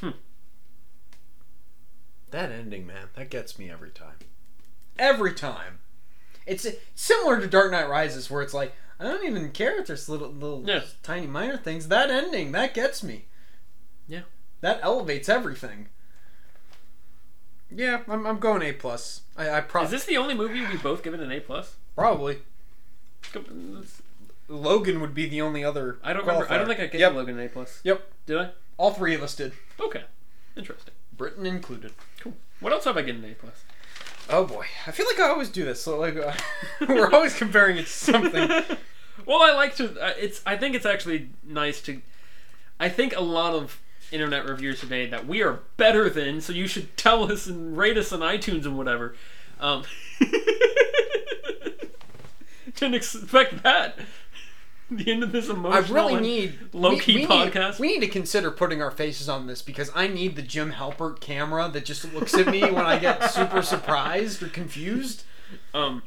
Hmm. 0.00 0.10
That 2.30 2.52
ending, 2.52 2.86
man, 2.86 3.08
that 3.14 3.30
gets 3.30 3.58
me 3.58 3.70
every 3.70 3.90
time. 3.90 4.16
Every 4.98 5.32
time. 5.34 5.80
It's 6.46 6.66
similar 6.94 7.40
to 7.40 7.46
Dark 7.46 7.72
Knight 7.72 7.88
Rises, 7.88 8.30
where 8.30 8.42
it's 8.42 8.54
like 8.54 8.74
I 9.00 9.04
don't 9.04 9.24
even 9.24 9.50
care 9.50 9.78
if 9.80 9.86
there's 9.86 10.08
little 10.08 10.30
little 10.30 10.62
Yeah. 10.66 10.82
tiny 11.02 11.26
minor 11.26 11.56
things. 11.56 11.88
That 11.88 12.10
ending, 12.10 12.52
that 12.52 12.74
gets 12.74 13.02
me. 13.02 13.26
Yeah. 14.06 14.22
That 14.60 14.80
elevates 14.82 15.28
everything. 15.28 15.88
Yeah, 17.70 18.00
I'm, 18.08 18.26
I'm 18.26 18.38
going 18.38 18.62
A 18.62 18.72
plus. 18.72 19.22
I, 19.36 19.50
I 19.50 19.60
pro- 19.60 19.84
Is 19.84 19.90
this 19.90 20.04
the 20.04 20.16
only 20.16 20.34
movie 20.34 20.60
we've 20.66 20.82
both 20.82 21.02
given 21.02 21.20
an 21.20 21.30
A 21.32 21.40
plus? 21.40 21.76
probably 21.94 22.38
Logan 24.48 25.00
would 25.00 25.14
be 25.14 25.28
the 25.28 25.42
only 25.42 25.62
other. 25.64 25.98
I 26.02 26.12
don't 26.12 26.26
remember. 26.26 26.50
I 26.50 26.56
don't 26.56 26.64
qualifier. 26.66 26.68
think 26.68 26.80
I 26.80 26.86
gave 26.86 27.00
Yep. 27.00 27.12
Logan 27.14 27.38
an 27.38 27.46
A 27.46 27.48
plus. 27.48 27.80
Yep. 27.84 28.10
Did 28.26 28.38
I? 28.38 28.50
All 28.78 28.92
three 28.92 29.14
of 29.14 29.22
us 29.22 29.34
did, 29.34 29.52
Okay. 29.80 30.04
Interesting. 30.56 30.94
Britain 31.16 31.44
included. 31.46 31.92
Cool. 32.20 32.34
What 32.60 32.72
else 32.72 32.84
have 32.84 32.96
I 32.96 33.02
given 33.02 33.24
an 33.24 33.32
A 33.32 33.34
plus? 33.34 33.62
Oh 34.30 34.44
boy, 34.44 34.66
I 34.86 34.90
feel 34.92 35.06
like 35.06 35.18
I 35.20 35.28
always 35.30 35.48
do 35.48 35.64
this. 35.64 35.82
So 35.82 35.98
like, 35.98 36.16
uh, 36.16 36.32
we're 36.88 37.10
always 37.12 37.34
comparing 37.36 37.76
it 37.78 37.86
to 37.86 37.92
something. 37.92 38.48
well, 39.26 39.42
I 39.42 39.52
like 39.54 39.74
to. 39.76 40.00
Uh, 40.00 40.12
it's. 40.18 40.40
I 40.46 40.56
think 40.56 40.74
it's 40.74 40.86
actually 40.86 41.30
nice 41.44 41.80
to. 41.82 42.00
I 42.80 42.88
think 42.88 43.16
a 43.16 43.20
lot 43.20 43.54
of 43.54 43.80
internet 44.10 44.46
reviewers 44.46 44.80
today 44.80 45.06
that 45.06 45.26
we 45.26 45.42
are 45.42 45.60
better 45.76 46.08
than, 46.08 46.40
so 46.40 46.52
you 46.52 46.66
should 46.66 46.96
tell 46.96 47.30
us 47.30 47.46
and 47.46 47.76
rate 47.76 47.96
us 47.96 48.12
on 48.12 48.20
iTunes 48.20 48.64
and 48.64 48.76
whatever. 48.76 49.14
Um, 49.60 49.84
didn't 52.76 52.94
expect 52.94 53.62
that. 53.62 53.98
The 54.90 55.12
end 55.12 55.22
of 55.22 55.32
this 55.32 55.50
emotional. 55.50 55.72
I 55.72 55.80
really 56.02 56.20
need 56.20 56.58
low-key 56.72 57.14
we, 57.14 57.20
we 57.22 57.26
podcast. 57.26 57.72
Need, 57.72 57.80
we 57.80 57.88
need 57.88 58.00
to 58.00 58.08
consider 58.08 58.50
putting 58.50 58.80
our 58.80 58.90
faces 58.90 59.28
on 59.28 59.46
this 59.46 59.60
because 59.60 59.90
I 59.94 60.06
need 60.06 60.34
the 60.34 60.42
Jim 60.42 60.72
Halpert 60.72 61.20
camera 61.20 61.68
that 61.68 61.84
just 61.84 62.10
looks 62.14 62.32
at 62.34 62.46
me 62.46 62.62
when 62.62 62.86
I 62.86 62.98
get 62.98 63.30
super 63.30 63.60
surprised 63.62 64.42
or 64.42 64.48
confused. 64.48 65.24
Um, 65.74 66.02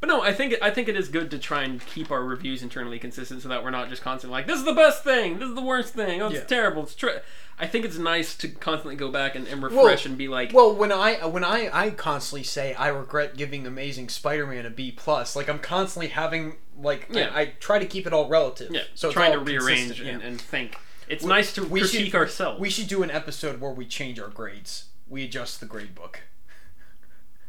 but 0.00 0.08
no, 0.08 0.20
I 0.22 0.32
think 0.32 0.54
I 0.62 0.70
think 0.70 0.88
it 0.88 0.96
is 0.96 1.08
good 1.08 1.30
to 1.30 1.38
try 1.38 1.62
and 1.64 1.84
keep 1.86 2.10
our 2.10 2.22
reviews 2.22 2.62
internally 2.62 2.98
consistent, 2.98 3.42
so 3.42 3.48
that 3.48 3.64
we're 3.64 3.70
not 3.70 3.88
just 3.88 4.02
constantly 4.02 4.36
like, 4.38 4.46
"This 4.46 4.58
is 4.58 4.64
the 4.64 4.74
best 4.74 5.02
thing. 5.04 5.38
This 5.38 5.48
is 5.48 5.54
the 5.54 5.62
worst 5.62 5.94
thing. 5.94 6.20
Oh, 6.22 6.26
it's 6.26 6.36
Yeah. 6.36 6.44
terrible. 6.44 6.82
It's 6.82 6.94
tra-. 6.94 7.22
I 7.58 7.66
think 7.66 7.86
it's 7.86 7.96
nice 7.96 8.36
to 8.36 8.48
constantly 8.48 8.96
go 8.96 9.10
back 9.10 9.34
and, 9.34 9.48
and 9.48 9.62
refresh 9.62 10.04
and 10.04 10.18
be 10.18 10.28
like, 10.28 10.52
Well, 10.52 10.74
when 10.74 10.92
I 10.92 11.24
when 11.26 11.42
I 11.42 11.70
I 11.72 11.90
constantly 11.90 12.42
say 12.42 12.74
I 12.74 12.88
regret 12.88 13.36
giving 13.38 13.66
Amazing 13.66 14.10
Spider-Man 14.10 14.66
a 14.66 14.70
B 14.70 14.92
plus, 14.92 15.34
like 15.34 15.48
I'm 15.48 15.58
constantly 15.58 16.08
having 16.08 16.56
like 16.78 17.06
Yeah. 17.10 17.30
I, 17.34 17.40
I 17.40 17.46
try 17.58 17.78
to 17.78 17.86
keep 17.86 18.06
it 18.06 18.12
all 18.12 18.28
relative. 18.28 18.72
yeah, 18.74 18.82
so 18.94 19.10
trying 19.10 19.32
to 19.32 19.38
rearrange 19.38 20.00
and, 20.00 20.20
yeah. 20.20 20.26
and 20.28 20.38
think. 20.38 20.76
It's 21.08 21.24
nice 21.24 21.54
to 21.54 21.64
we 21.64 21.80
should- 21.80 21.90
critique 21.92 22.14
ourselves. 22.14 22.60
We 22.60 22.68
should 22.68 22.88
do 22.88 23.02
an 23.02 23.10
episode 23.10 23.58
where 23.62 23.70
we 23.72 23.86
change 23.86 24.20
our 24.20 24.28
grades. 24.28 24.86
We 25.08 25.24
adjust 25.24 25.60
the 25.60 25.66
grade 25.66 25.94
book. 25.94 26.20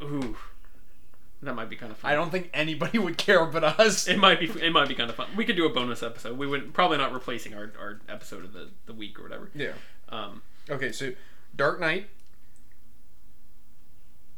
Ooh, 0.01 0.37
that 1.41 1.53
might 1.55 1.69
be 1.69 1.75
kind 1.75 1.91
of 1.91 1.97
fun. 1.97 2.11
I 2.11 2.15
don't 2.15 2.31
think 2.31 2.49
anybody 2.53 2.97
would 2.99 3.17
care 3.17 3.45
but 3.45 3.63
us. 3.63 4.07
It 4.07 4.17
might 4.17 4.39
be. 4.39 4.45
It 4.61 4.71
might 4.71 4.87
be 4.87 4.95
kind 4.95 5.09
of 5.09 5.15
fun. 5.15 5.27
We 5.35 5.45
could 5.45 5.55
do 5.55 5.65
a 5.65 5.69
bonus 5.69 6.01
episode. 6.03 6.37
We 6.37 6.47
would 6.47 6.73
probably 6.73 6.97
not 6.97 7.13
replacing 7.13 7.53
our, 7.53 7.71
our 7.79 7.99
episode 8.09 8.43
of 8.43 8.53
the, 8.53 8.69
the 8.85 8.93
week 8.93 9.19
or 9.19 9.23
whatever. 9.23 9.49
Yeah. 9.53 9.73
Um, 10.09 10.41
Okay, 10.69 10.91
so 10.91 11.13
Dark 11.55 11.79
Knight. 11.79 12.09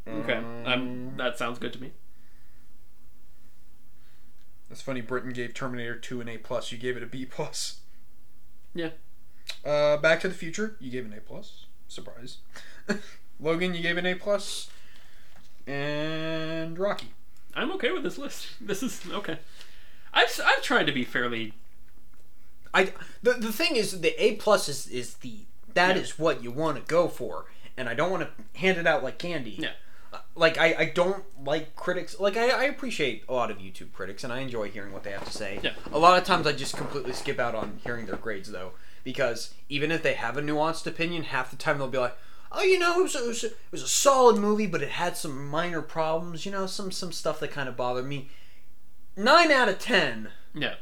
okay, 0.08 0.36
Um, 0.36 0.64
um, 0.66 1.14
that 1.18 1.38
sounds 1.38 1.58
good 1.60 1.74
to 1.74 1.82
me. 1.82 1.92
That's 4.70 4.82
funny. 4.82 5.02
Britain 5.02 5.32
gave 5.34 5.54
Terminator 5.54 5.96
Two 5.98 6.22
an 6.22 6.30
A 6.30 6.38
plus. 6.38 6.72
You 6.72 6.78
gave 6.78 6.96
it 6.98 7.04
a 7.04 7.08
B 7.08 7.26
plus. 7.26 7.80
Yeah. 8.76 8.90
Uh, 9.66 9.98
Back 9.98 10.20
to 10.22 10.28
the 10.28 10.36
Future. 10.36 10.76
You 10.80 10.92
gave 10.92 11.06
an 11.06 11.14
A 11.14 11.22
plus. 11.22 11.66
Surprise. 11.88 12.38
Logan, 13.40 13.74
you 13.74 13.82
gave 13.82 13.98
an 13.98 14.06
A 14.06 14.14
plus. 14.14 14.70
And 15.70 16.80
Rocky. 16.80 17.14
I'm 17.56 17.72
okay 17.74 17.92
with 17.92 18.04
this 18.04 18.18
list. 18.18 18.48
This 18.62 18.82
is 18.84 19.02
okay. 19.12 19.38
I've 20.14 20.40
I've 20.44 20.64
tried 20.64 20.86
to 20.88 20.92
be 20.92 21.04
fairly 21.06 21.54
I 22.74 22.94
the 23.22 23.34
the 23.34 23.52
thing 23.52 23.76
is 23.76 24.02
the 24.02 24.14
A 24.24 24.36
plus 24.36 24.68
is 24.68 24.88
is 24.88 25.16
the 25.16 25.46
that 25.76 25.96
is 25.98 26.10
Yeah. 26.18 26.24
what 26.24 26.44
you 26.44 26.50
want 26.52 26.78
to 26.78 26.84
go 26.84 27.08
for, 27.08 27.46
and 27.78 27.88
I 27.88 27.94
don't 27.94 28.10
want 28.12 28.24
to 28.24 28.60
hand 28.60 28.78
it 28.80 28.88
out 28.88 29.04
like 29.04 29.20
candy. 29.20 29.58
Yeah. 29.60 29.72
Uh, 30.12 30.18
Like 30.36 30.58
I, 30.58 30.74
I 30.80 30.86
don't 30.86 31.24
like 31.44 31.76
critics. 31.76 32.20
Like 32.20 32.36
I, 32.38 32.50
I 32.50 32.64
appreciate 32.64 33.24
a 33.30 33.34
lot 33.34 33.52
of 33.52 33.58
YouTube 33.60 33.92
critics, 33.94 34.24
and 34.24 34.34
I 34.34 34.40
enjoy 34.40 34.70
hearing 34.72 34.92
what 34.92 35.04
they 35.04 35.12
have 35.12 35.26
to 35.26 35.32
say. 35.32 35.60
Yeah. 35.64 35.74
A 35.92 36.00
lot 36.00 36.18
of 36.18 36.24
times 36.26 36.48
I 36.48 36.54
just 36.54 36.76
completely 36.76 37.14
skip 37.14 37.38
out 37.40 37.54
on 37.54 37.80
hearing 37.84 38.08
their 38.08 38.16
grades 38.18 38.52
though, 38.52 38.72
because 39.04 39.54
even 39.70 39.92
if 39.92 40.02
they 40.02 40.14
have 40.16 40.36
a 40.38 40.42
nuanced 40.42 40.88
opinion, 40.88 41.24
half 41.26 41.52
the 41.52 41.58
time 41.58 41.78
they'll 41.78 41.88
be 41.88 42.00
like, 42.00 42.18
"Oh, 42.52 42.62
you 42.64 42.80
know, 42.80 43.00
it 43.00 43.04
was, 43.04 43.16
a, 43.16 43.24
it 43.24 43.28
was, 43.28 43.44
it 43.44 43.58
was 43.72 43.84
a 43.84 43.88
solid 43.88 44.38
movie, 44.38 44.68
but 44.68 44.82
it 44.82 44.90
had 44.90 45.16
some 45.18 45.48
minor 45.50 45.82
problems. 45.82 46.46
You 46.46 46.52
know, 46.52 46.66
some 46.66 46.92
some 46.92 47.12
stuff 47.12 47.40
that 47.40 47.52
kind 47.52 47.68
of 47.70 47.76
bothered 47.78 48.06
me." 48.08 48.30
Nine 49.16 49.52
out 49.52 49.68
of 49.70 49.80
ten. 49.80 50.30
yeah. 50.54 50.76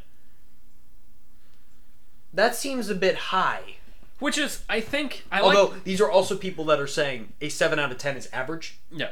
That 2.33 2.55
seems 2.55 2.89
a 2.89 2.95
bit 2.95 3.15
high. 3.15 3.75
Which 4.19 4.37
is 4.37 4.63
I 4.67 4.81
think 4.81 5.25
I 5.31 5.41
Although 5.41 5.65
like 5.67 5.83
these 5.83 6.01
are 6.01 6.09
also 6.09 6.35
people 6.37 6.65
that 6.65 6.79
are 6.79 6.87
saying 6.87 7.33
a 7.39 7.49
seven 7.49 7.77
out 7.77 7.91
of 7.91 7.97
ten 7.99 8.17
is 8.17 8.27
average, 8.33 8.79
yeah 8.91 9.09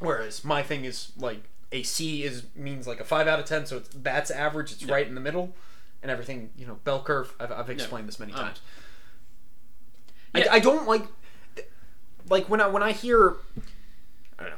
whereas 0.00 0.44
my 0.44 0.62
thing 0.64 0.84
is 0.84 1.12
like 1.16 1.42
a 1.70 1.82
C 1.84 2.24
is 2.24 2.44
means 2.56 2.86
like 2.86 2.98
a 2.98 3.04
five 3.04 3.28
out 3.28 3.38
of 3.38 3.44
ten, 3.46 3.66
so 3.66 3.76
it's, 3.78 3.88
that's 3.94 4.30
average. 4.32 4.72
It's 4.72 4.82
Yeah. 4.82 4.94
right 4.94 5.06
in 5.06 5.14
the 5.14 5.20
middle, 5.20 5.54
and 6.02 6.10
everything 6.10 6.50
you 6.56 6.66
know 6.66 6.74
bell 6.82 7.02
curve. 7.02 7.34
I've, 7.38 7.52
I've 7.52 7.70
explained 7.70 8.08
this 8.08 8.18
many 8.18 8.32
Um, 8.32 8.40
times. 8.46 8.60
yeah. 10.34 10.46
I, 10.50 10.56
I 10.56 10.58
don't 10.58 10.88
like 10.88 11.04
like 12.30 12.48
when 12.48 12.60
I 12.60 12.66
when 12.68 12.82
I 12.82 12.92
hear 12.92 13.36
I 14.38 14.42
don't 14.42 14.50
know 14.52 14.56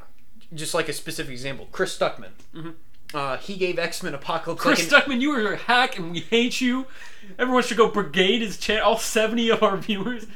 just 0.54 0.74
like 0.74 0.88
a 0.88 0.92
specific 0.92 1.32
example. 1.32 1.68
Chris 1.72 1.96
Stuckman. 1.96 2.30
Mhm. 2.54 2.74
Uh, 3.12 3.36
he 3.38 3.56
gave 3.56 3.78
X 3.78 4.02
Men 4.02 4.14
Apocalypse. 4.14 4.62
Chris 4.62 4.90
like 4.92 5.06
an- 5.06 5.12
Stuckman, 5.12 5.20
you 5.20 5.32
are 5.32 5.52
a 5.52 5.56
hack 5.56 5.98
and 5.98 6.12
we 6.12 6.20
hate 6.20 6.60
you. 6.60 6.86
Everyone 7.38 7.62
should 7.62 7.76
go 7.76 7.88
brigade 7.90 8.40
his 8.42 8.56
chair. 8.56 8.82
All 8.84 8.98
seventy 8.98 9.48
of 9.50 9.62
our 9.62 9.76
viewers. 9.76 10.26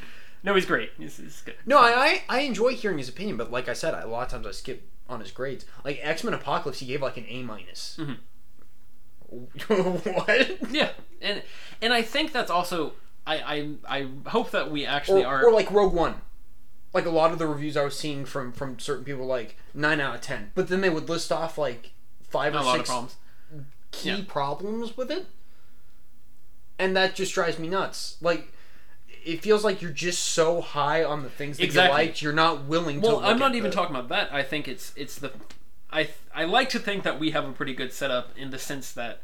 No, 0.42 0.54
he's 0.54 0.66
great. 0.66 0.90
He's, 0.98 1.16
he's 1.16 1.40
good. 1.40 1.54
No, 1.66 1.78
I, 1.78 2.22
I 2.28 2.38
I 2.38 2.40
enjoy 2.40 2.74
hearing 2.74 2.98
his 2.98 3.08
opinion, 3.08 3.36
but 3.36 3.50
like 3.50 3.68
I 3.68 3.72
said, 3.72 3.94
I, 3.94 4.00
a 4.02 4.06
lot 4.08 4.24
of 4.26 4.28
times 4.30 4.46
I 4.46 4.50
skip 4.50 4.86
on 5.08 5.20
his 5.20 5.30
grades. 5.30 5.64
Like 5.84 5.98
X 6.02 6.22
Men 6.24 6.34
Apocalypse, 6.34 6.80
he 6.80 6.86
gave 6.86 7.00
like 7.00 7.16
an 7.16 7.26
A 7.28 7.42
minus. 7.42 7.98
Mhm. 8.00 8.16
what? 10.16 10.70
Yeah, 10.72 10.90
and 11.20 11.42
and 11.82 11.92
I 11.92 12.02
think 12.02 12.32
that's 12.32 12.50
also 12.50 12.92
I 13.26 13.36
I, 13.88 13.98
I 14.00 14.08
hope 14.30 14.50
that 14.52 14.70
we 14.70 14.84
actually 14.86 15.24
Or, 15.24 15.28
are 15.28 15.46
or 15.46 15.52
like 15.52 15.70
Rogue 15.70 15.94
One. 15.94 16.14
Like 16.94 17.04
a 17.06 17.10
lot 17.10 17.32
of 17.32 17.38
the 17.38 17.46
reviews 17.46 17.76
I 17.76 17.82
was 17.84 17.98
seeing 17.98 18.24
from 18.24 18.52
from 18.52 18.78
certain 18.78 19.04
people, 19.04 19.26
like 19.26 19.56
nine 19.74 20.00
out 20.00 20.14
of 20.14 20.20
ten, 20.22 20.52
but 20.54 20.68
then 20.68 20.80
they 20.80 20.88
would 20.90 21.08
list 21.08 21.30
off 21.32 21.58
like 21.58 21.90
five 22.22 22.54
a 22.54 22.58
or 22.58 22.60
of 22.60 22.72
six 22.76 22.88
problems. 22.88 23.16
key 23.90 24.08
Yeah. 24.10 24.20
problems 24.26 24.96
with 24.96 25.10
it, 25.10 25.26
and 26.78 26.96
that 26.96 27.14
just 27.14 27.34
drives 27.34 27.58
me 27.58 27.68
nuts. 27.68 28.16
Like. 28.20 28.50
It 29.26 29.40
feels 29.40 29.64
like 29.64 29.80
you're 29.80 29.90
just 29.90 30.22
so 30.22 30.60
high 30.60 31.02
on 31.02 31.22
the 31.22 31.30
things 31.30 31.56
that 31.56 31.64
Exactly. 31.64 31.98
you 32.02 32.06
liked, 32.08 32.20
you're 32.20 32.34
not 32.34 32.64
willing 32.66 33.00
to. 33.00 33.06
Well, 33.06 33.16
look 33.16 33.24
I'm 33.24 33.38
not 33.38 33.54
even 33.54 33.70
the- 33.70 33.74
talking 33.74 33.96
about 33.96 34.10
that. 34.10 34.30
I 34.30 34.42
think 34.42 34.68
it's 34.68 34.92
it's 34.96 35.18
the 35.18 35.32
I 35.90 36.10
I 36.34 36.44
like 36.44 36.68
to 36.70 36.78
think 36.78 37.04
that 37.04 37.18
we 37.18 37.30
have 37.30 37.48
a 37.48 37.52
pretty 37.52 37.72
good 37.72 37.90
setup 37.94 38.36
in 38.36 38.50
the 38.50 38.58
sense 38.58 38.92
that 38.92 39.22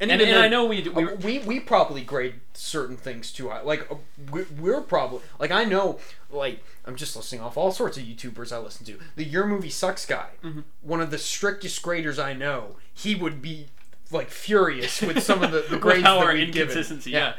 and, 0.00 0.10
and 0.10 0.20
then- 0.20 0.42
I 0.42 0.48
know 0.48 0.64
we 0.66 0.82
do, 0.82 0.92
we 0.92 1.04
Uh, 1.04 1.14
we 1.16 1.38
we 1.40 1.60
probably 1.60 2.02
grade 2.02 2.34
certain 2.54 2.96
things 2.96 3.32
too 3.32 3.48
high. 3.50 3.60
Like 3.62 3.90
uh, 3.90 3.96
we, 4.32 4.42
we're 4.58 4.80
probably 4.80 5.20
like 5.38 5.50
I 5.50 5.64
know 5.64 5.98
like 6.30 6.62
I'm 6.86 6.96
just 6.96 7.14
listing 7.16 7.40
off 7.40 7.56
all 7.56 7.70
sorts 7.72 7.96
of 7.98 8.04
YouTubers 8.04 8.52
I 8.52 8.58
listen 8.58 8.86
to. 8.86 8.98
The 9.16 9.24
Your 9.24 9.46
Movie 9.46 9.70
Sucks 9.70 10.06
guy, 10.06 10.30
Mm-hmm. 10.42 10.60
one 10.82 11.00
of 11.00 11.10
the 11.10 11.18
strictest 11.18 11.82
graders 11.82 12.18
I 12.18 12.32
know. 12.32 12.76
He 12.92 13.14
would 13.14 13.40
be 13.42 13.66
like 14.10 14.30
furious 14.30 15.00
with 15.02 15.22
some 15.22 15.42
of 15.44 15.52
the, 15.52 15.64
the 15.70 15.76
grades 15.84 16.02
that 16.02 16.16
our 16.16 16.32
we've 16.34 16.52
given. 16.52 16.68
inconsistency. 16.70 17.10
Yeah. 17.12 17.34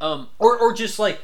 Um, 0.00 0.28
Or 0.38 0.56
or 0.58 0.72
just 0.72 0.98
like, 0.98 1.20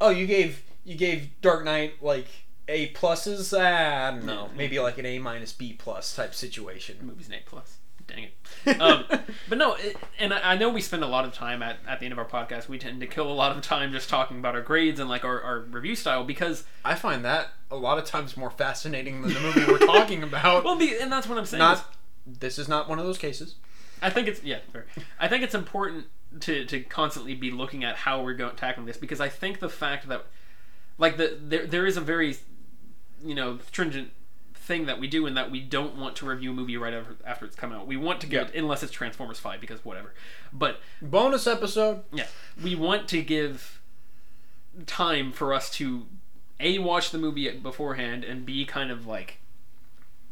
oh 0.00 0.10
you 0.10 0.26
gave 0.26 0.62
you 0.84 0.94
gave 0.96 1.28
Dark 1.40 1.64
Knight 1.64 2.02
like 2.02 2.26
A 2.68 2.88
pluses. 2.92 3.52
Ah, 3.56 4.08
I 4.08 4.10
don't 4.12 4.24
know, 4.24 4.50
maybe 4.56 4.78
like 4.80 4.98
an 4.98 5.06
A 5.06 5.18
minus 5.18 5.52
B 5.52 5.72
plus 5.72 6.14
type 6.14 6.34
situation. 6.34 6.96
the 6.98 7.04
movie's 7.04 7.28
an 7.28 7.34
A 7.34 7.40
plus. 7.44 7.78
Dang 8.14 8.24
it. 8.24 8.80
Um, 8.80 9.04
but 9.48 9.58
no, 9.58 9.74
it, 9.74 9.96
and 10.18 10.34
I, 10.34 10.52
I 10.52 10.56
know 10.56 10.68
we 10.68 10.80
spend 10.80 11.02
a 11.02 11.06
lot 11.06 11.24
of 11.24 11.32
time 11.32 11.62
at, 11.62 11.78
at 11.88 12.00
the 12.00 12.06
end 12.06 12.12
of 12.12 12.18
our 12.18 12.26
podcast. 12.26 12.68
We 12.68 12.78
tend 12.78 13.00
to 13.00 13.06
kill 13.06 13.30
a 13.30 13.32
lot 13.32 13.56
of 13.56 13.62
time 13.62 13.92
just 13.92 14.08
talking 14.08 14.38
about 14.38 14.54
our 14.54 14.60
grades 14.60 15.00
and 15.00 15.08
like 15.08 15.24
our, 15.24 15.40
our 15.40 15.60
review 15.60 15.96
style 15.96 16.24
because 16.24 16.64
I 16.84 16.94
find 16.94 17.24
that 17.24 17.48
a 17.70 17.76
lot 17.76 17.98
of 17.98 18.04
times 18.04 18.36
more 18.36 18.50
fascinating 18.50 19.22
than 19.22 19.32
the 19.32 19.40
movie 19.40 19.64
we're 19.66 19.78
talking 19.78 20.22
about. 20.22 20.64
well, 20.64 20.78
and 20.80 21.10
that's 21.10 21.26
what 21.26 21.38
I'm 21.38 21.46
saying. 21.46 21.60
not 21.60 21.78
is 21.78 21.84
this 22.38 22.58
is 22.58 22.68
not 22.68 22.88
one 22.88 22.98
of 22.98 23.04
those 23.04 23.18
cases. 23.18 23.56
I 24.00 24.10
think 24.10 24.28
it's 24.28 24.42
yeah. 24.42 24.58
Fair. 24.72 24.86
I 25.18 25.28
think 25.28 25.42
it's 25.42 25.54
important 25.54 26.06
to 26.40 26.64
to 26.66 26.80
constantly 26.80 27.34
be 27.34 27.50
looking 27.50 27.84
at 27.84 27.96
how 27.96 28.22
we're 28.22 28.34
going 28.34 28.56
tackling 28.56 28.86
this 28.86 28.96
because 28.96 29.20
I 29.20 29.28
think 29.28 29.60
the 29.60 29.68
fact 29.68 30.08
that 30.08 30.26
like 30.98 31.16
the 31.16 31.38
there 31.40 31.66
there 31.66 31.86
is 31.86 31.96
a 31.96 32.00
very 32.00 32.36
you 33.24 33.34
know 33.34 33.58
stringent 33.68 34.10
thing 34.62 34.86
that 34.86 34.98
we 35.00 35.06
do 35.08 35.26
in 35.26 35.34
that 35.34 35.50
we 35.50 35.60
don't 35.60 35.96
want 35.96 36.14
to 36.16 36.26
review 36.26 36.50
a 36.52 36.54
movie 36.54 36.76
right 36.76 36.94
after, 36.94 37.16
after 37.26 37.44
it's 37.46 37.56
come 37.56 37.72
out. 37.72 37.86
We 37.86 37.96
want 37.96 38.20
to 38.22 38.26
give 38.26 38.48
it 38.48 38.54
unless 38.54 38.82
it's 38.82 38.92
Transformers 38.92 39.38
Five 39.38 39.60
because 39.60 39.84
whatever. 39.84 40.14
But 40.52 40.80
Bonus 41.02 41.46
episode. 41.46 42.02
yeah, 42.12 42.26
we 42.62 42.74
want 42.74 43.08
to 43.08 43.22
give 43.22 43.80
time 44.86 45.32
for 45.32 45.52
us 45.52 45.68
to 45.70 46.06
a 46.60 46.78
watch 46.78 47.10
the 47.10 47.18
movie 47.18 47.50
beforehand 47.50 48.24
and 48.24 48.46
b 48.46 48.64
kind 48.64 48.90
of 48.90 49.06
like 49.06 49.38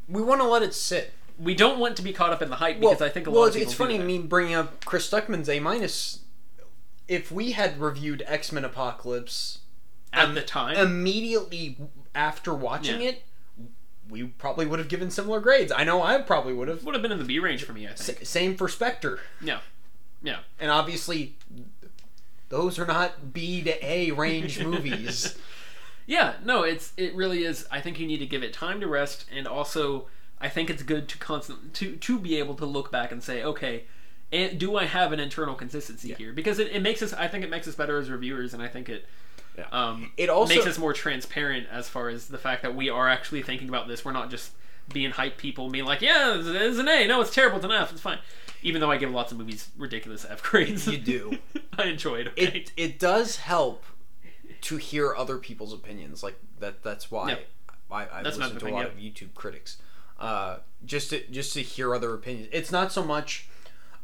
We 0.08 0.22
want 0.22 0.40
to 0.40 0.46
let 0.46 0.62
it 0.62 0.74
sit. 0.74 1.12
we 1.38 1.54
don't 1.54 1.78
want 1.78 1.96
to 1.96 2.02
be 2.02 2.12
caught 2.12 2.32
up 2.32 2.40
in 2.40 2.48
the 2.50 2.56
hype 2.56 2.80
because 2.80 3.02
I 3.02 3.08
think 3.08 3.26
a 3.26 3.30
lot 3.30 3.36
well, 3.36 3.48
of 3.48 3.52
people 3.54 3.64
it's 3.68 3.72
do 3.72 3.78
funny 3.84 3.98
that. 3.98 4.04
me 4.04 4.18
bringing 4.18 4.54
up 4.54 4.84
Chris 4.84 5.10
Stuckman's 5.10 5.48
A 5.48 5.58
minus. 5.60 6.20
If 7.08 7.32
we 7.32 7.52
had 7.52 7.80
reviewed 7.80 8.22
X 8.26 8.52
Men 8.52 8.64
Apocalypse 8.64 9.58
at 10.12 10.34
the 10.34 10.42
time. 10.42 10.76
immediately 10.76 11.76
after 12.14 12.54
watching 12.54 13.02
Yeah. 13.02 13.08
it, 13.10 13.22
we 14.10 14.24
probably 14.24 14.66
would 14.66 14.78
have 14.78 14.88
given 14.88 15.10
similar 15.10 15.40
grades. 15.40 15.72
I 15.72 15.84
know 15.84 16.02
I 16.02 16.18
probably 16.20 16.52
would 16.52 16.68
have. 16.68 16.84
would 16.84 16.94
have 16.94 17.02
been 17.02 17.12
in 17.12 17.18
the 17.18 17.24
B 17.24 17.38
range 17.38 17.64
for 17.64 17.72
me, 17.72 17.86
I 17.86 17.92
S- 17.92 18.06
think. 18.06 18.26
same 18.26 18.56
for 18.56 18.68
Spectre, 18.68 19.20
Yeah. 19.40 19.60
Yeah. 20.22 20.40
and 20.58 20.70
obviously, 20.70 21.34
those 22.48 22.78
are 22.78 22.86
not 22.86 23.32
B 23.32 23.62
to 23.62 23.86
A 23.86 24.10
range 24.12 24.58
movies. 24.64 25.36
Yeah, 26.06 26.34
no, 26.44 26.62
it's 26.62 26.92
it 26.96 27.14
really 27.14 27.44
is. 27.44 27.66
I 27.70 27.80
think 27.80 27.98
you 28.00 28.06
need 28.06 28.18
to 28.18 28.26
give 28.26 28.42
it 28.42 28.52
time 28.52 28.80
to 28.80 28.86
rest, 28.88 29.26
and 29.32 29.46
also 29.46 30.08
I 30.40 30.48
think 30.48 30.68
it's 30.70 30.82
good 30.82 31.08
to 31.10 31.18
constant 31.18 31.72
to 31.74 31.96
to 31.96 32.18
be 32.18 32.36
able 32.36 32.54
to 32.56 32.66
look 32.66 32.90
back 32.90 33.12
and 33.12 33.22
say, 33.22 33.44
okay, 33.44 33.84
and 34.32 34.58
do 34.58 34.76
I 34.76 34.86
have 34.86 35.12
an 35.12 35.20
internal 35.20 35.54
consistency 35.54 36.12
here? 36.14 36.32
Because 36.32 36.58
it, 36.58 36.72
it 36.72 36.82
makes 36.82 37.00
us. 37.02 37.12
I 37.12 37.28
think 37.28 37.44
it 37.44 37.50
makes 37.50 37.68
us 37.68 37.76
better 37.76 37.96
as 37.98 38.10
reviewers, 38.10 38.52
and 38.54 38.62
I 38.62 38.66
think 38.68 38.88
it. 38.88 39.06
Yeah. 39.58 39.66
Um, 39.72 40.12
It 40.16 40.28
also- 40.30 40.54
makes 40.54 40.66
us 40.66 40.78
more 40.78 40.92
transparent 40.92 41.66
as 41.70 41.88
far 41.88 42.08
as 42.08 42.28
the 42.28 42.38
fact 42.38 42.62
that 42.62 42.74
we 42.74 42.88
are 42.88 43.08
actually 43.08 43.42
thinking 43.42 43.68
about 43.68 43.88
this. 43.88 44.04
We're 44.04 44.12
not 44.12 44.30
just 44.30 44.52
being 44.92 45.10
hype 45.10 45.36
people, 45.36 45.68
being 45.70 45.84
like, 45.84 46.00
"Yeah, 46.00 46.36
it's, 46.38 46.46
it's 46.48 46.78
an 46.78 46.88
A. 46.88 47.06
No, 47.06 47.20
it's 47.20 47.32
terrible. 47.34 47.56
It's 47.56 47.64
an 47.64 47.72
F. 47.72 47.92
It's 47.92 48.00
fine." 48.00 48.18
Even 48.62 48.80
though 48.80 48.90
I 48.90 48.96
give 48.98 49.10
lots 49.10 49.32
of 49.32 49.38
movies 49.38 49.68
ridiculous 49.76 50.24
F 50.28 50.42
grades, 50.42 50.86
You 50.86 50.98
do. 50.98 51.38
I 51.78 51.84
enjoy 51.84 52.16
it. 52.16 52.28
Okay. 52.28 52.42
it 52.46 52.72
it 52.76 52.98
does 52.98 53.36
help 53.36 53.84
to 54.62 54.76
hear 54.76 55.14
other 55.14 55.38
people's 55.38 55.72
opinions. 55.72 56.22
Like 56.22 56.38
that. 56.60 56.82
That's 56.82 57.10
why 57.10 57.30
Yeah. 57.30 57.36
I, 57.90 58.02
I 58.02 58.22
That's 58.22 58.36
listen 58.38 58.42
another 58.42 58.60
to 58.60 58.68
a 58.68 58.72
lot 58.72 58.80
yeah. 58.82 58.86
of 58.88 58.94
YouTube 58.96 59.34
critics. 59.34 59.78
Uh, 60.18 60.58
just 60.84 61.10
to 61.10 61.26
just 61.30 61.54
to 61.54 61.62
hear 61.62 61.94
other 61.94 62.14
opinions. 62.14 62.48
It's 62.52 62.70
not 62.70 62.92
so 62.92 63.02
much. 63.02 63.48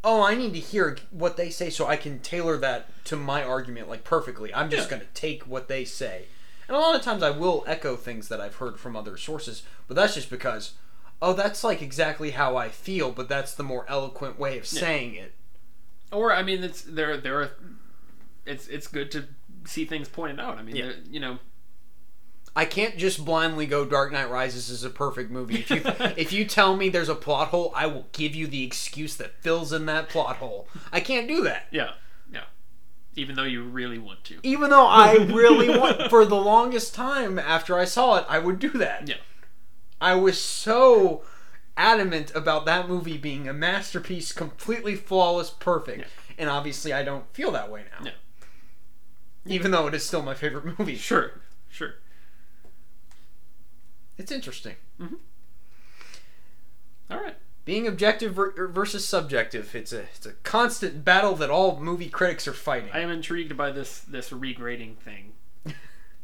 Oh, 0.05 0.23
I 0.23 0.35
need 0.35 0.53
to 0.55 0.61
hear 0.61 0.97
what 1.11 1.37
they 1.37 1.51
say 1.51 1.69
so 1.71 1.87
I 1.87 1.97
can 1.97 2.21
tailor 2.21 2.57
that 2.59 3.05
to 3.07 3.17
my 3.17 3.43
argument 3.43 3.89
like 3.89 4.05
perfectly. 4.05 4.55
I'm 4.55 4.71
just 4.71 4.85
Yeah. 4.91 4.99
going 4.99 5.09
to 5.09 5.13
take 5.15 5.43
what 5.47 5.69
they 5.69 5.85
say. 5.85 6.27
And 6.69 6.77
a 6.77 6.81
lot 6.81 6.95
of 6.97 7.03
times 7.03 7.23
I 7.23 7.31
will 7.31 7.65
echo 7.67 7.97
things 7.97 8.29
that 8.29 8.41
I've 8.41 8.57
heard 8.57 8.79
from 8.79 8.97
other 8.97 9.17
sources, 9.17 9.63
but 9.89 9.95
that's 9.95 10.15
just 10.15 10.31
because 10.31 10.73
oh, 11.23 11.33
that's 11.33 11.65
like 11.65 11.81
exactly 11.81 12.33
how 12.33 12.57
I 12.57 12.69
feel, 12.69 13.11
but 13.11 13.29
that's 13.29 13.55
the 13.55 13.63
more 13.63 13.87
eloquent 13.89 14.39
way 14.39 14.59
of 14.59 14.67
saying 14.67 15.15
it. 15.15 15.33
Or 16.13 16.33
I 16.33 16.43
mean, 16.43 16.63
it's 16.63 16.83
there. 16.83 17.17
There 17.17 17.41
are. 17.41 17.51
It's 18.45 18.69
it's 18.69 18.87
good 18.87 19.11
to 19.13 19.25
see 19.65 19.85
things 19.85 20.09
pointed 20.09 20.39
out. 20.39 20.59
I 20.59 20.63
mean, 20.63 20.77
Yeah. 20.77 20.93
you 21.11 21.19
know, 21.19 21.39
I 22.57 22.65
can't 22.65 22.97
just 22.97 23.23
blindly 23.23 23.67
go 23.67 23.85
Dark 23.85 24.13
Knight 24.13 24.31
Rises 24.31 24.71
is 24.71 24.83
a 24.83 24.89
perfect 24.89 25.31
movie. 25.31 25.59
If 25.59 25.71
you 25.71 25.83
if 26.17 26.33
you 26.33 26.47
tell 26.47 26.75
me 26.75 26.89
there's 26.89 27.11
a 27.11 27.15
plot 27.15 27.49
hole, 27.49 27.71
I 27.77 27.87
will 27.87 28.07
give 28.13 28.35
you 28.35 28.47
the 28.47 28.65
excuse 28.65 29.15
that 29.17 29.43
fills 29.43 29.75
in 29.75 29.85
that 29.87 30.09
plot 30.09 30.37
hole. 30.37 30.67
I 30.91 31.01
can't 31.01 31.29
do 31.29 31.45
that. 31.45 31.67
yeah, 31.71 31.93
yeah. 32.33 32.45
Even 33.15 33.37
though 33.37 33.45
you 33.45 33.63
really 33.63 33.99
want 33.99 34.25
to. 34.25 34.39
Even 34.43 34.71
though 34.71 34.87
I 34.87 35.13
really 35.33 35.69
want 35.69 36.09
for 36.09 36.25
the 36.25 36.35
longest 36.37 36.95
time 36.95 37.39
after 37.39 37.79
I 37.79 37.85
saw 37.85 38.17
it, 38.17 38.25
I 38.27 38.39
would 38.39 38.59
do 38.59 38.71
that. 38.71 39.07
Yeah. 39.07 39.17
I 40.01 40.15
was 40.15 40.41
so 40.41 41.23
adamant 41.77 42.35
about 42.35 42.65
that 42.65 42.89
movie 42.89 43.19
being 43.19 43.49
a 43.49 43.53
masterpiece, 43.53 44.33
completely 44.33 44.95
flawless, 44.95 45.51
perfect. 45.51 45.99
Yeah. 45.99 46.05
And 46.39 46.49
obviously 46.51 46.95
I 46.95 47.03
don't 47.03 47.31
feel 47.35 47.51
that 47.53 47.71
way 47.71 47.85
now. 47.99 48.07
Yeah. 48.07 48.13
Even 49.45 49.71
though 49.71 49.87
it 49.87 49.95
is 49.95 50.07
still 50.07 50.23
my 50.23 50.35
favorite 50.35 50.79
movie. 50.79 50.97
Sure, 50.97 51.21
sure. 51.21 51.41
It's 54.19 54.33
interesting. 54.33 54.77
Mm-hmm. 55.01 55.15
All 57.11 57.21
right. 57.21 57.37
Being 57.65 57.87
objective 57.89 58.39
er, 58.39 58.69
versus 58.73 59.07
subjective, 59.07 59.75
it's 59.75 59.93
a 59.93 60.03
it's 60.15 60.25
a 60.27 60.33
constant 60.45 61.05
battle 61.05 61.35
that 61.37 61.51
all 61.51 61.81
movie 61.81 62.09
critics 62.09 62.47
are 62.47 62.53
fighting. 62.53 62.91
I 62.93 63.01
am 63.01 63.11
intrigued 63.11 63.57
by 63.57 63.73
this 63.73 64.01
this 64.01 64.31
regrading 64.31 64.97
thing. 64.99 65.33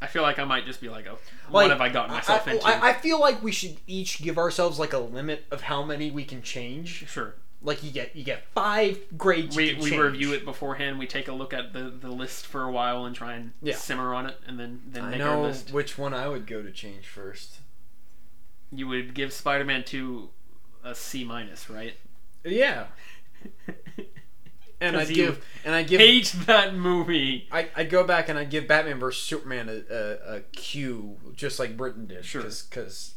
I 0.00 0.06
feel 0.08 0.22
like 0.22 0.40
I 0.40 0.44
might 0.44 0.66
just 0.66 0.80
be 0.80 0.88
like, 0.88 1.06
oh, 1.06 1.18
Like, 1.44 1.52
what 1.52 1.70
have 1.70 1.80
I 1.80 1.88
gotten 1.88 2.12
myself 2.12 2.48
I, 2.48 2.52
into? 2.52 2.66
I, 2.66 2.88
I 2.88 2.92
feel 2.92 3.20
like 3.20 3.40
we 3.40 3.52
should 3.52 3.76
each 3.86 4.20
give 4.20 4.36
ourselves 4.36 4.80
like 4.80 4.92
a 4.92 4.98
limit 4.98 5.44
of 5.52 5.60
how 5.62 5.84
many 5.84 6.10
we 6.10 6.24
can 6.24 6.42
change. 6.42 7.06
sure. 7.08 7.34
Like 7.64 7.84
you 7.84 7.92
get 7.92 8.16
you 8.16 8.24
get 8.24 8.44
five 8.54 8.98
grades. 9.16 9.56
We, 9.56 9.74
we 9.74 9.96
review 9.96 10.32
it 10.32 10.44
beforehand. 10.44 10.98
We 10.98 11.06
take 11.06 11.28
a 11.28 11.32
look 11.32 11.52
at 11.54 11.72
the, 11.72 11.84
the 11.90 12.10
list 12.10 12.46
for 12.46 12.64
a 12.64 12.70
while 12.72 13.04
and 13.04 13.14
try 13.14 13.34
and 13.34 13.52
Yeah. 13.62 13.76
simmer 13.76 14.12
on 14.14 14.26
it, 14.26 14.36
and 14.46 14.58
then 14.58 14.82
then 14.88 15.04
I 15.04 15.10
make 15.10 15.20
our 15.22 15.36
know 15.36 15.42
list. 15.42 15.72
which 15.72 15.96
one 15.96 16.12
I 16.12 16.26
would 16.28 16.46
go 16.48 16.62
to 16.62 16.72
change 16.72 17.06
first. 17.06 17.58
You 18.72 18.88
would 18.88 19.14
give 19.14 19.32
Spider-Man 19.32 19.84
two 19.84 20.30
a 20.82 20.94
C 20.94 21.24
minus, 21.24 21.68
right? 21.68 21.94
Yeah, 22.44 22.86
and 24.80 24.96
I'd 24.96 25.08
give 25.14 25.44
and 25.64 25.74
I 25.74 25.82
give 25.82 26.00
Hate 26.00 26.34
that 26.46 26.74
movie. 26.74 27.48
I, 27.52 27.68
I'd 27.76 27.90
go 27.90 28.02
back 28.04 28.28
and 28.28 28.38
I'd 28.38 28.50
give 28.50 28.66
Batman 28.66 28.98
vs 28.98 29.22
Superman 29.22 29.68
a, 29.68 29.94
a, 29.94 30.36
a 30.36 30.40
Q, 30.52 31.16
just 31.34 31.58
like 31.58 31.76
Britain 31.76 32.06
did, 32.06 32.24
Sure. 32.24 32.42
because 32.42 33.14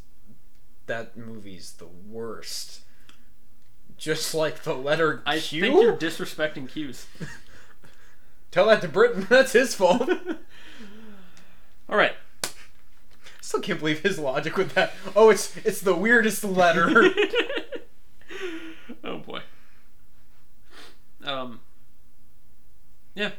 that 0.88 1.18
movie's 1.18 1.74
the 1.74 1.88
worst. 1.88 2.82
Just 3.97 4.36
like 4.36 4.64
the 4.64 4.74
letter 4.76 5.24
I 5.26 5.39
Q. 5.39 5.62
think 5.62 5.82
you're 5.82 5.95
disrespecting 5.95 6.68
cues. 6.70 7.08
Tell 8.51 8.68
that 8.68 8.82
to 8.82 8.88
Britain. 8.88 9.26
That's 9.30 9.53
his 9.53 9.74
fault. 9.74 10.08
All 11.89 11.97
right. 11.97 12.14
Still 13.46 13.62
can't 13.62 13.78
believe 13.80 14.00
his 14.00 14.18
logic 14.18 14.58
with 14.58 14.74
that. 14.74 14.91
Oh, 15.16 15.30
it's 15.30 15.56
it's 15.58 15.80
the 15.80 15.93
weirdest 15.96 16.43
letter. 16.43 16.89
oh 19.04 19.20
boy. 19.20 19.41
Um. 21.24 21.60
Yeah, 23.14 23.34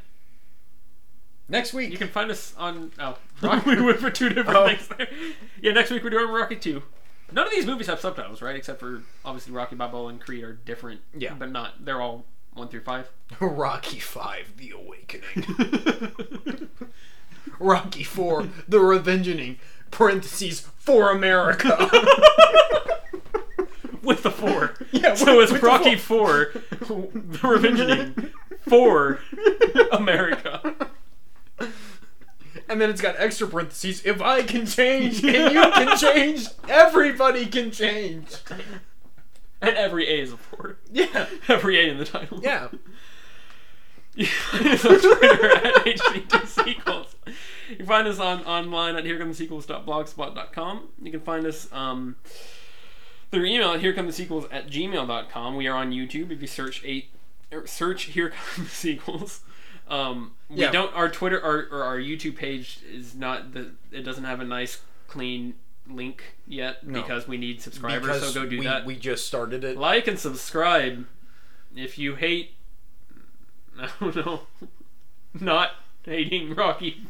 Next 1.48 1.74
week. 1.74 1.90
you 1.90 1.98
can 1.98 2.06
find 2.06 2.30
us 2.30 2.54
on. 2.56 2.92
Oh, 3.00 3.18
we 3.66 3.82
went 3.82 3.98
for 3.98 4.12
two 4.12 4.28
different 4.28 4.56
Oh. 4.56 4.68
things 4.68 4.86
there. 4.96 5.08
Yeah, 5.60 5.72
next 5.72 5.90
week 5.90 6.04
we're 6.04 6.10
doing 6.10 6.32
Rocky 6.32 6.54
two. 6.54 6.84
None 7.32 7.44
of 7.44 7.52
these 7.52 7.66
movies 7.66 7.88
have 7.88 7.98
subtitles, 7.98 8.40
right? 8.40 8.54
Except 8.54 8.78
for 8.78 9.02
obviously 9.24 9.54
Rocky 9.54 9.74
Balboa 9.74 10.06
and 10.10 10.20
Creed 10.20 10.44
are 10.44 10.52
different. 10.52 11.00
Yeah. 11.18 11.34
but 11.34 11.50
not. 11.50 11.84
They're 11.84 12.00
all 12.00 12.26
one 12.54 12.68
through 12.68 12.82
five. 12.82 13.10
Rocky 13.40 13.98
Five: 13.98 14.56
The 14.56 14.70
Awakening. 14.70 16.68
Rocky 17.58 18.04
Four: 18.04 18.46
The 18.68 18.78
Revengeing. 18.78 19.56
Parentheses 19.90 20.60
for 20.60 21.10
America. 21.10 21.76
With 24.02 24.22
the 24.22 24.30
four. 24.30 24.74
Yeah, 24.92 25.14
So 25.14 25.36
with- 25.36 25.44
it's 25.44 25.52
with 25.52 25.60
the 25.62 25.66
Rocky 25.66 25.96
four, 25.96 26.52
the 26.70 27.38
Revengeing 27.42 28.30
for 28.68 29.18
America. 29.90 30.90
And 32.68 32.80
then 32.80 32.90
it's 32.90 33.00
got 33.00 33.16
extra 33.18 33.46
parentheses. 33.48 34.04
If 34.06 34.20
I 34.22 34.42
can 34.42 34.64
change 34.66 35.24
and 35.24 35.52
you 35.54 35.60
can 35.72 35.96
change, 35.98 36.46
everybody 36.68 37.46
can 37.46 37.70
change. 37.72 38.28
And 39.60 39.76
every 39.76 40.06
A 40.08 40.22
is 40.22 40.32
a 40.32 40.36
four. 40.36 40.76
Yeah. 40.92 41.26
Every 41.48 41.78
A 41.80 41.90
in 41.90 41.98
the 41.98 42.04
title. 42.04 42.40
Yeah. 42.42 42.68
You 44.14 44.26
find 44.26 44.66
us 44.68 44.84
on 44.84 45.00
Twitter 45.00 45.50
at 45.50 45.74
HC2 45.84 46.46
Sequels. 46.64 47.05
You 47.70 47.76
can 47.76 47.86
find 47.86 48.06
us 48.08 48.18
on 48.18 48.44
online 48.44 48.96
at 48.96 49.04
herecomethesequels.blogspot.com. 49.04 50.88
You 51.02 51.10
can 51.10 51.20
find 51.20 51.46
us 51.46 51.68
um, 51.72 52.16
through 53.30 53.44
email 53.46 53.72
at 53.72 53.80
herecomethesequels 53.80 54.48
at 54.52 54.68
gmail.com. 54.68 55.56
We 55.56 55.66
are 55.66 55.76
on 55.76 55.90
YouTube 55.92 56.30
if 56.30 56.40
you 56.40 56.46
search 56.46 56.82
eight 56.84 57.10
er, 57.52 57.66
search 57.66 58.04
Here 58.04 58.30
Come 58.54 58.64
the 58.64 58.70
Sequels. 58.70 59.40
Um, 59.88 60.32
we 60.48 60.62
Yeah. 60.62 60.70
don't 60.72 60.92
our 60.94 61.08
Twitter 61.08 61.40
our, 61.42 61.66
or 61.70 61.84
our 61.84 61.98
YouTube 61.98 62.36
page 62.36 62.80
is 62.92 63.14
not 63.14 63.52
the 63.52 63.72
it 63.92 64.02
doesn't 64.02 64.24
have 64.24 64.40
a 64.40 64.44
nice 64.44 64.80
clean 65.08 65.54
link 65.88 66.34
yet 66.46 66.84
No. 66.84 67.00
because 67.02 67.28
we 67.28 67.36
need 67.36 67.62
subscribers. 67.62 68.00
because 68.02 68.32
so 68.34 68.42
go 68.42 68.48
do 68.50 68.58
we, 68.58 68.64
that. 68.64 68.84
we 68.84 68.96
just 68.96 69.26
started 69.26 69.62
it. 69.62 69.76
like 69.76 70.08
and 70.08 70.18
subscribe 70.18 71.06
if 71.76 71.98
you 71.98 72.16
hate. 72.16 72.54
I 73.78 73.88
don't 74.00 74.16
know. 74.16 74.40
Not 75.40 75.70
hating 76.04 76.54
Rocky. 76.54 77.06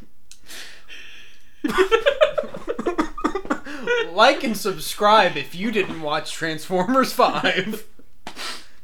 like 4.12 4.44
and 4.44 4.56
subscribe 4.56 5.36
if 5.36 5.54
you 5.54 5.70
didn't 5.70 6.02
watch 6.02 6.32
Transformers 6.32 7.12
5 7.12 7.86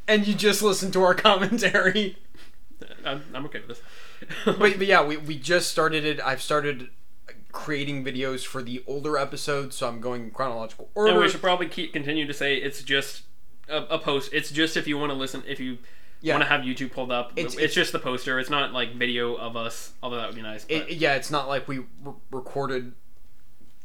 and 0.09 0.27
you 0.27 0.35
just 0.35 0.63
listened 0.63 0.93
to 0.93 1.03
our 1.03 1.15
commentary. 1.15 2.17
I'm, 3.05 3.23
I'm 3.35 3.45
okay 3.47 3.61
with 3.61 3.69
this. 3.69 3.81
But, 4.45 4.59
but 4.59 4.81
yeah, 4.87 5.05
we, 5.05 5.17
we 5.17 5.39
just 5.39 5.71
started 5.71 6.05
it. 6.05 6.21
I've 6.21 6.43
started 6.43 6.89
creating 7.53 8.05
videos 8.05 8.45
for 8.45 8.63
the 8.63 8.83
older 8.87 9.19
episodes, 9.19 9.77
so 9.77 9.89
I'm 9.89 10.01
going 10.01 10.25
in 10.25 10.31
chronological 10.31 10.91
order. 10.95 11.13
and 11.13 11.21
we 11.21 11.29
should 11.29 11.43
probably 11.43 11.69
keep 11.69 11.93
continue 11.93 12.27
to 12.27 12.35
say 12.35 12.57
it's 12.57 12.83
just 12.83 13.23
a, 13.69 13.83
a 13.85 13.99
post. 13.99 14.31
It's 14.33 14.51
just 14.51 14.77
if 14.77 14.87
you 14.87 14.99
want 14.99 15.11
to 15.11 15.17
listen, 15.17 15.43
if 15.47 15.61
you 15.61 15.79
Yeah. 16.23 16.35
want 16.35 16.45
to 16.45 16.49
have 16.49 16.61
YouTube 16.63 16.93
pulled 16.93 17.11
up. 17.13 17.33
It's- 17.37 17.47
It's, 17.55 17.55
it's- 17.57 17.75
just 17.75 17.93
the 17.93 17.99
poster. 17.99 18.39
It's 18.39 18.49
not 18.51 18.73
like 18.73 18.95
video 18.95 19.35
of 19.35 19.57
us, 19.57 19.93
although 20.03 20.17
that 20.17 20.27
would 20.29 20.37
be 20.37 20.43
nice. 20.43 20.65
But 20.65 20.91
It, 20.91 20.93
yeah, 20.99 21.15
it's 21.17 21.31
not 21.31 21.49
like 21.49 21.67
we 21.69 21.79
re- 21.79 22.15
recorded 22.31 22.93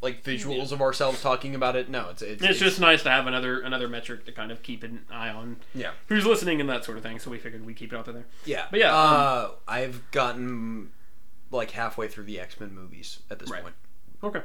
like 0.01 0.23
visuals 0.23 0.71
of 0.71 0.79
ourselves 0.79 1.21
talking 1.23 1.55
about 1.55 1.75
it. 1.75 1.89
No, 1.89 2.09
it's 2.09 2.21
it's, 2.21 2.43
it's 2.43 2.59
just 2.59 2.79
nice 2.79 3.01
to 3.03 3.09
have 3.09 3.25
another 3.25 3.61
another 3.61 3.87
metric 3.87 4.25
to 4.27 4.31
kind 4.31 4.51
of 4.51 4.61
keep 4.61 4.83
an 4.83 5.03
eye 5.09 5.29
on 5.29 5.57
yeah 5.73 5.89
who's 6.05 6.23
listening 6.23 6.61
and 6.61 6.69
that 6.69 6.85
sort 6.85 6.97
of 6.97 7.03
thing. 7.03 7.17
So 7.17 7.31
we 7.31 7.39
figured 7.39 7.65
we 7.65 7.73
keep 7.73 7.91
it 7.91 7.95
out 7.97 8.05
there. 8.05 8.27
yeah. 8.45 8.67
But 8.69 8.79
yeah, 8.79 8.95
uh, 8.95 9.51
I've 9.67 10.03
gotten 10.11 10.91
like 11.49 11.71
halfway 11.71 12.07
through 12.07 12.25
the 12.25 12.39
X 12.39 12.59
Men 12.59 12.75
movies 12.75 13.19
at 13.31 13.39
this 13.39 13.49
Right. 13.49 13.63
point. 13.63 13.75
Okay. 14.23 14.41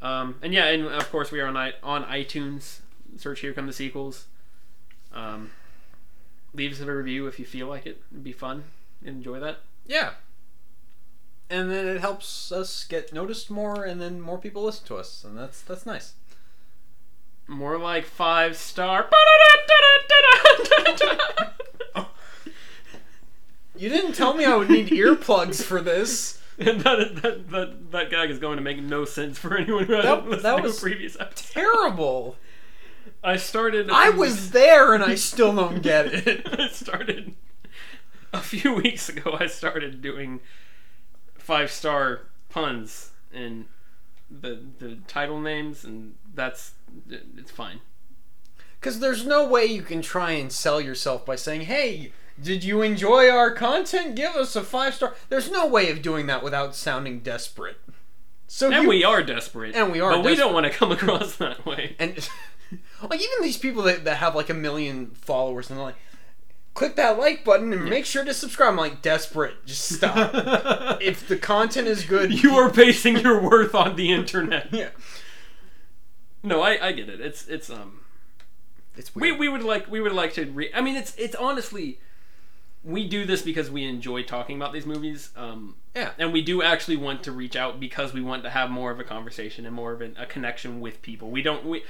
Um, 0.00 0.36
and 0.42 0.52
yeah, 0.54 0.66
and 0.66 0.86
of 0.86 1.10
course 1.10 1.32
we 1.32 1.40
are 1.40 1.46
on 1.48 1.56
on 1.82 2.04
iTunes. 2.04 2.80
Search 3.16 3.40
"Here 3.40 3.52
Come 3.52 3.66
the 3.66 3.72
Sequels." 3.72 4.26
Um, 5.12 5.50
leave 6.54 6.72
us 6.72 6.80
a 6.80 6.86
review 6.92 7.26
if 7.26 7.38
you 7.38 7.44
feel 7.46 7.66
like 7.66 7.86
it. 7.86 8.02
It'd 8.10 8.24
be 8.24 8.32
fun. 8.32 8.64
Enjoy 9.04 9.38
that. 9.40 9.60
Yeah. 9.86 10.10
And 11.50 11.70
then 11.70 11.86
it 11.86 12.00
helps 12.00 12.50
us 12.52 12.84
get 12.84 13.12
noticed 13.12 13.50
more, 13.50 13.84
and 13.84 14.00
then 14.00 14.20
more 14.20 14.38
people 14.38 14.64
listen 14.64 14.86
to 14.86 14.96
us, 14.96 15.22
and 15.24 15.36
that's 15.36 15.60
that's 15.62 15.84
nice. 15.84 16.14
More 17.46 17.76
like 17.78 18.04
five 18.06 18.56
star. 18.56 19.08
You 23.74 23.88
didn't 23.88 24.12
tell 24.12 24.34
me 24.34 24.44
I 24.44 24.54
would 24.54 24.70
need 24.70 24.88
earplugs 24.88 25.62
for 25.62 25.80
this. 25.80 26.40
And 26.58 26.80
that, 26.82 27.16
that, 27.22 27.50
that, 27.50 27.90
that 27.92 28.10
gag 28.10 28.30
is 28.30 28.38
going 28.38 28.56
to 28.58 28.62
make 28.62 28.78
no 28.80 29.04
sense 29.04 29.38
for 29.38 29.56
anyone 29.56 29.84
who 29.86 29.94
hasn't 29.94 30.24
That- 30.24 30.28
listened 30.28 30.44
that 30.44 30.56
to 30.58 30.62
was 30.62 30.78
a 30.78 30.80
previous 30.80 31.16
episode. 31.18 31.52
Terrible. 31.52 32.36
I 33.24 33.36
started. 33.36 33.88
I 33.90 34.10
was 34.10 34.50
there, 34.50 34.94
and 34.94 35.02
I 35.02 35.14
still 35.14 35.54
don't 35.54 35.82
get 35.82 36.06
it. 36.26 36.46
I 36.58 36.68
started 36.68 37.34
a 38.32 38.40
few 38.40 38.74
weeks 38.74 39.08
ago. 39.08 39.36
I 39.38 39.46
started 39.46 40.02
doing 40.02 40.40
five 41.34 41.70
star 41.70 42.22
puns 42.48 43.10
and 43.32 43.66
the 44.30 44.60
the 44.78 44.96
title 45.06 45.40
names, 45.40 45.84
and 45.84 46.14
that's 46.34 46.72
it's 47.08 47.50
fine. 47.50 47.80
Because 48.80 48.98
there's 48.98 49.24
no 49.24 49.46
way 49.46 49.64
you 49.64 49.82
can 49.82 50.02
try 50.02 50.32
and 50.32 50.50
sell 50.50 50.80
yourself 50.80 51.24
by 51.24 51.36
saying, 51.36 51.62
"Hey, 51.62 52.12
did 52.42 52.64
you 52.64 52.82
enjoy 52.82 53.30
our 53.30 53.52
content? 53.52 54.16
Give 54.16 54.34
us 54.34 54.56
a 54.56 54.62
five 54.62 54.94
star." 54.94 55.14
There's 55.28 55.50
no 55.50 55.66
way 55.66 55.90
of 55.90 56.02
doing 56.02 56.26
that 56.26 56.42
without 56.42 56.74
sounding 56.74 57.20
desperate. 57.20 57.78
So 58.48 58.70
And 58.70 58.82
you, 58.82 58.88
we 58.88 59.04
are 59.04 59.22
desperate. 59.22 59.74
And 59.74 59.90
we 59.92 60.00
are 60.00 60.10
but 60.12 60.24
we 60.24 60.34
don't 60.34 60.52
want 60.52 60.66
to 60.66 60.72
come 60.72 60.92
across 60.92 61.36
that 61.36 61.64
way. 61.64 61.96
and 61.98 62.28
like 63.10 63.20
even 63.20 63.42
these 63.42 63.56
people 63.58 63.82
that, 63.82 64.04
that 64.04 64.16
have 64.18 64.34
like 64.34 64.50
a 64.50 64.54
million 64.54 65.06
followers 65.14 65.68
and 65.70 65.78
they're 65.78 65.84
like 65.86 65.96
click 66.74 66.96
that 66.96 67.18
like 67.18 67.44
button 67.44 67.72
and 67.72 67.84
make 67.84 68.06
sure 68.06 68.24
to 68.24 68.32
subscribe 68.32 68.70
i'm 68.70 68.76
like 68.76 69.02
desperate 69.02 69.64
just 69.66 69.94
stop 69.96 70.30
if 71.02 71.28
the 71.28 71.36
content 71.36 71.86
is 71.86 72.04
good 72.04 72.42
you 72.42 72.54
are 72.54 72.70
basing 72.70 73.18
your 73.18 73.40
worth 73.42 73.74
on 73.74 73.94
the 73.96 74.10
internet. 74.10 74.68
yeah 74.72 74.88
No, 76.42 76.60
I, 76.60 76.88
I 76.88 76.92
get 76.92 77.08
it. 77.08 77.20
It's 77.20 77.46
it's 77.46 77.70
um 77.70 78.00
it's 78.96 79.14
we, 79.14 79.32
we 79.32 79.48
would 79.48 79.62
like 79.62 79.88
we 79.90 80.00
would 80.00 80.12
like 80.12 80.34
to 80.34 80.44
re- 80.46 80.72
I 80.74 80.80
mean 80.80 80.96
it's 80.96 81.14
it's 81.16 81.34
honestly 81.36 82.00
we 82.84 83.06
do 83.06 83.24
this 83.24 83.42
because 83.42 83.70
we 83.70 83.84
enjoy 83.84 84.22
talking 84.24 84.56
about 84.56 84.72
these 84.72 84.86
movies. 84.86 85.30
Um 85.36 85.76
yeah 85.94 86.10
and 86.18 86.32
we 86.32 86.42
do 86.42 86.62
actually 86.62 86.96
want 86.96 87.22
to 87.24 87.32
reach 87.32 87.54
out 87.54 87.78
because 87.78 88.12
we 88.12 88.22
want 88.22 88.42
to 88.44 88.50
have 88.50 88.70
more 88.70 88.90
of 88.90 88.98
a 88.98 89.04
conversation 89.04 89.66
and 89.66 89.74
more 89.74 89.92
of 89.92 90.00
an, 90.00 90.16
a 90.18 90.26
connection 90.26 90.80
with 90.80 91.00
people. 91.02 91.30
We 91.30 91.42
don't 91.42 91.64
we 91.64 91.84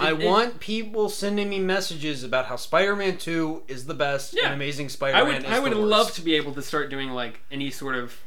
i 0.00 0.12
it- 0.12 0.26
want 0.26 0.60
people 0.60 1.08
sending 1.08 1.48
me 1.48 1.58
messages 1.58 2.22
about 2.24 2.46
how 2.46 2.56
spider-man 2.56 3.16
2 3.18 3.62
is 3.68 3.86
the 3.86 3.94
best 3.94 4.34
Yeah. 4.34 4.46
and 4.46 4.54
amazing 4.54 4.88
spider-man 4.88 5.26
I 5.26 5.38
would 5.38 5.46
I 5.46 5.58
would 5.60 5.74
love 5.74 6.12
to 6.14 6.22
be 6.22 6.34
able 6.34 6.54
to 6.54 6.62
start 6.62 6.90
doing 6.90 7.10
like 7.10 7.40
any 7.50 7.70
sort 7.70 7.94
of 7.96 8.18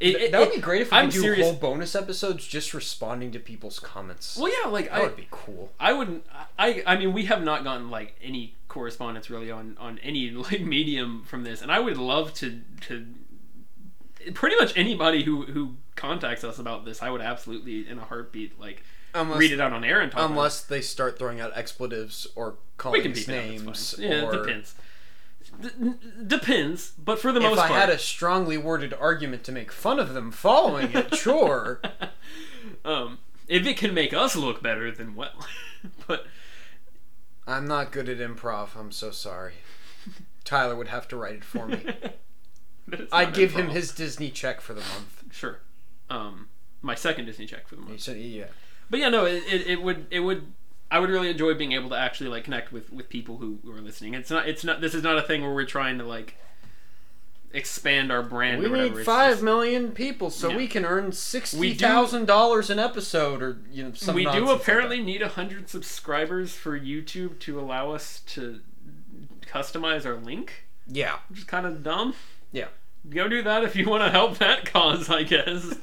it, 0.00 0.16
it- 0.16 0.32
that 0.32 0.40
would 0.40 0.52
be 0.52 0.60
great 0.60 0.82
if 0.82 0.90
we 0.90 0.96
I'm 0.98 1.06
could 1.06 1.14
do 1.14 1.20
serious. 1.20 1.44
whole 1.46 1.54
bonus 1.54 1.94
episodes 1.94 2.46
just 2.46 2.74
responding 2.74 3.30
to 3.32 3.38
people's 3.38 3.78
comments 3.78 4.36
Well, 4.36 4.52
yeah, 4.52 4.68
like 4.68 4.86
that 4.90 4.94
I 4.94 5.02
would 5.04 5.16
be 5.16 5.28
cool 5.30 5.72
I 5.78 5.92
wouldn't. 5.92 6.26
I. 6.58 6.82
I 6.86 6.96
mean, 6.96 7.12
we 7.12 7.24
have 7.26 7.42
not 7.42 7.62
gotten 7.64 7.90
like 7.90 8.16
any 8.22 8.54
correspondence 8.68 9.30
really 9.30 9.50
on 9.52 9.76
on 9.78 9.98
any 10.02 10.30
like 10.50 10.60
medium 10.60 11.22
from 11.24 11.44
this, 11.44 11.62
and 11.62 11.70
I 11.70 11.78
would 11.78 11.96
love 11.96 12.34
to 12.34 12.60
to. 12.88 13.06
Pretty 14.32 14.56
much 14.56 14.72
anybody 14.76 15.22
who 15.22 15.42
who 15.46 15.74
contacts 15.96 16.44
us 16.44 16.58
about 16.58 16.84
this, 16.84 17.02
I 17.02 17.10
would 17.10 17.20
absolutely 17.20 17.86
in 17.88 17.98
a 17.98 18.04
heartbeat 18.04 18.58
like 18.58 18.82
unless, 19.14 19.38
read 19.38 19.52
it 19.52 19.60
out 19.60 19.72
on 19.72 19.84
air 19.84 20.00
and 20.00 20.10
talk. 20.10 20.20
about 20.20 20.26
it. 20.26 20.30
unless 20.32 20.62
they 20.62 20.80
start 20.80 21.18
throwing 21.18 21.40
out 21.40 21.52
expletives 21.56 22.26
or 22.34 22.56
calling 22.76 22.98
we 22.98 23.02
can 23.02 23.12
us 23.12 23.18
beep 23.18 23.28
it 23.28 23.32
names. 23.32 23.94
Yeah, 23.98 24.24
or 24.24 24.34
it 24.34 24.38
depends. 24.46 24.74
D- 25.60 25.94
depends, 26.26 26.92
but 26.98 27.18
for 27.18 27.30
the 27.32 27.40
if 27.40 27.44
most 27.44 27.58
I 27.58 27.68
part, 27.68 27.70
if 27.70 27.76
I 27.76 27.80
had 27.80 27.90
a 27.90 27.98
strongly 27.98 28.56
worded 28.56 28.92
argument 28.94 29.44
to 29.44 29.52
make 29.52 29.70
fun 29.70 29.98
of 29.98 30.14
them 30.14 30.32
following 30.32 30.92
it, 30.92 31.14
sure. 31.16 31.80
um, 32.84 33.18
if 33.46 33.66
it 33.66 33.76
can 33.76 33.94
make 33.94 34.12
us 34.12 34.34
look 34.34 34.62
better, 34.62 34.90
then 34.90 35.14
well. 35.14 35.46
but 36.06 36.26
I'm 37.46 37.66
not 37.66 37.92
good 37.92 38.08
at 38.08 38.18
improv. 38.18 38.76
I'm 38.76 38.90
so 38.90 39.10
sorry. 39.10 39.54
Tyler 40.44 40.76
would 40.76 40.88
have 40.88 41.08
to 41.08 41.16
write 41.16 41.36
it 41.36 41.44
for 41.44 41.66
me. 41.66 41.84
I'd 43.12 43.32
give 43.32 43.52
him 43.54 43.68
his 43.68 43.92
Disney 43.92 44.30
check 44.30 44.60
for 44.60 44.74
the 44.74 44.80
month. 44.80 45.24
sure. 45.30 45.60
Um, 46.10 46.48
my 46.82 46.94
second 46.94 47.24
Disney 47.26 47.46
check 47.46 47.66
for 47.66 47.76
the 47.76 47.82
month. 47.82 48.00
said, 48.00 48.18
yeah. 48.18 48.46
But 48.94 49.00
yeah, 49.00 49.08
no, 49.08 49.24
it, 49.24 49.42
it, 49.52 49.66
it 49.66 49.82
would 49.82 50.06
it 50.12 50.20
would 50.20 50.52
I 50.88 51.00
would 51.00 51.10
really 51.10 51.28
enjoy 51.28 51.54
being 51.54 51.72
able 51.72 51.88
to 51.88 51.96
actually 51.96 52.30
like 52.30 52.44
connect 52.44 52.70
with 52.70 52.92
with 52.92 53.08
people 53.08 53.38
who, 53.38 53.58
who 53.64 53.72
are 53.72 53.80
listening. 53.80 54.14
It's 54.14 54.30
not 54.30 54.48
it's 54.48 54.62
not 54.62 54.80
this 54.80 54.94
is 54.94 55.02
not 55.02 55.18
a 55.18 55.22
thing 55.22 55.42
where 55.42 55.52
we're 55.52 55.64
trying 55.64 55.98
to 55.98 56.04
like 56.04 56.36
expand 57.52 58.12
our 58.12 58.22
brand. 58.22 58.60
We 58.60 58.66
or 58.66 58.70
whatever. 58.70 58.98
need 58.98 59.04
five 59.04 59.32
just- 59.32 59.42
million 59.42 59.90
people 59.90 60.30
so 60.30 60.50
Yeah. 60.50 60.58
we 60.58 60.68
can 60.68 60.84
earn 60.84 61.10
sixty 61.10 61.74
thousand 61.74 62.26
dollars 62.26 62.70
an 62.70 62.78
episode, 62.78 63.42
or 63.42 63.58
you 63.68 63.82
know, 63.82 63.92
some 63.94 64.14
we 64.14 64.22
do 64.22 64.26
nonsense 64.28 64.48
like 64.48 64.60
apparently 64.60 65.02
need 65.02 65.22
a 65.22 65.28
hundred 65.30 65.68
subscribers 65.68 66.54
for 66.54 66.78
YouTube 66.78 67.40
to 67.40 67.58
allow 67.58 67.90
us 67.90 68.20
to 68.26 68.60
customize 69.44 70.06
our 70.06 70.14
link. 70.14 70.66
Yeah. 70.86 71.16
which 71.28 71.40
is 71.40 71.44
kind 71.44 71.66
of 71.66 71.82
dumb. 71.82 72.14
Yeah. 72.52 72.68
Go 73.10 73.26
do 73.26 73.42
that 73.42 73.64
if 73.64 73.74
you 73.74 73.88
want 73.88 74.04
to 74.04 74.10
help 74.10 74.38
that 74.38 74.64
cause, 74.72 75.10
I 75.10 75.24
guess. 75.24 75.74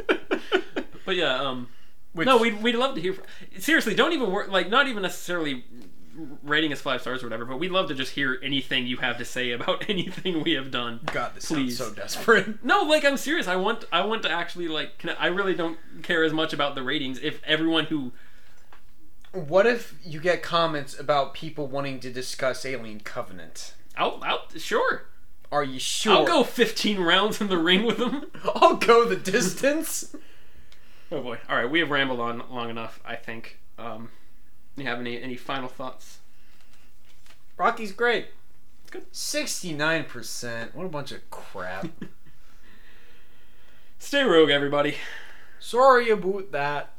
but 1.05 1.17
yeah, 1.17 1.35
um, 1.41 1.67
Which, 2.13 2.25
no, 2.25 2.37
we'd, 2.37 2.61
we'd 2.61 2.75
love 2.75 2.95
to 2.95 3.01
hear. 3.01 3.13
From, 3.13 3.23
seriously, 3.57 3.95
don't 3.95 4.11
even 4.13 4.31
work. 4.31 4.49
Like, 4.49 4.69
not 4.69 4.87
even 4.87 5.01
necessarily 5.03 5.63
rating 6.43 6.73
us 6.73 6.81
five 6.81 7.01
stars 7.01 7.23
or 7.23 7.25
whatever. 7.27 7.45
But 7.45 7.57
we'd 7.57 7.71
love 7.71 7.87
to 7.87 7.95
just 7.95 8.11
hear 8.13 8.37
anything 8.43 8.85
you 8.85 8.97
have 8.97 9.17
to 9.17 9.25
say 9.25 9.51
about 9.51 9.85
anything 9.89 10.43
we 10.43 10.53
have 10.53 10.71
done. 10.71 10.99
God, 11.05 11.35
this 11.35 11.45
Please. 11.45 11.77
sounds 11.77 11.89
so 11.89 11.95
desperate. 11.95 12.63
No, 12.63 12.81
like 12.83 13.05
I'm 13.05 13.17
serious. 13.17 13.47
I 13.47 13.55
want 13.55 13.85
I 13.91 14.05
want 14.05 14.23
to 14.23 14.29
actually 14.31 14.67
like. 14.67 15.03
I 15.19 15.27
really 15.27 15.55
don't 15.55 15.77
care 16.03 16.23
as 16.23 16.33
much 16.33 16.51
about 16.53 16.75
the 16.75 16.83
ratings. 16.83 17.19
If 17.19 17.41
everyone 17.45 17.85
who 17.85 18.11
What 19.31 19.65
if 19.65 19.95
you 20.03 20.19
get 20.19 20.43
comments 20.43 20.99
about 20.99 21.33
people 21.33 21.67
wanting 21.67 21.99
to 22.01 22.11
discuss 22.11 22.65
Alien 22.65 22.99
Covenant? 22.99 23.73
I'll, 23.97 24.19
I'll 24.23 24.47
sure 24.57 25.03
Are 25.51 25.63
you 25.63 25.79
sure? 25.79 26.13
I'll 26.13 26.25
go 26.25 26.43
15 26.43 26.99
rounds 26.99 27.39
in 27.41 27.47
the 27.47 27.57
ring 27.57 27.83
with 27.83 27.97
them. 27.97 28.25
I'll 28.55 28.75
go 28.75 29.05
the 29.05 29.15
distance. 29.15 30.13
Oh 31.11 31.21
boy! 31.21 31.39
All 31.49 31.57
right, 31.57 31.69
we 31.69 31.79
have 31.79 31.91
rambled 31.91 32.21
on 32.21 32.43
long 32.49 32.69
enough. 32.69 33.01
I 33.05 33.15
think. 33.15 33.59
Um, 33.77 34.09
you 34.77 34.85
have 34.85 34.99
any 34.99 35.21
any 35.21 35.35
final 35.35 35.67
thoughts? 35.67 36.19
Rocky's 37.57 37.91
great. 37.91 38.27
Good. 38.89 39.05
Sixty-nine 39.11 40.05
percent. 40.05 40.73
What 40.73 40.85
a 40.85 40.89
bunch 40.89 41.11
of 41.11 41.29
crap. 41.29 41.87
Stay 43.99 44.23
rogue, 44.23 44.49
everybody. 44.49 44.95
Sorry 45.59 46.09
about 46.09 46.51
that. 46.53 46.93